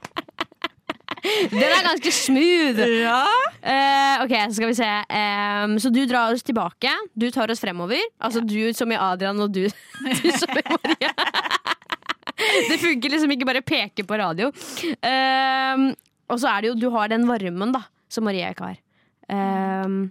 Den 1.22 1.64
er 1.68 1.84
ganske 1.86 2.12
smooth. 2.16 2.82
Eh, 2.82 4.24
ok, 4.24 4.34
så 4.50 4.58
skal 4.58 4.72
vi 4.72 4.78
se. 4.78 4.90
Um, 5.14 5.76
så 5.82 5.92
du 5.94 6.02
drar 6.10 6.34
oss 6.34 6.46
tilbake. 6.46 6.94
Du 7.14 7.28
tar 7.34 7.52
oss 7.54 7.62
fremover. 7.62 8.02
Altså 8.22 8.42
du 8.42 8.74
som 8.78 8.92
i 8.92 8.98
Adrian, 8.98 9.40
og 9.44 9.54
du, 9.54 9.68
du 10.24 10.30
som 10.34 10.58
i 10.58 10.66
Maria. 10.70 11.14
Det 12.42 12.80
funker 12.82 13.14
liksom 13.14 13.32
ikke 13.36 13.46
bare 13.46 13.62
peke 13.62 14.04
på 14.08 14.18
radio. 14.18 14.48
Um, 14.50 15.92
og 16.32 16.40
så 16.42 16.50
er 16.50 16.64
det 16.64 16.72
jo 16.72 16.80
Du 16.80 16.88
har 16.96 17.12
den 17.12 17.28
varmen, 17.30 17.76
da, 17.76 17.84
som 18.10 18.26
Maria 18.26 18.50
ikke 18.50 18.72
har. 18.72 18.80
Um, 19.30 20.10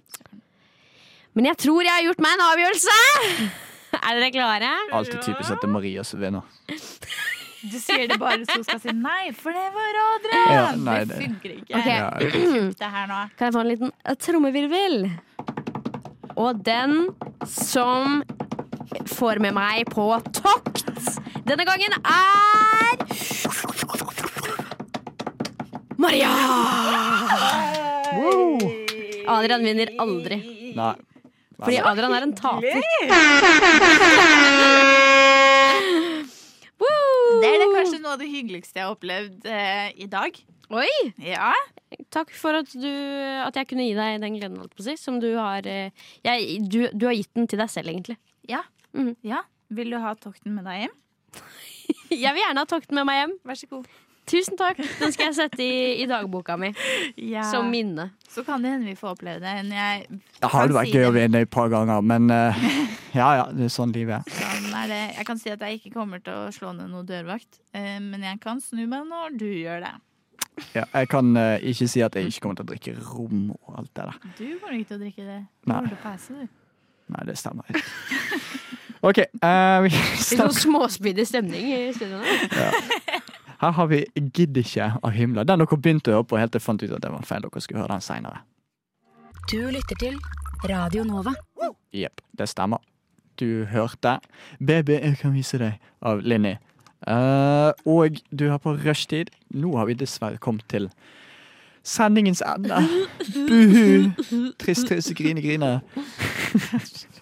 men 1.35 1.51
jeg 1.51 1.59
tror 1.63 1.83
jeg 1.83 1.95
har 1.95 2.07
gjort 2.07 2.23
meg 2.23 2.39
en 2.39 2.47
avgjørelse! 2.53 3.01
Er 3.91 4.15
dere 4.15 4.31
klare? 4.31 4.69
Alltid 4.95 5.19
typisk 5.25 5.51
at 5.51 5.59
det 5.59 5.67
er 5.67 5.73
Maria 5.75 6.05
som 6.07 6.21
vinner. 6.23 6.47
Du 7.61 7.77
sier 7.77 8.07
det 8.09 8.17
bare 8.21 8.39
så 8.47 8.55
hun 8.57 8.65
skal 8.65 8.79
si 8.81 8.93
nei, 8.97 9.33
for 9.37 9.53
det 9.53 9.67
var 9.75 9.97
Adrian! 10.05 10.53
Ja, 10.55 10.71
nei, 10.81 11.01
det 11.05 11.09
det- 11.11 11.19
funker 11.27 11.51
ikke. 11.59 11.75
Okay. 11.77 11.99
Ja, 11.99 12.11
Det 12.81 12.89
her 12.95 13.07
nå. 13.11 13.19
Kan 13.37 13.45
jeg 13.51 13.55
få 13.57 13.61
en 13.65 13.69
liten 13.69 13.91
eh, 14.05 14.15
trommevirvel? 14.17 14.97
Og 16.41 16.63
den 16.65 16.93
som 17.45 18.23
får 19.13 19.39
med 19.45 19.53
meg 19.57 19.85
på 19.93 20.07
tokt 20.33 20.85
denne 21.45 21.65
gangen 21.69 21.93
er 22.01 22.97
Maria! 26.01 26.33
Adrian 29.31 29.63
vinner 29.65 29.89
aldri. 30.01 30.41
Nei. 30.79 30.95
Fordi 31.61 31.77
Adrian 31.91 32.15
er 32.17 32.23
en 32.25 32.33
taper. 32.39 32.81
Woo! 36.81 37.10
Det 37.41 37.51
er 37.51 37.61
det 37.63 37.69
kanskje 37.75 38.01
noe 38.03 38.15
av 38.17 38.23
det 38.23 38.31
hyggeligste 38.31 38.81
jeg 38.81 38.87
har 38.87 38.97
opplevd 38.97 39.47
eh, 39.51 39.93
i 40.03 40.09
dag. 40.11 40.41
Oi! 40.71 40.91
Ja. 41.23 41.53
Takk 42.15 42.31
for 42.39 42.61
at, 42.61 42.71
du, 42.79 42.91
at 43.43 43.57
jeg 43.59 43.69
kunne 43.71 43.87
gi 43.89 43.95
deg 43.97 44.21
den 44.23 44.37
gleden, 44.39 44.69
si, 44.79 44.95
som 45.01 45.19
du 45.23 45.33
har 45.35 45.67
eh, 45.67 45.91
jeg, 46.27 46.61
du, 46.67 46.85
du 46.95 47.09
har 47.09 47.17
gitt 47.19 47.33
den 47.39 47.51
til 47.51 47.59
deg 47.63 47.73
selv, 47.73 47.91
egentlig. 47.91 48.19
Ja. 48.51 48.63
Mhm. 48.97 49.17
ja. 49.27 49.43
Vil 49.71 49.93
du 49.95 50.01
ha 50.03 50.15
tokten 50.19 50.55
med 50.57 50.67
deg 50.67 50.87
hjem? 50.87 50.95
Jeg 52.11 52.35
vil 52.35 52.43
gjerne 52.43 52.63
ha 52.65 52.67
tokten 52.67 52.99
med 52.99 53.07
meg 53.07 53.21
hjem. 53.21 53.35
Vær 53.47 53.59
så 53.59 53.69
god. 53.71 53.91
Tusen 54.31 54.55
takk. 54.61 54.79
Den 55.01 55.11
skal 55.15 55.31
jeg 55.31 55.37
sette 55.41 55.65
i, 55.65 56.03
i 56.03 56.07
dagboka 56.07 56.55
mi 56.61 56.69
Ja. 57.19 57.43
som 57.51 57.67
minne. 57.73 58.11
Så 58.31 58.45
kan 58.47 58.63
det 58.63 58.71
hende 58.71 58.87
vi 58.87 58.95
får 58.99 59.17
oppleve 59.17 59.41
det. 59.43 59.55
Jeg 59.75 60.05
Det 60.41 60.51
hadde 60.53 60.77
vært 60.77 60.91
si 60.93 60.99
gøy 61.01 61.09
å 61.09 61.15
vinne 61.17 61.41
et 61.43 61.51
par 61.51 61.71
ganger, 61.73 62.01
men 62.07 62.31
uh, 62.31 62.61
ja 63.19 63.31
ja, 63.41 63.49
det 63.51 63.67
er 63.67 63.73
sånn 63.75 63.91
livet 63.97 64.21
er. 64.21 64.37
Sånn 64.39 64.71
er 64.85 64.93
det. 64.93 65.01
Jeg 65.19 65.27
kan 65.27 65.41
si 65.43 65.51
at 65.51 65.65
jeg 65.67 65.81
ikke 65.81 65.93
kommer 65.97 66.23
til 66.23 66.37
å 66.37 66.53
slå 66.55 66.71
ned 66.79 66.93
noe 66.93 67.03
dørvakt, 67.09 67.59
uh, 67.75 67.99
men 68.05 68.23
jeg 68.29 68.39
kan 68.45 68.63
snu 68.63 68.85
meg 68.87 69.09
når 69.11 69.35
du 69.41 69.49
gjør 69.51 69.83
det. 69.89 69.93
Ja, 70.77 70.85
jeg 70.93 71.09
kan 71.11 71.35
uh, 71.35 71.57
ikke 71.59 71.89
si 71.91 72.03
at 72.07 72.15
jeg 72.15 72.31
ikke 72.31 72.45
kommer 72.47 72.61
til 72.61 72.69
å 72.69 72.71
drikke 72.71 72.95
rom 73.11 73.51
og 73.57 73.79
alt 73.83 73.91
det 73.97 74.07
der. 74.13 74.23
Du 74.39 74.47
kommer 74.61 74.79
ikke 74.79 74.93
til 74.93 75.01
å 75.01 75.03
drikke 75.03 75.27
det. 75.27 75.41
Du 75.65 75.73
Nei. 75.73 75.81
kommer 75.81 75.91
til 75.91 75.99
å 75.99 76.05
pese, 76.07 76.39
du. 76.39 76.57
Nei, 77.11 77.27
det 77.27 77.37
stemmer 77.41 77.67
ikke. 77.73 77.83
OK. 79.11 79.19
Uh, 79.41 79.81
vi 79.87 79.91
Litt 79.97 80.37
sånn 80.37 80.53
småspydig 80.55 81.25
stemning 81.27 81.67
i 81.73 81.83
studio 81.97 82.21
nå. 82.21 83.21
Her 83.61 83.75
har 83.77 83.87
vi 83.91 84.05
Gidd 84.17 84.57
ikke 84.57 84.87
av 85.03 85.13
himla. 85.13 85.45
Den 85.45 85.61
dere 85.61 85.77
begynte 85.77 86.13
å 86.13 86.21
høre 86.21 86.29
på 86.31 86.39
helt 86.41 86.55
til 86.55 86.63
jeg 86.63 86.65
fant 86.65 86.83
ut 86.83 86.95
at 86.97 87.03
det 87.05 87.11
var 87.13 87.27
feil. 87.29 87.45
Dere 87.45 87.61
skulle 87.61 87.83
høre 87.83 87.93
den 87.93 88.05
seinere. 88.05 88.41
Du 89.51 89.59
lytter 89.69 90.01
til 90.01 90.17
Radio 90.71 91.05
Nova. 91.05 91.35
Jepp, 91.93 92.23
det 92.39 92.49
stemmer. 92.49 92.81
Du 93.41 93.65
hørte 93.65 94.21
'Baby, 94.59 94.93
jeg 94.93 95.19
kan 95.19 95.35
vise 95.35 95.59
deg' 95.59 95.79
av 96.03 96.21
Linni. 96.21 96.57
Uh, 97.09 97.73
og 97.87 98.21
du 98.39 98.49
er 98.53 98.59
på 98.59 98.77
rushtid. 98.77 99.31
Nå 99.51 99.77
har 99.77 99.87
vi 99.87 99.95
dessverre 99.95 100.39
kommet 100.39 100.65
til 100.69 100.91
sendingens 101.83 102.43
ende. 102.45 102.77
Buhu! 103.49 104.13
Trist, 104.59 104.87
trist, 104.89 105.15
grine, 105.15 105.41
grine. 105.41 105.81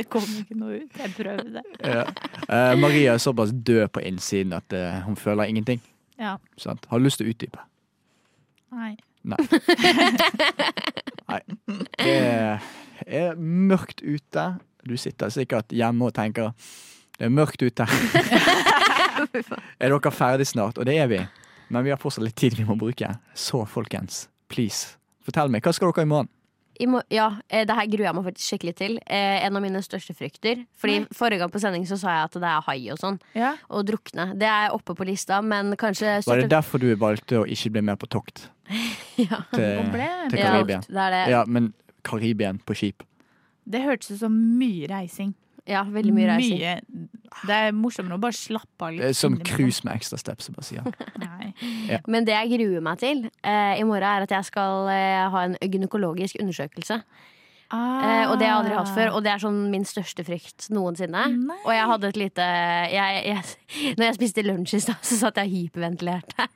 Det 0.00 0.06
kom 0.08 0.24
ikke 0.24 0.56
noe 0.56 0.78
ut. 0.80 0.96
Jeg 0.96 1.12
prøvde. 1.12 1.62
Ja. 1.84 2.06
Eh, 2.48 2.72
Maria 2.80 3.12
er 3.12 3.20
såpass 3.20 3.52
død 3.52 3.90
på 3.92 4.00
innsiden 4.08 4.54
at 4.56 4.72
eh, 4.72 5.02
hun 5.04 5.18
føler 5.20 5.50
ingenting. 5.50 5.82
Ja. 6.16 6.38
Sant? 6.56 6.86
Har 6.88 6.98
du 6.98 7.04
lyst 7.04 7.20
til 7.20 7.28
å 7.28 7.34
utdype? 7.34 7.60
Nei. 8.72 8.94
Nei. 9.28 9.36
Nei. 11.28 11.40
Det 11.68 13.20
er 13.20 13.36
mørkt 13.36 14.00
ute. 14.00 14.46
Du 14.88 14.96
sitter 14.96 15.28
sikkert 15.34 15.74
hjemme 15.76 16.08
og 16.08 16.16
tenker 16.16 16.54
det 17.20 17.28
er 17.28 17.32
mørkt 17.36 17.60
ute. 17.60 17.84
er 19.76 19.92
dere 19.92 20.12
ferdig 20.16 20.48
snart? 20.48 20.80
Og 20.80 20.88
det 20.88 20.96
er 20.96 21.10
vi. 21.12 21.20
Men 21.68 21.84
vi 21.84 21.92
har 21.92 22.00
fortsatt 22.00 22.24
litt 22.24 22.38
tid 22.40 22.56
vi 22.56 22.64
må 22.64 22.78
bruke. 22.80 23.12
Så 23.36 23.66
folkens, 23.68 24.24
please, 24.48 24.96
fortell 25.28 25.52
meg. 25.52 25.60
Hva 25.60 25.76
skal 25.76 25.92
dere 25.92 26.08
i 26.08 26.12
morgen? 26.16 26.32
I 26.80 26.86
må, 26.88 27.02
ja, 27.12 27.26
eh, 27.52 27.66
det 27.68 27.76
her 27.76 27.88
gruer 27.92 28.06
jeg 28.08 28.16
meg 28.16 28.24
faktisk 28.30 28.46
skikkelig 28.54 28.74
til. 28.78 28.94
Eh, 29.04 29.44
en 29.44 29.58
av 29.58 29.62
mine 29.64 29.82
største 29.84 30.14
frykter. 30.16 30.62
Fordi 30.80 31.00
Nei. 31.02 31.08
Forrige 31.16 31.42
gang 31.42 31.52
på 31.52 31.60
sending 31.60 31.84
så 31.88 31.98
sa 32.00 32.14
jeg 32.14 32.30
at 32.30 32.38
det 32.40 32.48
er 32.50 32.64
hai 32.70 32.78
og 32.94 33.00
sånn. 33.02 33.18
Ja. 33.36 33.52
Og 33.68 33.84
drukne. 33.90 34.30
Det 34.40 34.48
er 34.48 34.72
oppe 34.76 34.96
på 34.96 35.06
lista, 35.08 35.42
men 35.44 35.74
kanskje 35.80 36.18
Var 36.26 36.42
det 36.44 36.48
derfor 36.52 36.80
du 36.80 36.88
valgte 36.96 37.42
å 37.42 37.44
ikke 37.44 37.74
bli 37.76 37.84
med 37.90 38.00
på 38.00 38.08
tokt 38.08 38.46
Ja. 39.20 39.42
til, 39.52 39.92
til 40.32 40.40
Karibia. 40.40 40.80
Ja, 40.80 40.88
det 40.88 41.04
er 41.04 41.14
det. 41.16 41.22
Ja, 41.34 41.44
men 41.46 41.72
Karibien 42.06 42.62
på 42.64 42.76
skip. 42.78 43.04
Det 43.70 43.82
hørtes 43.84 44.14
ut 44.16 44.22
som 44.24 44.32
mye 44.58 44.88
reising. 44.90 45.34
Ja, 45.70 45.84
veldig 45.86 46.12
mye 46.16 46.28
reising. 46.32 46.60
Mye. 46.60 47.08
Det 47.46 47.56
er 47.56 47.74
morsommere 47.76 48.18
å 48.18 48.22
bare 48.22 48.36
slappe 48.36 48.86
av 48.86 48.94
litt. 48.94 49.04
Det 49.04 49.10
er 49.12 49.18
som 49.18 49.36
cruise 49.46 49.86
med 49.86 50.00
ekstra 50.00 50.18
steps. 50.20 50.50
Bare 50.54 50.66
si 50.66 50.76
ja. 50.78 50.84
Nei. 51.22 51.52
Men 52.10 52.26
det 52.26 52.34
jeg 52.34 52.54
gruer 52.56 52.84
meg 52.84 53.02
til 53.02 53.26
eh, 53.28 53.74
i 53.78 53.84
morgen, 53.86 54.08
er 54.10 54.26
at 54.26 54.34
jeg 54.34 54.50
skal 54.50 54.90
eh, 54.92 55.26
ha 55.30 55.44
en 55.46 55.58
gynekologisk 55.62 56.40
undersøkelse. 56.42 57.02
Eh, 57.70 58.24
og 58.26 58.34
det 58.40 58.48
har 58.48 58.56
jeg 58.56 58.56
aldri 58.56 58.74
hatt 58.74 58.90
før, 58.96 59.12
og 59.14 59.22
det 59.22 59.30
er 59.30 59.42
sånn 59.44 59.60
min 59.70 59.84
største 59.86 60.24
frykt 60.26 60.66
noensinne. 60.74 61.22
Nei. 61.36 61.58
Og 61.62 61.70
jeg 61.70 61.86
hadde 61.92 62.08
et 62.10 62.18
lite 62.18 62.46
jeg, 62.90 63.20
jeg, 63.30 63.92
Når 64.00 64.08
jeg 64.08 64.16
spiste 64.18 64.44
lunsj 64.46 64.74
i 64.74 64.82
stad, 64.82 64.98
så 65.06 65.20
satt 65.20 65.38
jeg 65.38 65.52
og 65.52 65.54
hyperventilerte. 65.54 66.48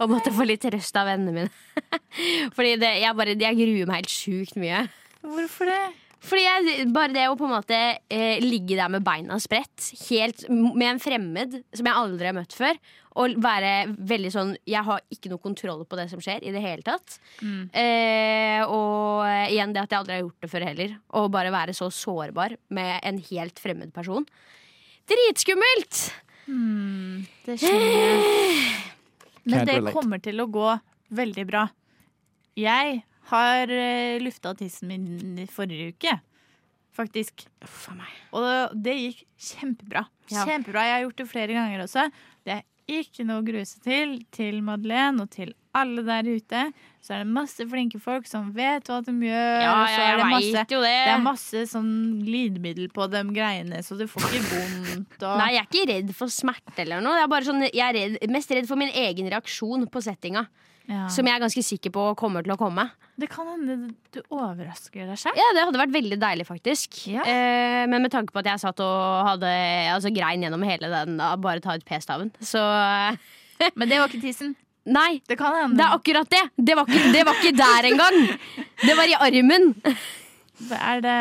og 0.00 0.10
måtte 0.10 0.34
få 0.34 0.48
litt 0.50 0.64
trøst 0.66 0.98
av 0.98 1.06
vennene 1.12 1.36
mine. 1.46 1.90
Fordi 2.56 2.74
det, 2.82 2.96
jeg, 3.04 3.16
bare, 3.22 3.38
jeg 3.38 3.60
gruer 3.62 3.92
meg 3.92 4.02
helt 4.02 4.14
sjukt 4.16 4.58
mye. 4.58 4.88
Hvorfor 5.22 5.70
det? 5.70 5.82
Fordi 6.20 6.42
jeg, 6.44 6.86
Bare 6.92 7.14
det 7.14 7.26
å 7.30 7.36
på 7.38 7.46
en 7.48 7.54
måte 7.54 7.76
eh, 8.12 8.40
ligge 8.44 8.76
der 8.76 8.90
med 8.92 9.04
beina 9.06 9.38
spredt, 9.40 9.90
helt 10.10 10.44
med 10.50 10.86
en 10.90 11.00
fremmed 11.02 11.60
som 11.72 11.88
jeg 11.88 11.96
aldri 11.96 12.28
har 12.28 12.36
møtt 12.36 12.56
før, 12.56 12.76
og 13.20 13.34
være 13.42 13.70
veldig 14.06 14.30
sånn 14.30 14.52
Jeg 14.70 14.84
har 14.86 15.00
ikke 15.10 15.32
noe 15.32 15.42
kontroll 15.42 15.80
på 15.88 15.96
det 15.98 16.04
som 16.12 16.20
skjer 16.22 16.44
i 16.46 16.52
det 16.54 16.60
hele 16.62 16.84
tatt. 16.86 17.16
Eh, 17.42 18.60
og 18.68 19.24
igjen 19.50 19.72
det 19.74 19.82
at 19.82 19.90
jeg 19.96 20.02
aldri 20.02 20.18
har 20.18 20.22
gjort 20.26 20.44
det 20.44 20.52
før 20.52 20.66
heller. 20.68 20.94
Og 21.18 21.30
bare 21.34 21.54
være 21.54 21.74
så 21.76 21.88
sårbar 21.90 22.54
med 22.76 23.00
en 23.02 23.18
helt 23.32 23.58
fremmed 23.62 23.92
person. 23.96 24.28
Dritskummelt! 25.10 26.04
Det 27.46 27.58
skjønner 27.58 27.92
jeg. 27.96 28.70
Men 29.50 29.66
det 29.66 29.80
kommer 29.94 30.20
til 30.22 30.42
å 30.42 30.48
gå 30.52 30.70
veldig 31.16 31.44
bra. 31.48 31.64
Jeg 32.60 33.00
har 33.30 33.70
uh, 33.70 34.18
lufta 34.22 34.54
tissen 34.58 34.90
min 34.90 35.38
i 35.40 35.46
forrige 35.50 35.94
uke, 35.94 36.16
faktisk. 36.96 37.46
For 37.64 37.96
meg. 37.98 38.10
Og 38.36 38.74
det 38.74 38.96
gikk 38.98 39.24
kjempebra. 39.50 40.04
Ja. 40.30 40.44
Kjempebra. 40.48 40.86
Jeg 40.88 40.96
har 40.96 41.06
gjort 41.06 41.22
det 41.22 41.30
flere 41.30 41.56
ganger 41.56 41.86
også. 41.86 42.10
Det 42.46 42.58
er 42.58 42.66
ikke 42.90 43.26
noe 43.26 43.42
å 43.42 43.46
grue 43.46 43.64
seg 43.68 43.82
til. 43.86 44.14
Til 44.34 44.60
Madeleine 44.66 45.24
og 45.24 45.32
til 45.34 45.54
alle 45.76 46.02
der 46.06 46.26
ute. 46.26 46.62
Så 47.00 47.14
er 47.14 47.22
det 47.22 47.32
masse 47.32 47.64
flinke 47.70 48.00
folk 48.02 48.26
som 48.28 48.50
vet 48.54 48.88
hva 48.90 48.98
de 49.06 49.14
gjør. 49.14 49.60
Ja, 49.62 49.74
ja, 49.88 50.00
er 50.04 50.18
det 50.20 50.30
masse 50.32 50.64
det. 50.66 50.80
det 50.82 51.12
er 51.14 51.22
masse 51.22 51.62
sånn 51.70 51.92
glidemiddel 52.24 52.90
på 52.94 53.06
de 53.12 53.22
greiene, 53.30 53.82
så 53.86 53.96
du 53.98 54.06
får 54.10 54.26
ikke 54.40 54.48
vondt. 54.50 55.16
Og... 55.22 55.36
Nei, 55.40 55.52
jeg 55.54 55.62
er 55.62 55.68
ikke 55.70 55.86
redd 55.92 56.16
for 56.18 56.34
smerte 56.34 56.84
eller 56.84 57.04
noe. 57.04 57.20
Jeg 57.20 57.30
er, 57.30 57.46
sånn, 57.46 57.66
jeg 57.68 57.86
er 57.86 57.98
redd, 57.98 58.34
mest 58.34 58.56
redd 58.56 58.68
for 58.70 58.80
min 58.80 58.92
egen 59.04 59.30
reaksjon 59.32 59.86
på 59.92 60.04
settinga. 60.04 60.48
Ja. 60.90 61.06
Som 61.12 61.28
jeg 61.28 61.36
er 61.38 61.42
ganske 61.44 61.62
sikker 61.62 61.92
på 61.94 62.04
kommer 62.18 62.42
til 62.42 62.52
å 62.54 62.58
komme. 62.58 62.88
Det 63.20 63.28
kan 63.30 63.46
hende 63.46 63.92
du 64.14 64.20
overrasker 64.32 65.06
deg 65.06 65.18
selv. 65.20 65.36
Ja, 65.38 65.50
Det 65.54 65.62
hadde 65.68 65.78
vært 65.82 65.92
veldig 65.94 66.18
deilig, 66.18 66.46
faktisk. 66.48 66.96
Ja. 67.12 67.22
Eh, 67.22 67.84
men 67.90 68.02
med 68.02 68.10
tanke 68.10 68.32
på 68.34 68.40
at 68.42 68.48
jeg 68.50 68.62
satt 68.64 68.80
og 68.82 69.26
hadde 69.28 69.50
altså, 69.92 70.10
grein 70.14 70.42
gjennom 70.42 70.64
hele 70.66 70.90
den 70.90 71.20
da, 71.20 71.34
bare 71.38 71.62
ta 71.62 71.76
ut 71.78 71.84
p-staven, 71.86 72.32
så 72.42 72.64
eh, 72.64 73.70
Men 73.76 73.88
det 73.92 74.00
var 74.00 74.08
ikke 74.10 74.22
tissen. 74.24 74.56
Nei. 74.98 75.20
Det 75.28 75.36
kan 75.38 75.76
Det 75.76 75.84
er 75.84 75.94
akkurat 75.94 76.30
det! 76.32 76.42
Det 76.56 76.74
var 76.76 76.88
ikke, 76.88 77.12
det 77.12 77.24
var 77.28 77.38
ikke 77.38 77.56
der 77.60 77.88
engang! 77.92 78.18
Det 78.80 78.96
var 78.96 79.06
i 79.12 79.16
armen. 79.28 79.74
Det 80.60 80.78
er 80.80 81.00
det 81.04 81.18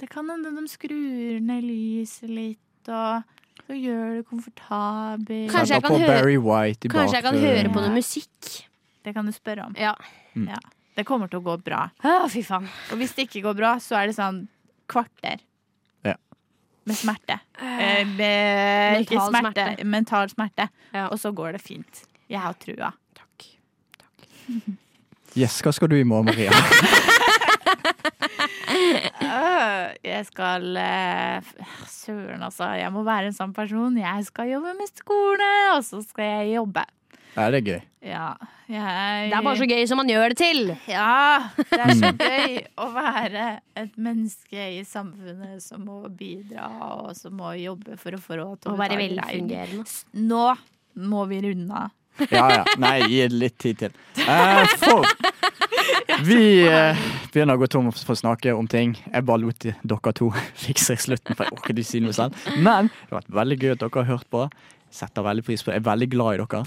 Det 0.00 0.08
kan 0.10 0.28
hende 0.28 0.50
de 0.56 0.66
skrur 0.68 1.40
ned 1.40 1.62
lyset 1.64 2.28
litt, 2.32 2.88
og 2.88 3.22
så 3.66 3.76
gjør 3.76 4.16
det 4.18 4.24
komfortabelt. 4.28 5.50
Kanskje 5.52 5.74
jeg 5.78 5.82
kan 5.84 6.00
høre- 6.00 6.08
Barry 6.10 6.36
White 6.38 6.86
i 6.86 6.88
Kanskje 6.92 7.20
jeg 7.20 7.24
kan 7.28 7.38
høre 7.44 7.68
på 7.72 7.84
noe 7.84 7.94
musikk. 7.94 8.65
Det 9.06 9.12
kan 9.14 9.28
du 9.28 9.30
spørre 9.30 9.68
om. 9.68 9.74
Ja. 9.78 9.92
Ja. 10.34 10.58
Det 10.96 11.04
kommer 11.06 11.30
til 11.30 11.38
å 11.38 11.44
gå 11.46 11.54
bra. 11.62 11.84
Å, 12.02 12.24
fy 12.32 12.40
faen. 12.42 12.66
Og 12.90 12.98
hvis 12.98 13.12
det 13.14 13.28
ikke 13.28 13.44
går 13.44 13.54
bra, 13.58 13.74
så 13.84 14.00
er 14.00 14.08
det 14.10 14.16
sånn 14.16 14.40
kvarter. 14.90 15.44
Ja. 16.06 16.16
Med 16.88 16.98
smerte. 16.98 17.36
Eh, 17.60 18.02
med, 18.16 19.04
ikke 19.04 19.14
Mental 19.20 19.30
smerte, 19.30 19.66
smerte. 19.68 19.86
mental 19.92 20.32
smerte. 20.32 20.66
Ja. 20.90 21.04
Og 21.12 21.20
så 21.22 21.30
går 21.36 21.54
det 21.54 21.62
fint. 21.62 22.02
Jeg 22.32 22.42
har 22.42 22.58
trua. 22.58 22.90
Takk. 23.20 23.46
Yes, 25.36 25.58
hva 25.60 25.68
skal 25.76 25.90
du 25.92 25.98
i 25.98 26.04
morgen, 26.08 26.30
Maria? 26.30 26.48
Jeg 30.06 30.22
skal 30.30 30.76
eh, 30.80 31.48
Søren, 31.90 32.40
altså. 32.46 32.70
Jeg 32.78 32.88
må 32.94 33.02
være 33.04 33.28
en 33.28 33.36
sånn 33.36 33.52
person. 33.56 33.98
Jeg 34.00 34.24
skal 34.30 34.48
jobbe 34.48 34.72
med 34.78 34.88
skole, 34.96 35.50
og 35.74 35.82
så 35.84 36.00
skal 36.06 36.24
jeg 36.30 36.54
jobbe. 36.56 36.86
Ja, 37.36 37.50
det 37.52 37.58
er 37.60 37.66
gøy. 37.68 37.80
Ja, 38.06 38.26
jeg 38.70 39.30
Det 39.30 39.36
er 39.36 39.42
bare 39.44 39.58
så 39.58 39.66
gøy 39.68 39.82
som 39.90 39.98
man 40.00 40.08
gjør 40.08 40.32
det 40.32 40.38
til. 40.40 40.70
Ja, 40.88 41.50
det 41.58 41.80
er 41.84 41.92
så 41.98 42.12
gøy 42.16 42.54
å 42.80 42.86
være 42.94 43.48
et 43.76 43.98
menneske 44.00 44.68
i 44.78 44.80
samfunnet 44.88 45.60
som 45.64 45.84
må 45.84 45.98
bidra, 46.08 46.70
og 47.02 47.12
som 47.18 47.36
må 47.36 47.52
jobbe 47.60 47.98
for 48.00 48.16
å 48.16 48.22
få 48.22 48.40
råd 48.40 48.62
til 48.62 48.72
Å 48.72 48.78
være 48.80 49.00
velfungerende. 49.02 49.84
Nå 50.24 50.46
må 51.06 51.26
vi 51.28 51.42
runde 51.44 51.84
av. 51.84 51.92
Ja, 52.30 52.46
ja. 52.48 52.62
Nei, 52.80 52.94
gi 53.10 53.20
det 53.26 53.36
litt 53.36 53.58
tid 53.60 53.82
til. 53.82 53.96
Eh, 54.24 54.76
for 54.80 55.04
vi 56.24 56.64
eh, 56.64 57.02
begynner 57.34 57.58
å 57.58 57.60
gå 57.60 57.68
tom 57.70 57.90
for 57.92 58.14
å 58.14 58.18
snakke 58.18 58.54
om 58.56 58.68
ting. 58.70 58.94
Jeg 59.10 59.26
bare 59.28 59.42
lot 59.44 59.66
dere 59.66 60.14
to 60.16 60.30
fikse 60.64 60.96
slutten, 61.04 61.36
for 61.36 61.44
jeg 61.44 61.58
orker 61.58 61.76
ikke 61.76 61.90
si 61.90 62.00
noe 62.04 62.16
selv. 62.16 62.38
Men 62.56 62.88
det 62.88 63.10
har 63.10 63.18
vært 63.20 63.36
veldig 63.42 63.60
gøy 63.60 63.74
at 63.74 63.84
dere 63.84 64.00
har 64.00 64.10
hørt 64.14 64.30
på. 64.32 64.46
Setter 64.90 65.26
veldig 65.26 65.44
pris 65.44 65.62
på 65.62 65.70
det. 65.70 65.78
Jeg 65.78 65.84
er 65.84 65.90
veldig 65.90 66.10
glad 66.12 66.34
i 66.34 66.44
dere. 66.44 66.64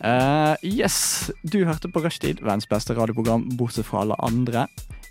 Eh, 0.00 0.54
yes, 0.64 1.30
du 1.42 1.64
hørte 1.64 1.90
på 1.92 2.00
Rushtid, 2.04 2.40
verdens 2.40 2.68
beste 2.68 2.94
radioprogram, 2.96 3.48
bortsett 3.58 3.86
fra 3.88 4.00
alle 4.04 4.16
andre. 4.24 4.66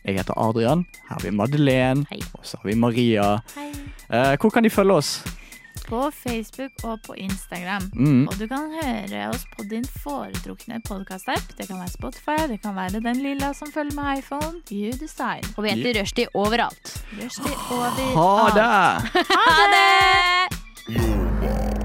Jeg 0.05 0.15
heter 0.17 0.33
Adrian. 0.39 0.85
Her 1.09 1.15
har 1.17 1.21
vi 1.23 1.31
Madeleine. 1.35 2.05
Hei. 2.09 2.21
Og 2.39 2.45
så 2.47 2.57
har 2.61 2.69
vi 2.69 2.75
Maria. 2.75 3.33
Uh, 4.09 4.35
hvor 4.39 4.49
kan 4.49 4.63
de 4.63 4.69
følge 4.69 4.93
oss? 4.93 5.23
På 5.89 6.11
Facebook 6.13 6.71
og 6.83 6.99
på 7.05 7.13
Instagram. 7.17 7.91
Mm. 7.93 8.27
Og 8.27 8.33
du 8.39 8.47
kan 8.47 8.71
høre 8.81 9.29
oss 9.29 9.45
på 9.57 9.63
din 9.69 9.85
foretrukne 9.85 10.81
podkast-app. 10.87 11.57
Det 11.57 11.67
kan 11.67 11.77
være 11.81 11.89
Spotify, 11.93 12.37
det 12.49 12.61
kan 12.61 12.75
være 12.75 13.01
den 13.01 13.23
lilla 13.25 13.53
som 13.53 13.71
følger 13.73 13.95
med 13.95 14.17
iPhone. 14.21 14.61
You 14.71 14.91
decide. 14.91 15.53
Og 15.57 15.63
vi 15.63 15.69
heter 15.73 16.01
Rushdie 16.01 16.27
overalt. 16.33 17.05
Rushdie 17.17 17.55
over 17.71 17.89
Ha 18.15 18.49
det! 18.59 18.69
Ha 19.35 19.57
det! 19.75 21.78